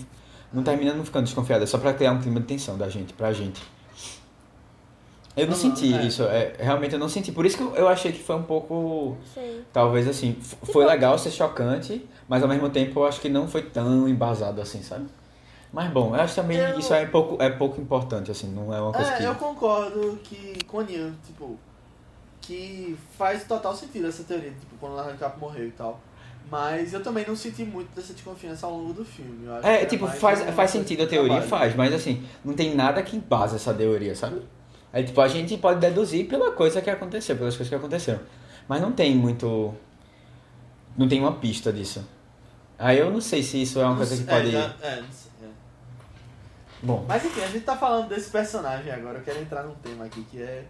não 0.52 0.62
termina 0.62 0.92
não 0.92 1.02
ficando 1.02 1.24
desconfiado, 1.24 1.64
é 1.64 1.66
só 1.66 1.78
pra 1.78 1.94
criar 1.94 2.12
um 2.12 2.20
clima 2.20 2.38
de 2.38 2.44
tensão 2.44 2.76
da 2.76 2.86
gente, 2.90 3.14
pra 3.14 3.32
gente. 3.32 3.62
Eu 5.36 5.46
não 5.46 5.54
senti 5.54 5.92
é. 5.92 6.02
isso, 6.02 6.22
é, 6.22 6.54
realmente 6.58 6.94
eu 6.94 6.98
não 6.98 7.08
senti, 7.08 7.30
por 7.30 7.44
isso 7.44 7.56
que 7.58 7.62
eu, 7.62 7.74
eu 7.76 7.88
achei 7.88 8.10
que 8.10 8.22
foi 8.22 8.36
um 8.36 8.42
pouco, 8.42 9.16
Sei. 9.34 9.62
talvez 9.72 10.08
assim, 10.08 10.34
f- 10.40 10.56
foi 10.72 10.86
legal 10.86 11.18
ser 11.18 11.30
chocante, 11.30 12.08
mas 12.26 12.42
ao 12.42 12.48
mesmo 12.48 12.70
tempo 12.70 13.00
eu 13.00 13.06
acho 13.06 13.20
que 13.20 13.28
não 13.28 13.46
foi 13.46 13.62
tão 13.62 14.08
embasado 14.08 14.60
assim, 14.62 14.82
sabe? 14.82 15.06
Mas 15.72 15.90
bom, 15.90 16.16
eu 16.16 16.20
acho 16.22 16.34
também 16.34 16.56
Eu- 16.58 16.78
isso 16.78 16.94
é 16.94 17.04
pouco, 17.04 17.42
é 17.42 17.50
pouco 17.50 17.78
importante, 17.80 18.30
assim, 18.30 18.48
não 18.48 18.72
é 18.74 18.80
uma 18.80 18.92
coisa 18.92 19.10
É, 19.12 19.16
que... 19.18 19.22
eu 19.24 19.34
concordo 19.34 20.18
que 20.24 20.58
com 20.66 20.78
a 20.78 20.82
Aninha, 20.82 21.12
tipo, 21.26 21.58
que 22.40 22.96
faz 23.18 23.44
total 23.44 23.74
sentido 23.74 24.06
essa 24.06 24.22
teoria, 24.24 24.50
tipo, 24.50 24.76
quando 24.80 24.98
o 24.98 25.12
DiCaprio 25.12 25.40
morreu 25.40 25.66
e 25.68 25.72
tal. 25.72 26.00
Mas 26.50 26.92
eu 26.94 27.02
também 27.02 27.26
não 27.26 27.34
senti 27.34 27.64
muito 27.64 27.88
dessa 27.94 28.12
desconfiança 28.14 28.66
ao 28.66 28.72
longo 28.78 28.92
do 28.92 29.04
filme. 29.04 29.44
Eu 29.46 29.52
acho 29.54 29.62
que 29.62 29.68
É, 29.68 29.84
tipo, 29.84 30.06
faz, 30.06 30.42
faz 30.54 30.70
sentido 30.70 31.02
a 31.02 31.06
teoria, 31.06 31.42
trabalho. 31.42 31.50
faz, 31.50 31.74
mas 31.74 31.92
assim, 31.92 32.24
não 32.44 32.54
tem 32.54 32.74
nada 32.74 33.02
que 33.02 33.16
embasa 33.16 33.56
essa 33.56 33.74
teoria, 33.74 34.14
sabe? 34.14 34.40
É 34.98 35.02
tipo, 35.02 35.20
a 35.20 35.28
gente 35.28 35.58
pode 35.58 35.78
deduzir 35.78 36.26
pela 36.26 36.52
coisa 36.52 36.80
que 36.80 36.88
aconteceu, 36.88 37.36
pelas 37.36 37.54
coisas 37.54 37.68
que 37.68 37.74
aconteceram. 37.74 38.20
Mas 38.66 38.80
não 38.80 38.92
tem 38.92 39.14
muito. 39.14 39.74
Não 40.96 41.06
tem 41.06 41.20
uma 41.20 41.32
pista 41.34 41.70
disso. 41.70 42.02
Aí 42.78 42.98
eu 42.98 43.10
não 43.10 43.20
sei 43.20 43.42
se 43.42 43.60
isso 43.60 43.78
é 43.78 43.82
uma 43.82 43.90
Não 43.90 43.96
coisa 43.98 44.16
que 44.16 44.24
sei- 44.24 44.34
pode. 44.34 44.56
É, 44.56 44.74
é, 44.88 45.00
não 45.02 45.12
sei, 45.12 45.30
é. 45.42 45.48
Bom, 46.82 47.04
Mas 47.06 47.24
enfim, 47.26 47.42
a 47.42 47.48
gente 47.48 47.64
tá 47.64 47.76
falando 47.76 48.08
desse 48.08 48.30
personagem 48.30 48.90
agora. 48.90 49.18
Eu 49.18 49.22
quero 49.22 49.38
entrar 49.40 49.64
num 49.64 49.74
tema 49.74 50.06
aqui 50.06 50.22
que 50.30 50.40
é. 50.40 50.64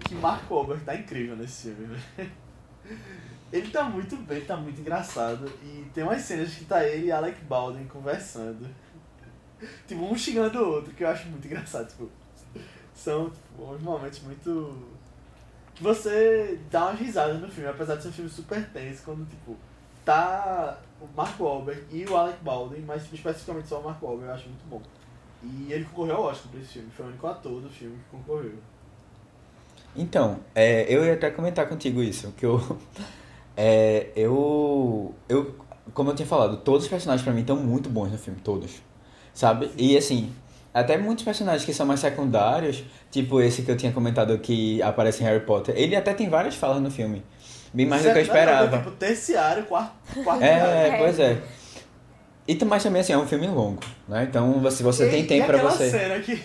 Que 0.00 0.16
Mark 0.16 0.50
Wahlberg 0.50 0.84
tá 0.84 0.96
incrível 0.96 1.36
nesse 1.36 1.70
filme, 1.72 1.96
velho. 2.16 2.30
Ele 3.52 3.70
tá 3.70 3.84
muito 3.84 4.16
bem, 4.16 4.40
tá 4.40 4.56
muito 4.56 4.80
engraçado. 4.80 5.48
E 5.62 5.86
tem 5.94 6.02
umas 6.02 6.20
cenas 6.22 6.52
que 6.52 6.64
tá 6.64 6.84
ele 6.86 7.06
e 7.06 7.12
Alec 7.12 7.40
Baldwin 7.44 7.86
conversando. 7.86 8.66
Tipo, 9.86 10.02
um 10.04 10.16
xingando 10.16 10.58
o 10.58 10.68
outro, 10.68 10.92
que 10.94 11.02
eu 11.04 11.08
acho 11.08 11.28
muito 11.28 11.46
engraçado. 11.46 11.88
Tipo, 11.88 12.10
são 12.98 13.30
tipo, 13.30 13.72
uns 13.72 13.80
momentos 13.80 14.20
muito. 14.20 14.76
você 15.80 16.58
dá 16.70 16.86
umas 16.86 17.00
risadas 17.00 17.40
no 17.40 17.48
filme, 17.48 17.70
apesar 17.70 17.96
de 17.96 18.02
ser 18.02 18.08
um 18.08 18.12
filme 18.12 18.30
super 18.30 18.68
tenso, 18.70 19.02
quando, 19.04 19.28
tipo, 19.28 19.56
tá 20.04 20.78
o 21.00 21.06
Mark 21.16 21.38
Wahlberg 21.38 21.84
e 21.92 22.04
o 22.04 22.16
Alec 22.16 22.42
Baldwin, 22.42 22.80
mas 22.80 23.04
tipo, 23.04 23.14
especificamente 23.14 23.68
só 23.68 23.80
o 23.80 23.84
Mark 23.84 24.02
Wahlberg, 24.02 24.28
eu 24.28 24.34
acho 24.34 24.48
muito 24.48 24.68
bom. 24.68 24.82
E 25.42 25.72
ele 25.72 25.84
concorreu 25.84 26.16
ao 26.16 26.24
Oscar 26.24 26.50
pra 26.50 26.60
esse 26.60 26.72
filme, 26.72 26.90
foi 26.90 27.06
o 27.06 27.08
único 27.10 27.26
ator 27.26 27.60
do 27.60 27.68
filme 27.68 27.96
que 27.96 28.16
concorreu. 28.16 28.54
então, 29.94 30.40
é, 30.54 30.92
eu 30.92 31.04
ia 31.04 31.14
até 31.14 31.30
comentar 31.30 31.68
contigo 31.68 32.02
isso, 32.02 32.32
que 32.32 32.44
eu. 32.44 32.60
É, 33.60 34.12
eu. 34.14 35.12
Eu. 35.28 35.56
Como 35.92 36.10
eu 36.10 36.14
tinha 36.14 36.28
falado, 36.28 36.58
todos 36.58 36.84
os 36.84 36.88
personagens 36.88 37.24
pra 37.24 37.32
mim 37.32 37.40
estão 37.40 37.56
muito 37.56 37.90
bons 37.90 38.12
no 38.12 38.16
filme, 38.16 38.38
todos. 38.38 38.80
Sabe? 39.34 39.68
E 39.76 39.96
assim, 39.96 40.32
até 40.78 40.96
muitos 40.96 41.24
personagens 41.24 41.64
que 41.64 41.72
são 41.72 41.86
mais 41.86 42.00
secundários, 42.00 42.82
tipo 43.10 43.40
esse 43.40 43.62
que 43.62 43.70
eu 43.70 43.76
tinha 43.76 43.92
comentado 43.92 44.38
que 44.38 44.80
aparece 44.82 45.22
em 45.22 45.26
Harry 45.26 45.44
Potter, 45.44 45.74
ele 45.76 45.94
até 45.96 46.12
tem 46.14 46.28
várias 46.28 46.54
falas 46.54 46.80
no 46.82 46.90
filme. 46.90 47.22
Bem 47.72 47.86
mais 47.86 48.02
do 48.02 48.10
que 48.12 48.18
eu 48.18 48.24
Secundário, 48.24 48.50
esperava. 48.54 48.78
Tipo, 48.78 48.90
terciário, 48.92 49.64
quarto, 49.64 49.92
quarto 50.24 50.42
É, 50.42 50.88
É. 50.88 50.96
pois 50.98 51.18
é. 51.18 51.38
E 52.46 52.64
mas 52.64 52.82
também 52.82 53.00
assim, 53.02 53.12
é 53.12 53.18
um 53.18 53.26
filme 53.26 53.46
longo, 53.46 53.80
né? 54.08 54.26
Então 54.28 54.70
se 54.70 54.82
você 54.82 55.08
tem 55.10 55.20
E- 55.22 55.26
tempo 55.26 55.44
e 55.44 55.46
pra 55.46 55.56
aquela 55.56 55.70
você. 55.70 55.90
cena 55.90 56.18
que, 56.20 56.42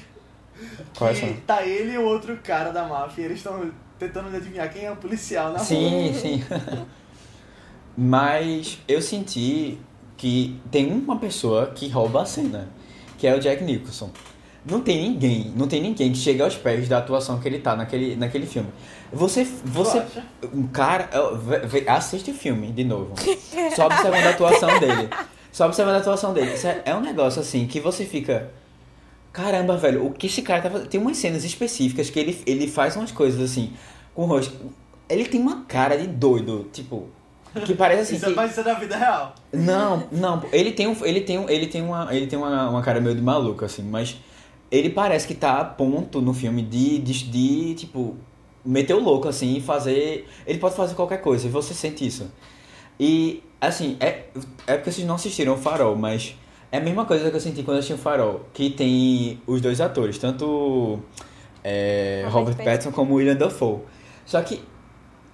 Qual 0.97 1.09
é 1.09 1.11
a 1.11 1.15
que 1.15 1.21
cena? 1.21 1.37
tá 1.47 1.65
ele 1.65 1.93
e 1.93 1.97
o 1.97 2.03
outro 2.03 2.37
cara 2.43 2.71
da 2.71 2.83
máfia, 2.83 3.23
eles 3.23 3.37
estão 3.37 3.71
tentando 3.97 4.35
adivinhar 4.35 4.69
quem 4.71 4.83
é 4.85 4.91
o 4.91 4.97
policial 4.97 5.45
na 5.53 5.57
rua. 5.59 5.65
Sim, 5.65 6.13
sim. 6.13 6.43
Mas 7.95 8.79
eu 8.87 9.01
senti 9.01 9.77
que 10.17 10.59
tem 10.71 10.91
uma 10.91 11.17
pessoa 11.19 11.67
que 11.67 11.87
rouba 11.89 12.23
a 12.23 12.25
cena, 12.25 12.67
que 13.23 13.27
é 13.27 13.33
o 13.33 13.39
Jack 13.39 13.63
Nicholson. 13.63 14.09
Não 14.65 14.81
tem 14.81 15.01
ninguém, 15.01 15.53
não 15.55 15.65
tem 15.65 15.81
ninguém 15.81 16.11
que 16.11 16.17
chegue 16.17 16.41
aos 16.41 16.57
pés 16.57 16.89
da 16.89 16.97
atuação 16.97 17.39
que 17.39 17.47
ele 17.47 17.59
tá 17.59 17.73
naquele, 17.73 18.17
naquele 18.17 18.45
filme. 18.45 18.67
Você, 19.13 19.47
você, 19.63 20.03
um 20.53 20.67
cara, 20.67 21.09
assiste 21.87 22.31
o 22.31 22.33
filme 22.33 22.69
de 22.73 22.83
novo. 22.83 23.13
Só 23.77 23.85
observando 23.85 24.25
a 24.25 24.29
atuação 24.31 24.77
dele. 24.77 25.09
Só 25.53 25.67
observando 25.67 25.95
a 25.95 25.99
atuação 25.99 26.33
dele. 26.33 26.53
Isso 26.53 26.67
é, 26.67 26.81
é 26.83 26.93
um 26.93 26.99
negócio 26.99 27.41
assim 27.41 27.65
que 27.65 27.79
você 27.79 28.03
fica. 28.03 28.51
Caramba, 29.31 29.77
velho, 29.77 30.05
o 30.05 30.11
que 30.11 30.27
esse 30.27 30.41
cara 30.41 30.61
tá 30.61 30.69
fazendo? 30.69 30.89
Tem 30.89 30.99
umas 30.99 31.15
cenas 31.15 31.45
específicas 31.45 32.09
que 32.09 32.19
ele, 32.19 32.43
ele 32.45 32.67
faz 32.67 32.97
umas 32.97 33.13
coisas 33.13 33.39
assim, 33.39 33.71
com 34.13 34.23
o 34.23 34.25
rosto. 34.25 34.53
Ele 35.07 35.23
tem 35.23 35.39
uma 35.39 35.63
cara 35.63 35.97
de 35.97 36.07
doido, 36.07 36.69
tipo. 36.73 37.07
Que 37.65 37.73
parece 37.75 38.01
assim. 38.01 38.15
Isso 38.15 38.25
que- 38.25 38.33
vai 38.33 38.49
ser 38.49 38.63
da 38.63 38.73
vida 38.73 38.95
real. 38.95 39.35
não, 39.51 40.07
não, 40.11 40.43
ele 40.51 40.71
tem 40.71 40.87
um, 40.87 40.95
ele 41.05 41.21
tem 41.21 41.37
um, 41.37 41.49
ele 41.49 41.67
tem 41.67 41.81
uma, 41.83 42.13
ele 42.15 42.27
tem 42.27 42.37
uma, 42.37 42.69
uma 42.69 42.81
cara 42.81 42.99
meio 42.99 43.15
de 43.15 43.21
maluco 43.21 43.63
assim, 43.63 43.83
mas 43.83 44.17
ele 44.71 44.89
parece 44.89 45.27
que 45.27 45.35
tá 45.35 45.59
a 45.59 45.63
ponto 45.65 46.19
no 46.19 46.33
filme 46.33 46.63
de, 46.63 46.97
de, 46.99 47.13
de, 47.29 47.75
tipo 47.75 48.17
meter 48.65 48.95
o 48.95 48.99
louco 48.99 49.27
assim 49.27 49.57
e 49.57 49.61
fazer, 49.61 50.27
ele 50.47 50.57
pode 50.57 50.75
fazer 50.75 50.95
qualquer 50.95 51.21
coisa, 51.21 51.45
e 51.47 51.49
você 51.49 51.73
sente 51.73 52.05
isso. 52.07 52.31
E 52.99 53.43
assim, 53.61 53.97
é 53.99 54.23
é 54.65 54.75
porque 54.77 54.91
vocês 54.91 55.05
não 55.05 55.15
assistiram 55.15 55.53
o 55.53 55.57
Farol, 55.57 55.95
mas 55.95 56.35
é 56.71 56.77
a 56.77 56.81
mesma 56.81 57.05
coisa 57.05 57.29
que 57.29 57.35
eu 57.35 57.39
senti 57.39 57.61
quando 57.61 57.75
eu 57.77 57.79
assisti 57.79 57.93
o 57.93 57.97
Farol, 57.97 58.47
que 58.53 58.71
tem 58.71 59.39
os 59.45 59.61
dois 59.61 59.79
atores, 59.79 60.17
tanto 60.17 60.99
é, 61.63 62.21
Robert 62.25 62.33
Robert 62.33 62.55
Pattinson. 62.55 62.71
Pattinson 62.71 62.91
como 62.91 63.15
William 63.15 63.35
Dafoe. 63.35 63.79
Só 64.25 64.41
que 64.41 64.61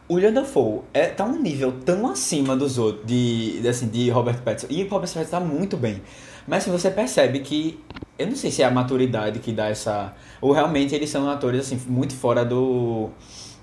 o 0.09 0.15
William 0.15 0.33
Dafoe 0.33 0.81
é, 0.93 1.05
tá 1.07 1.23
um 1.23 1.39
nível 1.41 1.71
tão 1.85 2.09
acima 2.09 2.55
dos 2.57 2.77
outros, 2.77 3.05
de, 3.05 3.61
de, 3.61 3.67
assim, 3.67 3.87
de 3.87 4.09
Robert 4.09 4.41
Pattinson. 4.41 4.67
E 4.69 4.83
o 4.83 4.89
Robert 4.89 5.07
Pattinson 5.09 5.29
tá 5.31 5.39
muito 5.39 5.77
bem. 5.77 6.01
Mas 6.47 6.63
assim, 6.63 6.71
você 6.71 6.89
percebe 6.89 7.39
que, 7.41 7.79
eu 8.17 8.25
não 8.27 8.35
sei 8.35 8.49
se 8.51 8.61
é 8.63 8.65
a 8.65 8.71
maturidade 8.71 9.39
que 9.39 9.51
dá 9.51 9.67
essa... 9.69 10.13
Ou 10.41 10.51
realmente 10.51 10.95
eles 10.95 11.09
são 11.09 11.29
atores, 11.29 11.61
assim, 11.61 11.79
muito 11.87 12.15
fora 12.15 12.43
do, 12.43 13.09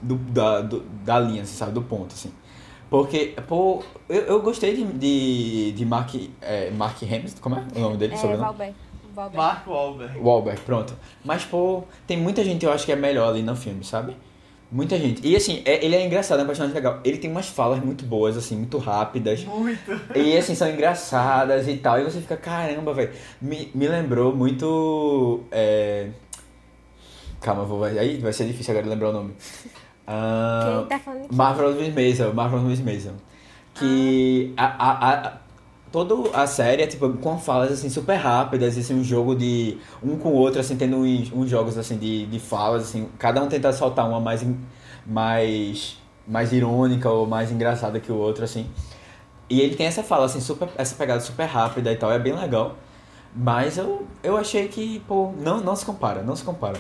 do, 0.01 0.15
da, 0.15 0.61
do- 0.61 0.85
da 1.05 1.19
linha, 1.19 1.43
assim, 1.43 1.57
sabe? 1.57 1.73
Do 1.73 1.83
ponto, 1.83 2.15
assim. 2.15 2.31
Porque, 2.89 3.35
pô, 3.49 3.83
eu, 4.09 4.21
eu 4.23 4.41
gostei 4.43 4.77
de, 4.77 4.85
de, 4.85 5.73
de 5.73 5.85
Mark, 5.85 6.15
é, 6.41 6.71
Mark 6.71 7.03
Hamill, 7.03 7.25
como 7.41 7.57
é 7.57 7.65
o 7.75 7.81
nome 7.81 7.97
dele? 7.97 8.15
É, 8.15 8.17
sobrenome? 8.17 8.45
Valber. 8.45 8.75
Valber. 9.13 9.37
Mark 9.37 9.67
Wahlberg. 9.67 10.19
Wahlberg, 10.21 10.61
pronto. 10.61 10.95
Mas, 11.25 11.45
pô, 11.45 11.83
tem 12.07 12.17
muita 12.17 12.45
gente 12.45 12.65
eu 12.65 12.71
acho 12.73 12.87
que 12.87 12.93
é 12.93 12.97
melhor 12.97 13.31
ali 13.31 13.43
no 13.43 13.57
filme, 13.57 13.83
sabe? 13.83 14.17
Muita 14.71 14.99
gente. 14.99 15.27
E 15.27 15.37
assim, 15.37 15.63
é- 15.65 15.85
ele 15.85 15.95
é 15.95 16.05
engraçado, 16.05 16.41
é 16.41 16.43
um 16.43 16.47
personagem 16.47 16.75
legal. 16.75 17.01
Ele 17.05 17.19
tem 17.19 17.31
umas 17.31 17.47
falas 17.49 17.83
muito 17.83 18.05
boas, 18.05 18.37
assim, 18.37 18.57
muito 18.57 18.79
rápidas. 18.79 19.45
Muito. 19.45 20.01
E 20.15 20.37
assim, 20.37 20.55
são 20.55 20.69
engraçadas 20.69 21.69
e 21.69 21.77
tal. 21.77 22.01
E 22.01 22.05
você 22.05 22.21
fica, 22.21 22.37
caramba, 22.37 22.93
velho. 22.93 23.13
Me, 23.41 23.71
me 23.75 23.87
lembrou 23.87 24.35
muito. 24.35 25.45
É... 25.53 26.09
Calma, 27.41 27.65
vou, 27.65 27.85
aí 27.85 28.19
vai 28.19 28.33
ser 28.33 28.47
difícil 28.47 28.73
agora 28.73 28.89
lembrar 28.89 29.11
o 29.11 29.13
nome. 29.13 29.35
Ah, 30.07 30.79
Quem 30.89 30.89
tá 30.89 30.99
falando 30.99 31.23
de 31.23 31.29
quê? 31.29 31.35
Marvelous 31.35 31.77
Miss 31.77 31.95
Maisel, 31.95 32.35
Marvelous 32.35 32.67
Miss 32.67 32.81
Maisel. 32.81 33.13
Que 33.75 34.53
a, 34.57 34.65
a, 34.65 35.29
a, 35.29 35.33
toda 36.05 36.37
a 36.37 36.47
série 36.47 36.83
é 36.83 36.87
tipo 36.87 37.09
com 37.15 37.39
falas 37.39 37.73
assim 37.73 37.89
super 37.89 38.17
rápidas, 38.17 38.77
assim, 38.77 38.95
um 38.95 39.05
jogo 39.05 39.35
de 39.35 39.79
um 40.03 40.19
com 40.19 40.31
o 40.31 40.35
outro, 40.35 40.61
assim, 40.61 40.77
tendo 40.77 40.97
uns, 40.97 41.33
uns 41.33 41.49
jogos 41.49 41.79
assim 41.79 41.97
de, 41.97 42.27
de 42.27 42.39
falas, 42.39 42.83
assim, 42.83 43.09
cada 43.19 43.43
um 43.43 43.49
tenta 43.49 43.73
soltar 43.73 44.07
uma 44.07 44.21
mais, 44.21 44.45
mais, 45.07 45.97
mais 46.29 46.53
irônica 46.53 47.09
ou 47.09 47.27
mais 47.27 47.51
engraçada 47.51 47.99
que 47.99 48.13
o 48.13 48.17
outro, 48.17 48.45
assim. 48.45 48.67
E 49.49 49.61
ele 49.61 49.75
tem 49.77 49.87
essa 49.87 50.03
fala, 50.03 50.27
assim, 50.27 50.41
super, 50.41 50.69
essa 50.77 50.95
pegada 50.97 51.21
super 51.21 51.47
rápida 51.47 51.91
e 51.93 51.97
tal, 51.97 52.13
é 52.13 52.19
bem 52.19 52.35
legal. 52.35 52.77
Mas 53.35 53.79
eu, 53.79 54.07
eu 54.23 54.37
achei 54.37 54.69
que, 54.69 55.01
pô, 55.09 55.33
não, 55.39 55.61
não 55.61 55.77
se 55.77 55.87
compara, 55.87 56.23
não 56.23 56.37
se 56.37 56.45
compara. 56.45 56.79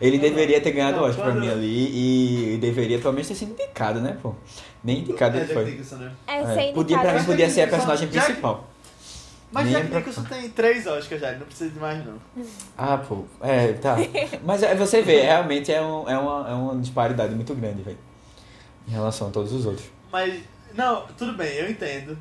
Ele 0.00 0.16
Não, 0.16 0.22
deveria 0.22 0.60
ter 0.60 0.72
ganhado 0.72 0.98
o 1.00 1.04
Oscar 1.04 1.24
pra 1.26 1.34
mim 1.34 1.48
ali 1.48 2.54
e 2.54 2.58
deveria 2.58 2.98
pelo 2.98 3.12
menos 3.12 3.28
ter 3.28 3.34
sido 3.34 3.52
indicado, 3.52 4.00
né, 4.00 4.18
pô? 4.20 4.34
Nem 4.82 4.98
indicado 4.98 5.36
É, 5.36 5.40
ele 5.40 5.52
foi. 5.54 5.64
Né? 5.98 6.12
É, 6.26 6.40
É, 6.40 6.54
sem 6.54 6.74
podia, 6.74 6.98
pra 6.98 7.12
mim 7.14 7.24
podia 7.24 7.48
ser 7.50 7.62
a 7.62 7.68
personagem 7.68 8.08
principal. 8.08 8.68
Mas 9.52 9.66
Nem 9.66 9.74
Jack 9.74 9.88
pra- 9.88 9.98
Nicholson 10.00 10.24
tem 10.24 10.48
três 10.50 10.84
Oscars 10.84 11.20
já, 11.20 11.28
ele 11.30 11.38
não 11.38 11.46
precisa 11.46 11.70
de 11.70 11.78
mais 11.78 12.04
não. 12.04 12.18
Ah, 12.76 12.98
pô, 12.98 13.24
é, 13.40 13.72
tá. 13.74 13.96
Mas 14.44 14.64
é, 14.64 14.74
você 14.74 15.00
vê, 15.00 15.20
realmente 15.22 15.70
é, 15.72 15.80
um, 15.80 16.08
é, 16.10 16.18
uma, 16.18 16.50
é 16.50 16.52
uma 16.54 16.76
disparidade 16.80 17.32
muito 17.36 17.54
grande, 17.54 17.82
velho. 17.82 17.98
Em 18.88 18.90
relação 18.90 19.28
a 19.28 19.30
todos 19.30 19.52
os 19.52 19.64
outros. 19.64 19.86
Mas, 20.10 20.42
não, 20.74 21.06
tudo 21.16 21.34
bem, 21.34 21.54
eu 21.54 21.70
entendo. 21.70 22.18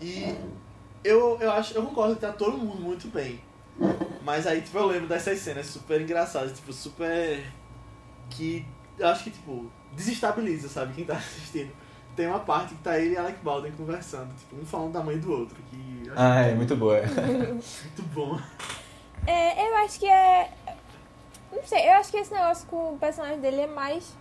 E 0.00 0.32
eu, 1.02 1.36
eu 1.40 1.50
acho, 1.50 1.74
eu 1.74 1.82
concordo 1.82 2.14
que 2.14 2.20
tá 2.20 2.30
todo 2.32 2.56
mundo 2.56 2.80
muito 2.80 3.08
bem. 3.08 3.40
Mas 4.22 4.46
aí, 4.46 4.60
tipo, 4.60 4.76
eu 4.78 4.86
lembro 4.86 5.08
dessas 5.08 5.38
cenas 5.38 5.66
super 5.66 6.00
engraçadas, 6.00 6.52
tipo, 6.52 6.72
super. 6.72 7.42
que 8.28 8.66
eu 8.98 9.08
acho 9.08 9.24
que, 9.24 9.30
tipo, 9.30 9.70
desestabiliza, 9.92 10.68
sabe, 10.68 10.94
quem 10.94 11.04
tá 11.04 11.14
assistindo. 11.18 11.72
Tem 12.14 12.26
uma 12.26 12.40
parte 12.40 12.74
que 12.74 12.82
tá 12.82 12.98
ele 12.98 13.14
e 13.14 13.16
Alec 13.16 13.38
Baldwin 13.42 13.72
conversando, 13.72 14.34
tipo, 14.36 14.56
um 14.56 14.66
falando 14.66 14.92
da 14.92 15.02
mãe 15.02 15.16
do 15.18 15.32
outro, 15.32 15.56
que 15.70 16.10
Ah, 16.14 16.42
é 16.42 16.54
muito 16.54 16.76
boa. 16.76 17.00
muito 17.06 18.02
bom. 18.12 18.38
É, 19.26 19.68
eu 19.68 19.76
acho 19.76 19.98
que 20.00 20.06
é. 20.06 20.50
Não 21.52 21.62
sei, 21.64 21.88
eu 21.88 21.92
acho 21.94 22.10
que 22.10 22.16
esse 22.18 22.32
negócio 22.32 22.66
com 22.68 22.94
o 22.94 22.98
personagem 22.98 23.40
dele 23.40 23.62
é 23.62 23.66
mais. 23.66 24.14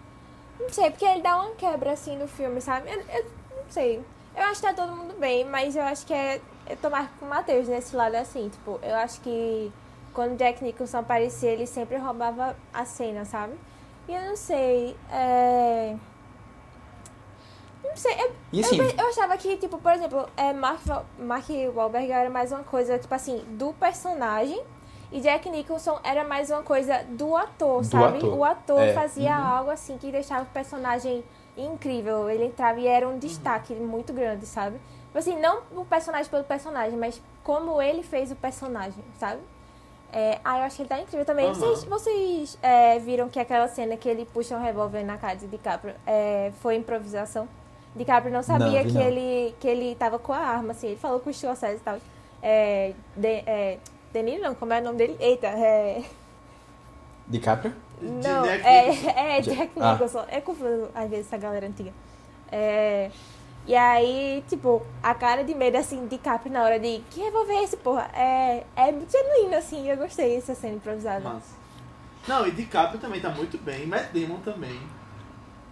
Não 0.59 0.69
sei, 0.69 0.89
porque 0.91 1.05
ele 1.05 1.21
dá 1.21 1.35
uma 1.41 1.55
quebra 1.55 1.91
assim 1.91 2.17
no 2.17 2.27
filme, 2.27 2.59
sabe? 2.61 2.89
Eu, 2.91 2.99
eu 3.01 3.23
não 3.23 3.69
sei. 3.69 4.03
Eu 4.35 4.43
acho 4.43 4.61
que 4.61 4.67
tá 4.67 4.73
todo 4.73 4.95
mundo 4.95 5.15
bem, 5.19 5.45
mas 5.45 5.75
eu 5.75 5.83
acho 5.83 6.05
que 6.05 6.13
é. 6.13 6.39
Eu 6.69 6.77
tô 6.77 6.89
mais 6.89 7.09
com 7.19 7.25
o 7.25 7.29
Matheus 7.29 7.67
nesse 7.67 7.95
lado 7.95 8.15
assim, 8.15 8.47
tipo, 8.49 8.79
eu 8.83 8.95
acho 8.95 9.19
que 9.21 9.71
quando 10.13 10.37
Jack 10.37 10.63
Nicholson 10.63 10.99
aparecia, 10.99 11.49
ele 11.49 11.65
sempre 11.65 11.97
roubava 11.97 12.55
a 12.73 12.85
cena, 12.85 13.25
sabe? 13.25 13.53
E 14.07 14.13
eu 14.13 14.21
não 14.21 14.35
sei. 14.35 14.95
É. 15.11 15.95
Não 17.83 17.95
sei, 17.95 18.13
eu, 18.53 18.59
assim, 18.61 18.77
eu, 18.77 18.89
eu 18.97 19.09
achava 19.09 19.35
que, 19.37 19.57
tipo, 19.57 19.77
por 19.79 19.91
exemplo, 19.93 20.27
é, 20.37 20.53
Mark, 20.53 20.81
Mark 21.17 21.45
Wahlberg 21.75 22.11
era 22.11 22.29
mais 22.29 22.51
uma 22.51 22.63
coisa, 22.63 22.99
tipo 22.99 23.13
assim, 23.13 23.43
do 23.57 23.73
personagem. 23.73 24.61
E 25.11 25.19
Jack 25.21 25.49
Nicholson 25.49 25.99
era 26.03 26.23
mais 26.23 26.51
uma 26.51 26.61
coisa 26.61 27.03
do 27.09 27.35
ator, 27.35 27.79
Do 27.81 27.87
sabe? 27.87 28.17
ator. 28.19 28.37
O 28.37 28.43
ator 28.43 28.79
É. 28.79 28.93
fazia 28.93 29.35
Uhum. 29.35 29.43
algo 29.47 29.71
assim 29.71 29.97
que 29.97 30.11
deixava 30.11 30.43
o 30.43 30.47
personagem 30.47 31.23
incrível. 31.57 32.29
Ele 32.29 32.45
entrava 32.45 32.79
e 32.79 32.85
era 32.85 33.07
um 33.07 33.17
destaque 33.17 33.73
muito 33.73 34.13
grande, 34.13 34.45
sabe? 34.45 34.79
Tipo 35.09 35.17
Assim, 35.17 35.39
não 35.39 35.61
o 35.75 35.83
personagem 35.85 36.29
pelo 36.29 36.43
personagem, 36.43 36.97
mas 36.97 37.21
como 37.43 37.81
ele 37.81 38.03
fez 38.03 38.31
o 38.31 38.35
personagem, 38.35 39.03
sabe? 39.19 39.41
É, 40.11 40.39
ah, 40.43 40.59
eu 40.59 40.63
acho 40.63 40.75
que 40.75 40.81
ele 40.83 40.89
tá 40.89 40.99
incrível 40.99 41.25
também. 41.25 41.45
Aham. 41.45 41.53
Vocês, 41.55 41.83
vocês 41.83 42.57
é, 42.61 42.97
viram 42.99 43.29
que 43.29 43.39
aquela 43.39 43.67
cena 43.67 43.95
que 43.97 44.07
ele 44.09 44.25
puxa 44.25 44.55
um 44.55 44.61
revólver 44.61 45.03
na 45.03 45.17
cara 45.17 45.35
de 45.35 45.47
DiCaprio 45.47 45.93
é, 46.05 46.51
foi 46.61 46.75
improvisação? 46.75 47.47
DiCaprio 47.95 48.31
não 48.31 48.43
sabia 48.43 48.83
Não, 48.83 48.89
que, 48.89 48.93
não. 48.93 49.01
ele, 49.01 49.55
que 49.59 49.67
ele 49.67 49.95
tava 49.95 50.17
com 50.19 50.31
a 50.33 50.37
arma, 50.37 50.71
assim. 50.71 50.87
Ele 50.87 50.95
falou 50.95 51.19
com 51.19 51.29
o 51.29 51.33
Scorsese 51.33 51.77
e 51.77 51.79
tal. 51.79 51.97
É, 52.41 52.93
de, 53.15 53.27
é, 53.45 53.77
Deniro 54.13 54.41
não, 54.41 54.55
como 54.55 54.73
é 54.73 54.79
o 54.79 54.83
nome 54.83 54.97
dele? 54.97 55.17
Eita, 55.19 55.47
é... 55.47 56.03
DiCaprio? 57.27 57.73
Não, 58.01 58.43
Jack 58.43 58.65
é, 58.65 58.89
é 59.37 59.41
Ja- 59.41 59.53
Jack 59.53 59.71
ah. 59.79 59.91
Nicholson. 59.93 60.25
É 60.29 60.41
confuso, 60.41 60.89
às 60.95 61.09
vezes, 61.09 61.27
essa 61.27 61.37
galera 61.37 61.67
antiga. 61.67 61.91
É, 62.51 63.11
e 63.67 63.75
aí, 63.75 64.43
tipo, 64.47 64.85
a 65.01 65.13
cara 65.13 65.43
de 65.43 65.53
medo, 65.53 65.77
assim, 65.77 66.07
de 66.07 66.17
Capri 66.17 66.49
na 66.49 66.63
hora 66.63 66.79
de 66.79 67.01
que 67.09 67.21
revólver 67.21 67.53
é 67.53 67.63
esse, 67.63 67.77
porra? 67.77 68.09
É, 68.13 68.63
é 68.75 68.91
muito 68.91 69.11
genuíno, 69.11 69.55
assim, 69.55 69.89
eu 69.89 69.97
gostei 69.97 70.35
dessa 70.35 70.55
cena 70.55 70.75
improvisada. 70.75 71.21
Massa. 71.21 71.59
Não, 72.27 72.45
e 72.47 72.51
DiCaprio 72.51 72.99
também 72.99 73.21
tá 73.21 73.29
muito 73.29 73.57
bem, 73.57 73.85
Matt 73.87 74.11
Damon 74.11 74.39
também. 74.39 74.79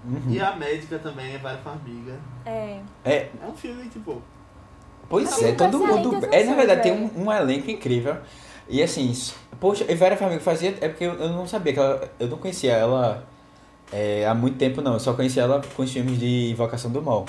Uhum. 0.06 0.22
E 0.30 0.40
a 0.40 0.56
médica 0.56 0.98
também, 1.00 1.36
é 1.36 1.38
Vera 1.38 1.58
Farmiga. 1.58 2.20
É. 2.46 2.80
É, 3.04 3.30
É 3.42 3.46
um 3.46 3.56
filme, 3.56 3.90
tipo, 3.90 4.22
Pois 5.10 5.32
Assim, 5.32 5.46
é, 5.46 5.52
todo 5.54 5.80
mundo. 5.80 6.20
É, 6.32 6.44
na 6.44 6.56
verdade, 6.56 6.84
tem 6.84 6.92
um, 6.92 7.26
um 7.26 7.32
elenco 7.32 7.72
incrível. 7.72 8.18
E 8.70 8.84
assim, 8.84 9.14
poxa, 9.60 9.86
e 9.88 9.96
Vera 9.96 10.18
Farmiga 10.18 10.42
fazia. 10.42 10.76
É 10.82 10.90
porque 10.90 11.06
eu, 11.06 11.14
eu 11.14 11.30
não 11.30 11.48
sabia 11.48 11.74
que 11.74 11.80
ela. 11.80 12.12
Eu 12.20 12.28
não 12.28 12.38
conhecia 12.38 12.74
ela 12.74 13.26
é, 13.92 14.26
há 14.26 14.34
muito 14.34 14.58
tempo, 14.58 14.82
não. 14.82 14.94
Eu 14.94 15.00
só 15.00 15.14
conhecia 15.14 15.44
ela 15.44 15.62
com 15.76 15.82
os 15.82 15.92
filmes 15.92 16.20
de 16.20 16.52
Invocação 16.52 16.92
do 16.92 17.02
Mal. 17.02 17.26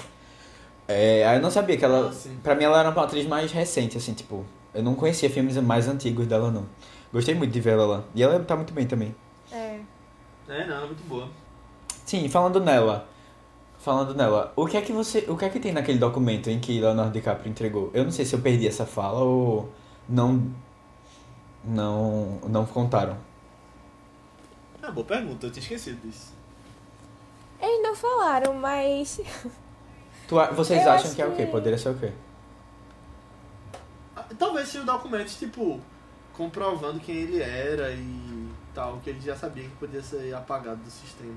É, 0.88 1.26
aí 1.28 1.36
eu 1.36 1.42
não 1.42 1.50
sabia 1.50 1.76
que 1.76 1.84
ela. 1.84 2.08
Ah, 2.08 2.12
sim. 2.12 2.38
Pra 2.42 2.54
mim, 2.54 2.64
ela 2.64 2.80
era 2.80 2.88
uma 2.88 3.04
atriz 3.04 3.26
mais 3.26 3.52
recente, 3.52 3.98
assim, 3.98 4.14
tipo. 4.14 4.44
Eu 4.72 4.82
não 4.82 4.94
conhecia 4.94 5.28
filmes 5.28 5.56
mais 5.58 5.86
antigos 5.86 6.26
dela, 6.26 6.50
não. 6.50 6.66
Gostei 7.12 7.34
muito 7.34 7.52
de 7.52 7.60
ver 7.60 7.74
ela 7.74 7.86
lá. 7.86 8.04
E 8.14 8.22
ela 8.22 8.38
tá 8.40 8.56
muito 8.56 8.72
bem 8.72 8.86
também. 8.86 9.14
É. 9.52 9.80
é, 10.48 10.66
não, 10.66 10.84
é 10.84 10.86
muito 10.86 11.06
boa. 11.06 11.28
Sim, 12.06 12.26
falando 12.28 12.58
nela. 12.58 13.06
Falando 13.78 14.14
nela, 14.14 14.52
o 14.56 14.66
que 14.66 14.76
é 14.76 14.82
que 14.82 14.92
você. 14.92 15.24
O 15.28 15.36
que 15.36 15.44
é 15.44 15.50
que 15.50 15.60
tem 15.60 15.72
naquele 15.72 15.98
documento 15.98 16.48
em 16.48 16.58
que 16.58 16.80
Leonardo 16.80 17.12
DiCaprio 17.12 17.50
entregou? 17.50 17.90
Eu 17.92 18.04
não 18.04 18.10
sei 18.10 18.24
se 18.24 18.34
eu 18.34 18.40
perdi 18.40 18.66
essa 18.66 18.86
fala 18.86 19.20
ou 19.20 19.70
não. 20.08 20.50
Não. 21.62 22.40
Não 22.48 22.64
contaram. 22.64 23.16
É, 24.82 24.90
boa 24.90 25.06
pergunta, 25.06 25.46
eu 25.46 25.50
tinha 25.50 25.62
esquecido 25.62 26.00
disso. 26.00 26.32
Eles 27.60 27.82
não 27.82 27.94
falaram, 27.94 28.54
mas. 28.54 29.20
Tu, 30.28 30.34
vocês 30.54 30.84
Eu 30.84 30.92
acham 30.92 31.14
que 31.14 31.22
é 31.22 31.26
o 31.26 31.34
quê? 31.34 31.46
que- 31.46 31.50
Poderia 31.50 31.78
ser 31.78 31.88
o 31.90 31.98
quê? 31.98 32.12
talvez 34.38 34.68
sejam 34.68 34.84
documentos, 34.84 35.36
tipo, 35.36 35.80
comprovando 36.36 37.00
quem 37.00 37.16
ele 37.16 37.42
era 37.42 37.90
e 37.92 38.48
tal, 38.74 38.98
que 39.02 39.10
ele 39.10 39.20
já 39.20 39.34
sabia 39.34 39.64
que 39.64 39.74
podia 39.76 40.02
ser 40.02 40.34
apagado 40.34 40.76
do 40.76 40.90
sistema. 40.90 41.34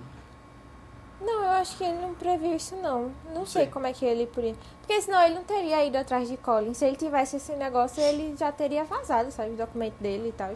Não, 1.21 1.43
eu 1.43 1.49
acho 1.51 1.77
que 1.77 1.83
ele 1.83 1.99
não 1.99 2.13
previu 2.15 2.55
isso, 2.55 2.75
não. 2.75 3.11
Não 3.33 3.45
sei 3.45 3.65
Sim. 3.65 3.71
como 3.71 3.85
é 3.87 3.93
que 3.93 4.03
ele 4.03 4.25
podia. 4.27 4.55
Porque 4.81 4.99
senão 5.01 5.21
ele 5.23 5.35
não 5.35 5.43
teria 5.43 5.85
ido 5.85 5.95
atrás 5.97 6.27
de 6.27 6.35
Colin. 6.35 6.73
Se 6.73 6.83
ele 6.85 6.95
tivesse 6.95 7.37
esse 7.37 7.53
negócio, 7.53 8.01
ele 8.03 8.35
já 8.35 8.51
teria 8.51 8.83
vazado, 8.83 9.31
sabe? 9.31 9.51
O 9.51 9.55
documento 9.55 9.95
dele 9.99 10.29
e 10.29 10.31
tal. 10.33 10.51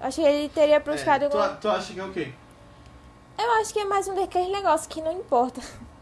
Acho 0.00 0.20
que 0.20 0.26
ele 0.26 0.48
teria 0.48 0.80
buscado 0.80 1.26
É, 1.26 1.28
tu, 1.28 1.38
alguma... 1.38 1.56
tu 1.56 1.68
acha 1.68 1.92
que 1.92 2.00
é 2.00 2.04
o 2.04 2.12
quê? 2.12 2.32
Eu 3.38 3.50
acho 3.60 3.72
que 3.72 3.78
é 3.80 3.84
mais 3.84 4.08
um 4.08 4.14
daqueles 4.14 4.50
negócios 4.50 4.86
que 4.86 5.00
não 5.00 5.12
importa. 5.12 5.60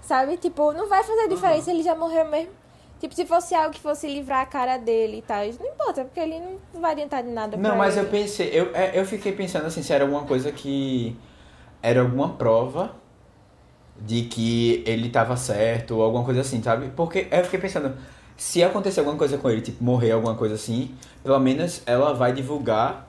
Sabe? 0.00 0.36
Tipo, 0.36 0.72
não 0.72 0.88
vai 0.88 1.02
fazer 1.02 1.28
diferença, 1.28 1.70
ele 1.70 1.82
já 1.82 1.94
morreu 1.94 2.24
mesmo. 2.26 2.52
Tipo, 3.00 3.14
se 3.14 3.24
fosse 3.24 3.54
algo 3.54 3.72
que 3.72 3.80
fosse 3.80 4.08
livrar 4.08 4.40
a 4.40 4.46
cara 4.46 4.76
dele 4.76 5.18
e 5.18 5.22
tal. 5.22 5.44
Não 5.60 5.66
importa, 5.66 6.04
porque 6.04 6.18
ele 6.18 6.40
não 6.74 6.80
vai 6.80 6.92
adiantar 6.92 7.22
de 7.22 7.30
nada 7.30 7.56
Não, 7.56 7.76
mas 7.76 7.96
eu 7.96 8.02
ele. 8.02 8.10
pensei, 8.10 8.50
eu, 8.52 8.74
é, 8.74 8.98
eu 8.98 9.04
fiquei 9.04 9.32
pensando 9.32 9.66
assim, 9.66 9.82
se 9.82 9.92
era 9.92 10.04
alguma 10.04 10.24
coisa 10.24 10.50
que. 10.50 11.16
Era 11.80 12.00
alguma 12.00 12.30
prova 12.30 12.96
de 14.00 14.22
que 14.22 14.82
ele 14.86 15.10
tava 15.10 15.36
certo 15.36 15.96
ou 15.96 16.02
alguma 16.02 16.24
coisa 16.24 16.40
assim, 16.40 16.60
sabe? 16.62 16.90
Porque 16.96 17.28
eu 17.30 17.44
fiquei 17.44 17.60
pensando, 17.60 17.96
se 18.36 18.62
acontecer 18.62 19.00
alguma 19.00 19.16
coisa 19.16 19.38
com 19.38 19.48
ele, 19.50 19.60
tipo, 19.60 19.82
morrer 19.82 20.12
alguma 20.12 20.34
coisa 20.34 20.54
assim, 20.56 20.94
pelo 21.22 21.38
menos 21.38 21.82
ela 21.86 22.12
vai 22.14 22.32
divulgar 22.32 23.08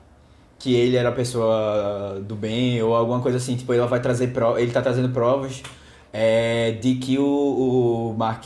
que 0.59 0.75
ele 0.75 0.97
era 0.97 1.09
a 1.09 1.11
pessoa 1.11 2.19
do 2.21 2.35
bem 2.35 2.81
ou 2.83 2.95
alguma 2.95 3.21
coisa 3.21 3.37
assim. 3.37 3.55
Tipo, 3.55 3.73
ela 3.73 3.87
vai 3.87 4.01
trazer 4.01 4.31
ele 4.57 4.71
tá 4.71 4.81
trazendo 4.81 5.09
provas 5.09 5.63
é, 6.11 6.71
de 6.71 6.95
que 6.95 7.17
o, 7.17 8.11
o 8.11 8.15
Mark. 8.17 8.45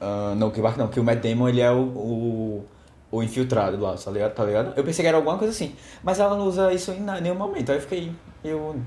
ah, 0.00 0.34
não, 0.36 0.50
que 0.50 0.60
o 0.60 0.62
Mark 0.62 0.76
não, 0.76 0.88
que 0.88 1.00
o 1.00 1.04
Matt 1.04 1.22
Damon 1.22 1.48
ele 1.48 1.60
é 1.60 1.70
o, 1.70 1.82
o, 1.82 2.64
o 3.10 3.22
infiltrado 3.22 3.80
lá, 3.80 3.94
tá 3.96 4.10
ligado? 4.10 4.34
tá 4.34 4.44
ligado? 4.44 4.72
Eu 4.76 4.84
pensei 4.84 5.02
que 5.02 5.08
era 5.08 5.16
alguma 5.16 5.38
coisa 5.38 5.52
assim. 5.52 5.74
Mas 6.02 6.20
ela 6.20 6.36
não 6.36 6.46
usa 6.46 6.72
isso 6.72 6.90
em 6.92 7.00
nenhum 7.00 7.34
momento. 7.36 7.70
Aí 7.70 7.78
eu 7.78 7.82
fiquei. 7.82 8.12
Eu. 8.42 8.80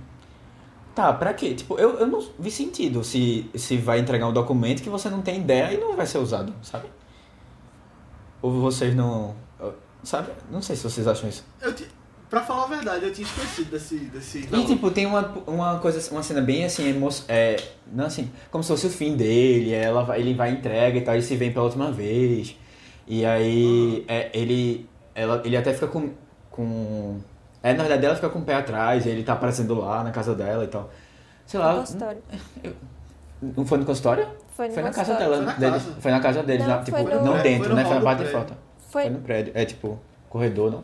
Tá, 0.94 1.14
pra 1.14 1.34
quê? 1.34 1.54
Tipo, 1.54 1.78
eu, 1.78 2.00
eu 2.00 2.08
não 2.08 2.20
vi 2.40 2.50
sentido 2.50 3.04
se, 3.04 3.50
se 3.56 3.78
vai 3.78 4.00
entregar 4.00 4.28
um 4.28 4.34
documento 4.34 4.82
que 4.82 4.90
você 4.90 5.10
não 5.10 5.22
tem 5.22 5.42
ideia 5.42 5.74
e 5.74 5.78
não 5.78 5.96
vai 5.96 6.08
ser 6.08 6.18
usado, 6.18 6.54
sabe? 6.64 6.88
Ou 8.42 8.52
vocês 8.52 8.96
não. 8.96 9.36
Sabe? 10.04 10.32
Não 10.50 10.62
sei 10.62 10.76
se 10.76 10.84
vocês 10.84 11.08
acham 11.08 11.28
isso. 11.28 11.44
Eu 11.62 11.74
Pra 12.30 12.42
falar 12.42 12.66
a 12.66 12.68
verdade, 12.68 13.06
eu 13.06 13.14
tinha 13.14 13.26
esquecido 13.26 13.72
desse. 13.72 13.96
desse 14.00 14.40
E 14.52 14.66
tipo, 14.66 14.92
tem 14.92 15.06
uma, 15.06 15.32
uma 15.48 15.80
coisa, 15.80 16.12
uma 16.12 16.22
cena 16.22 16.42
bem 16.42 16.66
assim, 16.66 16.90
emo 16.90 17.08
é, 17.30 17.56
não 17.92 18.06
assim, 18.06 18.30
como 18.52 18.62
se 18.64 18.68
fosse 18.70 18.88
o 18.88 18.90
fim 18.90 19.16
dele, 19.16 19.74
ela 19.74 20.04
vai, 20.04 20.20
ele 20.20 20.34
vai 20.34 20.52
entrega 20.52 20.98
e 20.98 21.02
tal, 21.02 21.16
e 21.16 21.22
se 21.22 21.36
vem 21.38 21.54
pela 21.54 21.66
última 21.66 21.90
vez. 21.92 22.56
E 23.08 23.26
aí 23.26 24.04
é, 24.10 24.30
ele, 24.34 24.90
ela, 25.16 25.42
ele 25.46 25.56
até 25.56 25.74
fica 25.74 25.88
com, 25.88 26.10
com. 26.52 27.18
É, 27.64 27.74
na 27.74 27.84
verdade 27.84 28.06
ela 28.06 28.16
fica 28.16 28.30
com 28.30 28.40
o 28.40 28.44
pé 28.44 28.56
atrás, 28.56 29.06
e 29.06 29.10
ele 29.10 29.24
tá 29.24 29.32
aparecendo 29.34 29.74
lá 29.76 30.04
na 30.04 30.12
casa 30.12 30.36
dela 30.36 30.66
e 30.66 30.68
tal. 30.68 30.90
Sei 31.46 31.58
lá. 31.60 31.76
Consultório. 31.76 32.22
Não 33.42 33.66
foi 33.66 33.78
no 33.78 33.86
consultório? 33.86 34.28
Foi, 34.50 34.68
no 34.68 34.74
Foi 34.74 34.84
na 34.84 34.92
casa 34.92 35.14
dela. 35.16 35.38
Foi 35.38 35.46
na 35.46 35.54
deles. 35.54 35.84
casa. 35.84 35.96
Foi 36.02 36.12
na 36.12 36.20
casa 36.20 36.44
deles, 36.44 36.68
Não, 36.68 36.76
lá, 36.76 36.84
tipo, 36.84 36.98
no- 36.98 37.24
não 37.24 37.34
Foi 37.34 37.42
dentro, 37.44 37.70
no 37.70 37.76
né? 37.76 37.86
Foi 37.86 37.96
na 37.96 38.02
parte 38.02 38.24
de 38.24 38.30
foto. 38.32 38.54
Foi, 38.90 39.04
Foi 39.04 39.12
no 39.12 39.20
prédio. 39.20 39.52
É 39.56 39.64
tipo, 39.64 40.00
corredor, 40.28 40.72
não? 40.72 40.84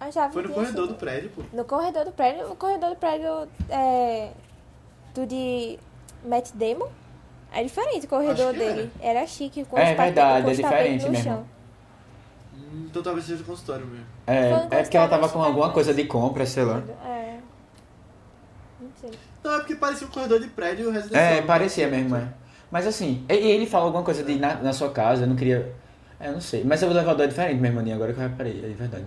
Ah, 0.00 0.10
já 0.10 0.30
Foi 0.30 0.42
no 0.42 0.48
corredor 0.48 0.84
sido. 0.86 0.94
do 0.94 0.98
prédio, 0.98 1.30
pô. 1.36 1.42
No 1.52 1.64
corredor 1.64 2.04
do 2.06 2.12
prédio. 2.12 2.50
O 2.50 2.56
corredor 2.56 2.90
do 2.90 2.96
prédio 2.96 3.46
é. 3.68 4.30
Do 5.14 5.26
de 5.26 5.78
Matt 6.24 6.50
Damon. 6.54 6.88
É 7.52 7.62
diferente 7.62 8.06
o 8.06 8.08
corredor 8.08 8.54
dele. 8.54 8.90
Era 9.00 9.26
chique, 9.26 9.64
com 9.64 9.76
É 9.76 9.94
verdade, 9.94 10.50
é 10.50 10.54
diferente 10.54 11.04
no 11.04 11.10
mesmo. 11.10 11.24
chão. 11.24 11.46
Hum, 12.54 12.86
Então 12.88 13.02
talvez 13.02 13.26
seja 13.26 13.38
do 13.38 13.44
consultório 13.44 13.84
mesmo. 13.86 14.06
É, 14.26 14.50
no 14.50 14.56
é 14.74 14.82
porque 14.82 14.96
ela 14.96 15.08
tava 15.08 15.28
com 15.28 15.42
alguma 15.42 15.70
coisa 15.70 15.92
de 15.92 16.04
compra, 16.04 16.46
sei 16.46 16.64
lá. 16.64 16.82
É. 17.04 17.38
Não 18.80 18.88
sei. 19.00 19.10
Não, 19.42 19.54
é 19.54 19.58
porque 19.58 19.74
parecia 19.74 20.06
um 20.06 20.10
corredor 20.10 20.40
de 20.40 20.48
prédio 20.48 20.90
residencial. 20.90 21.22
É, 21.24 21.42
parecia 21.42 21.88
mesmo, 21.88 22.16
é. 22.16 22.28
Mas 22.70 22.86
assim, 22.86 23.24
ele 23.28 23.66
fala 23.66 23.86
alguma 23.86 24.04
coisa 24.04 24.22
de 24.22 24.32
ir 24.32 24.38
na, 24.38 24.54
na 24.54 24.72
sua 24.72 24.90
casa, 24.90 25.24
eu 25.24 25.26
não 25.28 25.34
queria. 25.36 25.74
É, 26.20 26.28
eu 26.28 26.32
não 26.34 26.40
sei. 26.40 26.62
Mas 26.64 26.80
o 26.82 26.86
elevador 26.86 27.24
é 27.24 27.28
diferente 27.28 27.60
mesmo, 27.60 27.80
Aninha, 27.80 27.96
agora 27.96 28.12
que 28.12 28.18
eu 28.20 28.22
reparei, 28.28 28.64
é 28.64 28.68
verdade. 28.68 29.04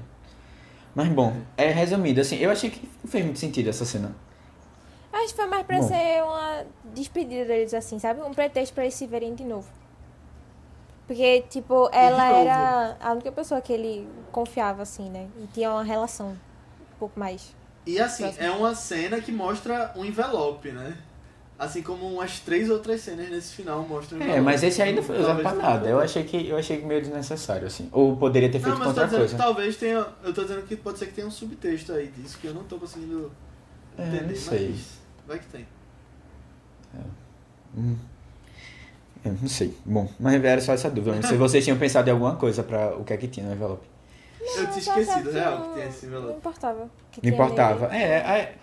Mas 0.96 1.08
bom, 1.10 1.36
é 1.58 1.72
resumido, 1.72 2.22
assim, 2.22 2.38
eu 2.38 2.52
achei 2.52 2.70
que 2.70 2.88
não 3.04 3.10
fez 3.10 3.24
muito 3.26 3.40
sentido 3.40 3.70
essa 3.70 3.84
cena. 3.86 4.16
Acho 5.12 5.28
que 5.28 5.36
foi 5.36 5.46
mais 5.46 5.66
pra 5.66 5.78
Bom. 5.80 5.88
ser 5.88 6.24
uma 6.24 6.66
despedida 6.94 7.46
deles, 7.46 7.74
assim, 7.74 8.00
sabe? 8.00 8.22
Um 8.22 8.34
pretexto 8.34 8.74
pra 8.74 8.84
eles 8.84 8.96
se 8.96 9.06
verem 9.06 9.36
de 9.36 9.44
novo. 9.44 9.70
Porque, 11.06 11.42
tipo, 11.50 11.90
ela 11.92 12.26
era 12.30 12.98
a 13.00 13.12
única 13.12 13.32
pessoa 13.32 13.62
que 13.62 13.72
ele 13.74 14.08
confiava, 14.32 14.82
assim, 14.82 15.10
né? 15.10 15.28
E 15.38 15.48
tinha 15.48 15.70
uma 15.72 15.84
relação 15.84 16.30
um 16.30 16.98
pouco 16.98 17.20
mais. 17.20 17.56
E 17.86 18.00
assim, 18.00 18.24
Próximo. 18.24 18.46
é 18.46 18.52
uma 18.52 18.74
cena 18.74 19.20
que 19.22 19.32
mostra 19.32 19.92
um 19.96 20.06
envelope, 20.06 20.72
né? 20.72 20.98
Assim 21.64 21.82
como 21.82 22.06
umas 22.08 22.40
três 22.40 22.70
outras 22.70 23.02
cenas 23.02 23.30
nesse 23.30 23.54
final 23.54 23.82
mostram 23.88 24.22
É, 24.22 24.42
mas 24.42 24.62
esse 24.64 24.82
aí 24.82 24.94
não 24.94 25.02
foi 25.04 25.20
usado 25.20 25.42
pra 25.42 25.54
nada. 25.54 25.88
Eu 25.88 26.00
achei 26.00 26.24
que 26.24 26.48
eu 26.50 26.58
achei 26.58 26.84
meio 26.84 27.02
desnecessário, 27.02 27.68
assim. 27.68 27.88
Ou 27.92 28.16
poderia 28.18 28.50
ter 28.52 28.60
feito 28.60 28.78
Não, 28.78 28.80
mas 28.80 28.88
eu 28.90 28.94
tô 28.94 29.02
outra 29.02 29.06
dizendo 29.06 29.20
coisa. 29.22 29.36
que 29.38 29.42
talvez 29.44 29.76
tenha. 29.78 30.06
Eu 30.24 30.34
tô 30.34 30.42
dizendo 30.42 30.62
que 30.64 30.76
pode 30.76 31.00
ser 31.00 31.06
que 31.08 31.14
tenha 31.14 31.28
um 31.28 31.32
subtexto 31.32 31.94
aí 31.94 32.08
disso 32.08 32.38
que 32.40 32.48
eu 32.48 32.54
não 32.54 32.64
tô 32.64 32.78
conseguindo 32.78 33.32
É, 33.98 34.08
entender, 34.08 34.28
não 34.28 34.36
sei. 34.36 34.70
mas 34.72 34.80
vai 35.28 35.40
que 35.40 35.46
tem. 35.46 35.68
Hum. 37.78 37.96
Eu 39.26 39.38
não 39.42 39.48
sei. 39.48 39.76
Bom, 39.86 40.10
mas 40.20 40.44
era 40.44 40.60
só 40.62 40.74
essa 40.74 40.90
dúvida. 40.90 41.26
Se 41.26 41.36
vocês 41.38 41.64
tinham 41.64 41.78
pensado 41.78 42.10
em 42.10 42.12
alguma 42.12 42.36
coisa 42.36 42.62
pra 42.62 42.96
o 42.96 43.04
que 43.04 43.14
é 43.14 43.18
que 43.18 43.28
tinha 43.28 43.46
no 43.48 43.54
envelope. 43.54 43.88
eu 44.40 44.46
Não, 44.64 44.72
tinha 44.72 44.82
só 44.82 45.00
esquecido, 45.00 45.32
real, 45.32 45.60
não- 45.60 45.70
que 45.70 45.80
tem 45.80 45.88
esse 45.90 46.06
Não 46.08 46.18
envelope. 46.18 46.38
importava. 46.40 46.90
que 47.12 47.18
Não 47.18 47.22
tinha 47.22 47.34
importava. 47.34 47.96
É, 47.96 48.02
é. 48.02 48.56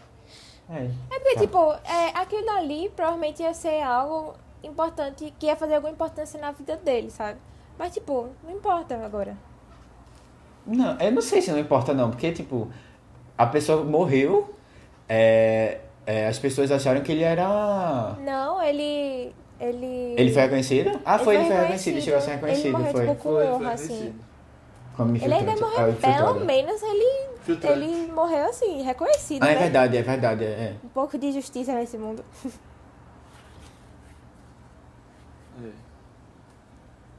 É. 0.71 0.85
É 1.11 1.19
porque, 1.19 1.35
Tá. 1.35 1.41
tipo, 1.41 1.73
é, 1.85 2.11
aquilo 2.15 2.47
dali 2.47 2.89
provavelmente 2.95 3.43
ia 3.43 3.53
ser 3.55 3.83
algo 3.83 4.35
importante, 4.63 5.33
que 5.39 5.47
ia 5.47 5.57
fazer 5.57 5.75
alguma 5.75 5.93
importância 5.93 6.41
na 6.41 6.53
vida 6.53 6.77
dele, 6.77 7.11
sabe? 7.11 7.39
Mas, 7.79 7.93
tipo, 7.95 8.29
não 8.45 8.51
importa 8.53 8.95
agora. 9.05 9.37
Não, 10.67 10.97
eu 11.01 11.11
não 11.13 11.23
sei 11.23 11.41
se 11.41 11.51
não 11.51 11.59
importa 11.59 11.93
não, 11.95 12.11
porque 12.11 12.31
tipo, 12.33 12.69
a 13.37 13.47
pessoa 13.47 13.83
morreu, 13.83 14.55
é, 15.09 15.81
é, 16.07 16.29
as 16.29 16.39
pessoas 16.39 16.71
acharam 16.71 17.01
que 17.01 17.11
ele 17.13 17.23
era. 17.25 18.15
Não, 18.21 18.63
ele. 18.63 19.35
Ele. 19.59 20.15
Ele 20.17 20.33
foi 20.33 20.43
reconhecido? 20.43 21.01
Ah, 21.05 21.19
foi, 21.19 21.37
ele 21.37 21.45
foi 21.47 21.57
reconhecido, 21.57 21.95
ele 21.95 22.03
chegou 22.03 22.19
a 22.19 22.23
ser 22.23 22.31
Ele 22.31 22.37
reconhecido, 22.37 22.73
morreu, 22.79 22.93
foi. 22.93 23.01
tipo, 23.09 23.15
com 23.17 23.23
Foi, 23.31 23.45
foi 23.47 23.53
honra, 23.55 23.73
assim. 23.73 23.87
reconhecido. 23.95 24.25
Como 24.97 25.17
Ele 25.17 25.35
ainda 25.35 25.53
morreu, 25.57 25.79
Ah, 25.87 25.89
infiltrado. 25.91 26.35
pelo 26.35 26.45
menos 26.47 26.83
ele, 26.83 27.30
Ele 27.53 28.13
morreu 28.13 28.49
assim, 28.49 28.83
reconhecido, 28.83 29.43
Ah, 29.43 29.49
é 29.51 29.55
né? 29.55 29.61
verdade, 29.61 29.97
é 29.97 30.03
verdade, 30.03 30.45
é. 30.45 30.77
Um 30.85 30.89
pouco 30.89 31.19
de 31.19 31.33
justiça 31.33 31.73
nesse 31.75 31.97
mundo. 31.99 32.25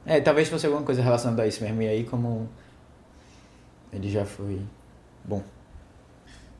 É. 0.06 0.16
É, 0.16 0.20
talvez 0.20 0.48
fosse 0.48 0.66
alguma 0.66 0.84
coisa 0.84 1.00
relacionada 1.00 1.42
a 1.42 1.46
isso 1.46 1.62
mesmo, 1.62 1.80
e 1.82 1.88
aí 1.88 2.04
como 2.04 2.48
ele 3.92 4.10
já 4.10 4.24
foi 4.24 4.60
bom. 5.24 5.42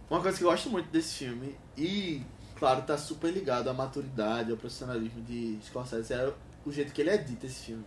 Uma 0.09 0.21
coisa 0.21 0.39
que 0.39 0.45
eu 0.45 0.51
gosto 0.51 0.71
muito 0.71 0.89
desse 0.91 1.25
filme, 1.25 1.57
e 1.77 2.23
claro, 2.57 2.83
tá 2.83 2.97
super 2.97 3.33
ligado 3.33 3.69
à 3.69 3.73
maturidade, 3.73 4.51
ao 4.53 4.57
profissionalismo 4.57 5.23
de 5.23 5.59
Scorsese, 5.65 6.13
é 6.13 6.33
o 6.65 6.71
jeito 6.71 6.93
que 6.93 7.01
ele 7.01 7.11
edita 7.11 7.47
esse 7.47 7.67
filme. 7.67 7.85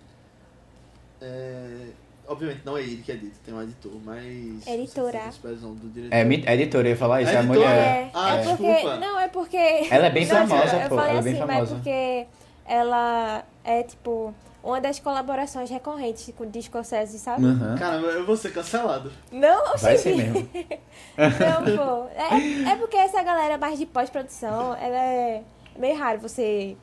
É, 1.22 1.92
obviamente 2.28 2.62
não 2.66 2.78
é 2.78 2.82
ele 2.82 3.02
que 3.04 3.12
edita, 3.12 3.36
tem 3.46 3.54
um 3.54 3.62
editor, 3.62 3.92
mas. 4.04 4.68
Editora. 4.68 5.20
a 5.28 5.32
supervisão 5.32 5.74
do 5.76 5.90
diretor. 5.90 6.16
É, 6.16 6.24
mi- 6.24 6.44
é 6.46 6.54
editora, 6.56 6.88
eu 6.88 6.92
ia 6.92 6.98
falar 6.98 7.22
isso, 7.22 7.32
é 7.32 7.38
a 7.38 7.40
Editora? 7.40 7.60
mulher. 7.60 7.78
É, 7.78 8.10
Ah, 8.14 8.36
é 8.36 8.44
porque. 8.44 8.64
desculpa. 8.74 8.96
Não, 8.98 9.20
é 9.20 9.28
porque. 9.28 9.58
Ela 9.58 10.06
é 10.08 10.10
bem 10.10 10.26
Não, 10.28 10.48
famosa, 10.48 10.76
eu 10.78 10.90
pô, 10.90 10.96
falei 10.96 11.12
ela 11.12 11.20
é 11.20 11.24
bem 11.24 11.34
assim, 11.34 11.46
mas 11.46 11.56
famosa. 11.56 11.72
é 11.74 11.76
porque 11.76 12.28
ela 12.68 13.44
é, 13.64 13.84
tipo, 13.84 14.34
uma 14.64 14.82
das 14.82 15.00
colaborações 15.00 15.70
recorrentes 15.70 16.34
com 16.36 16.50
de 16.50 16.62
Scorsese, 16.64 17.20
sabe? 17.20 17.46
Aham. 17.46 17.76
Caramba, 17.78 18.08
eu 18.08 18.26
vou 18.26 18.36
ser 18.36 18.52
cancelado. 18.52 19.12
Não, 19.32 19.78
Vai 19.78 19.98
ser 19.98 20.16
mesmo. 20.16 20.50
Não, 21.18 21.78
pô. 21.78 22.08
É, 22.16 22.72
é 22.72 22.76
porque 22.76 22.98
essa 22.98 23.22
galera 23.24 23.58
mais 23.58 23.78
de 23.78 23.86
pós-produção, 23.86 24.76
ela 24.76 24.98
é 24.98 25.44
meio 25.78 25.98
raro 25.98 26.20
você 26.20 26.76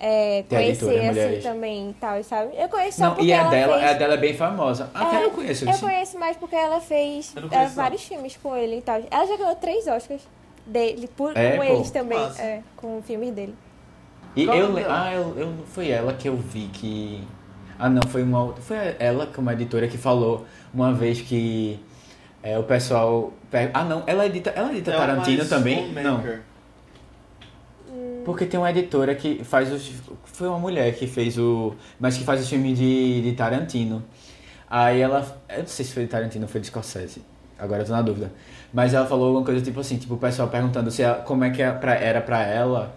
é, 0.00 0.44
conhecer 0.48 0.84
assim 1.00 1.06
mulheres. 1.08 1.42
também 1.42 1.90
e 1.90 1.94
tal, 1.94 2.22
sabe? 2.22 2.52
Eu 2.56 2.68
conheço 2.68 2.98
só 2.98 3.04
Não, 3.06 3.10
porque 3.14 3.26
e 3.26 3.32
a 3.32 3.36
ela 3.38 3.50
dela, 3.50 3.78
fez... 3.78 3.90
a 3.90 3.92
dela 3.94 4.14
é 4.14 4.16
bem 4.16 4.34
famosa. 4.34 4.90
Até 4.94 5.16
É, 5.16 5.24
eu 5.24 5.30
conheço 5.30 5.64
Eu 5.64 5.70
isso. 5.70 5.80
conheço 5.80 6.18
mais 6.18 6.36
porque 6.36 6.54
ela 6.56 6.80
fez 6.80 7.32
Eu 7.34 7.42
não 7.42 7.48
é, 7.58 7.66
vários 7.66 8.02
filmes 8.04 8.36
com 8.36 8.56
ele 8.56 8.78
e 8.78 8.82
tal. 8.82 9.02
Ela 9.10 9.26
já 9.26 9.36
ganhou 9.36 9.54
três 9.56 9.86
Oscars 9.86 10.22
dele, 10.66 11.08
por, 11.16 11.36
É, 11.36 11.52
com 11.52 11.56
pô. 11.58 11.62
eles 11.64 11.90
também, 11.90 12.18
é, 12.38 12.60
com 12.76 13.02
filmes 13.02 13.32
dele. 13.32 13.54
E 14.36 14.44
Qual 14.44 14.56
eu, 14.56 14.72
dela? 14.72 15.02
ah, 15.04 15.12
eu, 15.14 15.34
eu, 15.38 15.54
foi 15.66 15.88
ela 15.90 16.12
que 16.12 16.28
eu 16.28 16.36
vi 16.36 16.68
que. 16.72 17.26
Ah, 17.78 17.88
não, 17.88 18.02
foi 18.08 18.22
uma 18.22 18.42
outra. 18.44 18.62
Foi 18.62 18.76
ela, 18.98 19.26
que 19.26 19.36
é 19.38 19.40
uma 19.40 19.52
editora, 19.52 19.88
que 19.88 19.96
falou 19.98 20.44
uma 20.72 20.92
vez 20.92 21.20
que 21.20 21.80
é, 22.42 22.58
o 22.58 22.62
pessoal. 22.62 23.32
Ah, 23.72 23.82
não, 23.84 24.02
ela 24.06 24.26
edita, 24.26 24.50
ela 24.50 24.70
edita 24.70 24.90
É 24.92 24.96
Tarantino 24.96 25.44
também? 25.48 25.90
Não. 25.92 26.22
Porque 28.28 28.44
tem 28.44 28.60
uma 28.60 28.70
editora 28.70 29.14
que 29.14 29.42
faz 29.42 29.72
os. 29.72 29.90
Foi 30.26 30.46
uma 30.48 30.58
mulher 30.58 30.94
que 30.94 31.06
fez 31.06 31.38
o. 31.38 31.72
Mas 31.98 32.18
que 32.18 32.24
faz 32.24 32.42
os 32.42 32.46
filmes 32.50 32.78
de, 32.78 33.22
de 33.22 33.32
Tarantino. 33.32 34.04
Aí 34.68 35.00
ela. 35.00 35.26
Eu 35.48 35.60
não 35.60 35.66
sei 35.66 35.82
se 35.82 35.94
foi 35.94 36.02
de 36.02 36.10
Tarantino 36.10 36.44
ou 36.44 36.48
foi 36.50 36.60
de 36.60 36.66
Scorsese. 36.66 37.22
Agora 37.58 37.80
eu 37.80 37.86
tô 37.86 37.92
na 37.92 38.02
dúvida. 38.02 38.30
Mas 38.70 38.92
ela 38.92 39.06
falou 39.06 39.28
alguma 39.28 39.46
coisa 39.46 39.64
tipo 39.64 39.80
assim, 39.80 39.96
tipo, 39.96 40.12
o 40.12 40.18
pessoal 40.18 40.46
perguntando 40.48 40.90
se 40.90 41.02
ela- 41.02 41.22
como 41.22 41.42
é 41.42 41.48
que 41.48 41.62
é 41.62 41.68
era 42.02 42.20
pra 42.20 42.42
ela 42.42 42.94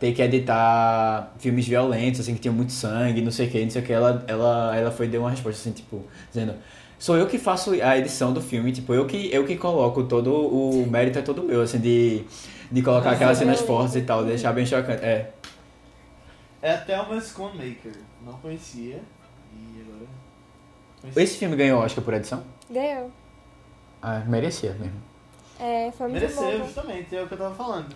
ter 0.00 0.12
que 0.12 0.20
editar 0.20 1.32
filmes 1.38 1.68
violentos, 1.68 2.18
assim, 2.20 2.34
que 2.34 2.40
tinham 2.40 2.54
muito 2.54 2.72
sangue, 2.72 3.22
não 3.22 3.30
sei 3.30 3.46
o 3.46 3.50
que, 3.52 3.62
não 3.62 3.70
sei 3.70 3.82
o 3.82 3.84
que. 3.84 3.92
Ela, 3.92 4.24
ela, 4.26 4.76
ela 4.76 4.90
foi 4.90 5.06
deu 5.06 5.20
uma 5.20 5.30
resposta 5.30 5.60
assim, 5.60 5.70
tipo, 5.70 6.02
dizendo. 6.28 6.54
Sou 6.98 7.16
eu 7.16 7.28
que 7.28 7.38
faço 7.38 7.70
a 7.80 7.96
edição 7.96 8.32
do 8.32 8.40
filme, 8.40 8.72
tipo, 8.72 8.92
eu 8.92 9.06
que, 9.06 9.32
eu 9.32 9.44
que 9.44 9.54
coloco 9.56 10.02
todo 10.04 10.32
o 10.34 10.84
mérito 10.90 11.20
é 11.20 11.22
todo 11.22 11.44
meu, 11.44 11.62
assim, 11.62 11.78
de, 11.78 12.24
de 12.72 12.82
colocar 12.82 13.10
aquelas 13.10 13.36
cenas 13.36 13.60
fortes 13.60 13.94
e 13.96 14.02
tal, 14.02 14.24
deixar 14.24 14.52
bem 14.52 14.64
chocante. 14.64 15.04
É. 15.04 15.30
É 16.62 16.72
até 16.72 16.98
uma 16.98 17.14
Maker. 17.14 17.92
Não 18.24 18.32
conhecia. 18.34 19.02
E 19.52 19.80
agora. 19.82 20.06
conheci. 21.02 21.20
Esse 21.20 21.36
filme 21.38 21.54
ganhou 21.54 21.82
Oscar 21.82 22.02
por 22.02 22.14
edição? 22.14 22.42
Ganhou. 22.70 23.10
Ah, 24.00 24.20
merecia 24.26 24.72
mesmo. 24.72 25.00
É, 25.60 25.92
foi 25.92 26.08
muito 26.08 26.20
Mereceu, 26.20 26.58
bom. 26.58 26.64
justamente, 26.64 27.14
é 27.14 27.22
o 27.22 27.28
que 27.28 27.34
eu 27.34 27.38
tava 27.38 27.54
falando. 27.54 27.94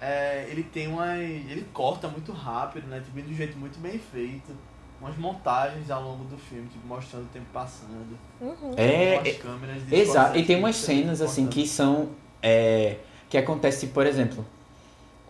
É, 0.00 0.46
ele 0.50 0.62
tem 0.62 0.88
uma. 0.88 1.16
Ele 1.16 1.64
corta 1.72 2.06
muito 2.06 2.32
rápido, 2.32 2.86
né? 2.88 3.00
Tipo, 3.00 3.22
de 3.22 3.32
um 3.32 3.36
jeito 3.36 3.56
muito 3.56 3.78
bem 3.80 3.98
feito. 3.98 4.52
Umas 5.00 5.16
montagens 5.16 5.90
ao 5.90 6.02
longo 6.02 6.24
do 6.24 6.36
filme, 6.36 6.68
tipo, 6.68 6.86
mostrando 6.86 7.24
o 7.24 7.28
tempo 7.28 7.46
passando. 7.52 8.16
Uhum. 8.40 8.74
É, 8.76 9.14
é- 9.14 9.34
câmeras 9.34 9.86
de 9.86 9.94
exato. 9.94 10.38
E 10.38 10.44
tem 10.44 10.56
umas 10.56 10.76
cenas 10.76 11.20
assim 11.22 11.46
que 11.46 11.66
são. 11.66 12.10
É, 12.42 12.98
que 13.32 13.38
acontece, 13.38 13.86
por 13.86 14.06
exemplo. 14.06 14.44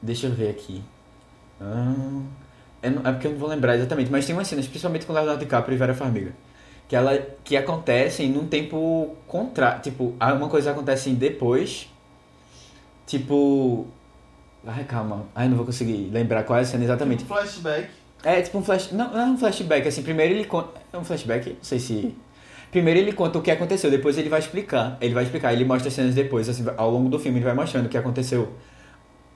Deixa 0.02 0.26
eu 0.26 0.32
ver 0.32 0.50
aqui. 0.50 0.82
Não- 1.60 2.26
é 2.82 3.12
porque 3.12 3.28
eu 3.28 3.30
não 3.30 3.38
vou 3.38 3.48
lembrar 3.48 3.76
exatamente, 3.76 4.10
mas 4.10 4.26
tem 4.26 4.34
umas 4.34 4.48
cenas, 4.48 4.66
principalmente 4.66 5.06
com 5.06 5.12
Leonardo 5.12 5.38
DiCaprio 5.38 5.76
e 5.76 5.78
Vera 5.78 5.94
Farmiga. 5.94 6.32
Que, 6.88 6.96
ela, 6.96 7.16
que 7.44 7.56
acontecem 7.56 8.28
num 8.28 8.48
tempo 8.48 9.16
contra. 9.28 9.78
Tipo, 9.78 10.16
ah, 10.18 10.34
uma 10.34 10.48
coisa 10.48 10.72
acontece 10.72 11.10
depois. 11.10 11.88
Tipo. 13.06 13.86
Ai, 14.66 14.82
calma. 14.82 15.26
Ai, 15.32 15.48
não 15.48 15.56
vou 15.56 15.64
conseguir 15.64 16.10
lembrar 16.12 16.42
qual 16.42 16.58
é 16.58 16.62
a 16.62 16.64
cena 16.64 16.82
exatamente. 16.82 17.20
Tipo, 17.22 17.34
flashback. 17.36 17.88
É 18.24 18.42
tipo 18.42 18.58
um 18.58 18.64
flash. 18.64 18.90
Não, 18.90 19.12
não 19.12 19.20
é 19.20 19.24
um 19.26 19.38
flashback, 19.38 19.86
assim, 19.86 20.02
primeiro 20.02 20.34
ele 20.34 20.44
conta. 20.44 20.80
É 20.92 20.98
um 20.98 21.04
flashback? 21.04 21.50
Não 21.50 21.62
sei 21.62 21.78
se. 21.78 22.16
Primeiro 22.72 22.98
ele 22.98 23.12
conta 23.12 23.38
o 23.38 23.42
que 23.42 23.50
aconteceu, 23.50 23.90
depois 23.90 24.18
ele 24.18 24.30
vai 24.30 24.40
explicar. 24.40 24.96
Ele 25.00 25.14
vai 25.14 25.22
explicar, 25.24 25.52
ele 25.52 25.64
mostra 25.64 25.88
as 25.88 25.94
cenas 25.94 26.14
depois, 26.14 26.48
assim, 26.48 26.64
ao 26.76 26.90
longo 26.90 27.08
do 27.10 27.18
filme 27.18 27.38
ele 27.38 27.44
vai 27.44 27.54
mostrando 27.54 27.86
o 27.86 27.88
que 27.88 27.98
aconteceu 27.98 28.48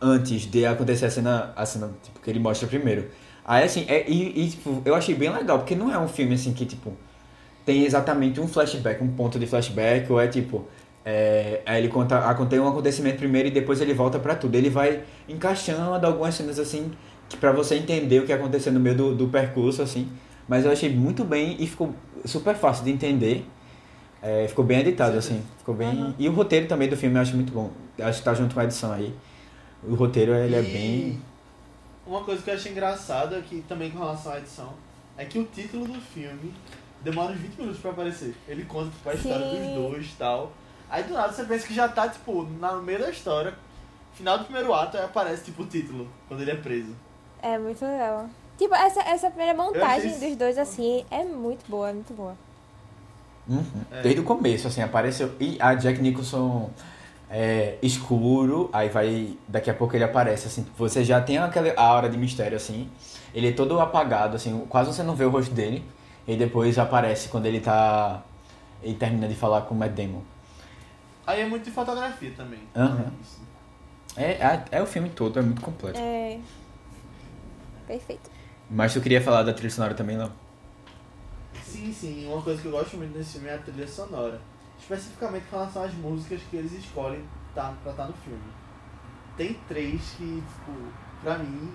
antes 0.01 0.51
de 0.51 0.67
acontecer 0.67 1.07
a 1.07 1.11
cena, 1.11 1.53
a 1.55 1.67
cena 1.67 1.91
tipo, 2.03 2.19
que 2.21 2.31
ele 2.31 2.41
mostra 2.41 2.67
primeiro. 2.67 3.09
Aí 3.45 3.65
assim, 3.65 3.85
é, 3.89 4.09
e, 4.09 4.45
e, 4.45 4.51
tipo, 4.51 4.83
eu 4.85 4.95
achei 4.95 5.15
bem 5.15 5.31
legal, 5.31 5.59
porque 5.59 5.75
não 5.75 5.93
é 5.93 5.99
um 5.99 6.09
filme 6.09 6.35
assim 6.35 6.53
que, 6.53 6.65
tipo, 6.65 6.95
tem 7.67 7.85
exatamente 7.85 8.41
um 8.41 8.49
flashback, 8.49 9.05
um 9.05 9.09
ponto 9.09 9.39
de 9.39 9.47
flashback, 9.47 10.11
ou 10.11 10.21
é 10.21 10.27
tipo. 10.29 10.67
É, 11.05 11.61
aí 11.67 11.81
ele 11.83 11.89
conta, 11.89 12.19
acontece 12.19 12.61
um 12.61 12.67
acontecimento 12.67 13.19
primeiro 13.19 13.49
e 13.49 13.51
depois 13.51 13.81
ele 13.81 13.93
volta 13.95 14.19
pra 14.19 14.35
tudo. 14.35 14.55
Ele 14.57 14.71
vai 14.71 15.03
encaixando 15.29 16.07
algumas 16.07 16.35
cenas 16.35 16.59
assim 16.59 16.91
que 17.29 17.37
para 17.37 17.53
você 17.53 17.77
entender 17.77 18.21
o 18.21 18.27
que 18.27 18.33
aconteceu 18.33 18.73
no 18.73 18.81
meio 18.81 18.97
do, 18.97 19.15
do 19.15 19.29
percurso, 19.29 19.83
assim. 19.83 20.09
Mas 20.49 20.65
eu 20.65 20.71
achei 20.71 20.95
muito 20.95 21.25
bem 21.25 21.57
e 21.59 21.67
ficou 21.67 21.95
super 22.25 22.55
fácil 22.55 22.85
de 22.85 22.91
entender. 22.91 23.47
É, 24.23 24.47
ficou 24.49 24.65
bem 24.65 24.81
editado, 24.81 25.17
assim. 25.17 25.43
Ficou 25.59 25.75
bem. 25.75 25.89
Uhum. 25.89 26.15
E 26.19 26.29
o 26.29 26.33
roteiro 26.33 26.67
também 26.67 26.89
do 26.89 26.97
filme 26.97 27.17
eu 27.17 27.23
acho 27.23 27.35
muito 27.35 27.53
bom. 27.53 27.71
Acho 28.01 28.19
que 28.19 28.25
tá 28.25 28.35
junto 28.35 28.55
com 28.55 28.61
a 28.61 28.65
edição 28.65 28.93
aí. 28.93 29.15
O 29.83 29.95
roteiro, 29.95 30.35
ele 30.35 30.57
é 30.57 30.61
E 30.61 30.63
bem. 30.63 31.23
Uma 32.07 32.23
coisa 32.23 32.43
que 32.43 32.51
eu 32.51 32.55
achei 32.55 32.73
engraçada, 32.73 33.41
que 33.43 33.63
também 33.63 33.91
com 33.91 33.99
relação 33.99 34.33
à 34.33 34.39
edição, 34.39 34.75
é 35.17 35.25
que 35.25 35.39
o 35.39 35.45
título 35.45 35.87
do 35.87 36.01
filme 36.01 36.53
demora 37.03 37.33
uns 37.33 37.39
20 37.39 37.57
minutos 37.59 37.81
pra 37.81 37.91
aparecer. 37.91 38.35
Ele 38.49 38.65
conta 38.65 38.91
tipo, 38.91 39.09
a 39.09 39.15
história 39.15 39.51
Sim. 39.51 39.57
dos 39.57 39.75
dois 39.75 40.07
e 40.07 40.17
tal. 40.17 40.53
Aí 40.89 41.03
do 41.03 41.15
nada 41.15 41.33
você 41.33 41.45
pensa 41.45 41.67
que 41.67 41.75
já 41.75 41.89
tá, 41.89 42.09
tipo, 42.09 42.45
no 42.45 42.83
meio 42.83 43.01
da 43.01 43.11
história. 43.11 43.55
Final 44.15 44.39
do 44.39 44.45
primeiro 44.45 44.73
ato 44.73 44.97
aí 44.97 45.05
aparece, 45.05 45.45
tipo, 45.45 45.63
o 45.63 45.67
título, 45.67 46.09
quando 46.29 46.41
ele 46.41 46.53
é 46.53 46.57
preso. 46.57 46.95
É 47.43 47.59
muito 47.59 47.85
legal. 47.85 48.31
Tipo, 48.59 48.75
essa, 48.75 49.01
essa 49.03 49.29
primeira 49.29 49.55
montagem 49.55 50.11
achei 50.11 50.29
dos 50.31 50.39
dois, 50.39 50.59
assim, 50.59 51.05
é 51.11 51.25
muito 51.25 51.69
boa, 51.69 51.91
é 51.91 51.93
muito 51.93 52.15
boa. 52.15 52.35
Uhum. 53.49 53.65
É. 53.93 54.03
Desde 54.03 54.21
o 54.21 54.25
começo, 54.25 54.67
assim, 54.67 54.83
apareceu. 54.83 55.33
E 55.39 55.57
a 55.61 55.75
Jack 55.75 56.01
Nicholson 56.01 56.71
é 57.31 57.77
escuro, 57.83 58.71
aí 58.73 58.89
vai. 58.89 59.37
Daqui 59.47 59.71
a 59.71 59.75
pouco 59.75 59.95
ele 59.95 60.05
aparece, 60.05 60.47
assim. 60.47 60.67
Você 60.77 61.05
já 61.05 61.21
tem 61.21 61.39
aquela 61.39 61.73
aura 61.77 62.09
de 62.09 62.17
mistério, 62.17 62.57
assim. 62.57 62.89
Ele 63.35 63.49
é 63.49 63.53
todo 63.53 63.79
apagado, 63.79 64.37
assim, 64.37 64.65
quase 64.69 64.93
você 64.93 65.03
não 65.03 65.15
vê 65.15 65.25
o 65.25 65.31
rosto 65.31 65.55
dele. 65.55 65.85
E 66.27 66.37
depois 66.37 66.79
aparece 66.79 67.29
quando 67.29 67.47
ele 67.47 67.61
tá. 67.61 68.23
Ele 68.83 68.95
termina 68.95 69.29
de 69.29 69.35
falar 69.35 69.63
com 69.63 69.75
o 69.75 69.79
Matt 69.79 69.93
Damon. 69.93 70.23
Aí 71.27 71.41
é 71.41 71.47
muito 71.47 71.65
de 71.65 71.71
fotografia 71.71 72.33
também. 72.37 72.61
Aham. 72.75 73.13
Isso. 73.21 73.41
É, 74.17 74.31
é, 74.33 74.65
é 74.73 74.83
o 74.83 74.87
filme 74.87 75.11
todo, 75.11 75.39
é 75.39 75.43
muito 75.43 75.61
completo. 75.61 76.01
É. 76.01 76.39
Perfeito. 77.87 78.36
Mas 78.71 78.93
tu 78.93 79.01
queria 79.01 79.21
falar 79.21 79.43
da 79.43 79.53
trilha 79.53 79.71
sonora 79.71 79.95
também, 79.95 80.17
não? 80.17 80.31
Sim, 81.63 81.93
sim. 81.93 82.27
Uma 82.27 82.43
coisa 82.43 82.61
que 82.61 82.67
eu 82.67 82.73
gosto 82.73 82.97
muito 82.97 83.13
desse 83.13 83.35
filme 83.35 83.49
é 83.49 83.55
a 83.55 83.59
trilha 83.59 83.87
sonora. 83.87 84.41
Especificamente 84.79 85.47
com 85.49 85.57
relação 85.57 85.85
às 85.85 85.95
músicas 85.95 86.41
que 86.51 86.57
eles 86.57 86.73
escolhem 86.73 87.25
tá, 87.55 87.73
pra 87.83 87.93
estar 87.93 88.07
no 88.07 88.13
filme. 88.15 88.43
Tem 89.37 89.55
três 89.69 90.01
que, 90.17 90.43
tipo, 90.43 90.73
pra 91.23 91.39
mim, 91.39 91.73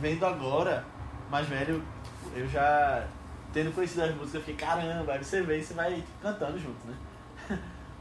vendo 0.00 0.26
agora, 0.26 0.84
mais 1.30 1.46
velho, 1.48 1.82
tipo, 2.02 2.36
eu 2.36 2.48
já 2.48 3.06
tendo 3.52 3.74
conhecido 3.74 4.02
as 4.02 4.10
músicas, 4.10 4.34
eu 4.34 4.40
fiquei, 4.40 4.56
caramba, 4.56 5.12
aí 5.12 5.24
você 5.24 5.42
vê 5.42 5.58
e 5.58 5.64
você 5.64 5.74
vai 5.74 6.04
cantando 6.20 6.58
junto, 6.58 6.86
né? 6.86 6.96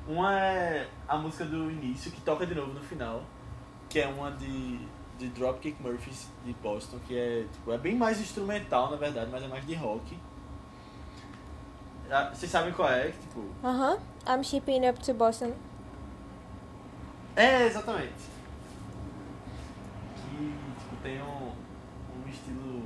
Uma 0.07 0.37
é 0.37 0.87
a 1.07 1.17
música 1.17 1.45
do 1.45 1.71
início, 1.71 2.11
que 2.11 2.21
toca 2.21 2.45
de 2.45 2.53
novo 2.53 2.73
no 2.73 2.81
final, 2.81 3.23
que 3.89 3.99
é 3.99 4.07
uma 4.07 4.31
de, 4.31 4.79
de 5.17 5.29
Dropkick 5.29 5.81
Murphys 5.81 6.27
de 6.45 6.53
Boston, 6.53 6.97
que 7.07 7.17
é, 7.17 7.45
tipo, 7.53 7.71
é 7.71 7.77
bem 7.77 7.95
mais 7.95 8.19
instrumental, 8.19 8.91
na 8.91 8.97
verdade, 8.97 9.29
mas 9.31 9.43
é 9.43 9.47
mais 9.47 9.65
de 9.65 9.73
rock. 9.75 10.17
Ah, 12.11 12.29
Vocês 12.33 12.51
sabem 12.51 12.71
qual 12.73 12.89
é? 12.91 13.09
Tipo, 13.11 13.43
Aham. 13.63 13.97
I'm 14.27 14.43
shipping 14.43 14.87
up 14.87 14.99
to 15.03 15.13
Boston. 15.13 15.53
É, 17.35 17.65
exatamente. 17.65 18.13
Que, 20.15 20.53
tipo, 20.79 20.95
tem 21.01 21.21
um, 21.21 21.51
um 22.25 22.29
estilo... 22.29 22.83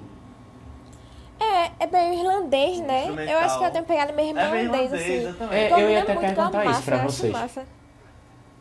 É, 1.39 1.83
é 1.83 1.87
bem 1.87 2.19
irlandês, 2.19 2.79
né? 2.81 3.07
Eu 3.31 3.39
acho 3.39 3.57
que 3.59 3.65
eu 3.65 3.71
tenho 3.71 3.85
pegado 3.85 4.13
meio 4.13 4.37
É 4.37 4.41
irlandês, 4.41 4.63
irlandês, 4.65 4.93
assim. 4.93 5.13
exatamente. 5.13 5.55
É, 5.73 5.83
eu 5.83 5.89
ia 5.89 6.01
até 6.03 6.15
perguntar 6.15 6.65
isso 6.65 6.73
massa, 6.73 6.81
pra 6.83 6.95
eu 6.97 7.01
acho 7.01 7.11
vocês. 7.17 7.33
massa. 7.33 7.65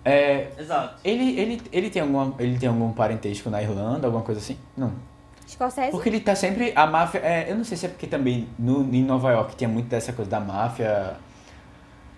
É, 0.09 0.51
Exato. 0.59 1.01
ele, 1.05 1.39
ele, 1.39 1.63
ele, 1.73 1.91
tem 1.91 2.03
alguma, 2.03 2.35
ele 2.39 2.59
tem 2.59 2.69
algum 2.69 2.93
parentesco 2.93 3.51
na 3.51 3.63
Irlanda, 3.63 4.07
alguma 4.07 4.23
coisa 4.25 4.41
assim? 4.41 4.57
Não. 4.77 4.93
Scorsese? 5.47 5.91
Porque 5.91 6.09
ele 6.09 6.21
tá 6.21 6.35
sempre. 6.35 6.73
A 6.77 6.87
máfia. 6.87 7.19
É, 7.21 7.51
eu 7.51 7.57
não 7.57 7.65
sei 7.65 7.77
se 7.77 7.87
é 7.87 7.89
porque 7.89 8.07
também 8.07 8.49
no, 8.59 8.83
em 8.95 9.03
Nova 9.03 9.31
York 9.33 9.57
tinha 9.57 9.69
muito 9.69 9.87
dessa 9.89 10.13
coisa 10.13 10.31
da 10.31 10.39
máfia 10.41 11.17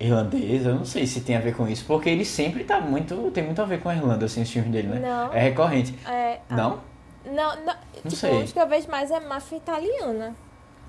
irlandesa. 0.00 0.70
Eu 0.70 0.74
não 0.76 0.84
sei 0.84 1.06
se 1.06 1.20
tem 1.20 1.36
a 1.36 1.40
ver 1.40 1.54
com 1.54 1.68
isso. 1.68 1.84
Porque 1.86 2.08
ele 2.08 2.24
sempre 2.24 2.64
tá 2.64 2.80
muito. 2.80 3.30
Tem 3.30 3.44
muito 3.44 3.60
a 3.62 3.64
ver 3.64 3.80
com 3.80 3.88
a 3.88 3.94
Irlanda, 3.94 4.26
assim, 4.26 4.42
os 4.42 4.50
filmes 4.50 4.72
dele, 4.72 4.88
né? 4.88 4.98
Não. 5.00 5.32
É 5.32 5.40
recorrente. 5.40 5.94
É, 6.08 6.40
ah, 6.48 6.56
Não? 6.56 6.78
Não, 7.24 7.64
não. 7.66 7.74
tipo, 7.94 8.10
sei. 8.10 8.42
os 8.44 8.52
que 8.52 8.58
eu 8.58 8.66
vejo 8.66 8.88
mais 8.90 9.10
é 9.10 9.20
máfia 9.20 9.56
italiana. 9.56 10.34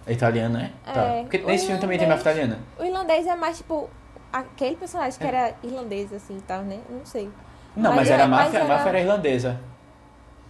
É 0.07 0.14
italiano, 0.14 0.57
né? 0.57 0.72
É, 0.88 0.94
Tá. 0.94 1.02
Porque 1.22 1.38
nesse 1.40 1.65
filme 1.65 1.80
também 1.80 1.99
tem 1.99 2.07
máfia 2.07 2.32
irlandês- 2.32 2.48
italiana. 2.48 2.64
O 2.80 2.84
irlandês 2.86 3.28
é 3.28 3.36
mais, 3.36 3.57
tipo, 3.57 3.90
aquele 4.31 4.75
personagem 4.75 5.17
É. 5.19 5.21
que 5.21 5.27
era 5.35 5.55
irlandês, 5.63 6.11
assim, 6.13 6.37
e 6.37 6.41
tal, 6.41 6.61
né? 6.63 6.79
Eu 6.89 6.97
Não 6.97 7.05
sei. 7.05 7.29
Não, 7.75 7.91
Mas 7.91 7.95
mas, 8.01 8.09
é- 8.09 8.13
era 8.13 8.27
mas 8.27 8.45
máfia, 8.45 8.59
a 8.59 8.63
era- 8.63 8.73
máfia 8.75 8.89
era 8.89 8.99
irlandesa. 8.99 9.59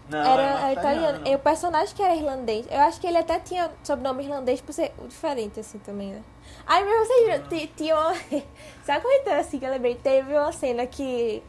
Não, 0.09 0.19
era 0.19 0.41
é 0.41 0.53
mais 0.61 0.77
italiano. 0.77 1.21
E 1.27 1.35
o 1.35 1.39
personagem 1.39 1.95
que 1.95 2.03
era 2.03 2.15
irlandês, 2.15 2.65
eu 2.69 2.79
acho 2.81 2.99
que 2.99 3.07
ele 3.07 3.17
até 3.17 3.39
tinha 3.39 3.69
sobrenome 3.83 4.23
irlandês 4.25 4.59
por 4.59 4.73
ser 4.73 4.91
diferente, 5.07 5.59
assim, 5.59 5.77
também, 5.79 6.11
né? 6.11 6.21
Aí, 6.67 6.83
mas 6.83 7.07
vocês 7.07 7.25
viram, 7.25 7.47
ti- 7.47 7.71
tinha 7.77 7.95
uma... 7.95 8.13
Sabe 8.83 9.01
comentando 9.01 9.39
assim 9.39 9.57
que 9.59 9.65
eu 9.65 9.71
lembrei? 9.71 9.95
Teve 9.95 10.33
uma 10.33 10.51
cena 10.51 10.85
que... 10.85 11.41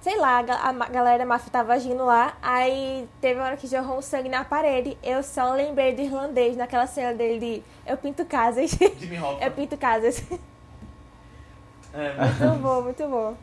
Sei 0.00 0.16
lá, 0.18 0.38
a 0.40 0.68
a 0.70 0.72
galera 0.88 1.18
da 1.18 1.24
máfia 1.26 1.48
tava 1.52 1.74
agindo 1.74 2.04
lá, 2.04 2.36
aí 2.42 3.08
teve 3.20 3.38
uma 3.38 3.46
hora 3.46 3.56
que 3.56 3.68
jorrou 3.68 3.98
um 3.98 4.02
sangue 4.02 4.28
na 4.28 4.42
parede. 4.42 4.98
Eu 5.00 5.22
só 5.22 5.52
lembrei 5.52 5.94
do 5.94 6.00
irlandês, 6.02 6.56
naquela 6.56 6.88
cena 6.88 7.14
dele 7.14 7.38
de 7.38 7.62
Eu 7.88 7.96
pinto 7.96 8.24
casas. 8.24 8.72
Jimmy 8.98 9.20
Hoffa. 9.20 9.38
eu 9.46 9.50
pinto 9.52 9.76
casas. 9.76 10.24
É, 11.92 12.14
Muito 12.46 12.62
bom, 12.62 12.82
muito 12.82 13.08
bom. 13.08 13.36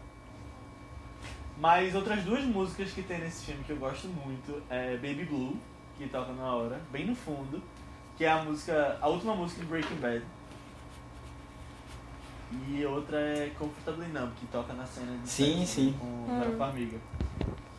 Mas 1.58 1.94
outras 1.94 2.24
duas 2.24 2.44
músicas 2.46 2.92
que 2.92 3.02
tem 3.04 3.20
nesse 3.20 3.46
filme 3.46 3.64
que 3.64 3.72
eu 3.72 3.78
gosto 3.78 4.08
muito 4.08 4.62
é 4.70 4.94
Baby 4.96 5.26
Blue, 5.26 5.58
que 5.98 6.08
toca 6.08 6.32
na 6.32 6.56
hora, 6.56 6.80
bem 6.92 7.06
no 7.06 7.14
fundo, 7.16 7.62
que 8.18 8.24
é 8.24 8.32
a 8.32 8.42
música, 8.44 8.98
a 9.02 9.08
última 9.10 9.36
música 9.36 9.62
de 9.62 9.68
Breaking 9.68 9.96
Bad. 9.98 10.24
E 12.68 12.84
outra 12.86 13.20
é 13.20 13.52
Comfortably 13.60 14.08
Numb, 14.08 14.32
que 14.40 14.48
toca 14.48 14.74
na 14.74 14.86
cena 14.86 15.16
de 15.18 15.30
Sim, 15.30 15.66
sim. 15.66 15.94
com 16.00 16.06
Hum. 16.08 16.40
Vera 16.40 16.58
Farmiga. 16.58 16.98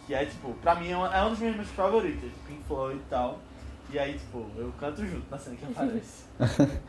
Que 0.06 0.14
é 0.14 0.24
tipo, 0.26 0.52
pra 0.54 0.74
mim 0.76 0.90
é 0.90 0.96
uma, 0.96 1.12
é 1.16 1.20
uma 1.22 1.30
das 1.30 1.38
minhas 1.40 1.68
favoritas, 1.70 2.30
Pink 2.46 2.62
Floyd 2.64 2.98
e 3.00 3.08
tal. 3.10 3.40
E 3.92 3.98
aí, 3.98 4.12
tipo, 4.14 4.46
eu 4.56 4.72
canto 4.78 5.04
junto 5.04 5.24
na 5.30 5.38
cena 5.38 5.56
que 5.56 5.64
aparece. 5.64 6.30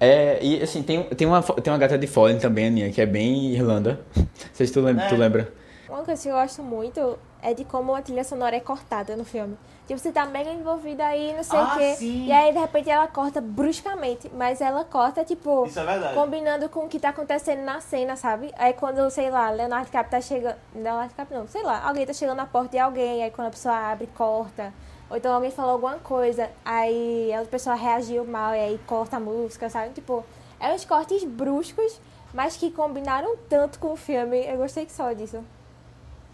É, 0.00 0.38
e 0.44 0.62
assim, 0.62 0.82
tem, 0.82 1.02
tem, 1.04 1.26
uma, 1.26 1.42
tem 1.42 1.72
uma 1.72 1.78
gata 1.78 1.96
de 1.96 2.06
Fallen 2.06 2.38
também, 2.38 2.66
Aninha, 2.66 2.92
que 2.92 3.00
é 3.00 3.06
bem 3.06 3.52
Irlanda. 3.52 4.00
Não 4.16 4.26
sei 4.52 4.66
se 4.66 4.72
tu 4.72 4.80
lembra. 4.80 5.04
É. 5.04 5.08
Tu 5.08 5.16
lembra. 5.16 5.52
Uma 5.88 6.02
coisa 6.02 6.22
que 6.22 6.28
eu 6.28 6.34
gosto 6.34 6.62
muito 6.62 7.18
é 7.42 7.54
de 7.54 7.64
como 7.64 7.94
a 7.94 8.02
trilha 8.02 8.22
sonora 8.22 8.54
é 8.56 8.60
cortada 8.60 9.16
no 9.16 9.24
filme. 9.24 9.56
Tipo, 9.86 9.98
você 9.98 10.12
tá 10.12 10.26
mega 10.26 10.50
envolvida 10.50 11.02
aí, 11.06 11.32
não 11.34 11.42
sei 11.42 11.58
Ah, 11.58 11.72
o 11.74 11.78
quê. 11.78 11.94
sim. 11.94 12.26
E 12.26 12.32
aí, 12.32 12.52
de 12.52 12.58
repente, 12.58 12.90
ela 12.90 13.06
corta 13.06 13.40
bruscamente. 13.40 14.30
Mas 14.36 14.60
ela 14.60 14.84
corta, 14.84 15.24
tipo, 15.24 15.64
Isso 15.64 15.80
é 15.80 15.84
verdade. 15.86 16.14
combinando 16.14 16.68
com 16.68 16.80
o 16.84 16.88
que 16.88 16.98
tá 17.00 17.08
acontecendo 17.08 17.62
na 17.62 17.80
cena, 17.80 18.14
sabe? 18.14 18.52
Aí 18.58 18.74
quando, 18.74 19.08
sei 19.08 19.30
lá, 19.30 19.48
Leonardo 19.50 19.86
DiCaprio 19.86 20.10
tá 20.10 20.20
chegando. 20.20 20.56
Leonardo 20.74 21.08
DiCaprio 21.08 21.40
não, 21.40 21.48
sei 21.48 21.62
lá, 21.62 21.82
alguém 21.88 22.04
tá 22.04 22.12
chegando 22.12 22.36
na 22.36 22.44
porta 22.46 22.72
de 22.72 22.78
alguém, 22.78 23.24
aí 23.24 23.30
quando 23.30 23.46
a 23.48 23.50
pessoa 23.50 23.74
abre, 23.74 24.06
corta. 24.14 24.74
Ou 25.10 25.16
então 25.16 25.32
alguém 25.32 25.50
falou 25.50 25.72
alguma 25.72 25.98
coisa, 25.98 26.50
aí 26.64 27.32
a 27.32 27.42
pessoa 27.44 27.74
reagiu 27.74 28.24
mal 28.26 28.54
e 28.54 28.58
aí 28.58 28.80
corta 28.86 29.16
a 29.16 29.20
música, 29.20 29.70
sabe? 29.70 29.94
Tipo, 29.94 30.24
é 30.60 30.72
uns 30.72 30.84
cortes 30.84 31.24
bruscos, 31.24 31.98
mas 32.34 32.56
que 32.56 32.70
combinaram 32.70 33.36
tanto 33.48 33.78
com 33.78 33.92
o 33.92 33.96
filme. 33.96 34.44
Eu 34.46 34.58
gostei 34.58 34.84
que 34.84 34.92
só 34.92 35.12
disso. 35.12 35.42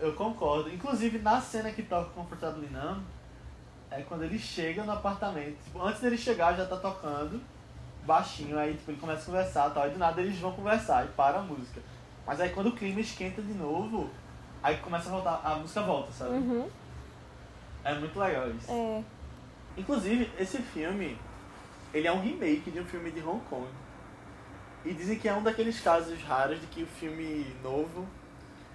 Eu 0.01 0.13
concordo. 0.15 0.69
Inclusive, 0.71 1.19
na 1.19 1.41
cena 1.41 1.71
que 1.71 1.83
toca 1.83 2.11
Comfortably 2.11 2.69
Numb, 2.69 3.03
é 3.91 4.03
quando 4.03 4.25
ele 4.25 4.39
chega 4.39 4.83
no 4.83 4.93
apartamento. 4.93 5.57
Tipo, 5.63 5.81
antes 5.81 6.01
dele 6.01 6.19
chegar, 6.19 6.57
já 6.57 6.67
tá 6.67 6.77
tocando 6.77 7.41
baixinho. 8.05 8.59
Aí, 8.59 8.75
tipo, 8.75 8.91
ele 8.91 9.01
começa 9.01 9.23
a 9.23 9.27
conversar 9.27 9.71
e 9.71 9.75
tal. 9.75 9.87
E 9.87 9.91
do 9.91 9.99
nada 9.99 10.21
eles 10.21 10.39
vão 10.39 10.51
conversar 10.51 11.05
e 11.05 11.09
para 11.11 11.39
a 11.39 11.43
música. 11.43 11.81
Mas 12.27 12.41
aí, 12.41 12.51
quando 12.51 12.69
o 12.69 12.73
clima 12.75 13.01
esquenta 13.01 13.41
de 13.41 13.55
novo, 13.55 14.11
aí 14.61 14.79
começa 14.79 15.09
a 15.09 15.13
voltar, 15.13 15.41
a 15.45 15.55
música 15.57 15.83
volta, 15.83 16.11
sabe? 16.11 16.33
Uhum. 16.33 16.69
É 17.85 17.95
muito 17.95 18.19
legal 18.19 18.51
isso. 18.51 18.71
É. 18.71 19.05
Inclusive, 19.77 20.31
esse 20.39 20.59
filme, 20.59 21.19
ele 21.93 22.07
é 22.07 22.13
um 22.13 22.21
remake 22.21 22.71
de 22.71 22.81
um 22.81 22.85
filme 22.85 23.11
de 23.11 23.21
Hong 23.21 23.41
Kong. 23.51 23.67
E 24.85 24.93
dizem 24.93 25.19
que 25.19 25.29
é 25.29 25.35
um 25.35 25.43
daqueles 25.43 25.81
casos 25.81 26.21
raros 26.23 26.61
de 26.61 26.67
que 26.67 26.83
o 26.83 26.87
filme 26.87 27.47
novo 27.63 28.07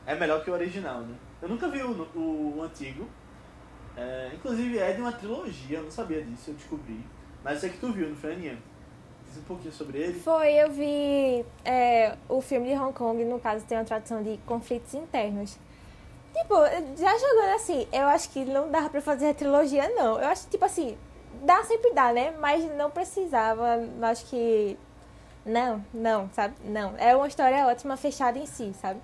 é 0.06 0.16
melhor 0.16 0.44
que 0.44 0.50
o 0.50 0.54
original, 0.54 1.02
né? 1.02 1.16
Eu 1.42 1.50
nunca 1.50 1.68
vi 1.70 1.82
o, 1.82 1.92
o, 2.16 2.58
o 2.58 2.64
antigo. 2.64 3.08
É, 3.96 4.32
inclusive 4.34 4.78
é 4.78 4.94
de 4.94 5.02
uma 5.02 5.12
trilogia, 5.12 5.78
eu 5.80 5.84
não 5.84 5.92
sabia 5.92 6.24
disso, 6.24 6.52
eu 6.52 6.54
descobri. 6.56 7.04
Mas 7.44 7.60
sei 7.60 7.70
que 7.70 7.78
tu 7.78 7.92
viu, 7.92 8.10
não 8.10 8.16
foi, 8.16 8.34
Aninha? 8.34 8.58
Diz 9.26 9.38
um 9.38 9.44
pouquinho 9.44 9.72
sobre 9.72 10.00
ele. 10.00 10.20
Foi, 10.20 10.54
eu 10.54 10.72
vi 10.72 11.46
é, 11.64 12.18
o 12.28 12.42
filme 12.42 12.70
de 12.70 12.76
Hong 12.76 12.94
Kong, 12.94 13.24
no 13.26 13.40
caso 13.40 13.66
tem 13.66 13.78
uma 13.78 13.86
tradução 13.86 14.24
de 14.24 14.38
conflitos 14.46 14.94
internos. 14.94 15.58
Tipo, 16.34 16.56
já 16.98 17.18
jogando 17.18 17.56
assim, 17.56 17.88
eu 17.92 18.08
acho 18.08 18.30
que 18.30 18.46
não 18.46 18.70
dava 18.70 18.90
pra 18.90 19.02
fazer 19.02 19.30
a 19.30 19.34
trilogia, 19.34 19.90
não. 19.96 20.20
Eu 20.20 20.28
acho, 20.28 20.48
tipo 20.48 20.64
assim, 20.64 20.98
dá 21.44 21.64
sempre 21.64 21.92
dá, 21.94 22.14
né? 22.14 22.32
Mas 22.40 22.64
não 22.76 22.90
precisava, 22.90 23.80
acho 24.04 24.26
que... 24.26 24.78
Não, 25.46 25.84
não, 25.94 26.30
sabe? 26.34 26.56
Não. 26.64 26.94
É 26.98 27.16
uma 27.16 27.28
história 27.28 27.66
ótima, 27.68 27.98
fechada 27.98 28.38
em 28.38 28.46
si, 28.46 28.74
sabe? 28.80 29.00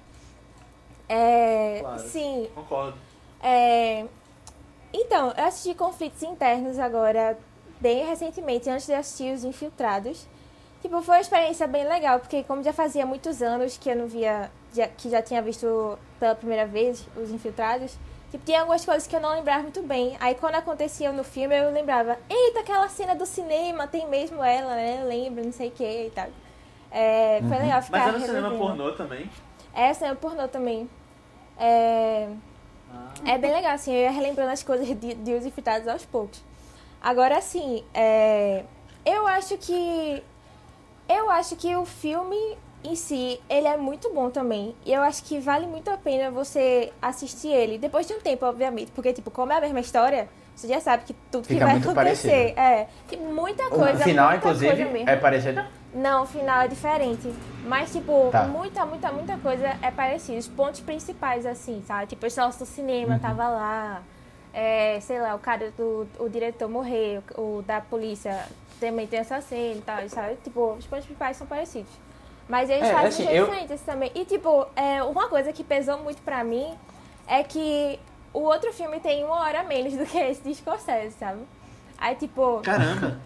É... 1.10 1.80
Claro. 1.82 2.00
Sim, 2.00 2.50
Concordo. 2.54 2.98
é... 3.42 4.06
Então, 4.94 5.34
eu 5.38 5.44
assisti 5.44 5.76
Conflitos 5.76 6.24
Internos 6.24 6.80
agora, 6.80 7.38
bem 7.82 8.06
recentemente, 8.06 8.70
antes 8.70 8.86
de 8.86 8.94
assistir 8.94 9.34
Os 9.34 9.44
Infiltrados. 9.44 10.26
Tipo, 10.82 11.02
foi 11.02 11.16
uma 11.16 11.22
experiência 11.22 11.68
bem 11.68 11.86
legal, 11.86 12.20
porque 12.20 12.44
como 12.44 12.64
já 12.64 12.72
fazia 12.72 13.06
muitos 13.06 13.42
anos 13.42 13.78
que 13.78 13.90
eu 13.90 13.96
não 13.96 14.08
via, 14.08 14.50
já- 14.76 14.88
que 14.88 15.10
já 15.10 15.22
tinha 15.22 15.42
visto 15.42 15.98
pela 16.20 16.36
primeira 16.36 16.66
vez 16.66 17.08
Os 17.16 17.32
Infiltrados, 17.32 17.98
tipo, 18.32 18.44
tinha 18.46 18.60
algumas 18.60 18.84
coisas 18.86 19.08
que 19.08 19.16
eu 19.16 19.20
não 19.22 19.32
lembrava 19.32 19.64
muito 19.64 19.82
bem. 19.84 20.16
Aí 20.20 20.36
quando 20.36 20.56
acontecia 20.56 21.12
no 21.12 21.24
filme, 21.24 21.58
eu 21.58 21.72
lembrava, 21.72 22.18
eita, 22.30 22.60
aquela 22.60 22.88
cena 22.90 23.16
do 23.16 23.26
cinema, 23.26 23.88
tem 23.88 24.08
mesmo 24.08 24.44
ela, 24.44 24.76
né? 24.76 25.04
Lembro, 25.06 25.44
não 25.44 25.52
sei 25.52 25.70
o 25.70 25.72
que 25.72 25.84
e 25.84 26.12
tal. 26.12 26.28
É, 26.92 27.42
foi 27.48 27.58
legal 27.58 27.82
ficar 27.82 27.98
Mas 28.00 28.08
era 28.08 28.18
no 28.20 28.26
cinema 28.26 28.52
pornô 28.52 28.92
também. 28.94 29.30
É, 29.74 29.94
cinema 29.94 30.16
pornô 30.16 30.48
também. 30.48 30.90
É... 31.58 32.30
Ah. 32.94 33.08
É 33.26 33.38
bem 33.38 33.52
legal, 33.52 33.74
assim, 33.74 33.94
eu 33.94 34.02
ia 34.04 34.12
relembrando 34.12 34.52
as 34.52 34.64
coisas 34.64 34.88
de, 34.88 35.14
de 35.14 35.34
Os 35.34 35.46
Infiltrados 35.46 35.88
aos 35.88 36.06
poucos. 36.06 36.42
Agora, 37.02 37.38
assim, 37.38 37.84
é, 37.94 38.64
eu 39.06 39.28
acho 39.28 39.58
que... 39.58 40.24
Eu 41.08 41.30
acho 41.30 41.56
que 41.56 41.76
o 41.76 41.86
filme 41.86 42.58
em 42.88 42.96
si, 42.96 43.40
ele 43.50 43.68
é 43.68 43.78
muito 43.78 44.14
bom 44.14 44.30
também. 44.30 44.76
E 44.86 44.94
eu 44.94 45.02
acho 45.02 45.24
que 45.24 45.40
vale 45.40 45.66
muito 45.68 45.90
a 45.90 45.98
pena 45.98 46.30
você 46.32 46.92
assistir 47.02 47.50
ele. 47.50 47.78
Depois 47.78 48.08
de 48.08 48.14
um 48.14 48.20
tempo, 48.20 48.46
obviamente. 48.46 48.92
Porque, 48.92 49.14
tipo, 49.14 49.30
como 49.32 49.52
é 49.54 49.58
a 49.58 49.62
mesma 49.62 49.80
história, 49.80 50.28
você 50.56 50.68
já 50.68 50.80
sabe 50.80 51.04
que 51.06 51.14
tudo 51.32 51.48
que 51.48 51.54
Fica 51.54 51.66
vai 51.66 51.76
muito 51.76 51.90
acontecer. 51.90 52.54
É, 52.58 52.88
tem 53.08 53.20
muita 53.20 53.70
coisa, 53.70 53.94
o 53.94 54.04
final, 54.04 54.30
muita 54.30 54.38
inclusive, 54.48 54.76
coisa 54.76 54.92
mesmo. 54.92 55.10
é 55.10 55.16
parecido. 55.16 55.64
Não, 55.94 56.24
o 56.24 56.26
final 56.26 56.62
é 56.62 56.68
diferente. 56.68 57.34
Mas, 57.66 57.92
tipo, 57.92 58.30
Tá. 58.32 58.44
muita, 58.44 58.86
muita, 58.86 59.12
muita 59.12 59.38
coisa 59.38 59.78
é 59.82 59.90
parecida. 59.92 60.38
Os 60.38 60.48
pontos 60.48 60.82
principais, 60.82 61.46
assim, 61.46 61.82
sabe? 61.88 62.08
Tipo, 62.08 62.26
esse 62.26 62.38
nosso 62.40 62.66
cinema 62.66 63.18
tava 63.20 63.48
lá. 63.48 64.04
É, 64.54 65.00
sei 65.02 65.20
lá, 65.20 65.36
o 65.36 65.40
cara 65.40 65.72
do 65.78 66.08
o 66.18 66.30
diretor 66.30 66.70
morreu, 66.70 67.22
o 67.38 67.62
da 67.62 67.82
polícia 67.82 68.46
também 68.80 69.06
tem 69.06 69.20
essa 69.20 69.42
cena 69.42 69.76
e 69.76 69.82
tal, 69.82 70.08
sabe? 70.08 70.38
Tipo, 70.44 70.74
os 70.80 70.86
pontos 70.88 71.06
principais 71.06 71.36
são 71.36 71.46
parecidos. 71.46 71.92
Mas 72.48 72.70
eles 72.70 72.88
É, 72.88 72.94
fazem 72.94 73.08
assim, 73.08 73.28
um 73.28 73.30
eu- 73.32 73.46
diferente 73.46 73.74
esse 73.74 73.84
também. 73.84 74.12
E, 74.14 74.24
tipo, 74.26 74.68
é, 74.76 75.02
uma 75.04 75.28
coisa 75.28 75.52
que 75.52 75.64
pesou 75.64 75.98
muito 76.00 76.22
pra 76.22 76.44
mim 76.44 76.78
é 77.28 77.42
que 77.44 78.00
o 78.34 78.42
outro 78.42 78.72
filme 78.72 79.00
tem 79.00 79.24
uma 79.24 79.40
hora 79.40 79.62
a 79.62 79.64
menos 79.64 79.94
do 79.94 80.06
que 80.06 80.18
esse 80.18 80.42
de 80.44 80.54
Scorsese, 80.54 81.16
sabe? 81.18 81.42
Aí, 81.98 82.16
tipo... 82.16 82.60
Caramba! 82.62 83.18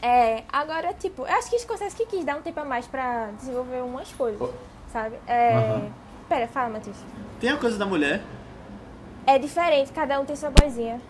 É, 0.00 0.44
agora, 0.52 0.94
tipo, 0.94 1.22
eu 1.22 1.34
acho 1.34 1.50
que 1.50 1.58
Scorsese 1.58 1.96
que 1.96 2.06
quis 2.06 2.24
dar 2.24 2.36
um 2.36 2.42
tempo 2.42 2.60
a 2.60 2.64
mais 2.64 2.86
pra 2.86 3.30
desenvolver 3.38 3.82
umas 3.82 4.12
coisas, 4.12 4.48
sabe? 4.92 5.16
É... 5.26 5.54
Aham. 5.56 5.90
Pera, 6.28 6.46
fala, 6.46 6.68
Matheus. 6.68 6.96
Tem 7.40 7.50
a 7.50 7.56
coisa 7.56 7.76
da 7.78 7.84
mulher. 7.86 8.20
É 9.26 9.38
diferente, 9.38 9.90
cada 9.92 10.20
um 10.20 10.24
tem 10.24 10.36
sua 10.36 10.50
vozinha. 10.50 11.00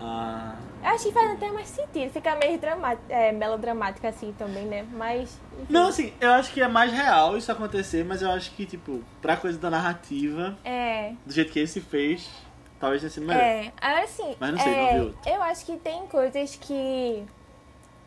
Ah, 0.00 0.54
Eu 0.82 0.88
acho 0.88 1.04
que 1.04 1.12
faz 1.12 1.30
até 1.32 1.50
mais 1.50 1.68
sentido, 1.68 2.10
fica 2.10 2.34
meio 2.36 2.58
é, 3.08 3.32
melodramática 3.32 4.08
assim 4.08 4.32
também, 4.38 4.64
né? 4.64 4.86
Mas. 4.92 5.38
enfim. 5.54 5.66
Não, 5.72 5.88
assim, 5.88 6.12
eu 6.20 6.30
acho 6.32 6.52
que 6.52 6.60
é 6.62 6.68
mais 6.68 6.92
real 6.92 7.36
isso 7.36 7.52
acontecer, 7.52 8.04
mas 8.04 8.22
eu 8.22 8.30
acho 8.30 8.50
que, 8.52 8.64
tipo, 8.64 9.02
pra 9.20 9.36
coisa 9.36 9.58
da 9.58 9.68
narrativa, 9.70 10.56
É. 10.64 11.12
do 11.24 11.32
jeito 11.32 11.52
que 11.52 11.60
esse 11.60 11.80
fez, 11.80 12.28
talvez 12.78 13.02
tenha 13.02 13.10
sido 13.10 13.26
melhor. 13.26 13.42
É, 13.42 13.72
assim, 14.02 14.34
Mas 14.40 14.52
não 14.52 14.58
sei, 14.58 14.72
é, 14.72 14.76
não 14.76 14.92
vi 14.92 15.06
outro. 15.08 15.30
eu 15.30 15.42
acho 15.42 15.66
que 15.66 15.76
tem 15.76 16.06
coisas 16.06 16.56
que 16.56 17.24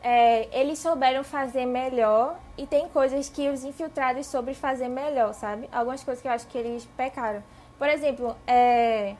é, 0.01 0.59
eles 0.59 0.79
souberam 0.79 1.23
fazer 1.23 1.65
melhor 1.65 2.37
e 2.57 2.65
tem 2.67 2.89
coisas 2.89 3.29
que 3.29 3.49
os 3.49 3.63
infiltrados 3.63 4.25
soube 4.27 4.53
fazer 4.53 4.87
melhor, 4.89 5.33
sabe? 5.33 5.69
Algumas 5.71 6.03
coisas 6.03 6.21
que 6.21 6.27
eu 6.27 6.31
acho 6.31 6.47
que 6.47 6.57
eles 6.57 6.85
pecaram. 6.97 7.43
Por 7.77 7.87
exemplo, 7.87 8.35
é, 8.45 9.15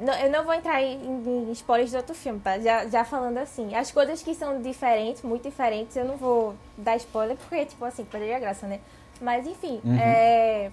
não- 0.00 0.14
eu 0.14 0.30
não 0.30 0.44
vou 0.44 0.54
entrar 0.54 0.82
em, 0.82 0.94
em 1.48 1.52
spoilers 1.52 1.90
de 1.90 1.96
outro 1.96 2.14
filme, 2.14 2.40
tá? 2.40 2.58
Já, 2.58 2.86
já 2.86 3.04
falando 3.04 3.38
assim. 3.38 3.74
As 3.74 3.90
coisas 3.90 4.22
que 4.22 4.34
são 4.34 4.60
diferentes, 4.60 5.22
muito 5.22 5.48
diferentes, 5.48 5.96
eu 5.96 6.04
não 6.04 6.16
vou 6.16 6.54
dar 6.76 6.96
spoiler 6.96 7.36
porque, 7.36 7.64
tipo 7.66 7.84
assim, 7.84 8.04
perderia 8.04 8.36
a 8.36 8.40
graça, 8.40 8.66
né? 8.66 8.80
Mas 9.20 9.46
enfim, 9.46 9.80
Uhum. 9.84 9.96
é, 9.98 10.70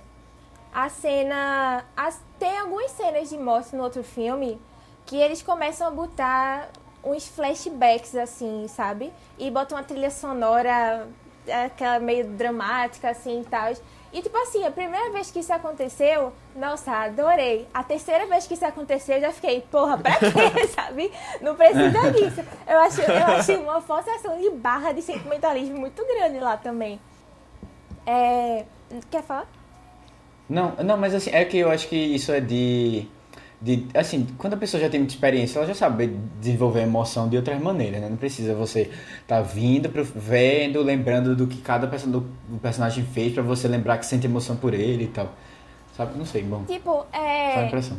a 0.74 0.90
cena. 0.90 1.86
as- 1.96 2.22
tem 2.40 2.58
algumas 2.58 2.92
cenas 2.92 3.30
de 3.30 3.38
morte 3.38 3.76
no 3.76 3.84
outro 3.84 4.04
filme 4.04 4.60
que 5.06 5.16
eles 5.18 5.42
começam 5.44 5.88
a 5.88 5.92
botar 5.92 6.70
uns 7.04 7.28
flashbacks, 7.28 8.16
assim, 8.16 8.68
sabe? 8.68 9.12
E 9.38 9.50
botam 9.52 9.78
uma 9.78 9.84
trilha 9.84 10.10
sonora, 10.12 11.08
aquela 11.66 12.00
meio 12.00 12.26
dramática, 12.26 13.10
assim 13.10 13.42
e 13.42 13.46
tal. 13.46 13.74
E 14.14 14.22
tipo 14.22 14.38
assim, 14.38 14.66
a 14.66 14.72
primeira 14.72 15.10
vez 15.12 15.32
que 15.32 15.40
isso 15.40 15.54
aconteceu, 15.54 16.34
nossa, 16.56 16.92
adorei. 16.92 17.66
A 17.74 17.82
terceira 17.82 18.26
vez 18.26 18.46
que 18.46 18.56
isso 18.56 18.66
aconteceu, 18.66 19.16
eu 19.16 19.22
já 19.22 19.32
fiquei, 19.32 19.62
porra, 19.62 19.98
pra 19.98 20.16
quê, 20.18 20.68
sabe? 20.76 21.12
Não 21.40 21.56
precisa 21.56 22.12
disso. 22.12 22.42
Eu 22.68 22.80
acho, 22.80 23.02
eu 23.02 23.26
acho 23.28 23.54
uma 23.54 23.82
forçação 23.82 24.38
de 24.40 24.50
barra 24.50 24.92
de 24.92 25.02
sentimentalismo 25.02 25.78
muito 25.78 26.06
grande 26.06 26.40
lá 26.40 26.58
também. 26.58 27.00
É. 28.06 28.66
Quer 29.10 29.24
falar? 29.24 29.48
Não, 30.50 30.76
não, 30.84 30.98
mas 30.98 31.16
assim, 31.16 31.32
é 31.32 31.46
que 31.46 31.58
eu 31.58 31.72
acho 31.72 31.88
que 31.88 31.96
isso 31.96 32.34
é 32.34 32.42
de, 32.42 33.08
de. 33.62 33.88
Assim, 33.94 34.28
quando 34.38 34.56
a 34.56 34.58
pessoa 34.58 34.82
já 34.82 34.90
tem 34.90 35.00
muita 35.00 35.14
experiência, 35.14 35.60
ela 35.60 35.68
já 35.68 35.76
sabe 35.76 36.08
desenvolver 36.40 36.82
emoção 36.82 37.30
de 37.30 37.38
outras 37.38 37.62
maneiras, 37.62 38.02
né? 38.02 38.10
Não 38.10 38.18
precisa 38.18 38.56
você 38.56 38.90
tá 39.28 39.42
vindo, 39.42 39.90
vendo, 40.16 40.82
lembrando 40.82 41.36
do 41.36 41.46
que 41.48 41.62
cada 41.62 41.88
person- 41.88 42.10
do, 42.10 42.22
personagem 42.62 43.06
fez 43.06 43.34
pra 43.34 43.44
você 43.44 43.68
lembrar 43.68 43.98
que 43.98 44.06
sente 44.06 44.26
emoção 44.26 44.56
por 44.56 44.74
ele 44.74 45.04
e 45.04 45.08
tal. 45.08 45.30
Sabe? 45.96 46.18
Não 46.18 46.26
sei, 46.26 46.42
bom. 46.44 46.64
Tipo, 46.66 46.92
Só 46.92 47.06
a 47.14 47.20
é. 47.20 47.68
impressão. 47.68 47.98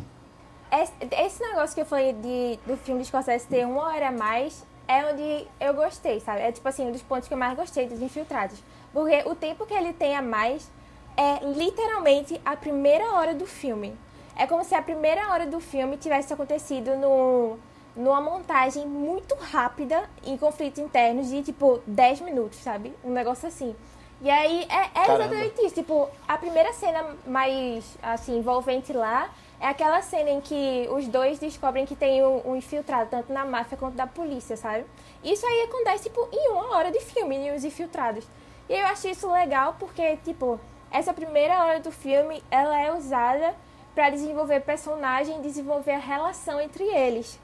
Esse, 0.73 0.93
esse 1.13 1.43
negócio 1.43 1.75
que 1.75 1.83
eu 1.83 1.87
falei 1.87 2.15
de, 2.15 2.59
do 2.67 2.77
filme 2.79 3.03
de 3.03 3.07
Scorsese 3.07 3.47
ter 3.47 3.67
uma 3.67 3.85
hora 3.85 4.09
a 4.09 4.13
mais 4.13 4.65
é 4.89 5.05
onde 5.05 5.47
eu 5.61 5.75
gostei, 5.75 6.19
sabe? 6.21 6.41
É 6.41 6.51
tipo 6.51 6.67
assim, 6.67 6.89
um 6.89 6.93
dos 6.93 7.03
pontos 7.03 7.29
que 7.29 7.35
eu 7.35 7.39
mais 7.39 7.55
gostei 7.57 7.87
dos 7.87 8.01
Infiltrados. 8.01 8.59
Porque 8.93 9.23
o 9.27 9.35
tempo 9.35 9.67
que 9.67 9.75
ele 9.75 9.93
tem 9.93 10.17
a 10.17 10.23
mais 10.23 10.71
é 11.17 11.45
literalmente 11.45 12.41
a 12.45 12.57
primeira 12.57 13.05
hora 13.13 13.35
do 13.35 13.47
filme. 13.47 13.95
É 14.37 14.47
como 14.47 14.65
se 14.65 14.75
a 14.75 14.83
primeira 14.83 15.29
hora 15.29 15.47
do 15.47 15.61
filme 15.61 15.97
tivesse 15.97 16.33
acontecido 16.33 16.97
no, 16.97 17.59
numa 17.95 18.21
montagem 18.21 18.87
muito 18.87 19.35
rápida 19.35 20.09
em 20.25 20.37
conflitos 20.37 20.83
internos 20.83 21.29
de 21.29 21.43
tipo 21.43 21.81
10 21.87 22.21
minutos, 22.23 22.59
sabe? 22.59 22.95
Um 23.05 23.11
negócio 23.11 23.49
assim. 23.49 23.75
E 24.23 24.31
aí 24.31 24.67
é, 24.71 25.01
é 25.01 25.15
exatamente 25.15 25.67
isso. 25.67 25.75
Tipo, 25.75 26.09
a 26.27 26.39
primeira 26.39 26.73
cena 26.73 27.05
mais 27.27 27.99
assim, 28.03 28.39
envolvente 28.39 28.93
lá 28.93 29.31
é 29.61 29.67
aquela 29.67 30.01
cena 30.01 30.31
em 30.31 30.41
que 30.41 30.89
os 30.91 31.07
dois 31.09 31.39
descobrem 31.39 31.85
que 31.85 31.95
tem 31.95 32.25
um, 32.25 32.51
um 32.51 32.57
infiltrado, 32.57 33.11
tanto 33.11 33.33
na 33.33 33.45
máfia 33.45 33.77
quanto 33.77 33.95
da 33.95 34.07
polícia, 34.07 34.57
sabe? 34.57 34.85
Isso 35.23 35.47
aí 35.47 35.63
acontece, 35.63 36.05
tipo, 36.05 36.29
em 36.33 36.51
uma 36.51 36.77
hora 36.77 36.91
de 36.91 37.01
filme, 37.01 37.39
né, 37.39 37.55
os 37.55 37.65
infiltrados. 37.65 38.25
E 38.69 38.75
eu 38.75 38.87
acho 38.87 39.09
isso 39.09 39.31
legal 39.31 39.77
porque, 39.79 40.17
tipo, 40.25 40.59
essa 40.91 41.13
primeira 41.13 41.65
hora 41.65 41.81
do 41.81 41.93
filme, 41.93 42.43
ela 42.51 42.81
é 42.81 42.93
usada 42.93 43.55
pra 43.95 44.11
desenvolver 44.11 44.61
personagem, 44.61 45.41
desenvolver 45.41 45.93
a 45.93 45.99
relação 45.99 46.61
entre 46.61 46.85
eles. 46.85 47.39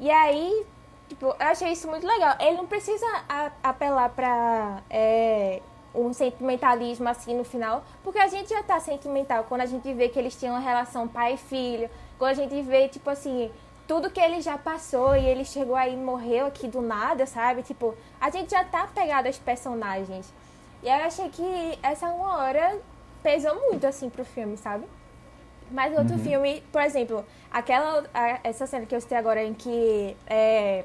E 0.00 0.10
aí, 0.10 0.66
tipo, 1.08 1.26
eu 1.26 1.36
achei 1.38 1.72
isso 1.72 1.88
muito 1.88 2.06
legal. 2.06 2.36
Ele 2.40 2.56
não 2.56 2.66
precisa 2.66 3.06
apelar 3.62 4.08
pra 4.10 4.82
é, 4.90 5.60
um 5.94 6.12
sentimentalismo 6.12 7.08
assim 7.08 7.36
no 7.36 7.44
final, 7.44 7.84
porque 8.02 8.18
a 8.18 8.28
gente 8.28 8.50
já 8.50 8.62
tá 8.62 8.80
sentimental 8.80 9.44
quando 9.44 9.60
a 9.60 9.66
gente 9.66 9.92
vê 9.92 10.08
que 10.08 10.18
eles 10.18 10.34
tinham 10.34 10.54
uma 10.54 10.60
relação 10.60 11.06
pai 11.06 11.34
e 11.34 11.36
filho, 11.36 11.88
quando 12.18 12.30
a 12.30 12.34
gente 12.34 12.60
vê, 12.62 12.88
tipo 12.88 13.08
assim, 13.10 13.50
tudo 13.86 14.10
que 14.10 14.20
ele 14.20 14.40
já 14.40 14.56
passou 14.56 15.14
e 15.16 15.24
ele 15.24 15.44
chegou 15.44 15.76
aí 15.76 15.94
e 15.94 15.96
morreu 15.96 16.46
aqui 16.46 16.66
do 16.66 16.80
nada, 16.80 17.26
sabe? 17.26 17.62
Tipo, 17.62 17.94
a 18.20 18.30
gente 18.30 18.50
já 18.50 18.64
tá 18.64 18.84
apegado 18.84 19.26
aos 19.26 19.38
personagens. 19.38 20.32
E 20.82 20.88
eu 20.88 20.94
achei 20.94 21.28
que 21.28 21.78
essa 21.82 22.06
uma 22.08 22.38
hora 22.38 22.80
pesou 23.22 23.54
muito, 23.54 23.86
assim, 23.86 24.08
pro 24.10 24.24
filme, 24.24 24.56
sabe? 24.56 24.84
Mas 25.72 25.96
outro 25.96 26.18
filme, 26.18 26.62
por 26.70 26.82
exemplo, 26.82 27.24
aquela 27.50 28.04
a- 28.14 28.38
essa 28.44 28.66
cena 28.66 28.86
que 28.86 28.94
eu 28.94 29.00
citei 29.00 29.16
agora 29.16 29.42
em 29.42 29.54
que 29.54 30.16
é, 30.26 30.84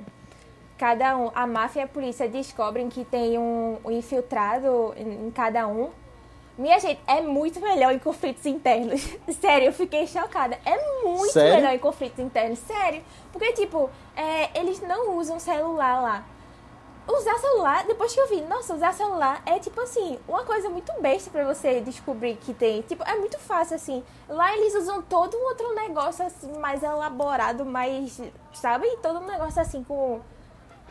cada 0.77 1.17
um, 1.17 1.31
a 1.35 1.45
máfia 1.45 1.81
e 1.81 1.83
a 1.83 1.87
polícia 1.87 2.27
descobrem 2.27 2.87
que 2.89 3.03
tem 3.03 3.37
um, 3.37 3.77
um 3.83 3.91
infiltrado 3.91 4.93
em, 4.97 5.27
em 5.27 5.31
cada 5.31 5.67
um. 5.67 5.89
Minha 6.57 6.79
gente, 6.79 6.99
é 7.05 7.21
muito 7.21 7.59
melhor 7.59 7.93
em 7.93 7.99
conflitos 7.99 8.43
internos. 8.45 9.01
Sério, 9.39 9.67
eu 9.67 9.73
fiquei 9.73 10.07
chocada. 10.07 10.57
É 10.65 11.03
muito 11.03 11.31
Sério? 11.31 11.55
melhor 11.55 11.73
em 11.75 11.79
conflitos 11.79 12.17
internos, 12.19 12.57
sério. 12.59 13.03
Porque, 13.31 13.53
tipo, 13.53 13.87
é, 14.15 14.59
eles 14.59 14.81
não 14.81 15.15
usam 15.17 15.39
celular 15.39 16.01
lá. 16.01 16.25
Usar 17.07 17.37
celular, 17.39 17.85
depois 17.85 18.13
que 18.13 18.19
eu 18.19 18.27
vi, 18.27 18.41
nossa, 18.41 18.75
usar 18.75 18.93
celular 18.93 19.41
é 19.45 19.57
tipo 19.59 19.79
assim, 19.79 20.19
uma 20.27 20.43
coisa 20.43 20.69
muito 20.69 20.91
besta 20.99 21.29
pra 21.29 21.45
você 21.45 21.79
descobrir 21.79 22.35
que 22.35 22.53
tem. 22.53 22.81
Tipo, 22.81 23.01
é 23.03 23.15
muito 23.15 23.39
fácil 23.39 23.77
assim. 23.77 24.03
Lá 24.27 24.53
eles 24.53 24.75
usam 24.75 25.01
todo 25.01 25.37
um 25.37 25.43
outro 25.45 25.73
negócio 25.73 26.25
assim, 26.25 26.51
mais 26.59 26.83
elaborado, 26.83 27.65
mais. 27.65 28.21
Sabe? 28.53 28.87
Todo 29.01 29.19
um 29.19 29.25
negócio 29.25 29.61
assim 29.61 29.85
com. 29.85 30.19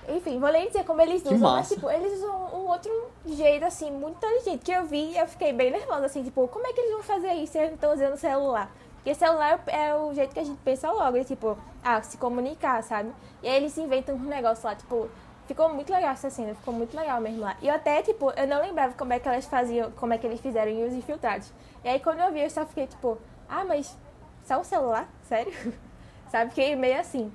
Enfim, 0.08 0.40
vou 0.40 0.50
nem 0.50 0.68
dizer 0.68 0.84
como 0.84 1.02
eles 1.02 1.22
Que 1.22 1.34
usam, 1.34 1.52
mas 1.52 1.68
tipo, 1.68 1.90
eles 1.90 2.14
usam 2.14 2.34
um 2.54 2.68
outro 2.68 2.92
jeito 3.26 3.66
assim, 3.66 3.90
muito 3.90 4.16
inteligente. 4.16 4.64
Que 4.64 4.72
eu 4.72 4.86
vi 4.86 5.10
e 5.12 5.18
eu 5.18 5.26
fiquei 5.26 5.52
bem 5.52 5.70
nervosa, 5.70 6.06
assim, 6.06 6.22
tipo, 6.22 6.48
como 6.48 6.66
é 6.66 6.72
que 6.72 6.80
eles 6.80 6.92
vão 6.92 7.02
fazer 7.02 7.34
isso 7.34 7.52
se 7.52 7.58
eles 7.58 7.70
não 7.70 7.74
estão 7.74 7.92
usando 7.92 8.16
celular? 8.16 8.70
Porque 9.06 9.14
celular 9.14 9.62
é 9.68 9.94
o 9.94 10.12
jeito 10.14 10.32
que 10.32 10.40
a 10.40 10.44
gente 10.44 10.58
pensa 10.64 10.90
logo, 10.90 11.16
é 11.16 11.22
tipo, 11.22 11.56
ah, 11.84 12.02
se 12.02 12.16
comunicar, 12.16 12.82
sabe? 12.82 13.12
E 13.40 13.48
aí 13.48 13.56
eles 13.56 13.76
inventam 13.78 14.16
um 14.16 14.24
negócio 14.24 14.66
lá, 14.66 14.74
tipo, 14.74 15.08
ficou 15.46 15.68
muito 15.68 15.92
legal 15.92 16.10
essa 16.10 16.30
cena, 16.30 16.54
ficou 16.54 16.74
muito 16.74 16.96
legal 16.96 17.20
mesmo 17.20 17.40
lá. 17.40 17.56
E 17.62 17.68
eu 17.68 17.74
até, 17.74 18.02
tipo, 18.02 18.30
eu 18.30 18.46
não 18.46 18.60
lembrava 18.60 18.94
como 18.94 19.12
é 19.12 19.18
que 19.18 19.28
elas 19.28 19.46
faziam, 19.46 19.90
como 19.92 20.12
é 20.12 20.18
que 20.18 20.26
eles 20.26 20.40
fizeram 20.40 20.86
os 20.86 20.92
infiltrados. 20.92 21.52
E 21.84 21.88
aí 21.88 22.00
quando 22.00 22.20
eu 22.20 22.32
vi, 22.32 22.40
eu 22.40 22.50
só 22.50 22.66
fiquei 22.66 22.86
tipo, 22.86 23.18
ah, 23.48 23.64
mas 23.64 23.96
só 24.44 24.60
o 24.60 24.64
celular? 24.64 25.08
Sério? 25.22 25.52
sabe? 26.30 26.50
Fiquei 26.50 26.76
meio 26.76 27.00
assim. 27.00 27.32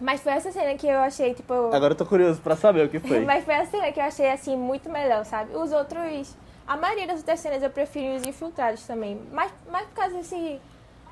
Mas 0.00 0.20
foi 0.20 0.32
essa 0.32 0.52
cena 0.52 0.76
que 0.76 0.86
eu 0.86 0.98
achei, 0.98 1.34
tipo. 1.34 1.52
Agora 1.72 1.92
eu 1.92 1.96
tô 1.96 2.04
curioso 2.04 2.40
pra 2.40 2.56
saber 2.56 2.84
o 2.84 2.88
que 2.88 3.00
foi. 3.00 3.20
Mas 3.24 3.44
foi 3.44 3.54
a 3.54 3.66
cena 3.66 3.90
que 3.92 3.98
eu 3.98 4.04
achei 4.04 4.30
assim 4.30 4.56
muito 4.56 4.90
melhor, 4.90 5.24
sabe? 5.24 5.56
Os 5.56 5.72
outros. 5.72 6.36
A 6.66 6.76
maioria 6.76 7.06
das 7.06 7.18
outras 7.18 7.40
cenas 7.40 7.62
eu 7.62 7.70
prefiro 7.70 8.16
os 8.16 8.26
infiltrados 8.26 8.84
também. 8.86 9.22
Mas, 9.32 9.52
mas 9.70 9.86
por 9.86 9.94
causa 9.94 10.16
desse. 10.16 10.60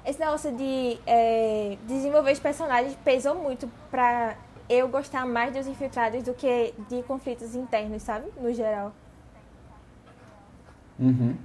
Esse 0.05 0.21
negócio 0.21 0.53
de 0.53 0.99
é, 1.07 1.79
desenvolver 1.85 2.33
os 2.33 2.41
personagens 2.41 2.95
pesou 3.03 3.35
muito 3.37 3.71
pra 3.91 4.37
eu 4.69 4.89
gostar 4.89 5.27
mais 5.27 5.53
dos 5.53 5.67
infiltrados 5.67 6.23
do 6.23 6.35
que 6.35 6.75
de 6.89 7.03
conflitos 7.03 7.55
internos, 7.55 8.03
sabe? 8.03 8.27
No 8.41 8.53
geral. 8.53 8.93
Uhum. 10.99 11.37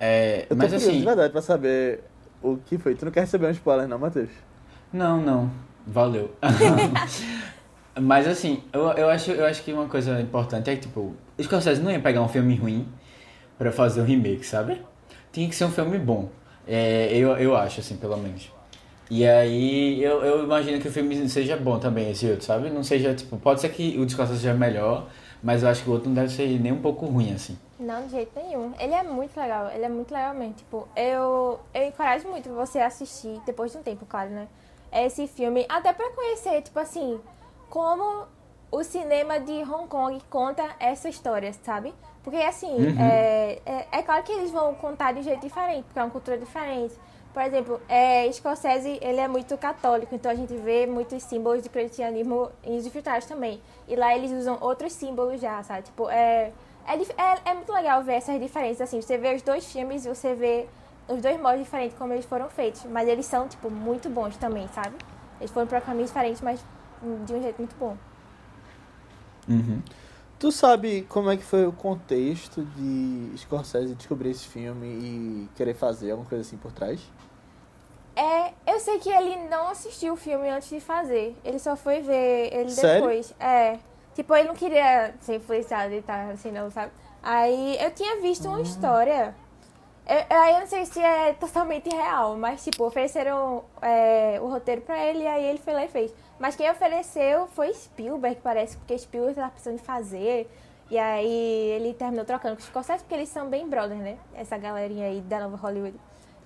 É, 0.00 0.42
Eu 0.42 0.48
tô 0.48 0.56
mas 0.56 0.70
curioso 0.70 0.88
assim, 0.88 0.98
de 0.98 1.04
verdade 1.04 1.32
pra 1.32 1.42
saber 1.42 2.02
o 2.42 2.56
que 2.56 2.78
foi. 2.78 2.94
Tu 2.94 3.04
não 3.04 3.12
quer 3.12 3.20
receber 3.20 3.46
um 3.46 3.50
spoiler, 3.50 3.86
não, 3.86 3.98
Matheus? 3.98 4.30
Não, 4.92 5.20
não. 5.20 5.50
Valeu. 5.86 6.34
Mas 8.00 8.26
assim, 8.26 8.62
eu, 8.72 8.82
eu, 8.92 9.08
acho, 9.10 9.30
eu 9.32 9.44
acho 9.44 9.62
que 9.62 9.72
uma 9.72 9.86
coisa 9.86 10.20
importante 10.20 10.70
é 10.70 10.74
que, 10.74 10.82
tipo, 10.82 11.14
o 11.38 11.42
Scorsese 11.42 11.82
não 11.82 11.90
ia 11.90 12.00
pegar 12.00 12.22
um 12.22 12.28
filme 12.28 12.56
ruim 12.56 12.88
pra 13.58 13.70
fazer 13.70 14.00
um 14.00 14.04
remake, 14.04 14.46
sabe? 14.46 14.80
Tinha 15.30 15.48
que 15.48 15.54
ser 15.54 15.66
um 15.66 15.70
filme 15.70 15.98
bom. 15.98 16.30
É, 16.66 17.14
eu, 17.14 17.36
eu 17.36 17.56
acho, 17.56 17.80
assim, 17.80 17.96
pelo 17.96 18.16
menos. 18.16 18.50
E 19.10 19.26
aí, 19.26 20.02
eu, 20.02 20.22
eu 20.24 20.44
imagino 20.44 20.80
que 20.80 20.88
o 20.88 20.92
filme 20.92 21.28
seja 21.28 21.56
bom 21.56 21.78
também, 21.78 22.10
esse 22.10 22.26
outro, 22.30 22.44
sabe? 22.44 22.70
Não 22.70 22.82
seja, 22.82 23.14
tipo, 23.14 23.36
pode 23.36 23.60
ser 23.60 23.68
que 23.70 23.98
o 23.98 24.08
Scorsese 24.08 24.40
seja 24.40 24.54
melhor, 24.54 25.06
mas 25.42 25.62
eu 25.62 25.68
acho 25.68 25.82
que 25.84 25.90
o 25.90 25.92
outro 25.92 26.08
não 26.08 26.14
deve 26.14 26.30
ser 26.30 26.48
nem 26.60 26.72
um 26.72 26.80
pouco 26.80 27.04
ruim, 27.06 27.34
assim. 27.34 27.58
Não, 27.78 28.06
de 28.06 28.12
jeito 28.12 28.30
nenhum. 28.40 28.72
Ele 28.78 28.94
é 28.94 29.02
muito 29.02 29.38
legal, 29.38 29.70
ele 29.74 29.84
é 29.84 29.88
muito 29.88 30.12
legal 30.14 30.32
mesmo. 30.34 30.54
Tipo, 30.54 30.88
eu, 30.96 31.60
eu 31.74 31.86
encorajo 31.88 32.26
muito 32.28 32.48
você 32.50 32.78
assistir, 32.78 33.38
depois 33.44 33.72
de 33.72 33.78
um 33.78 33.82
tempo, 33.82 34.06
claro, 34.06 34.30
né? 34.30 34.46
Esse 34.90 35.26
filme, 35.26 35.66
até 35.68 35.92
pra 35.92 36.08
conhecer, 36.10 36.62
tipo 36.62 36.78
assim, 36.78 37.18
como 37.68 38.26
o 38.70 38.82
cinema 38.82 39.38
de 39.40 39.52
Hong 39.62 39.88
Kong 39.88 40.18
conta 40.30 40.64
essa 40.80 41.08
história, 41.08 41.52
sabe? 41.62 41.92
Porque, 42.22 42.36
assim, 42.38 42.72
Uhum. 42.72 42.96
é, 42.98 43.58
é, 43.66 43.86
é 43.92 44.02
claro 44.02 44.22
que 44.22 44.32
eles 44.32 44.50
vão 44.50 44.74
contar 44.74 45.12
de 45.12 45.20
um 45.20 45.22
jeito 45.22 45.40
diferente, 45.42 45.82
porque 45.84 45.98
é 45.98 46.02
uma 46.02 46.10
cultura 46.10 46.38
diferente. 46.38 46.94
Por 47.32 47.42
exemplo, 47.42 47.80
é, 47.88 48.26
ele 48.26 49.20
é 49.20 49.26
muito 49.26 49.56
católico, 49.56 50.14
então 50.14 50.30
a 50.30 50.34
gente 50.34 50.54
vê 50.54 50.86
muitos 50.86 51.22
símbolos 51.22 51.62
de 51.62 51.70
cristianismo 51.70 52.50
Infiltrados 52.62 53.26
também. 53.26 53.60
E 53.88 53.96
lá 53.96 54.14
eles 54.14 54.30
usam 54.32 54.58
outros 54.60 54.92
símbolos 54.92 55.40
já, 55.40 55.62
sabe? 55.62 55.82
Tipo, 55.82 56.10
é, 56.10 56.52
é, 56.86 56.94
é, 56.94 57.40
é 57.46 57.54
muito 57.54 57.72
legal 57.72 58.02
ver 58.02 58.14
essas 58.14 58.38
diferenças, 58.38 58.82
assim. 58.82 59.00
Você 59.00 59.16
vê 59.16 59.34
os 59.34 59.40
dois 59.40 59.64
filmes 59.70 60.04
e 60.04 60.08
você 60.10 60.34
vê 60.34 60.66
os 61.08 61.22
dois 61.22 61.40
modos 61.40 61.60
diferentes 61.60 61.96
como 61.96 62.12
eles 62.12 62.26
foram 62.26 62.50
feitos. 62.50 62.84
Mas 62.84 63.08
eles 63.08 63.24
são, 63.24 63.48
tipo, 63.48 63.70
muito 63.70 64.10
bons 64.10 64.36
também, 64.36 64.68
sabe? 64.68 64.94
Eles 65.40 65.50
foram 65.50 65.66
pra 65.66 65.80
caminhos 65.80 66.10
diferentes, 66.10 66.42
mas 66.42 66.60
de 67.24 67.34
um 67.34 67.40
jeito 67.42 67.58
muito 67.58 67.74
bom. 67.76 67.96
Uhum. 69.48 69.80
Tu 70.38 70.52
sabe 70.52 71.02
como 71.08 71.30
é 71.30 71.36
que 71.36 71.44
foi 71.44 71.66
o 71.66 71.72
contexto 71.72 72.64
de 72.76 73.32
Scorsese 73.38 73.94
descobrir 73.94 74.30
esse 74.30 74.46
filme 74.46 74.86
e 74.86 75.48
querer 75.54 75.74
fazer 75.74 76.10
alguma 76.10 76.28
coisa 76.28 76.42
assim 76.42 76.56
por 76.56 76.72
trás? 76.72 77.00
É, 78.14 78.52
eu 78.66 78.78
sei 78.78 78.98
que 78.98 79.08
ele 79.08 79.36
não 79.48 79.68
assistiu 79.68 80.14
o 80.14 80.16
filme 80.16 80.48
antes 80.48 80.68
de 80.68 80.80
fazer. 80.80 81.36
Ele 81.44 81.58
só 81.58 81.76
foi 81.76 82.00
ver 82.00 82.52
ele 82.52 82.70
Sério? 82.70 83.02
depois. 83.02 83.34
É. 83.40 83.78
Tipo, 84.14 84.34
ele 84.34 84.48
não 84.48 84.54
queria 84.54 85.14
ser 85.20 85.36
influenciado 85.36 85.94
e 85.94 86.02
tal, 86.02 86.30
assim, 86.30 86.52
não, 86.52 86.70
sabe? 86.70 86.92
Aí 87.22 87.78
eu 87.80 87.90
tinha 87.92 88.20
visto 88.20 88.46
uma 88.48 88.60
história. 88.60 89.34
Eu, 90.06 90.36
aí 90.36 90.54
eu 90.54 90.60
não 90.60 90.66
sei 90.66 90.84
se 90.84 91.00
é 91.00 91.32
totalmente 91.40 91.88
real, 91.88 92.36
mas 92.36 92.62
tipo, 92.62 92.84
ofereceram 92.84 93.64
é, 93.80 94.38
o 94.42 94.48
roteiro 94.48 94.82
pra 94.82 95.02
ele 95.02 95.20
e 95.20 95.26
aí 95.26 95.44
ele 95.44 95.58
foi 95.58 95.72
lá 95.72 95.84
e 95.84 95.88
fez. 95.88 96.12
Mas 96.38 96.56
quem 96.56 96.70
ofereceu 96.70 97.46
foi 97.48 97.72
Spielberg, 97.72 98.40
parece, 98.42 98.76
porque 98.76 98.98
Spielberg 98.98 99.36
tava 99.36 99.50
precisando 99.50 99.78
de 99.78 99.84
fazer. 99.84 100.50
E 100.90 100.98
aí 100.98 101.70
ele 101.70 101.94
terminou 101.94 102.24
trocando 102.24 102.56
com 102.56 102.60
os 102.60 102.66
Scorsese, 102.66 103.02
porque 103.02 103.14
eles 103.14 103.28
são 103.30 103.48
bem 103.48 103.66
brothers, 103.66 104.00
né? 104.00 104.18
Essa 104.34 104.58
galerinha 104.58 105.06
aí 105.06 105.22
da 105.22 105.40
nova 105.40 105.56
Hollywood. 105.56 105.98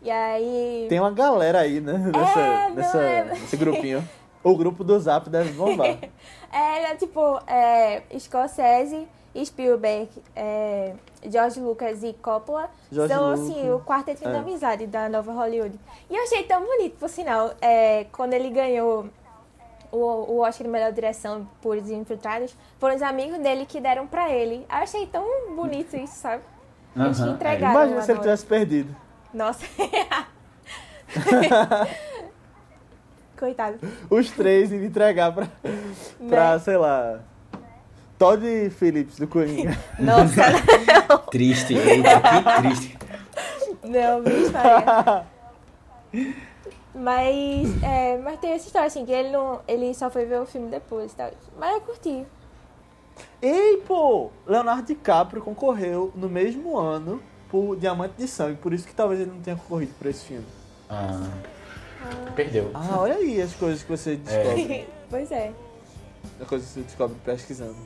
E 0.07 0.11
aí. 0.11 0.87
Tem 0.89 1.01
uma 1.01 1.11
galera 1.11 1.59
aí, 1.59 1.81
né? 1.81 1.95
Nessa, 1.95 2.39
É, 2.41 2.71
nessa, 2.71 2.99
é? 2.99 3.25
nesse 3.25 3.57
grupinho. 3.57 4.09
O 4.45 4.57
grupo 4.57 4.85
do 4.85 4.97
Zap 5.01 5.29
deve 5.29 5.51
bombar. 5.53 5.99
É, 6.53 6.85
era 6.85 6.97
tipo, 6.97 7.21
é, 7.47 8.03
Scorsese, 8.17 9.07
Spielberg, 9.45 10.09
é, 10.35 10.93
George 11.29 11.61
Lucas 11.61 12.03
e 12.05 12.13
Coppola 12.15 12.71
George 12.91 13.13
são, 13.13 13.31
Lucas. 13.31 13.41
assim, 13.51 13.71
o 13.73 13.81
quarteto 13.81 14.27
É. 14.27 14.33
da 14.33 14.39
amizade 14.39 14.87
da 14.87 15.09
nova 15.09 15.33
Hollywood. 15.33 15.79
E 16.09 16.15
eu 16.17 16.23
achei 16.23 16.45
tão 16.45 16.65
bonito, 16.65 16.97
por 16.99 17.09
sinal, 17.11 17.53
é, 17.61 18.07
quando 18.13 18.33
ele 18.33 18.49
ganhou 18.49 19.07
o, 19.91 19.99
o 19.99 20.39
Oscar 20.39 20.65
de 20.65 20.73
melhor 20.73 20.93
direção 20.93 21.47
por 21.61 21.77
Os 21.77 21.91
Infiltrados, 21.91 22.57
foram 22.79 22.95
os 22.95 23.03
amigos 23.03 23.39
dele 23.41 23.67
que 23.67 23.81
deram 23.81 24.07
pra 24.07 24.31
ele. 24.31 24.65
Eu 24.71 24.77
achei 24.77 25.05
tão 25.09 25.25
bonito 25.57 25.97
isso, 25.97 26.15
sabe? 26.15 26.43
Eles 26.95 27.21
é. 27.21 27.25
entregaram. 27.29 27.73
Imagina 27.75 28.03
se 28.03 28.13
ele 28.13 28.21
tivesse 28.21 28.47
perdido. 28.47 28.97
Nossa. 29.35 29.65
Coitado. 33.39 33.79
Os 34.09 34.31
três 34.31 34.73
iam 34.73 34.83
entregar 34.83 35.33
pra, 35.33 35.47
pra 36.29 36.53
Né? 36.55 36.59
sei 36.59 36.77
lá. 36.77 37.21
Todd 38.19 38.43
Phillips 38.71 39.19
do 39.19 39.27
Coringa. 39.29 39.77
Nossa, 40.01 40.43
Triste, 41.31 41.75
eita, 41.75 42.21
que 42.21 42.63
triste. 42.63 42.99
não, 43.85 44.23
bicho. 44.23 44.53
Mas, 46.95 47.83
é, 47.83 48.17
mas 48.17 48.39
tem 48.41 48.53
essa 48.53 48.67
história, 48.67 48.87
assim, 48.87 49.05
que 49.05 49.13
ele, 49.13 49.29
não, 49.31 49.61
ele 49.69 49.93
só 49.93 50.09
foi 50.09 50.25
ver 50.25 50.41
o 50.41 50.47
filme 50.47 50.71
depois 50.71 51.13
e 51.13 51.17
tal. 51.17 51.31
Mas 51.59 51.75
eu 51.75 51.81
curti. 51.83 52.25
Ei, 53.43 53.77
pô! 53.87 54.31
Leonardo 54.47 54.83
DiCaprio 54.87 55.43
concorreu 55.43 56.11
no 56.15 56.27
mesmo 56.29 56.79
ano 56.79 57.23
por 57.51 57.77
Diamante 57.77 58.15
de 58.17 58.29
Sangue, 58.29 58.57
por 58.57 58.73
isso 58.73 58.87
que 58.87 58.95
talvez 58.95 59.21
ele 59.21 59.31
não 59.31 59.41
tenha 59.41 59.57
concorrido 59.57 59.93
por 59.99 60.07
esse 60.07 60.25
filme. 60.25 60.47
Ah, 60.89 61.29
perdeu. 62.35 62.71
Ah, 62.75 62.99
olha 62.99 63.15
aí 63.15 63.41
as 63.41 63.55
coisas 63.55 63.83
que 63.83 63.91
você 63.91 64.17
descobre. 64.17 64.89
pois 65.11 65.31
é. 65.31 65.53
As 66.41 66.49
coisas 66.49 66.69
que 66.69 66.75
você 66.75 66.81
descobre 66.83 67.17
pesquisando. 67.25 67.77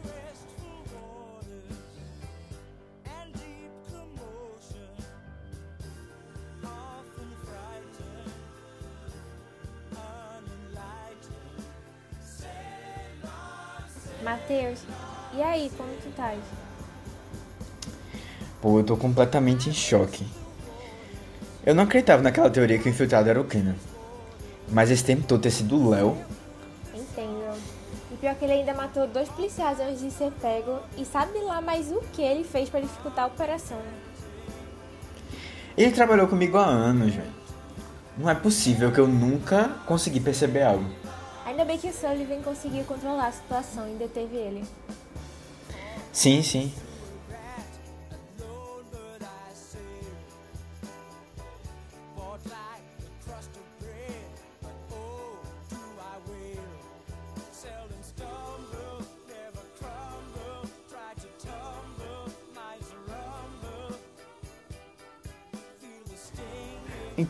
Matheus, 14.23 14.85
e 15.35 15.43
aí, 15.43 15.70
como 15.77 15.89
tu 16.03 16.11
tá? 16.15 16.35
Pô, 18.61 18.78
eu 18.78 18.85
tô 18.85 18.97
completamente 18.97 19.70
em 19.70 19.73
choque. 19.73 20.27
Eu 21.65 21.74
não 21.74 21.85
acreditava 21.85 22.23
naquela 22.23 22.51
teoria 22.51 22.78
que 22.78 22.89
o 22.89 22.91
infiltrado 22.91 23.28
era 23.28 23.41
o 23.41 23.45
Kenan. 23.45 23.77
Mas 24.69 24.91
esse 24.91 25.05
tempo 25.05 25.23
todo 25.27 25.41
ter 25.41 25.51
sido 25.51 25.77
o 25.77 25.91
Léo. 25.91 26.16
Entendo. 26.95 27.59
E 28.12 28.16
pior 28.16 28.35
que 28.35 28.45
ele 28.45 28.53
ainda 28.53 28.74
matou 28.74 29.07
dois 29.07 29.28
policiais 29.28 29.81
antes 29.81 30.01
de 30.01 30.11
ser 30.11 30.31
pego. 30.41 30.78
E 30.97 31.05
sabe 31.05 31.39
lá 31.41 31.61
mais 31.61 31.91
o 31.91 32.01
que 32.12 32.23
ele 32.23 32.45
fez 32.45 32.69
pra 32.69 32.81
dificultar 32.81 33.24
a 33.24 33.28
operação. 33.28 33.78
Ele 35.77 35.93
trabalhou 35.93 36.28
comigo 36.28 36.59
há 36.59 36.66
anos, 36.66 37.15
velho. 37.15 37.41
Não 38.19 38.28
é 38.28 38.35
possível 38.35 38.93
que 38.93 38.99
eu 38.99 39.09
nunca 39.09 39.70
consegui 39.87 40.20
perceber 40.20 40.62
algo. 40.62 40.85
Ainda 41.47 41.65
bem 41.65 41.78
que 41.78 41.89
o 41.89 41.93
Sullivan 41.93 42.43
conseguiu 42.43 42.85
controlar 42.85 43.28
a 43.28 43.32
situação 43.32 43.89
e 43.89 43.95
deteve 43.95 44.37
ele. 44.37 44.65
Sim, 46.12 46.43
sim. 46.43 46.73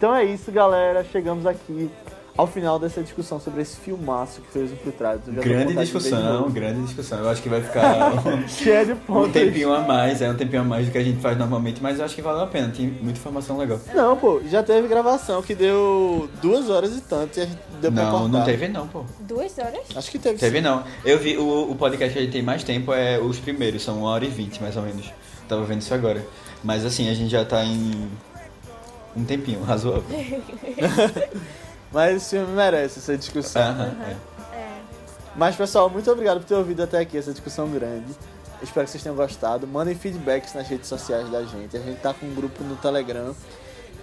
Então 0.01 0.17
é 0.17 0.25
isso, 0.25 0.51
galera. 0.51 1.05
Chegamos 1.13 1.45
aqui 1.45 1.91
ao 2.35 2.47
final 2.47 2.79
dessa 2.79 3.03
discussão 3.03 3.39
sobre 3.39 3.61
esse 3.61 3.77
filmaço 3.77 4.41
que 4.41 4.51
fez 4.51 4.71
o 4.71 4.73
Infiltrados. 4.73 5.27
Grande 5.35 5.75
discussão, 5.75 6.49
grande 6.51 6.81
discussão. 6.87 7.19
Eu 7.19 7.29
acho 7.29 7.43
que 7.43 7.51
vai 7.51 7.61
ficar 7.61 8.13
Cheio 8.49 8.87
de 8.87 8.93
um 8.93 8.97
pontos. 8.97 9.33
tempinho 9.35 9.71
a 9.75 9.81
mais, 9.81 10.23
é 10.23 10.31
um 10.31 10.35
tempinho 10.35 10.63
a 10.63 10.65
mais 10.65 10.87
do 10.87 10.93
que 10.93 10.97
a 10.97 11.05
gente 11.05 11.21
faz 11.21 11.37
normalmente, 11.37 11.83
mas 11.83 11.99
eu 11.99 12.07
acho 12.07 12.15
que 12.15 12.23
valeu 12.23 12.41
a 12.45 12.47
pena, 12.47 12.73
tem 12.75 12.87
muita 12.87 13.19
informação 13.19 13.59
legal. 13.59 13.79
Não, 13.95 14.17
pô, 14.17 14.41
já 14.49 14.63
teve 14.63 14.89
gravação 14.89 15.43
que 15.43 15.55
deu 15.55 16.31
duas 16.41 16.71
horas 16.71 16.97
e 16.97 17.03
tanto 17.03 17.39
e 17.39 17.43
a 17.43 17.45
gente 17.45 17.59
deu 17.83 17.93
pra 17.93 18.03
Não, 18.05 18.11
cortar. 18.11 18.29
não 18.29 18.45
teve 18.47 18.69
não, 18.69 18.89
pô. 18.89 19.05
Duas 19.21 19.59
horas? 19.59 19.81
Acho 19.95 20.11
que 20.11 20.19
teve. 20.19 20.39
Teve 20.39 20.59
sim. 20.61 20.65
não. 20.65 20.83
Eu 21.05 21.19
vi, 21.19 21.37
o, 21.37 21.71
o 21.71 21.75
podcast 21.75 22.15
que 22.15 22.19
a 22.21 22.23
gente 22.23 22.33
tem 22.33 22.43
mais 22.43 22.65
tempo 22.65 22.95
é 22.95 23.19
os 23.19 23.39
primeiros, 23.39 23.83
são 23.83 23.99
1 23.99 24.03
hora 24.05 24.25
e 24.25 24.29
20 24.29 24.63
mais 24.63 24.79
ou 24.79 24.83
menos. 24.83 25.13
Tava 25.47 25.63
vendo 25.65 25.83
isso 25.83 25.93
agora. 25.93 26.25
Mas 26.65 26.87
assim, 26.87 27.11
a 27.11 27.15
gente 27.15 27.29
já 27.31 27.45
tá 27.45 27.63
em 27.63 28.09
um 29.17 29.25
tempinho 29.25 29.63
razoável. 29.63 30.05
Mas 31.93 32.17
esse 32.17 32.31
filme 32.37 32.53
merece 32.55 32.99
essa 33.01 33.17
discussão. 33.17 33.63
Aham, 33.63 33.97
é. 34.07 34.57
É. 34.57 34.81
Mas, 35.35 35.57
pessoal, 35.57 35.91
muito 35.91 36.11
obrigado 36.11 36.39
por 36.41 36.47
ter 36.47 36.55
ouvido 36.55 36.83
até 36.83 36.99
aqui 37.01 37.19
essa 37.19 37.33
discussão 37.33 37.69
grande. 37.69 38.13
Espero 38.63 38.85
que 38.85 38.91
vocês 38.93 39.03
tenham 39.03 39.17
gostado. 39.17 39.67
Mandem 39.67 39.95
feedbacks 39.95 40.55
nas 40.55 40.69
redes 40.69 40.89
sociais 40.89 41.29
da 41.31 41.43
gente. 41.45 41.77
A 41.77 41.81
gente 41.81 42.01
tá 42.01 42.13
com 42.15 42.27
um 42.27 42.35
grupo 42.35 42.63
no 42.63 42.77
Telegram 42.77 43.35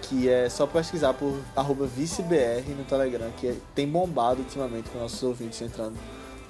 que 0.02 0.28
é 0.28 0.48
só 0.48 0.66
pesquisar 0.66 1.12
por 1.12 1.38
arroba 1.56 1.86
vicebr 1.86 2.62
no 2.76 2.84
Telegram, 2.84 3.30
que 3.36 3.48
é- 3.48 3.56
tem 3.74 3.86
bombado 3.86 4.40
ultimamente 4.40 4.88
com 4.90 4.98
nossos 4.98 5.22
ouvintes 5.22 5.60
entrando 5.60 5.96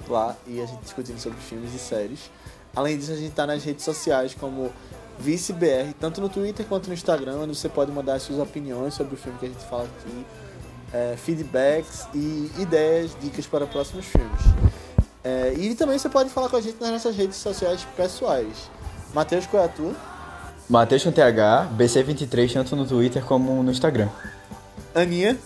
lá 0.07 0.35
e 0.47 0.61
a 0.61 0.65
gente 0.65 0.81
discutindo 0.81 1.19
sobre 1.19 1.39
filmes 1.39 1.73
e 1.73 1.79
séries. 1.79 2.31
Além 2.75 2.97
disso, 2.97 3.11
a 3.11 3.15
gente 3.15 3.31
tá 3.33 3.47
nas 3.47 3.63
redes 3.63 3.83
sociais 3.83 4.35
como 4.39 4.71
vicebr, 5.19 5.93
tanto 5.99 6.21
no 6.21 6.29
Twitter 6.29 6.65
quanto 6.65 6.87
no 6.87 6.93
Instagram, 6.93 7.39
onde 7.41 7.55
você 7.55 7.69
pode 7.69 7.91
mandar 7.91 8.15
as 8.15 8.23
suas 8.23 8.39
opiniões 8.39 8.93
sobre 8.93 9.15
o 9.15 9.17
filme 9.17 9.37
que 9.37 9.45
a 9.45 9.49
gente 9.49 9.65
fala 9.65 9.83
aqui 9.83 10.25
é, 10.93 11.15
feedbacks 11.17 12.07
e 12.13 12.51
ideias, 12.57 13.15
dicas 13.21 13.45
para 13.45 13.65
próximos 13.67 14.05
filmes. 14.05 14.41
É, 15.23 15.53
e 15.57 15.75
também 15.75 15.97
você 15.97 16.09
pode 16.09 16.29
falar 16.29 16.49
com 16.49 16.55
a 16.55 16.61
gente 16.61 16.79
nas 16.79 16.91
nossas 16.91 17.15
redes 17.15 17.37
sociais 17.37 17.85
pessoais. 17.95 18.69
Matheus, 19.13 19.45
qual 19.45 19.63
é 19.63 19.65
a 19.65 19.69
tua? 19.69 19.95
Matheus 20.69 21.03
com 21.03 21.11
TH, 21.11 21.69
BC23, 21.75 22.53
tanto 22.53 22.75
no 22.75 22.85
Twitter 22.85 23.23
como 23.23 23.61
no 23.63 23.71
Instagram. 23.71 24.09
Aninha. 24.93 25.37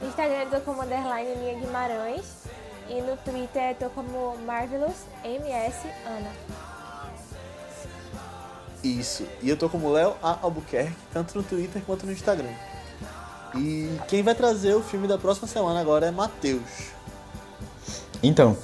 No 0.00 0.08
Instagram 0.08 0.44
eu 0.44 0.50
tô 0.50 0.60
como 0.60 0.82
underline 0.82 1.32
Aninha 1.32 1.54
Guimarães. 1.58 2.40
E 2.88 3.00
no 3.02 3.16
Twitter 3.18 3.70
eu 3.70 3.74
tô 3.74 3.90
como 3.90 4.36
Marvelous 4.46 5.06
MS 5.24 5.76
Ana. 6.06 6.69
Isso. 8.82 9.26
E 9.42 9.48
eu 9.48 9.56
tô 9.56 9.68
como 9.68 9.92
Léo 9.92 10.14
A. 10.22 10.38
Albuquerque, 10.42 10.96
tanto 11.12 11.36
no 11.36 11.42
Twitter 11.42 11.82
quanto 11.86 12.06
no 12.06 12.12
Instagram. 12.12 12.48
E 13.54 13.98
quem 14.08 14.22
vai 14.22 14.34
trazer 14.34 14.74
o 14.74 14.82
filme 14.82 15.06
da 15.08 15.18
próxima 15.18 15.46
semana 15.46 15.80
agora 15.80 16.06
é 16.06 16.10
Matheus. 16.10 16.90
Então, 18.22 18.56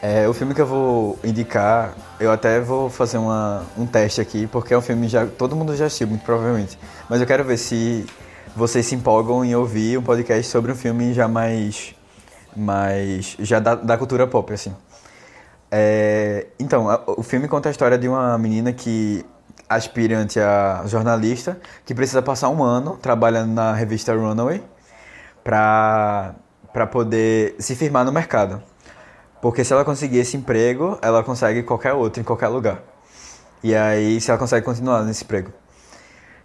é, 0.00 0.28
o 0.28 0.32
filme 0.32 0.54
que 0.54 0.60
eu 0.60 0.66
vou 0.66 1.18
indicar, 1.24 1.94
eu 2.20 2.30
até 2.30 2.60
vou 2.60 2.88
fazer 2.88 3.18
uma, 3.18 3.64
um 3.76 3.84
teste 3.84 4.20
aqui, 4.20 4.46
porque 4.46 4.72
é 4.72 4.78
um 4.78 4.82
filme 4.82 5.08
já 5.08 5.26
todo 5.26 5.56
mundo 5.56 5.74
já 5.74 5.86
assistiu, 5.86 6.06
muito 6.06 6.24
provavelmente. 6.24 6.78
Mas 7.08 7.20
eu 7.20 7.26
quero 7.26 7.44
ver 7.44 7.56
se 7.56 8.06
vocês 8.54 8.86
se 8.86 8.94
empolgam 8.94 9.44
em 9.44 9.54
ouvir 9.54 9.98
um 9.98 10.02
podcast 10.02 10.50
sobre 10.50 10.70
um 10.70 10.76
filme 10.76 11.12
já 11.12 11.26
mais, 11.26 11.94
mais 12.56 13.36
já 13.40 13.58
da, 13.58 13.74
da 13.74 13.98
cultura 13.98 14.26
pop, 14.26 14.52
assim. 14.52 14.74
É, 15.70 16.46
então, 16.58 16.86
o 17.06 17.22
filme 17.22 17.48
conta 17.48 17.68
a 17.68 17.72
história 17.72 17.98
de 17.98 18.08
uma 18.08 18.38
menina 18.38 18.72
que 18.72 19.24
aspirante 19.68 20.40
a 20.40 20.82
jornalista, 20.86 21.58
que 21.84 21.94
precisa 21.94 22.22
passar 22.22 22.48
um 22.48 22.62
ano 22.62 22.96
trabalhando 22.96 23.52
na 23.52 23.72
revista 23.72 24.14
Runaway 24.14 24.62
para 25.44 26.34
poder 26.90 27.54
se 27.58 27.74
firmar 27.74 28.04
no 28.04 28.12
mercado. 28.12 28.62
Porque 29.40 29.64
se 29.64 29.72
ela 29.72 29.84
conseguir 29.84 30.18
esse 30.18 30.36
emprego, 30.36 30.98
ela 31.00 31.22
consegue 31.22 31.62
qualquer 31.62 31.92
outro 31.92 32.20
em 32.20 32.24
qualquer 32.24 32.48
lugar. 32.48 32.82
E 33.62 33.74
aí, 33.74 34.20
se 34.20 34.30
ela 34.30 34.38
consegue 34.38 34.64
continuar 34.64 35.02
nesse 35.04 35.24
emprego. 35.24 35.52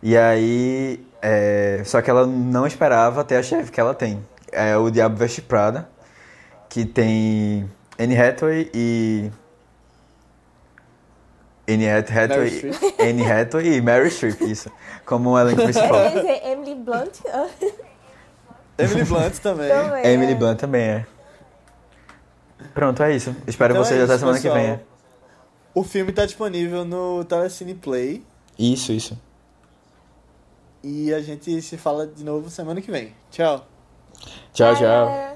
E 0.02 0.18
aí, 0.18 1.06
é, 1.22 1.82
só 1.86 2.02
que 2.02 2.10
ela 2.10 2.28
não 2.28 2.68
esperava 2.68 3.24
ter 3.24 3.38
a 3.38 3.44
chefe 3.44 3.72
que 3.72 3.80
ela 3.80 3.94
tem. 3.94 4.24
É 4.52 4.78
o 4.78 4.92
Diabo 4.92 5.16
Veste 5.16 5.42
Prada, 5.42 5.90
que 6.70 6.86
tem 6.86 7.70
Anne 7.98 8.18
Hathaway 8.20 8.70
e... 8.74 9.32
Anne 11.68 11.88
Hathaway. 11.88 12.72
Anne 13.00 13.24
Hathaway 13.32 13.78
e 13.78 13.82
Mary 13.82 14.10
Streep, 14.12 14.42
isso. 14.42 14.72
Como 15.06 15.38
elenco 15.40 15.62
principal. 15.64 16.04
ia 16.04 16.10
dizer 16.10 16.46
Emily 16.48 16.76
Blunt. 16.76 17.20
Emily 18.78 19.04
Blunt 19.06 19.38
também. 19.40 19.70
Também. 19.70 20.06
Emily 20.06 20.32
é. 20.32 20.36
Blunt 20.36 20.60
também 20.60 20.82
é. 20.82 21.06
Pronto, 22.74 23.04
é 23.04 23.16
isso. 23.16 23.36
Espero 23.48 23.74
Então 23.74 23.84
vocês 23.86 24.00
é 24.00 24.04
até 24.04 24.14
isso, 24.14 24.20
semana 24.20 24.38
que 24.38 24.44
pessoal. 24.44 24.62
vem. 24.64 24.72
é. 24.74 24.80
O 25.76 25.84
filme 25.84 26.12
tá 26.12 26.26
disponível 26.26 26.84
no 26.86 27.24
Telecine 27.26 27.74
Play. 27.76 28.24
Isso, 28.58 28.92
isso. 28.92 29.20
E 30.84 31.14
a 31.14 31.22
gente 31.22 31.62
se 31.62 31.78
fala 31.78 32.06
de 32.06 32.24
novo 32.24 32.50
semana 32.50 32.82
que 32.82 32.92
vem. 32.92 33.14
Tchau. 33.32 33.66
Tchau, 34.54 34.74
Bye, 34.74 34.82
tchau. 34.82 35.33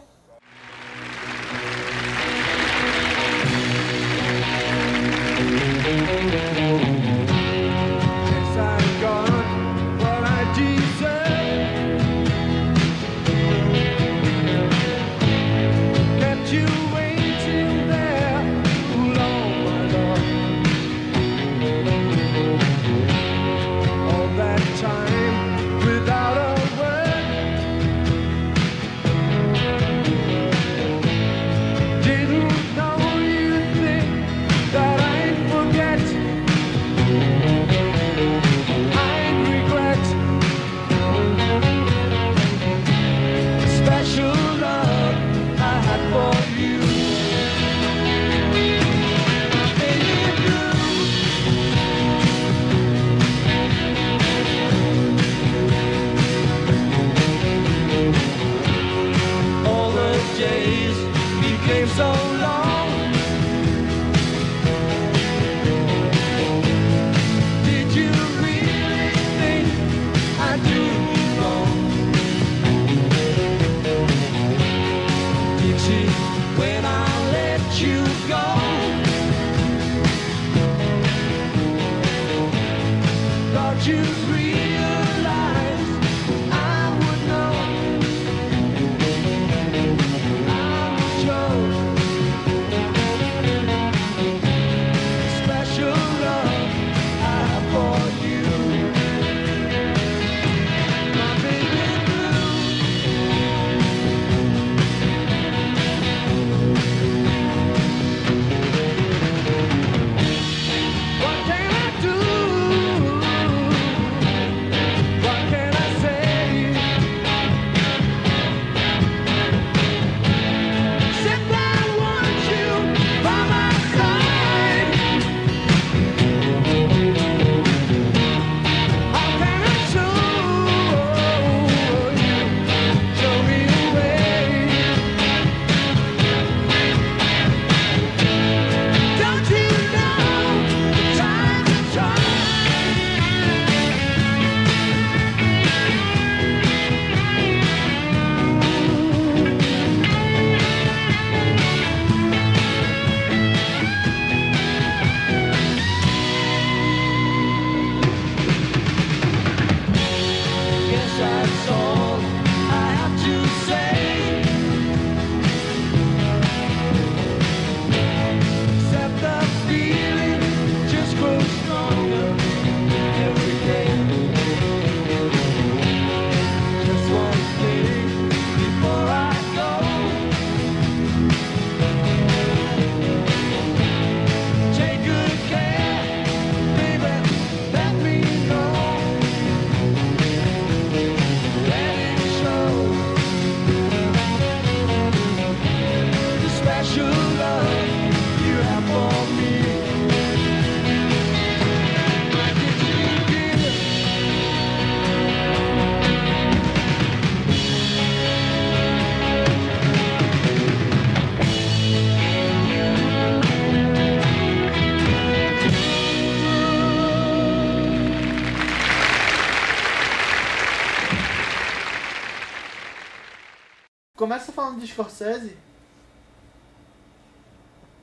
Começa 224.38 224.52
falando 224.52 224.80
de 224.80 224.86
Scorsese, 224.88 225.58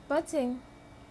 Pode 0.05 0.29
ser. 0.29 0.51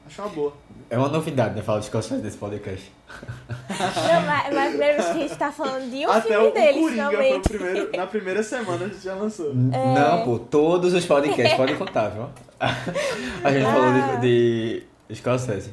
acho 0.07 0.21
uma 0.23 0.29
boa. 0.29 0.53
É 0.91 0.99
uma 0.99 1.09
novidade, 1.09 1.55
né? 1.55 1.63
Falar 1.63 1.81
de 1.81 1.87
Scorsese 1.87 2.21
desse 2.21 2.37
podcast. 2.37 2.93
Não, 3.09 4.21
mas, 4.27 4.55
mas 4.55 4.69
primeiro 4.71 4.97
que 5.03 5.09
a 5.09 5.13
gente 5.15 5.37
tá 5.37 5.51
falando 5.51 5.91
de 5.91 6.07
um 6.07 6.11
Até 6.11 6.29
filme 6.29 6.47
o 6.49 6.53
deles, 6.53 6.75
Coringa 6.83 7.05
foi 7.07 7.15
o 7.17 7.19
realmente. 7.21 7.49
primeiro, 7.49 7.97
na 7.97 8.07
primeira 8.07 8.43
semana 8.43 8.85
a 8.85 8.89
gente 8.89 9.01
já 9.03 9.15
lançou. 9.15 9.51
É. 9.51 9.95
Não, 9.95 10.25
pô, 10.25 10.39
todos 10.39 10.93
os 10.93 11.07
podcasts, 11.07 11.57
pode 11.57 11.75
contar, 11.77 12.09
viu? 12.11 12.29
A 12.61 13.51
gente 13.51 13.65
falou 13.65 13.89
Ah. 13.89 14.17
de, 14.17 14.87
de 15.09 15.17
Scorsese. 15.17 15.73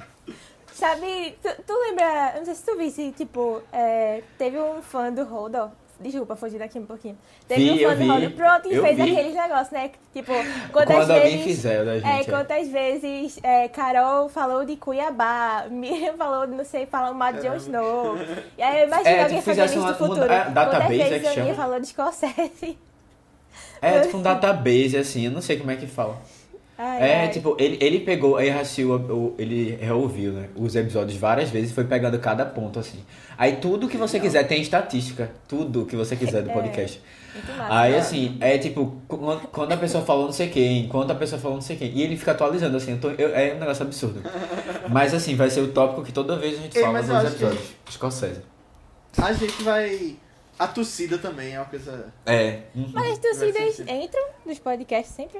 Sabe, 0.74 1.38
tu, 1.44 1.50
tu 1.68 1.74
lembra, 1.74 2.36
não 2.38 2.46
sei 2.46 2.56
se 2.56 2.64
tu 2.66 2.78
visse, 2.78 3.12
tipo, 3.12 3.62
é, 3.74 4.24
teve 4.38 4.58
um 4.58 4.82
fã 4.82 5.12
do 5.12 5.24
Holdo, 5.26 5.70
desculpa, 6.02 6.36
fugir 6.36 6.60
daqui 6.60 6.78
um 6.80 6.86
pouquinho. 6.86 7.18
Teve 7.48 7.78
Vi, 7.78 7.86
um 7.86 7.90
fã 7.90 7.96
do 7.96 8.06
Holdo, 8.12 8.32
pronto, 8.32 8.68
e 8.72 8.82
fez 8.82 8.96
vi. 8.98 9.02
aqueles 9.12 9.34
negócios, 9.36 9.72
né? 9.72 9.92
Tipo, 10.14 10.34
quantas 10.72 10.96
Quando 10.96 11.12
alguém 11.12 11.38
vezes... 11.38 11.44
fizer 11.46 11.86
da 11.86 12.00
gente. 12.00 12.08
É, 12.08 12.20
é. 12.22 12.24
quantas 12.26 12.68
vezes 12.68 13.40
é, 13.44 13.68
Carol 13.70 14.28
falou 14.30 14.66
de 14.66 14.76
Cuiabá, 14.76 15.66
Miriam 15.72 16.14
falou 16.18 16.46
de, 16.48 16.54
não 16.54 16.66
sei, 16.66 16.86
falou 16.86 17.14
mal 17.14 17.32
de 17.34 17.42
Jon 17.42 17.56
Snow. 17.56 18.18
E 18.58 18.62
aí 18.62 18.82
eu 18.82 18.88
imagino 18.88 19.10
É, 19.10 19.24
alguém 19.24 19.40
tipo, 19.40 19.56
fazendo 19.56 19.66
isso 19.70 19.80
no 19.88 19.96
futuro. 19.96 20.24
é, 20.32 20.50
database, 20.50 20.80
quantas 20.80 21.00
é 21.00 21.10
vezes 21.10 21.22
que 21.22 21.28
alguém 21.28 21.44
chama? 21.54 21.56
falou 21.56 21.80
de 21.80 21.88
Scorsese. 21.88 22.78
É 23.82 24.00
tipo 24.02 24.18
um 24.18 24.22
database, 24.24 24.96
assim, 24.98 25.26
eu 25.26 25.32
não 25.32 25.42
sei 25.42 25.58
como 25.58 25.72
é 25.72 25.76
que 25.76 25.88
fala. 25.88 26.18
Ai, 26.84 27.02
É, 27.12 27.20
ai. 27.22 27.30
tipo, 27.30 27.56
ele, 27.60 27.78
ele 27.80 28.00
pegou, 28.00 28.38
aí 28.38 28.50
assistiu, 28.50 28.96
o- 28.96 29.36
ele 29.38 29.76
reouviu, 29.80 30.32
né, 30.34 30.50
os 30.56 30.76
episódios 30.76 31.16
várias 31.18 31.50
vezes 31.52 31.70
e 31.70 31.74
foi 31.74 31.84
pegando 31.84 32.18
cada 32.18 32.44
ponto, 32.44 32.80
assim. 32.80 33.04
Aí 33.38 33.58
tudo 33.58 33.88
que 33.88 33.98
você 33.98 34.20
quiser 34.20 34.48
tem 34.48 34.62
estatística, 34.62 35.30
tudo 35.48 35.86
que 35.86 35.96
você 35.96 36.16
quiser 36.16 36.42
do 36.42 36.50
É. 36.50 36.54
podcast. 36.54 37.00
Massa. 37.58 37.74
Aí, 37.74 37.96
assim, 37.96 38.38
é 38.42 38.58
tipo, 38.58 38.98
quando 39.52 39.72
a 39.72 39.78
pessoa 39.78 40.04
falou 40.04 40.26
não 40.26 40.34
sei 40.34 40.50
quem, 40.50 40.88
quando 40.90 41.12
a 41.12 41.16
pessoa 41.16 41.40
falou 41.40 41.56
não 41.58 41.62
sei 41.62 41.76
quem, 41.78 41.90
e 41.92 42.02
ele 42.02 42.18
fica 42.18 42.32
atualizando, 42.32 42.76
assim, 42.76 42.98
tô- 42.98 43.12
eu- 43.12 43.34
é 43.36 43.54
um 43.54 43.60
negócio 43.60 43.84
absurdo. 43.86 44.22
Mas, 44.90 45.14
assim, 45.14 45.36
vai 45.36 45.50
ser 45.50 45.62
o 45.62 45.68
tópico 45.70 46.04
que 46.04 46.12
toda 46.12 46.36
vez 46.38 46.58
a 46.60 46.62
gente 46.64 46.76
Ei, 46.78 46.84
fala 46.84 47.00
nos 47.02 47.10
acho 47.10 47.28
que- 47.38 47.44
episódios. 47.44 47.76
Scorsese. 47.90 48.42
A 49.18 49.32
gente 49.34 49.62
vai. 49.64 50.16
A 50.60 50.68
torcida 50.68 51.18
também 51.18 51.54
é 51.54 51.60
uma 51.60 51.66
coisa. 51.66 52.06
É. 52.26 52.60
uhum. 52.76 52.90
Mas 52.94 53.14
as 53.14 53.18
torcidas 53.20 53.80
entram 53.80 54.24
nos 54.46 54.60
podcasts 54.60 55.16
sempre? 55.16 55.40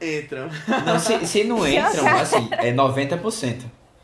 Entra. 0.00 0.48
Não, 0.84 0.98
se, 0.98 1.26
se 1.26 1.44
não 1.44 1.58
entram, 1.66 2.06
assim, 2.18 2.48
é 2.52 2.72
90%. 2.72 3.62